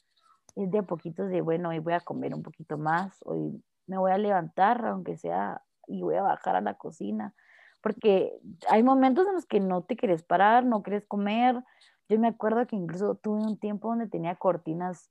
es 0.57 0.71
de 0.71 0.79
a 0.79 0.83
poquitos 0.83 1.29
de, 1.31 1.41
bueno, 1.41 1.71
hoy 1.71 1.79
voy 1.79 1.95
a 1.95 2.01
comer 2.01 2.35
un 2.35 2.43
poquito 2.43 2.79
más, 2.79 3.19
hoy 3.25 3.63
me 3.87 3.99
voy 3.99 4.13
a 4.13 4.19
levantar, 4.19 4.85
aunque 4.87 5.17
sea, 5.17 5.63
y 5.87 6.03
voy 6.03 6.17
a 6.17 6.23
bajar 6.23 6.57
a 6.57 6.61
la 6.61 6.75
cocina, 6.75 7.35
porque 7.81 8.39
hay 8.69 8.83
momentos 8.83 9.27
en 9.27 9.35
los 9.35 9.47
que 9.47 9.61
no 9.61 9.83
te 9.83 9.97
quieres 9.97 10.23
parar, 10.23 10.65
no 10.65 10.83
quieres 10.83 11.05
comer. 11.07 11.63
Yo 12.09 12.19
me 12.19 12.29
acuerdo 12.29 12.67
que 12.67 12.77
incluso 12.77 13.17
tuve 13.17 13.43
un 13.43 13.59
tiempo 13.59 13.89
donde 13.89 14.07
tenía 14.07 14.37
cortinas, 14.37 15.11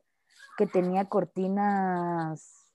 que 0.57 0.67
tenía 0.67 1.05
cortinas 1.05 2.71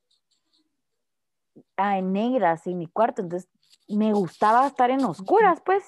ah, 1.79 1.99
en 1.99 2.13
negras 2.13 2.67
en 2.67 2.79
mi 2.79 2.87
cuarto, 2.87 3.23
entonces 3.23 3.49
me 3.89 4.13
gustaba 4.13 4.67
estar 4.67 4.91
en 4.91 5.05
oscuras, 5.05 5.63
pues. 5.65 5.83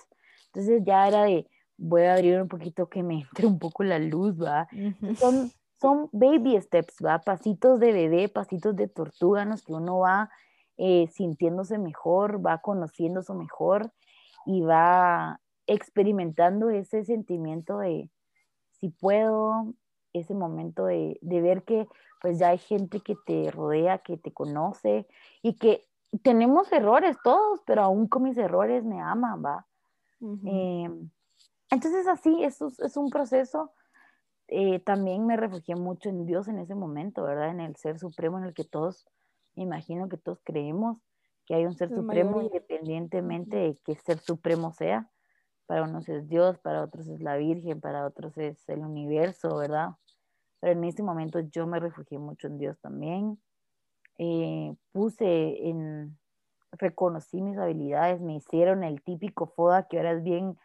Entonces 0.46 0.82
ya 0.84 1.06
era 1.06 1.24
de, 1.24 1.46
voy 1.76 2.02
a 2.02 2.14
abrir 2.14 2.40
un 2.40 2.48
poquito 2.48 2.88
que 2.88 3.02
me 3.02 3.20
entre 3.20 3.46
un 3.46 3.58
poco 3.58 3.84
la 3.84 3.98
luz, 3.98 4.40
¿va? 4.42 4.68
Son, 5.16 5.50
son 5.80 6.08
baby 6.12 6.60
steps, 6.60 6.96
¿va? 7.04 7.20
Pasitos 7.20 7.80
de 7.80 7.92
bebé, 7.92 8.28
pasitos 8.28 8.74
de 8.76 8.88
tortuga 8.88 9.42
en 9.42 9.50
los 9.50 9.62
que 9.62 9.72
uno 9.72 9.98
va 9.98 10.30
eh, 10.76 11.08
sintiéndose 11.08 11.78
mejor, 11.78 12.44
va 12.44 12.58
conociéndose 12.58 13.34
mejor 13.34 13.92
y 14.46 14.62
va 14.62 15.40
experimentando 15.66 16.70
ese 16.70 17.04
sentimiento 17.04 17.78
de 17.78 18.10
si 18.72 18.88
puedo, 18.90 19.74
ese 20.12 20.34
momento 20.34 20.86
de, 20.86 21.18
de 21.20 21.40
ver 21.40 21.64
que 21.64 21.86
pues 22.20 22.38
ya 22.38 22.48
hay 22.48 22.58
gente 22.58 23.00
que 23.00 23.16
te 23.26 23.50
rodea, 23.50 23.98
que 23.98 24.16
te 24.16 24.32
conoce 24.32 25.06
y 25.42 25.56
que 25.56 25.86
tenemos 26.22 26.72
errores 26.72 27.16
todos, 27.22 27.60
pero 27.66 27.82
aún 27.82 28.08
con 28.08 28.22
mis 28.22 28.38
errores 28.38 28.84
me 28.84 29.00
aman, 29.00 29.44
¿va? 29.44 29.66
Entonces 31.70 32.06
así, 32.06 32.42
eso 32.42 32.72
es 32.78 32.96
un 32.96 33.10
proceso. 33.10 33.72
Eh, 34.48 34.80
también 34.80 35.26
me 35.26 35.36
refugié 35.36 35.76
mucho 35.76 36.08
en 36.08 36.26
Dios 36.26 36.48
en 36.48 36.58
ese 36.58 36.74
momento, 36.74 37.22
¿verdad? 37.22 37.50
En 37.50 37.60
el 37.60 37.76
ser 37.76 37.98
supremo 37.98 38.38
en 38.38 38.44
el 38.44 38.54
que 38.54 38.64
todos, 38.64 39.06
me 39.54 39.62
imagino 39.62 40.08
que 40.08 40.16
todos 40.16 40.40
creemos 40.42 40.98
que 41.48 41.54
hay 41.54 41.64
un 41.64 41.74
ser 41.74 41.88
supremo 41.90 42.42
independientemente 42.42 43.56
de 43.56 43.78
qué 43.84 43.94
ser 43.94 44.18
supremo 44.18 44.72
sea. 44.72 45.10
Para 45.66 45.84
unos 45.84 46.08
es 46.08 46.28
Dios, 46.28 46.58
para 46.58 46.82
otros 46.82 47.08
es 47.08 47.22
la 47.22 47.36
Virgen, 47.36 47.80
para 47.80 48.06
otros 48.06 48.36
es 48.36 48.68
el 48.68 48.80
universo, 48.80 49.56
¿verdad? 49.56 49.90
Pero 50.60 50.74
en 50.74 50.84
ese 50.84 51.02
momento 51.02 51.40
yo 51.40 51.66
me 51.66 51.80
refugié 51.80 52.18
mucho 52.18 52.48
en 52.48 52.58
Dios 52.58 52.78
también. 52.80 53.40
Eh, 54.18 54.74
puse 54.92 55.68
en, 55.68 56.18
reconocí 56.72 57.40
mis 57.40 57.56
habilidades, 57.56 58.20
me 58.20 58.34
hicieron 58.36 58.84
el 58.84 59.02
típico 59.02 59.46
FODA 59.46 59.88
que 59.88 59.96
ahora 59.96 60.12
es 60.12 60.22
bien 60.22 60.58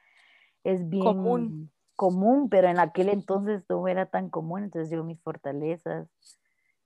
es 0.66 0.88
bien 0.90 1.04
común. 1.04 1.72
Común, 2.04 2.50
pero 2.50 2.68
en 2.68 2.80
aquel 2.80 3.08
entonces 3.08 3.64
no 3.70 3.88
era 3.88 4.06
tan 4.06 4.30
común, 4.30 4.66
entonces 4.66 4.92
yo 4.92 5.06
mis 5.06 5.22
fortalezas, 5.22 6.10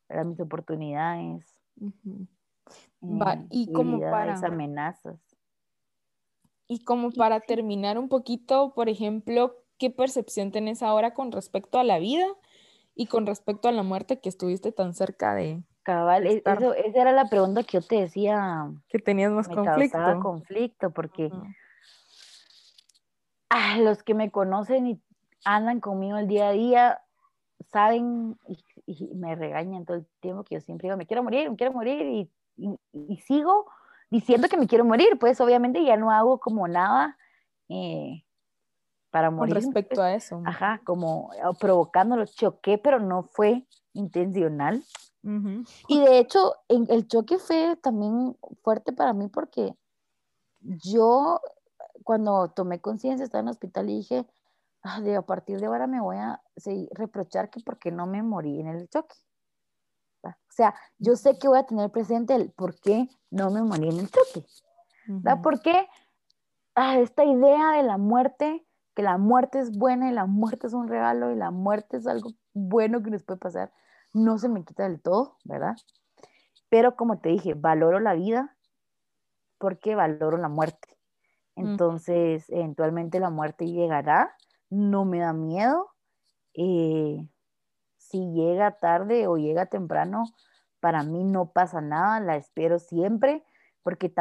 eran 0.08 0.30
mis 0.30 0.40
oportunidades. 0.40 1.44
Eh, 1.82 3.48
y 3.50 3.74
como 3.74 4.00
para 4.00 4.36
amenazas. 4.36 5.18
Y 6.68 6.84
como 6.84 7.10
para 7.10 7.40
terminar 7.40 7.98
un 7.98 8.10
poquito, 8.10 8.76
por 8.76 8.90
ejemplo, 8.90 9.56
¿qué 9.80 9.90
percepción 9.90 10.52
tenés 10.52 10.84
ahora 10.84 11.16
con 11.16 11.32
respecto 11.32 11.80
a 11.80 11.84
la 11.84 11.98
vida 11.98 12.28
y 12.94 13.08
con 13.08 13.26
respecto 13.26 13.68
a 13.68 13.72
la 13.72 13.82
muerte 13.82 14.20
que 14.20 14.30
estuviste 14.30 14.72
tan 14.72 14.94
cerca 14.94 15.34
de? 15.34 15.64
Cabal, 15.82 16.28
e, 16.28 16.44
eso, 16.46 16.76
esa 16.76 17.02
era 17.02 17.12
la 17.12 17.26
pregunta 17.26 17.64
que 17.64 17.80
yo 17.80 17.82
te 17.82 18.02
decía. 18.02 18.72
Que 18.88 19.00
tenías 19.00 19.32
más 19.32 19.48
conflicto. 19.48 20.20
conflicto 20.22 20.92
porque 20.92 21.32
ah, 23.50 23.80
los 23.80 24.04
que 24.04 24.14
me 24.14 24.30
conocen 24.30 24.86
y 24.88 25.02
andan 25.44 25.80
conmigo 25.80 26.18
el 26.18 26.28
día 26.28 26.50
a 26.50 26.52
día 26.52 27.02
saben 27.72 28.38
y, 28.86 29.14
me 29.16 29.36
regañan 29.36 29.86
todo 29.86 29.98
el 29.98 30.08
tiempo 30.22 30.44
que 30.44 30.56
yo 30.56 30.62
siempre 30.62 30.88
digo, 30.88 30.98
me 30.98 31.06
quiero 31.06 31.24
morir, 31.24 31.50
me 31.50 31.58
quiero 31.58 31.74
morir 31.74 32.30
y, 32.56 33.18
sigo 33.26 33.68
diciendo 34.10 34.48
que 34.48 34.58
me 34.58 34.68
quiero 34.68 34.86
morir, 34.86 35.20
pues 35.20 35.40
obviamente 35.42 35.84
ya 35.84 35.98
no 35.98 36.12
hago 36.12 36.40
como 36.40 36.68
nada 36.68 37.18
eh, 37.70 38.24
para 39.12 39.30
morir. 39.30 39.56
Con 39.56 39.64
respecto 39.64 40.02
a 40.02 40.14
eso. 40.14 40.42
Ajá, 40.46 40.82
como 40.86 41.30
provocándolo, 41.60 42.26
choqué, 42.26 42.78
pero 42.78 43.00
no 43.00 43.24
fue 43.24 43.68
intencional. 43.94 44.84
Y 45.90 46.00
de 46.00 46.20
hecho, 46.20 46.56
el 46.70 47.08
choque 47.10 47.38
fue 47.38 47.76
también 47.84 48.38
fuerte 48.64 48.94
para 48.94 49.12
mí 49.12 49.28
porque 49.28 49.76
yo 50.62 51.42
cuando 52.08 52.48
tomé 52.48 52.80
conciencia, 52.80 53.26
estaba 53.26 53.42
en 53.42 53.48
el 53.48 53.52
hospital 53.52 53.90
y 53.90 53.98
dije, 53.98 54.26
a 54.88 55.22
partir 55.22 55.60
de 55.60 55.68
ahora 55.68 55.88
me 55.88 56.02
voy 56.02 56.18
a 56.18 56.42
reprochar 56.92 57.50
que 57.50 57.60
porque 57.62 57.92
no 57.92 58.06
me 58.06 58.24
morí 58.24 58.60
en 58.60 58.68
el 58.68 58.90
choque. 58.90 59.16
O 60.24 60.34
sea, 60.50 60.76
yo 60.98 61.16
sé 61.16 61.38
que 61.38 61.48
voy 61.48 61.60
a 61.60 61.66
tener 61.66 61.92
presente 61.92 62.36
el 62.36 62.52
por 62.52 62.80
qué 62.80 63.08
no 63.30 63.52
me 63.52 63.62
morí 63.62 63.90
en 63.90 64.00
el 64.00 64.10
choque. 64.10 64.46
¿Verdad? 65.06 65.40
Porque 65.42 65.88
ah, 66.76 67.00
esta 67.00 67.24
idea 67.24 67.72
de 67.74 67.84
la 67.84 67.98
muerte, 67.98 68.66
que 68.94 69.04
la 69.04 69.18
muerte 69.18 69.60
es 69.60 69.78
buena 69.78 70.10
y 70.10 70.14
la 70.14 70.26
muerte 70.26 70.68
es 70.68 70.74
un 70.74 70.88
regalo 70.88 71.32
y 71.32 71.36
la 71.36 71.52
muerte 71.52 71.98
es 71.98 72.08
algo 72.08 72.32
bueno 72.54 73.04
que 73.04 73.12
nos 73.12 73.24
puede 73.24 73.40
pasar, 73.40 73.72
no 74.14 74.38
se 74.38 74.50
me 74.50 74.66
quita 74.66 74.84
del 74.84 75.02
todo, 75.02 75.38
¿verdad? 75.44 75.76
Pero 76.70 76.96
como 76.96 77.20
te 77.20 77.30
dije, 77.30 77.54
valoro 77.54 78.00
la 78.00 78.14
vida 78.14 78.58
porque 79.58 79.96
valoro 79.96 80.38
la 80.38 80.50
muerte. 80.50 80.98
Entonces, 81.56 82.46
eventualmente 82.50 83.20
la 83.20 83.32
muerte 83.32 83.66
llegará, 83.66 84.36
no 84.70 85.06
me 85.06 85.20
da 85.20 85.34
miedo. 85.34 85.90
Eh, 86.54 87.28
si 87.98 88.32
llega 88.32 88.78
tarde 88.80 89.28
o 89.28 89.38
llega 89.38 89.66
temprano, 89.68 90.26
para 90.80 91.04
mí 91.04 91.24
no 91.24 91.52
pasa 91.52 91.82
nada, 91.82 92.20
la 92.20 92.36
espero 92.36 92.80
siempre, 92.80 93.44
porque 93.84 94.14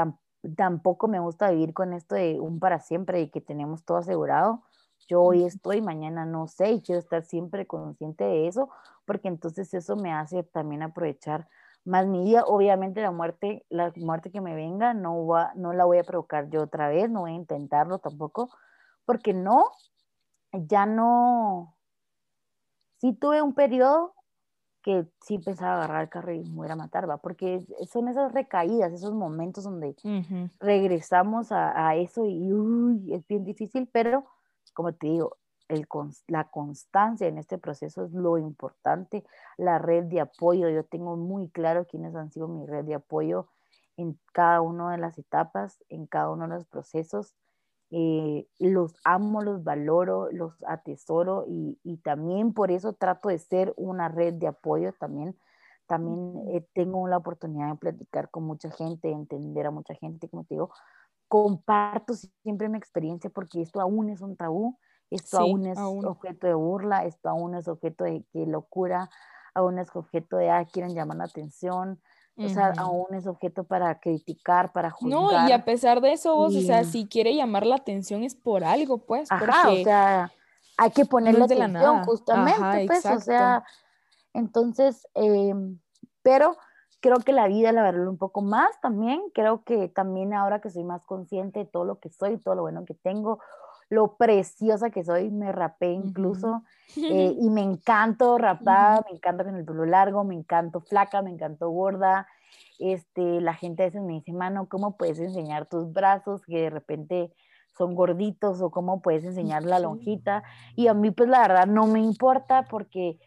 tampoco 0.56 1.08
me 1.08 1.20
gusta 1.20 1.50
vivir 1.50 1.72
con 1.74 1.92
esto 1.92 2.14
de 2.14 2.40
un 2.40 2.58
para 2.58 2.80
siempre 2.80 3.20
y 3.20 3.30
que 3.30 3.40
tenemos 3.40 3.84
todo 3.84 3.98
asegurado. 3.98 4.62
Yo 5.08 5.22
hoy 5.22 5.44
estoy, 5.44 5.82
mañana 5.82 6.24
no 6.24 6.48
sé, 6.48 6.72
y 6.72 6.82
quiero 6.82 6.98
estar 6.98 7.22
siempre 7.24 7.66
consciente 7.66 8.24
de 8.24 8.48
eso, 8.48 8.70
porque 9.04 9.28
entonces 9.28 9.72
eso 9.74 9.96
me 9.96 10.12
hace 10.12 10.42
también 10.42 10.82
aprovechar 10.82 11.48
más 11.84 12.06
mi 12.06 12.24
vida. 12.24 12.44
Obviamente 12.44 13.00
la 13.00 13.12
muerte, 13.12 13.64
la 13.68 13.92
muerte 13.96 14.30
que 14.30 14.40
me 14.40 14.54
venga 14.54 14.94
no, 14.94 15.26
va, 15.26 15.52
no 15.54 15.72
la 15.72 15.84
voy 15.84 15.98
a 15.98 16.04
provocar 16.04 16.50
yo 16.50 16.62
otra 16.62 16.88
vez, 16.88 17.08
no 17.10 17.20
voy 17.20 17.32
a 17.32 17.34
intentarlo 17.34 17.98
tampoco, 17.98 18.50
porque 19.04 19.32
no, 19.32 19.70
ya 20.66 20.86
no, 20.86 21.76
sí 22.98 23.12
tuve 23.12 23.42
un 23.42 23.54
periodo 23.54 24.14
que 24.82 25.04
sí 25.20 25.38
pensaba 25.38 25.76
agarrar 25.76 26.02
el 26.02 26.08
carro 26.08 26.32
y 26.32 26.44
me 26.44 26.54
voy 26.56 26.70
a 26.70 26.76
matar, 26.76 27.10
¿va? 27.10 27.16
Porque 27.16 27.66
son 27.90 28.06
esas 28.08 28.32
recaídas, 28.32 28.92
esos 28.92 29.14
momentos 29.14 29.64
donde 29.64 29.96
regresamos 30.60 31.50
a, 31.50 31.88
a, 31.88 31.96
eso 31.96 32.24
y 32.24 32.52
uy, 32.52 33.12
es 33.12 33.26
bien 33.26 33.44
difícil, 33.44 33.88
pero 33.92 34.26
como 34.74 34.92
te 34.92 35.08
digo, 35.08 35.38
el, 35.68 35.86
la 36.28 36.44
constancia 36.44 37.26
en 37.26 37.38
este 37.38 37.58
proceso 37.58 38.04
es 38.04 38.12
lo 38.12 38.38
importante, 38.38 39.24
la 39.56 39.78
red 39.78 40.04
de 40.04 40.20
apoyo, 40.20 40.68
yo 40.68 40.84
tengo 40.84 41.16
muy 41.16 41.48
claro 41.48 41.86
quiénes 41.86 42.14
han 42.14 42.30
sido 42.30 42.46
mi 42.46 42.66
red 42.66 42.84
de 42.84 42.94
apoyo 42.94 43.48
en 43.96 44.18
cada 44.32 44.60
una 44.60 44.92
de 44.92 44.98
las 44.98 45.18
etapas, 45.18 45.82
en 45.88 46.06
cada 46.06 46.30
uno 46.30 46.46
de 46.46 46.54
los 46.54 46.66
procesos. 46.66 47.34
Eh, 47.90 48.48
los 48.58 48.96
amo, 49.04 49.42
los 49.42 49.62
valoro, 49.62 50.28
los 50.32 50.52
atesoro 50.66 51.44
y, 51.48 51.78
y, 51.84 51.98
también 51.98 52.52
por 52.52 52.72
eso 52.72 52.94
trato 52.94 53.28
de 53.28 53.38
ser 53.38 53.72
una 53.76 54.08
red 54.08 54.34
de 54.34 54.48
apoyo 54.48 54.92
también. 54.98 55.36
También 55.86 56.34
eh, 56.48 56.66
tengo 56.74 57.06
la 57.06 57.18
oportunidad 57.18 57.70
de 57.70 57.78
platicar 57.78 58.28
con 58.30 58.44
mucha 58.44 58.70
gente, 58.72 59.10
entender 59.10 59.66
a 59.66 59.70
mucha 59.70 59.94
gente, 59.94 60.28
como 60.28 60.44
te 60.44 60.54
digo, 60.54 60.70
comparto 61.28 62.14
siempre 62.42 62.68
mi 62.68 62.78
experiencia 62.78 63.30
porque 63.30 63.62
esto 63.62 63.80
aún 63.80 64.10
es 64.10 64.20
un 64.20 64.36
tabú 64.36 64.76
esto 65.10 65.38
aún 65.38 65.66
es 65.66 65.78
objeto 65.78 66.46
de 66.46 66.54
burla, 66.54 67.04
esto 67.04 67.28
aún 67.28 67.54
es 67.54 67.68
objeto 67.68 68.04
de 68.04 68.24
que 68.32 68.46
locura, 68.46 69.08
aún 69.54 69.78
es 69.78 69.94
objeto 69.94 70.36
de, 70.36 70.50
ah, 70.50 70.64
quieren 70.64 70.94
llamar 70.94 71.18
la 71.18 71.24
atención, 71.24 72.00
o 72.38 72.48
sea, 72.48 72.72
aún 72.76 73.14
es 73.14 73.26
objeto 73.26 73.64
para 73.64 73.98
criticar, 73.98 74.72
para 74.72 74.90
juzgar. 74.90 75.42
No, 75.42 75.48
y 75.48 75.52
a 75.52 75.64
pesar 75.64 76.00
de 76.00 76.12
eso, 76.12 76.36
vos, 76.36 76.54
o 76.54 76.60
sea, 76.60 76.84
si 76.84 77.06
quiere 77.06 77.34
llamar 77.34 77.64
la 77.66 77.76
atención 77.76 78.22
es 78.22 78.34
por 78.34 78.64
algo, 78.64 78.98
pues, 78.98 79.30
Ajá, 79.32 79.70
o 79.70 79.76
sea, 79.76 80.32
hay 80.76 80.90
que 80.90 81.06
ponerle 81.06 81.44
atención, 81.44 82.04
justamente, 82.04 82.86
pues, 82.86 83.06
o 83.06 83.20
sea, 83.20 83.64
entonces, 84.34 85.06
em, 85.14 85.78
pero 86.22 86.56
creo 87.00 87.18
que 87.18 87.32
la 87.32 87.48
vida 87.48 87.72
la 87.72 87.82
valoro 87.82 88.10
un 88.10 88.18
poco 88.18 88.42
más 88.42 88.70
también, 88.82 89.22
creo 89.32 89.62
que 89.64 89.88
también 89.88 90.34
ahora 90.34 90.60
que 90.60 90.70
soy 90.70 90.84
más 90.84 91.04
consciente 91.04 91.60
de 91.60 91.64
todo 91.64 91.84
lo 91.84 92.00
que 92.00 92.10
soy, 92.10 92.36
todo 92.38 92.54
lo 92.54 92.62
bueno 92.62 92.84
que 92.84 92.94
tengo, 92.94 93.38
lo 93.88 94.16
preciosa 94.16 94.90
que 94.90 95.04
soy, 95.04 95.30
me 95.30 95.52
rapé 95.52 95.92
incluso 95.92 96.64
eh, 96.96 97.34
y 97.40 97.50
me 97.50 97.62
encanto 97.62 98.36
rapada, 98.38 99.04
me 99.08 99.16
encanta 99.16 99.44
con 99.44 99.56
el 99.56 99.64
pelo 99.64 99.86
largo, 99.86 100.24
me 100.24 100.34
encanto 100.34 100.80
flaca, 100.80 101.22
me 101.22 101.30
encanto 101.30 101.70
gorda. 101.70 102.26
Este, 102.78 103.40
la 103.40 103.54
gente 103.54 103.82
a 103.82 103.86
veces 103.86 104.02
me 104.02 104.14
dice, 104.14 104.32
mano, 104.32 104.68
¿cómo 104.68 104.96
puedes 104.96 105.18
enseñar 105.18 105.66
tus 105.66 105.92
brazos 105.92 106.42
que 106.46 106.62
de 106.62 106.70
repente 106.70 107.32
son 107.76 107.94
gorditos 107.94 108.60
o 108.60 108.70
cómo 108.70 109.00
puedes 109.02 109.24
enseñar 109.24 109.64
la 109.64 109.78
lonjita? 109.78 110.42
Y 110.74 110.88
a 110.88 110.94
mí 110.94 111.10
pues 111.10 111.28
la 111.28 111.40
verdad 111.40 111.66
no 111.66 111.86
me 111.86 112.00
importa 112.00 112.66
porque 112.68 113.18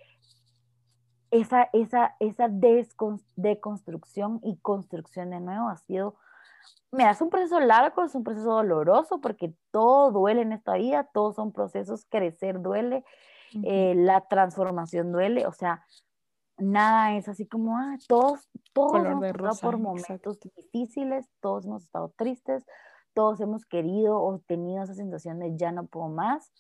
esa, 1.32 1.70
esa, 1.74 2.16
esa 2.20 2.48
deconstrucción 2.50 4.40
y 4.44 4.58
construcción 4.58 5.30
de 5.30 5.40
nuevo 5.40 5.70
ha 5.70 5.78
sido 5.78 6.16
Mira, 6.92 7.12
es 7.12 7.22
un 7.22 7.30
proceso 7.30 7.60
largo, 7.60 8.04
es 8.04 8.16
un 8.16 8.24
proceso 8.24 8.52
doloroso 8.52 9.22
porque 9.22 9.54
todo 9.72 10.12
duele 10.12 10.42
en 10.42 10.54
esta 10.54 10.74
vida, 10.74 11.08
todos 11.14 11.36
son 11.36 11.52
procesos, 11.52 12.06
crecer 12.10 12.62
duele, 12.62 13.04
eh, 13.64 13.94
la 13.96 14.22
transformación 14.28 15.12
duele, 15.12 15.46
o 15.46 15.52
sea, 15.52 15.86
nada 16.58 17.16
es 17.16 17.28
así 17.28 17.48
como, 17.48 17.78
ah, 17.78 17.96
todos, 18.08 18.50
todos 18.74 19.06
hemos 19.06 19.32
pasado 19.32 19.60
por 19.62 19.78
momentos 19.78 20.40
difíciles, 20.40 21.30
todos 21.42 21.66
hemos 21.66 21.84
estado 21.84 22.14
tristes, 22.18 22.66
todos 23.14 23.40
hemos 23.40 23.66
querido 23.66 24.22
o 24.22 24.40
tenido 24.40 24.84
esa 24.84 24.94
sensación 24.96 25.40
de 25.40 25.56
ya 25.56 25.72
no 25.72 25.86
puedo 25.86 26.10
más. 26.10 26.52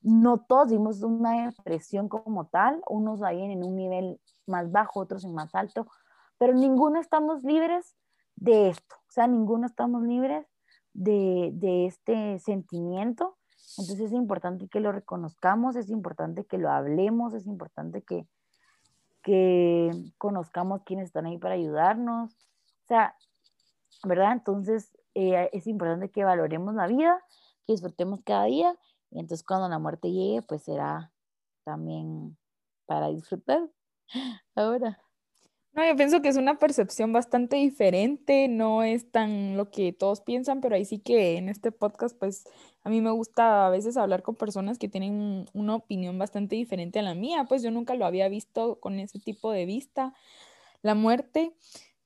No 0.00 0.40
todos 0.40 0.70
vimos 0.70 1.02
una 1.02 1.46
depresión 1.46 2.08
como 2.08 2.46
tal, 2.46 2.82
unos 2.88 3.22
ahí 3.22 3.40
en 3.40 3.62
un 3.64 3.76
nivel 3.76 4.20
más 4.46 4.70
bajo, 4.72 5.00
otros 5.00 5.24
en 5.24 5.32
más 5.34 5.54
alto, 5.54 5.86
pero 6.38 6.54
ninguno 6.54 7.00
estamos 7.00 7.44
libres 7.44 7.96
de 8.42 8.70
esto, 8.70 8.96
o 8.96 9.12
sea, 9.12 9.26
ninguno 9.26 9.66
estamos 9.66 10.02
libres 10.02 10.46
de, 10.92 11.50
de 11.54 11.86
este 11.86 12.38
sentimiento. 12.40 13.36
Entonces 13.78 14.00
es 14.00 14.12
importante 14.12 14.68
que 14.68 14.80
lo 14.80 14.90
reconozcamos, 14.90 15.76
es 15.76 15.88
importante 15.88 16.44
que 16.44 16.58
lo 16.58 16.70
hablemos, 16.70 17.34
es 17.34 17.46
importante 17.46 18.02
que, 18.02 18.26
que 19.22 19.90
conozcamos 20.18 20.82
quiénes 20.84 21.06
están 21.06 21.26
ahí 21.26 21.38
para 21.38 21.54
ayudarnos. 21.54 22.32
O 22.32 22.86
sea, 22.86 23.14
¿verdad? 24.04 24.32
Entonces 24.32 24.90
eh, 25.14 25.48
es 25.52 25.66
importante 25.66 26.10
que 26.10 26.24
valoremos 26.24 26.74
la 26.74 26.86
vida, 26.86 27.22
que 27.66 27.74
disfrutemos 27.74 28.20
cada 28.24 28.44
día 28.46 28.76
y 29.10 29.20
entonces 29.20 29.46
cuando 29.46 29.68
la 29.68 29.78
muerte 29.78 30.10
llegue, 30.10 30.42
pues 30.42 30.64
será 30.64 31.12
también 31.64 32.36
para 32.86 33.08
disfrutar 33.08 33.70
ahora. 34.56 35.01
No, 35.74 35.86
yo 35.86 35.96
pienso 35.96 36.20
que 36.20 36.28
es 36.28 36.36
una 36.36 36.58
percepción 36.58 37.14
bastante 37.14 37.56
diferente, 37.56 38.46
no 38.46 38.82
es 38.82 39.10
tan 39.10 39.56
lo 39.56 39.70
que 39.70 39.94
todos 39.94 40.20
piensan, 40.20 40.60
pero 40.60 40.74
ahí 40.76 40.84
sí 40.84 40.98
que 40.98 41.38
en 41.38 41.48
este 41.48 41.72
podcast, 41.72 42.14
pues 42.18 42.44
a 42.84 42.90
mí 42.90 43.00
me 43.00 43.10
gusta 43.10 43.66
a 43.66 43.70
veces 43.70 43.96
hablar 43.96 44.22
con 44.22 44.34
personas 44.36 44.78
que 44.78 44.88
tienen 44.90 45.46
una 45.54 45.74
opinión 45.76 46.18
bastante 46.18 46.56
diferente 46.56 46.98
a 46.98 47.02
la 47.02 47.14
mía, 47.14 47.46
pues 47.48 47.62
yo 47.62 47.70
nunca 47.70 47.94
lo 47.94 48.04
había 48.04 48.28
visto 48.28 48.80
con 48.80 49.00
ese 49.00 49.18
tipo 49.18 49.50
de 49.50 49.64
vista, 49.64 50.12
la 50.82 50.94
muerte 50.94 51.54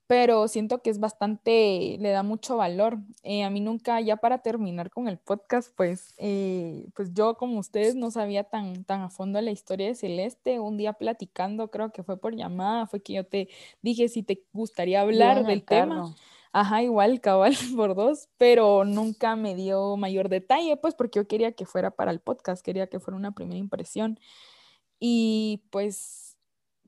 pero 0.06 0.46
siento 0.46 0.82
que 0.82 0.90
es 0.90 1.00
bastante, 1.00 1.96
le 1.98 2.10
da 2.10 2.22
mucho 2.22 2.56
valor. 2.56 2.98
Eh, 3.24 3.42
a 3.42 3.50
mí 3.50 3.60
nunca, 3.60 4.00
ya 4.00 4.16
para 4.16 4.38
terminar 4.38 4.90
con 4.90 5.08
el 5.08 5.18
podcast, 5.18 5.72
pues, 5.76 6.14
eh, 6.18 6.86
pues 6.94 7.12
yo 7.12 7.36
como 7.36 7.58
ustedes 7.58 7.96
no 7.96 8.10
sabía 8.10 8.44
tan, 8.44 8.84
tan 8.84 9.00
a 9.02 9.10
fondo 9.10 9.40
la 9.40 9.50
historia 9.50 9.88
de 9.88 9.94
Celeste. 9.94 10.60
Un 10.60 10.76
día 10.76 10.92
platicando, 10.92 11.70
creo 11.70 11.90
que 11.90 12.04
fue 12.04 12.16
por 12.18 12.36
llamada, 12.36 12.86
fue 12.86 13.02
que 13.02 13.14
yo 13.14 13.26
te 13.26 13.48
dije 13.82 14.08
si 14.08 14.22
te 14.22 14.44
gustaría 14.52 15.00
hablar 15.00 15.44
del 15.44 15.64
tema. 15.64 16.14
Ajá, 16.52 16.82
igual, 16.82 17.20
cabal 17.20 17.54
por 17.76 17.94
dos, 17.94 18.28
pero 18.38 18.84
nunca 18.84 19.36
me 19.36 19.54
dio 19.54 19.96
mayor 19.96 20.30
detalle, 20.30 20.76
pues 20.78 20.94
porque 20.94 21.18
yo 21.18 21.28
quería 21.28 21.52
que 21.52 21.66
fuera 21.66 21.90
para 21.90 22.10
el 22.12 22.20
podcast, 22.20 22.64
quería 22.64 22.86
que 22.86 22.98
fuera 22.98 23.16
una 23.16 23.32
primera 23.32 23.58
impresión. 23.58 24.18
Y 24.98 25.64
pues 25.70 26.25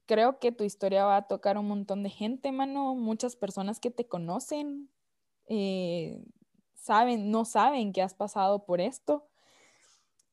creo 0.08 0.40
que 0.40 0.52
tu 0.52 0.64
historia 0.64 1.04
va 1.04 1.18
a 1.18 1.28
tocar 1.28 1.58
un 1.58 1.68
montón 1.68 2.02
de 2.02 2.10
gente, 2.10 2.50
mano. 2.52 2.96
Muchas 2.96 3.36
personas 3.36 3.78
que 3.80 3.90
te 3.92 4.08
conocen 4.08 4.90
eh, 5.46 6.24
saben, 6.74 7.30
no 7.30 7.44
saben 7.44 7.92
que 7.92 8.02
has 8.02 8.14
pasado 8.14 8.64
por 8.64 8.80
esto. 8.80 9.28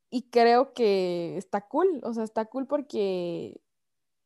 Y 0.10 0.24
creo 0.30 0.74
que 0.74 1.38
está 1.38 1.68
cool, 1.68 2.00
o 2.04 2.14
sea, 2.14 2.24
está 2.24 2.46
cool 2.46 2.68
porque 2.68 3.60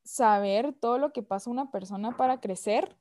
saber 0.04 0.74
todo 0.74 1.00
lo 1.00 1.14
que 1.14 1.24
pasa 1.24 1.50
una 1.50 1.72
persona 1.72 2.18
para 2.18 2.42
crecer. 2.42 2.98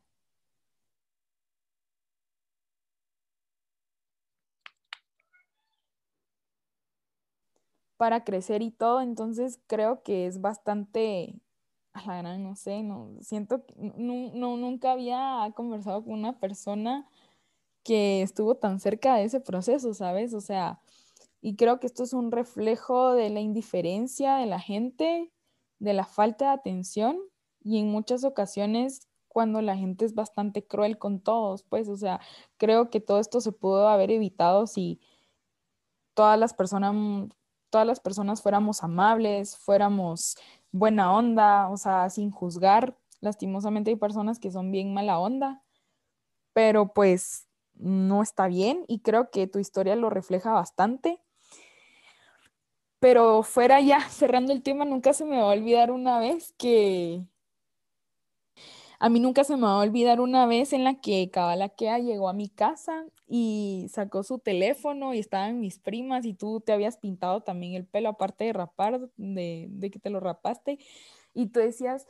Para 7.99 8.25
crecer 8.25 8.63
y 8.63 8.71
todo, 8.71 9.01
entonces 9.03 9.61
creo 9.67 10.03
que 10.03 10.27
es 10.27 10.41
bastante 10.41 11.41
la 12.07 12.19
gran, 12.19 12.43
no 12.43 12.55
sé, 12.57 12.83
no, 12.83 13.11
siento 13.21 13.65
que 13.65 13.75
no, 13.77 14.57
nunca 14.57 14.93
había 14.93 15.53
conversado 15.55 16.05
con 16.05 16.15
una 16.15 16.39
persona 16.39 17.09
que 17.85 18.23
estuvo 18.23 18.57
tan 18.57 18.81
cerca 18.81 19.17
de 19.17 19.25
ese 19.25 19.41
proceso, 19.41 19.95
¿sabes? 19.95 20.35
O 20.35 20.41
sea, 20.41 20.81
y 21.41 21.57
creo 21.57 21.81
que 21.81 21.87
esto 21.87 22.03
es 22.03 22.13
un 22.13 22.33
reflejo 22.33 23.13
de 23.13 23.31
la 23.31 23.41
indiferencia 23.41 24.37
de 24.37 24.47
la 24.47 24.61
gente, 24.61 25.33
de 25.79 25.93
la 25.93 26.05
falta 26.05 26.47
de 26.47 26.51
atención 26.53 27.19
y 27.63 27.79
en 27.79 27.89
muchas 27.89 28.25
ocasiones 28.25 29.09
cuando 29.29 29.63
la 29.63 29.77
gente 29.77 30.05
es 30.05 30.15
bastante 30.15 30.67
cruel 30.67 30.99
con 30.99 31.21
todos, 31.21 31.63
pues, 31.63 31.89
o 31.89 31.97
sea, 31.97 32.21
creo 32.57 32.91
que 32.91 33.01
todo 33.01 33.21
esto 33.21 33.41
se 33.41 33.53
pudo 33.53 33.89
haber 33.89 34.11
evitado 34.11 34.67
si 34.67 35.01
todas 36.15 36.39
las 36.39 36.55
personas, 36.55 36.93
todas 37.71 37.87
las 37.87 38.01
personas 38.01 38.43
fuéramos 38.43 38.83
amables, 38.83 39.57
fuéramos 39.57 40.37
buena 40.73 41.13
onda, 41.13 41.69
o 41.69 41.77
sea, 41.77 42.11
sin 42.11 42.31
juzgar. 42.31 42.97
Lastimosamente 43.21 43.91
hay 43.91 43.97
personas 43.97 44.39
que 44.39 44.51
son 44.51 44.71
bien 44.71 44.95
mala 44.95 45.19
onda, 45.19 45.63
pero 46.53 46.93
pues 46.93 47.49
no 47.75 48.23
está 48.23 48.49
bien 48.49 48.85
y 48.89 49.01
creo 49.01 49.31
que 49.31 49.47
tu 49.47 49.59
historia 49.59 49.97
lo 49.97 50.11
refleja 50.11 50.53
bastante. 50.53 51.21
Pero 53.01 53.43
fuera 53.43 53.81
ya, 53.81 54.01
cerrando 54.11 54.53
el 54.53 54.63
tema, 54.63 54.85
nunca 54.85 55.13
se 55.13 55.25
me 55.25 55.39
va 55.39 55.45
a 55.45 55.55
olvidar 55.55 55.91
una 55.91 56.19
vez 56.19 56.53
que 56.59 57.25
a 59.01 59.09
mí 59.09 59.21
nunca 59.21 59.45
se 59.45 59.57
me 59.57 59.63
va 59.63 59.75
a 59.75 59.79
olvidar 59.79 60.21
una 60.21 60.47
vez 60.47 60.73
en 60.73 60.83
la 60.83 61.01
que 61.01 61.31
Cabalaquea 61.31 61.99
llegó 62.01 62.29
a 62.29 62.33
mi 62.33 62.49
casa 62.49 63.07
y 63.29 63.87
sacó 63.91 64.25
su 64.25 64.41
teléfono 64.41 65.15
y 65.15 65.21
estaban 65.21 65.61
mis 65.61 65.79
primas 65.79 66.25
y 66.25 66.35
tú 66.35 66.61
te 66.61 66.73
habías 66.73 66.97
pintado 66.97 67.43
también 67.43 67.75
el 67.75 67.87
pelo, 67.87 68.09
aparte 68.09 68.45
de 68.45 68.53
rapar, 68.53 69.09
de, 69.17 69.91
que 69.93 69.99
te 70.01 70.11
lo 70.11 70.19
rapaste. 70.19 70.79
Y 71.33 71.47
tú 71.47 71.61
decías, 71.61 72.07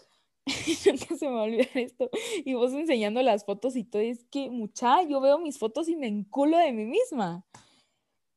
nunca 0.87 1.17
se 1.17 1.29
me 1.29 1.35
va 1.35 1.41
a 1.41 1.45
olvidar 1.45 1.69
esto. 1.75 2.09
Y 2.45 2.55
vos 2.55 2.73
enseñando 2.73 3.23
las 3.23 3.45
fotos 3.45 3.77
y 3.77 3.85
todo, 3.85 4.01
es 4.01 4.25
que 4.31 4.49
mucha, 4.51 5.03
yo 5.03 5.21
veo 5.21 5.39
mis 5.39 5.59
fotos 5.59 5.89
y 5.89 5.97
me 5.97 6.07
enculo 6.07 6.57
de 6.57 6.73
mí 6.73 6.87
misma. 6.87 7.45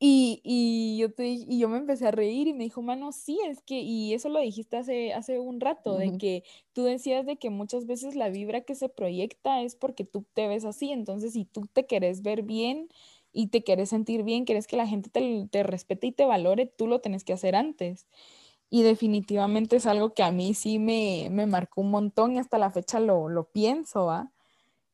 Y, 0.04 0.42
y, 0.44 0.98
yo 0.98 1.14
te, 1.14 1.28
y 1.28 1.60
yo 1.60 1.70
me 1.70 1.78
empecé 1.78 2.08
a 2.08 2.12
reír 2.12 2.48
y 2.48 2.54
me 2.54 2.64
dijo, 2.64 2.82
mano, 2.82 3.12
sí, 3.12 3.40
es 3.48 3.62
que, 3.62 3.82
y 3.82 4.16
eso 4.16 4.30
lo 4.30 4.40
dijiste 4.40 4.78
hace, 4.78 5.14
hace 5.14 5.38
un 5.38 5.62
rato, 5.62 5.96
de 5.96 6.18
que 6.18 6.44
tú 6.74 6.86
decías 6.86 7.28
de 7.28 7.38
que 7.38 7.52
muchas 7.52 7.86
veces 7.86 8.16
la 8.16 8.30
vibra 8.30 8.62
que 8.62 8.74
se 8.74 8.90
proyecta 8.90 9.62
es 9.62 9.76
porque 9.76 10.04
tú 10.04 10.26
te 10.34 10.48
ves 10.48 10.66
así, 10.66 10.92
entonces 10.92 11.34
si 11.34 11.46
tú 11.46 11.68
te 11.72 11.86
querés 11.86 12.24
ver 12.24 12.42
bien 12.42 12.90
y 13.32 13.50
te 13.50 13.64
querés 13.64 13.90
sentir 13.90 14.24
bien, 14.24 14.46
querés 14.46 14.66
que 14.66 14.76
la 14.76 14.88
gente 14.88 15.12
te, 15.12 15.48
te 15.52 15.62
respete 15.62 16.08
y 16.08 16.12
te 16.12 16.26
valore, 16.26 16.66
tú 16.66 16.88
lo 16.88 17.00
tenés 17.00 17.24
que 17.24 17.34
hacer 17.34 17.56
antes. 17.56 18.08
Y 18.72 18.82
definitivamente 18.82 19.76
es 19.76 19.86
algo 19.86 20.16
que 20.16 20.24
a 20.24 20.32
mí 20.32 20.56
sí 20.56 20.80
me, 20.80 21.28
me 21.32 21.46
marcó 21.46 21.82
un 21.82 21.92
montón 21.92 22.34
y 22.34 22.40
hasta 22.40 22.58
la 22.58 22.72
fecha 22.72 23.00
lo, 23.00 23.30
lo 23.30 23.52
pienso, 23.52 24.06
¿va? 24.08 24.32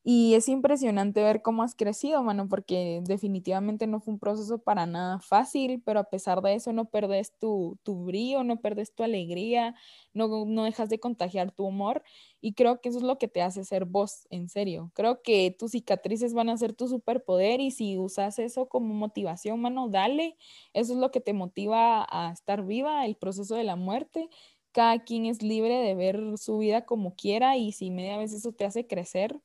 Y 0.09 0.35
es 0.35 0.47
impresionante 0.47 1.21
ver 1.21 1.41
cómo 1.41 1.63
has 1.63 1.75
crecido, 1.75 2.23
mano, 2.23 2.47
porque 2.47 3.01
definitivamente 3.03 3.87
no 3.87 3.99
fue 3.99 4.13
un 4.13 4.19
proceso 4.19 4.57
para 4.57 4.85
nada 4.85 5.19
fácil, 5.19 5.81
pero 5.83 5.99
a 5.99 6.05
pesar 6.05 6.41
de 6.41 6.53
eso 6.55 6.71
no 6.71 6.85
perdes 6.85 7.37
tu, 7.37 7.77
tu 7.83 8.05
brillo, 8.05 8.45
no 8.45 8.61
perdes 8.61 8.93
tu 8.95 9.03
alegría, 9.03 9.75
no, 10.13 10.45
no 10.45 10.63
dejas 10.63 10.87
de 10.87 11.01
contagiar 11.01 11.51
tu 11.51 11.65
humor. 11.65 12.03
Y 12.39 12.53
creo 12.53 12.79
que 12.79 12.87
eso 12.87 12.99
es 12.99 13.03
lo 13.03 13.17
que 13.17 13.27
te 13.27 13.41
hace 13.41 13.65
ser 13.65 13.83
vos, 13.83 14.27
en 14.29 14.47
serio. 14.47 14.91
Creo 14.95 15.21
que 15.21 15.53
tus 15.59 15.71
cicatrices 15.71 16.33
van 16.33 16.47
a 16.47 16.57
ser 16.57 16.71
tu 16.73 16.87
superpoder 16.87 17.59
y 17.59 17.71
si 17.71 17.97
usas 17.97 18.39
eso 18.39 18.69
como 18.69 18.93
motivación, 18.93 19.59
mano, 19.59 19.89
dale. 19.89 20.37
Eso 20.73 20.93
es 20.93 20.99
lo 20.99 21.11
que 21.11 21.19
te 21.19 21.33
motiva 21.33 22.07
a 22.09 22.31
estar 22.31 22.63
viva, 22.65 23.05
el 23.05 23.17
proceso 23.17 23.55
de 23.55 23.65
la 23.65 23.75
muerte 23.75 24.29
cada 24.71 25.03
quien 25.03 25.25
es 25.25 25.41
libre 25.41 25.75
de 25.79 25.95
ver 25.95 26.37
su 26.37 26.59
vida 26.59 26.85
como 26.85 27.15
quiera 27.15 27.57
y 27.57 27.71
si 27.71 27.89
media 27.89 28.17
vez 28.17 28.31
eso 28.31 28.51
te 28.51 28.63
hace 28.63 28.85
crecer, 28.85 29.41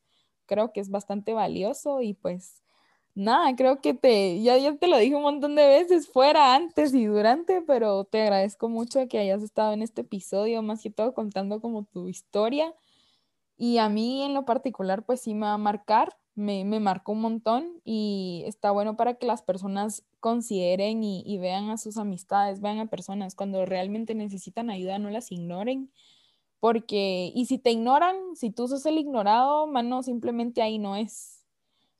creo 0.52 0.70
que 0.70 0.80
es 0.80 0.90
bastante 0.90 1.32
valioso 1.32 2.02
y 2.02 2.12
pues 2.12 2.62
nada, 3.14 3.56
creo 3.56 3.80
que 3.80 3.94
te, 3.94 4.42
ya, 4.42 4.58
ya 4.58 4.76
te 4.76 4.86
lo 4.86 4.98
dije 4.98 5.14
un 5.16 5.22
montón 5.22 5.54
de 5.54 5.66
veces, 5.66 6.08
fuera, 6.08 6.54
antes 6.54 6.92
y 6.92 7.06
durante, 7.06 7.62
pero 7.62 8.04
te 8.04 8.20
agradezco 8.20 8.68
mucho 8.68 9.08
que 9.08 9.18
hayas 9.18 9.42
estado 9.42 9.72
en 9.72 9.80
este 9.82 10.02
episodio, 10.02 10.60
más 10.62 10.82
que 10.82 10.90
todo 10.90 11.14
contando 11.14 11.60
como 11.60 11.84
tu 11.84 12.08
historia. 12.08 12.74
Y 13.56 13.78
a 13.78 13.88
mí 13.88 14.22
en 14.24 14.34
lo 14.34 14.44
particular, 14.44 15.04
pues 15.04 15.22
sí 15.22 15.34
me 15.34 15.46
va 15.46 15.54
a 15.54 15.58
marcar, 15.58 16.16
me, 16.34 16.64
me 16.64 16.80
marcó 16.80 17.12
un 17.12 17.22
montón 17.22 17.80
y 17.84 18.42
está 18.46 18.70
bueno 18.72 18.96
para 18.96 19.14
que 19.14 19.26
las 19.26 19.42
personas 19.42 20.04
consideren 20.20 21.02
y, 21.02 21.22
y 21.26 21.38
vean 21.38 21.70
a 21.70 21.78
sus 21.78 21.96
amistades, 21.96 22.60
vean 22.60 22.78
a 22.78 22.86
personas 22.86 23.34
cuando 23.34 23.64
realmente 23.64 24.14
necesitan 24.14 24.68
ayuda, 24.68 24.98
no 24.98 25.08
las 25.08 25.32
ignoren 25.32 25.90
porque, 26.62 27.32
y 27.34 27.46
si 27.46 27.58
te 27.58 27.72
ignoran, 27.72 28.36
si 28.36 28.52
tú 28.52 28.68
sos 28.68 28.86
el 28.86 28.96
ignorado, 28.96 29.66
mano, 29.66 30.04
simplemente 30.04 30.62
ahí 30.62 30.78
no 30.78 30.94
es. 30.94 31.44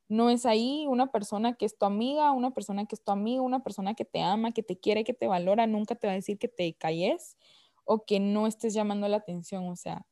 No 0.09 0.31
es 0.31 0.47
ahí 0.47 0.87
una 0.87 1.11
persona 1.11 1.55
que 1.55 1.65
es 1.65 1.77
tu 1.77 1.85
amiga, 1.85 2.31
una 2.31 2.53
persona 2.53 2.87
que 2.87 2.95
es 2.95 3.03
tu 3.03 3.11
amigo, 3.11 3.43
una 3.43 3.65
persona 3.65 3.95
que 3.95 4.05
te 4.05 4.23
ama, 4.23 4.53
que 4.53 4.63
te 4.63 4.79
quiere, 4.79 5.03
que 5.03 5.15
te 5.15 5.27
valora, 5.27 5.67
nunca 5.67 5.97
te 5.97 6.07
va 6.07 6.13
a 6.13 6.15
decir 6.15 6.39
que 6.39 6.47
te 6.47 6.75
calles 6.75 7.37
o 7.85 8.05
que 8.05 8.21
no 8.21 8.47
estés 8.47 8.73
llamando 8.73 9.09
la 9.09 9.17
atención, 9.17 9.69
o 9.69 9.75
sea, 9.75 10.07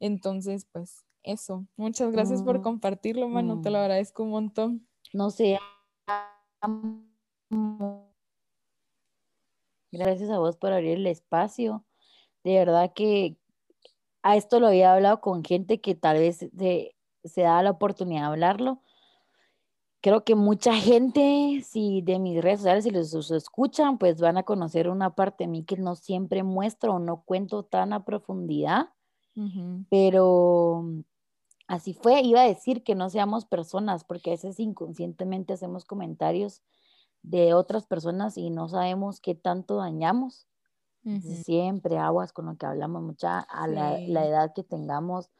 entonces, 0.00 0.66
pues 0.72 1.04
eso. 1.22 1.68
Muchas 1.76 2.10
gracias 2.10 2.42
por 2.42 2.58
mm, 2.58 2.62
compartirlo, 2.62 3.28
mano, 3.28 3.60
te 3.60 3.70
lo 3.70 3.78
mm. 3.78 3.82
agradezco 3.82 4.24
un 4.24 4.30
montón. 4.30 4.88
No 5.12 5.30
sé. 5.30 5.60
Gracias 9.92 10.28
a 10.28 10.40
vos 10.40 10.56
por 10.56 10.72
abrir 10.72 10.94
el 10.98 11.06
espacio. 11.06 11.84
De 12.42 12.54
verdad 12.54 12.92
que, 12.92 13.38
a 14.22 14.36
esto 14.36 14.60
lo 14.60 14.68
había 14.68 14.94
hablado 14.94 15.20
con 15.20 15.44
gente 15.44 15.80
que 15.80 15.94
tal 15.94 16.18
vez 16.18 16.38
se, 16.38 16.94
se 17.24 17.42
da 17.42 17.62
la 17.62 17.70
oportunidad 17.70 18.22
de 18.22 18.26
hablarlo. 18.26 18.82
creo 20.00 20.24
que 20.24 20.34
mucha 20.34 20.74
gente, 20.74 21.62
si 21.64 22.02
de 22.02 22.18
mis 22.18 22.42
redes 22.42 22.60
sociales, 22.60 22.84
si 22.84 22.90
los, 22.90 23.30
escuchan, 23.30 23.98
pues 23.98 24.20
van 24.20 24.38
a 24.38 24.42
conocer 24.42 24.88
una 24.88 25.14
parte 25.14 25.44
de 25.44 25.48
mí 25.48 25.64
que 25.64 25.76
no 25.76 25.94
siempre 25.94 26.42
muestro 26.42 26.94
o 26.94 26.98
no 26.98 27.22
cuento 27.22 27.62
tan 27.64 27.92
a 27.92 28.04
profundidad, 28.04 28.90
pero 29.88 30.84
así 31.68 31.94
fue. 31.94 32.20
Iba 32.20 32.42
a 32.42 32.48
decir 32.48 32.82
que 32.82 32.94
no 32.94 33.08
seamos 33.10 33.46
personas, 33.46 34.04
porque 34.04 34.30
a 34.30 34.34
veces 34.34 34.60
inconscientemente 34.60 35.54
hacemos 35.54 35.84
comentarios 35.84 36.62
de 37.22 37.54
otras 37.54 37.86
personas 37.86 38.36
y 38.36 38.50
no 38.50 38.68
sabemos 38.68 39.20
qué 39.20 39.34
tanto 39.34 39.76
dañamos. 39.76 40.46
Siempre 41.44 41.98
aguas 41.98 42.32
con 42.32 42.46
lo 42.46 42.56
que 42.56 42.66
hablamos, 42.66 43.02
mucha 43.02 43.40
a 43.40 43.66
la, 43.66 43.98
la 43.98 44.26
edad 44.26 44.52
que 44.54 44.62
tengamos 44.62 45.30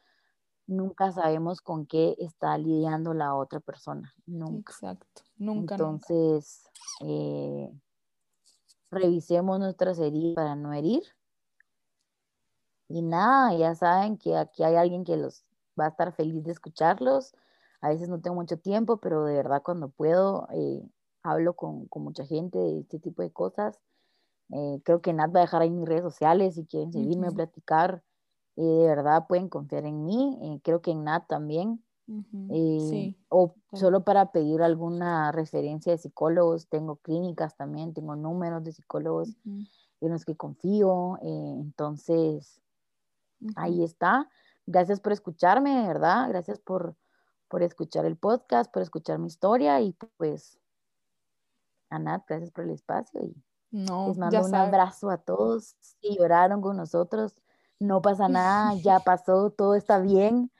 nunca 0.67 1.13
sabemos 1.13 1.61
con 1.61 1.87
qué 1.87 2.17
está 2.19 2.57
lidiando 2.59 3.15
la 3.15 3.35
otra 3.35 3.61
persona. 3.61 4.13
Nunca. 4.27 4.73
Exacto, 4.73 5.23
nunca. 5.37 5.75
Entonces, 5.75 6.69
eh, 7.01 7.71
revisemos 8.91 9.59
nuestras 9.59 9.99
heridas 9.99 10.37
para 10.37 10.57
no 10.57 10.73
herir. 10.73 11.03
Y 12.89 13.03
nada, 13.03 13.55
ya 13.57 13.75
saben 13.75 14.19
que 14.19 14.37
aquí 14.37 14.63
hay 14.63 14.77
alguien 14.77 15.05
que 15.05 15.17
los 15.17 15.45
va 15.79 15.87
a 15.87 15.89
estar 15.89 16.13
feliz 16.13 16.45
de 16.45 16.53
escucharlos. 16.53 17.35
A 17.81 17.89
veces 17.89 18.09
no 18.09 18.21
tengo 18.21 18.37
mucho 18.37 18.59
tiempo, 18.59 18.99
pero 18.99 19.25
de 19.25 19.35
verdad 19.35 19.63
cuando 19.63 19.89
puedo 19.89 20.47
eh, 20.53 20.83
hablo 21.23 21.55
con, 21.55 21.89
mucha 21.97 22.27
gente 22.27 22.59
de 22.59 22.81
este 22.81 22.99
tipo 22.99 23.23
de 23.23 23.33
cosas. 23.33 23.81
Eh, 24.53 24.81
creo 24.85 25.01
que 25.01 25.13
Nat 25.13 25.35
va 25.35 25.41
a 25.41 25.43
dejar 25.43 25.63
ahí 25.63 25.71
mis 25.71 25.89
redes 25.89 26.03
sociales 26.03 26.55
si 26.55 26.67
quieren 26.67 26.93
seguirme, 26.93 27.29
a 27.29 27.31
platicar 27.31 28.03
eh, 28.57 28.63
de 28.63 28.87
verdad 28.87 29.27
pueden 29.27 29.49
confiar 29.49 29.87
en 29.87 30.05
mí, 30.05 30.39
eh, 30.43 30.61
creo 30.63 30.83
que 30.83 30.91
en 30.91 31.05
Nat 31.05 31.27
también. 31.27 31.83
Eh, 32.51 33.17
o 33.31 33.55
solo 33.73 34.05
para 34.05 34.33
pedir 34.33 34.61
alguna 34.61 35.33
referencia 35.33 35.93
de 35.93 35.99
psicólogos, 35.99 36.69
tengo 36.69 36.97
clínicas 36.97 37.57
también, 37.57 37.95
tengo 37.95 38.17
números 38.17 38.65
de 38.65 38.73
psicólogos 38.73 39.35
en 39.47 40.11
los 40.11 40.27
que 40.27 40.37
confío, 40.37 41.19
entonces 41.23 42.61
ahí 43.55 43.83
está. 43.83 44.29
Gracias 44.67 45.01
por 45.01 45.13
escucharme, 45.13 45.87
¿verdad? 45.87 46.29
Gracias 46.29 46.59
por, 46.59 46.97
por 47.49 47.63
escuchar 47.63 48.05
el 48.05 48.17
podcast, 48.17 48.71
por 48.71 48.83
escuchar 48.83 49.19
mi 49.19 49.29
historia 49.29 49.81
y 49.81 49.97
pues 50.19 50.59
a 51.89 51.99
Nat, 51.99 52.25
gracias 52.29 52.51
por 52.51 52.65
el 52.65 52.71
espacio 52.71 53.23
y 53.23 53.35
les 53.73 54.19
mando 54.19 54.45
un 54.45 54.55
abrazo 54.55 55.11
a 55.11 55.19
todos 55.19 55.75
que 56.01 56.15
lloraron 56.15 56.61
con 56.61 56.77
nosotros 56.77 57.35
no 57.83 58.01
pasa 58.01 58.29
nada, 58.29 58.75
ya 58.77 59.01
pasó, 59.01 59.51
todo 59.51 59.75
está 59.75 59.99
bien. 59.99 60.51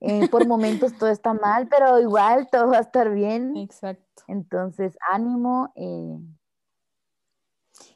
Eh, 0.00 0.28
por 0.30 0.48
momentos 0.48 0.98
todo 0.98 1.10
está 1.10 1.32
mal, 1.32 1.68
pero 1.68 2.00
igual 2.00 2.48
todo 2.50 2.70
va 2.70 2.78
a 2.78 2.80
estar 2.80 3.14
bien. 3.14 3.56
Exacto. 3.56 4.24
Entonces, 4.26 4.96
ánimo. 5.12 5.72
Eh. 5.76 6.18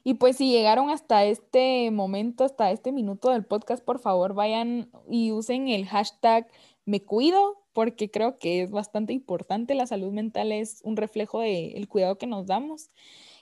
Y 0.04 0.14
pues 0.14 0.36
si 0.36 0.52
llegaron 0.52 0.90
hasta 0.90 1.24
este 1.24 1.90
momento, 1.90 2.44
hasta 2.44 2.70
este 2.70 2.92
minuto 2.92 3.30
del 3.30 3.44
podcast, 3.44 3.84
por 3.84 3.98
favor 3.98 4.34
vayan 4.34 4.88
y 5.10 5.32
usen 5.32 5.68
el 5.68 5.86
hashtag 5.86 6.46
me 6.84 7.02
cuido, 7.02 7.64
porque 7.72 8.08
creo 8.08 8.38
que 8.38 8.62
es 8.62 8.70
bastante 8.70 9.12
importante. 9.12 9.74
La 9.74 9.88
salud 9.88 10.12
mental 10.12 10.52
es 10.52 10.80
un 10.84 10.96
reflejo 10.96 11.40
del 11.40 11.88
cuidado 11.88 12.18
que 12.18 12.28
nos 12.28 12.46
damos. 12.46 12.90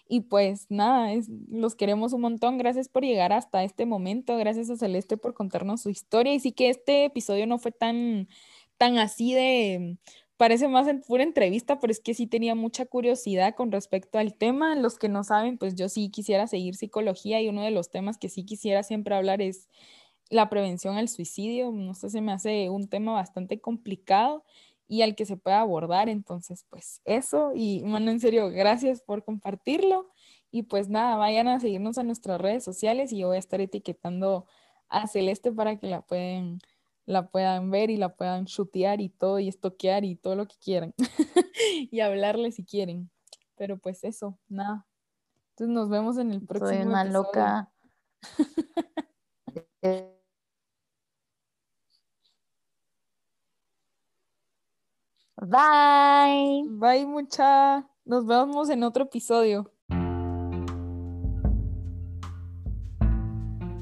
Y 0.07 0.23
pues 0.23 0.67
nada, 0.69 1.11
los 1.51 1.75
queremos 1.75 2.13
un 2.13 2.21
montón. 2.21 2.59
Gracias 2.59 2.89
por 2.89 3.05
llegar 3.05 3.33
hasta 3.33 3.65
este 3.65 3.87
momento. 3.87 4.37
Gracias 4.37 4.69
a 4.71 4.77
Celeste 4.77 5.17
por 5.17 5.35
contarnos 5.35 5.83
su 5.83 5.91
historia. 5.91 6.35
Y 6.35 6.41
sí 6.41 6.53
que 6.53 6.69
este 6.69 7.07
episodio 7.07 7.47
no 7.47 7.59
fue 7.59 7.73
tan, 7.73 8.29
tan 8.77 8.99
así 8.99 9.33
de, 9.33 9.99
parece 10.37 10.69
más 10.69 10.89
en 10.89 11.01
pura 11.01 11.23
entrevista, 11.23 11.79
pero 11.81 11.91
es 11.91 12.01
que 12.01 12.15
sí 12.15 12.27
tenía 12.27 12.55
mucha 12.55 12.85
curiosidad 12.87 13.55
con 13.55 13.73
respecto 13.73 14.19
al 14.19 14.35
tema. 14.35 14.75
Los 14.75 14.99
que 14.99 15.09
no 15.09 15.25
saben, 15.25 15.59
pues 15.59 15.75
yo 15.75 15.89
sí 15.89 16.11
quisiera 16.11 16.47
seguir 16.47 16.75
psicología 16.77 17.41
y 17.41 17.49
uno 17.49 17.63
de 17.63 17.71
los 17.71 17.91
temas 17.91 18.19
que 18.19 18.29
sí 18.29 18.45
quisiera 18.45 18.83
siempre 18.83 19.15
hablar 19.15 19.41
es 19.41 19.69
la 20.31 20.51
prevención 20.51 20.97
al 20.97 21.09
suicidio. 21.09 21.73
No 21.73 21.95
sé, 21.95 22.11
se 22.11 22.21
me 22.21 22.33
hace 22.33 22.69
un 22.69 22.89
tema 22.89 23.13
bastante 23.13 23.61
complicado 23.61 24.45
y 24.87 25.03
al 25.03 25.15
que 25.15 25.27
se 25.27 25.37
pueda 25.37 25.61
abordar. 25.61 26.09
Entonces, 26.09 26.67
pues 26.69 27.01
eso. 27.05 27.53
Y, 27.55 27.83
mano, 27.85 28.11
en 28.11 28.21
serio, 28.21 28.51
gracias 28.51 29.03
por 29.03 29.25
compartirlo. 29.25 30.11
Y 30.51 30.65
pues 30.65 30.89
nada, 30.89 31.17
vayan 31.17 31.49
a 31.49 31.61
seguirnos 31.61 31.99
a 31.99 32.05
nuestras 32.05 32.41
redes 32.41 32.63
sociales 32.65 33.13
y 33.13 33.19
yo 33.19 33.29
voy 33.29 33.37
a 33.37 33.41
estar 33.41 33.61
etiquetando 33.61 34.47
a 34.89 35.09
Celeste 35.09 35.51
para 35.51 35.77
que 35.79 35.89
la 35.89 36.03
pueden 36.03 36.61
la 37.07 37.29
puedan 37.29 37.71
ver 37.71 37.91
y 37.91 37.97
la 37.97 38.15
puedan 38.15 38.47
chutear 38.47 39.01
y 39.01 39.11
todo 39.11 39.39
y 39.39 39.49
estoquear 39.49 40.05
y 40.05 40.17
todo 40.17 40.37
lo 40.37 40.47
que 40.47 40.57
quieran 40.57 40.95
y 41.91 42.01
hablarle 42.01 42.53
si 42.53 42.65
quieren. 42.65 43.11
Pero 43.57 43.79
pues 43.79 44.05
eso, 44.05 44.39
nada. 44.49 44.87
Entonces 45.51 45.75
nos 45.75 45.89
vemos 45.89 46.19
en 46.19 46.33
el 46.33 46.45
próximo 46.45 46.71
Soy 46.71 46.87
una 46.87 47.05
loca. 47.05 47.73
Bye. 55.47 56.65
Bye 56.69 57.07
mucha. 57.07 57.87
Nos 58.05 58.27
vemos 58.27 58.71
en 58.71 58.83
otro 58.83 59.05
episodio. 59.05 59.71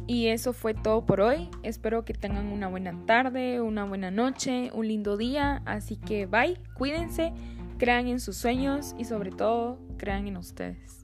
Y 0.09 0.27
eso 0.27 0.53
fue 0.53 0.75
todo 0.75 1.07
por 1.07 1.21
hoy. 1.21 1.49
Espero 1.63 2.05
que 2.05 2.15
tengan 2.15 2.49
una 2.49 2.69
buena 2.69 3.07
tarde, 3.07 3.61
una 3.61 3.85
buena 3.85 4.11
noche, 4.11 4.71
un 4.75 4.89
lindo 4.89 5.17
día. 5.17 5.63
Así 5.65 5.97
que 5.97 6.27
bye, 6.27 6.61
cuídense, 6.75 7.33
crean 7.79 8.09
en 8.09 8.21
sus 8.21 8.37
sueños 8.37 8.95
y 8.99 9.05
sobre 9.05 9.31
todo 9.31 9.79
crean 9.97 10.27
en 10.27 10.37
ustedes. 10.37 11.02